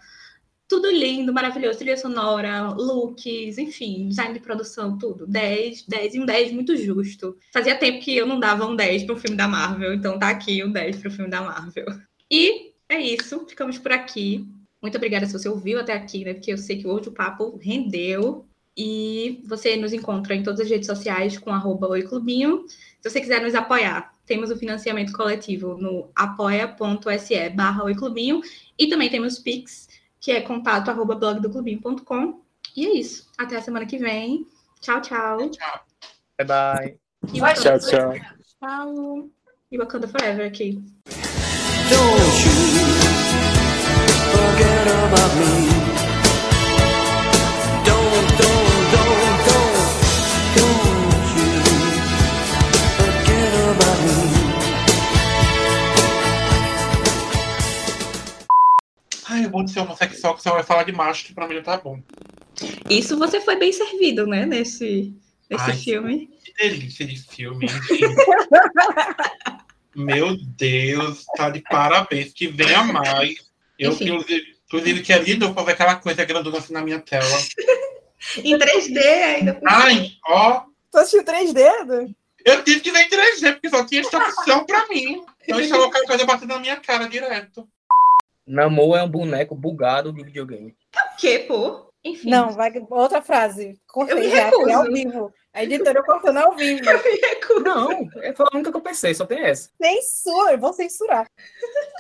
Tudo 0.68 0.92
lindo, 0.92 1.34
maravilhoso, 1.34 1.80
trilha 1.80 1.96
sonora, 1.96 2.72
looks, 2.72 3.58
enfim, 3.58 4.10
design 4.10 4.34
de 4.34 4.42
produção, 4.42 4.98
tudo. 4.98 5.26
10, 5.26 5.86
10 5.88 6.16
e 6.16 6.20
um 6.20 6.26
10 6.26 6.52
muito 6.52 6.76
justo. 6.76 7.38
Fazia 7.54 7.78
tempo 7.78 8.02
que 8.02 8.18
eu 8.18 8.28
não 8.28 8.40
dava 8.40 8.66
um 8.66 8.76
10 8.76 9.04
para 9.04 9.16
um 9.16 9.20
filme 9.20 9.38
da 9.38 9.48
Marvel, 9.48 9.94
então 9.94 10.20
tá 10.20 10.30
aqui 10.30 10.62
um 10.62 10.72
10 10.72 10.98
para 10.98 11.08
o 11.08 11.12
filme 11.12 11.30
da 11.30 11.42
Marvel. 11.42 12.09
E 12.32 12.74
é 12.88 13.00
isso, 13.00 13.46
ficamos 13.48 13.78
por 13.78 13.92
aqui. 13.92 14.48
Muito 14.82 14.96
obrigada 14.96 15.26
se 15.26 15.34
você 15.34 15.50
ouviu 15.50 15.80
até 15.80 15.94
aqui, 15.94 16.24
né? 16.24 16.34
Porque 16.34 16.54
eu 16.54 16.58
sei 16.58 16.78
que 16.78 16.88
hoje 16.88 17.10
o 17.10 17.14
papo 17.14 17.58
rendeu. 17.62 18.46
E 18.78 19.44
você 19.46 19.76
nos 19.76 19.92
encontra 19.92 20.34
em 20.34 20.42
todas 20.42 20.62
as 20.62 20.70
redes 20.70 20.88
sociais 20.88 21.38
com 21.38 21.52
arroba 21.52 21.88
oiclubinho. 21.88 22.66
Se 23.02 23.10
você 23.10 23.20
quiser 23.20 23.42
nos 23.42 23.54
apoiar, 23.54 24.14
temos 24.26 24.52
o 24.52 24.58
financiamento 24.58 25.12
coletivo 25.12 25.78
no 25.78 26.10
apoia.se 26.16 27.50
barra 27.50 27.84
oiclubinho. 27.84 28.42
E 28.78 28.88
também 28.88 29.10
temos 29.10 29.38
Pix, 29.38 29.90
que 30.22 30.32
é 30.32 30.40
contato 30.40 30.90
arroba 30.90 31.16
blogdoclubinho.com. 31.16 32.42
E 32.76 32.86
é 32.86 32.94
isso. 32.94 33.28
Até 33.38 33.58
a 33.58 33.62
semana 33.62 33.86
que 33.86 33.98
vem. 33.98 34.48
Tchau, 34.80 35.02
tchau. 35.02 35.50
Tchau. 35.50 35.80
Bye 36.38 36.48
bye. 36.48 36.98
E 37.34 37.40
Tchau, 37.40 37.80
tchau. 37.80 38.14
Tchau. 38.62 39.30
E 39.70 39.78
Wakanda 39.78 40.08
Forever 40.08 40.48
aqui. 40.48 40.82
Don't 41.90 42.46
you 42.46 42.56
forget 44.34 44.86
about 44.88 45.34
me. 45.40 45.54
Don't, 47.84 48.28
don't, 48.42 48.78
don't, 48.94 49.38
don't, 49.50 49.78
don't 50.56 51.28
you 51.36 51.50
forget 52.98 53.54
about 53.72 54.00
me. 54.06 54.18
Ai, 59.28 59.46
eu 59.46 59.50
vou 59.50 59.68
ser 59.68 59.80
homossexual 59.80 60.36
que 60.36 60.44
você 60.44 60.50
vai 60.52 60.62
falar 60.64 60.84
de 60.84 60.92
macho, 60.92 61.26
que 61.26 61.34
pra 61.34 61.48
mim 61.48 61.56
já 61.56 61.64
tá 61.64 61.78
bom. 61.78 62.00
Isso 62.88 63.18
você 63.18 63.42
foi 63.42 63.56
bem 63.56 63.72
servido, 63.72 64.28
né? 64.28 64.46
Nesse, 64.46 65.12
nesse 65.50 65.72
Ai, 65.72 65.76
filme. 65.76 66.30
Que 66.44 66.54
delícia 66.54 67.06
de 67.08 67.20
filme, 67.20 67.66
enfim. 67.90 68.00
Meu 69.96 70.38
Deus, 70.38 71.26
tá 71.36 71.50
de 71.50 71.62
parabéns. 71.62 72.32
Que 72.34 72.48
venha 72.48 72.84
mais. 72.84 73.36
Eu, 73.78 73.92
Enfim. 73.92 74.06
inclusive, 74.06 74.56
inclusive, 74.68 75.02
queria 75.02 75.24
de 75.24 75.38
novo 75.38 75.54
pra 75.54 75.64
ver 75.64 75.72
aquela 75.74 75.96
coisa 75.96 76.26
grandona 76.26 76.58
assim 76.58 76.74
na 76.74 76.82
minha 76.82 77.00
tela. 77.00 77.26
Em 78.38 78.58
3D 78.58 78.98
ainda. 78.98 79.62
Ai, 79.66 80.12
ó. 80.28 80.64
Tu 80.92 80.98
assistiu 80.98 81.24
3D? 81.24 81.58
Edu? 81.82 82.14
Eu 82.46 82.64
tive 82.64 82.82
que 82.82 82.92
ver 82.92 83.02
em 83.06 83.10
3D, 83.10 83.54
porque 83.54 83.70
só 83.70 83.86
tinha 83.86 84.02
essa 84.02 84.18
opção 84.18 84.66
pra 84.66 84.88
mim. 84.88 85.24
Eu 85.48 85.60
estava 85.60 85.90
com 85.90 85.98
a 85.98 86.06
coisa 86.06 86.26
batendo 86.26 86.54
na 86.54 86.60
minha 86.60 86.78
cara 86.78 87.08
direto. 87.08 87.68
Namor 88.46 88.98
é 88.98 89.04
um 89.04 89.10
boneco 89.10 89.56
bugado 89.56 90.12
de 90.12 90.24
videogame. 90.24 90.76
O 91.14 91.18
quê, 91.18 91.40
pô? 91.48 91.92
Enfim. 92.04 92.30
Não, 92.30 92.52
vai 92.52 92.72
outra 92.90 93.22
frase. 93.22 93.68
Eu 93.68 93.70
me 93.72 93.78
Cortei 93.88 94.30
já, 94.32 94.46
recuso. 94.46 94.70
é 94.70 94.74
ao 94.74 94.84
vivo. 94.86 95.34
A 95.60 95.64
editora 95.66 96.02
cortando 96.04 96.38
ao 96.38 96.56
vivo. 96.56 96.82
Eu. 96.90 97.60
Não, 97.60 98.10
foi 98.34 98.46
a 98.50 98.56
única 98.56 98.72
que 98.72 98.78
eu 98.78 98.82
pensei, 98.82 99.14
só 99.14 99.26
tem 99.26 99.44
essa. 99.44 99.70
Censura, 99.82 100.54
eu 100.54 100.58
vou 100.58 100.72
censurar. 100.72 101.30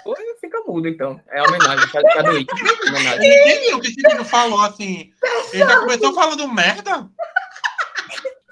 Ou 0.06 0.15
fica 0.40 0.61
mudo, 0.65 0.88
então. 0.88 1.19
É 1.27 1.40
a 1.40 1.44
homenagem, 1.44 1.86
week. 2.31 2.48
Homenagem. 2.88 3.27
Eu 3.27 3.48
entendi 3.57 3.73
o 3.73 3.81
que 3.81 3.88
esse 3.90 4.02
menino 4.02 4.23
falou, 4.23 4.61
assim. 4.61 5.11
Ele 5.52 5.65
já 5.65 5.77
começou 5.81 6.14
falando 6.14 6.48
merda? 6.48 7.10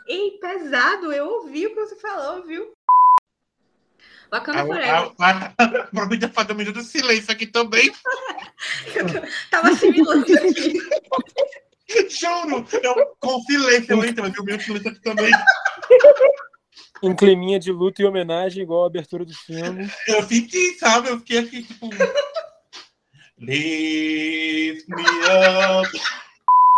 Ei, 0.09 0.31
pesado, 0.41 1.13
eu 1.13 1.25
ouvi 1.25 1.67
o 1.67 1.69
que 1.69 1.79
você 1.79 1.95
falou, 1.95 2.43
viu? 2.45 2.73
Wakanda 4.29 4.61
A- 4.61 4.65
Forever. 4.65 5.11
a- 5.21 5.53
a- 5.57 5.83
Aproveita 5.83 6.27
fazer 6.27 6.51
um 6.51 6.55
minuto 6.55 6.79
de 6.79 6.85
silêncio 6.85 7.31
aqui 7.31 7.47
também. 7.47 7.93
Tava 9.49 9.69
assimilando 9.69 10.25
aqui. 10.33 10.79
Juro, 12.09 12.65
eu 12.83 13.15
com 13.19 13.39
silêncio, 13.41 13.93
eu 13.93 14.03
entro, 14.03 14.23
mas 14.23 14.37
um 14.37 14.43
minuto 14.43 14.59
de 14.59 14.65
silêncio 14.65 14.91
aqui 14.91 15.01
também. 15.01 15.31
Um 17.01 17.15
climinha 17.15 17.59
de 17.59 17.71
luta 17.71 18.01
e 18.01 18.05
homenagem, 18.05 18.63
igual 18.63 18.83
a 18.83 18.87
abertura 18.87 19.23
do 19.23 19.33
filme. 19.33 19.89
Eu 20.07 20.23
senti, 20.23 20.77
sabe? 20.79 21.09
Eu 21.09 21.19
fiquei 21.19 21.37
aqui, 21.39 21.63
tipo. 21.63 21.89
Lift 23.39 24.87
me 24.89 25.03
up. 25.03 26.16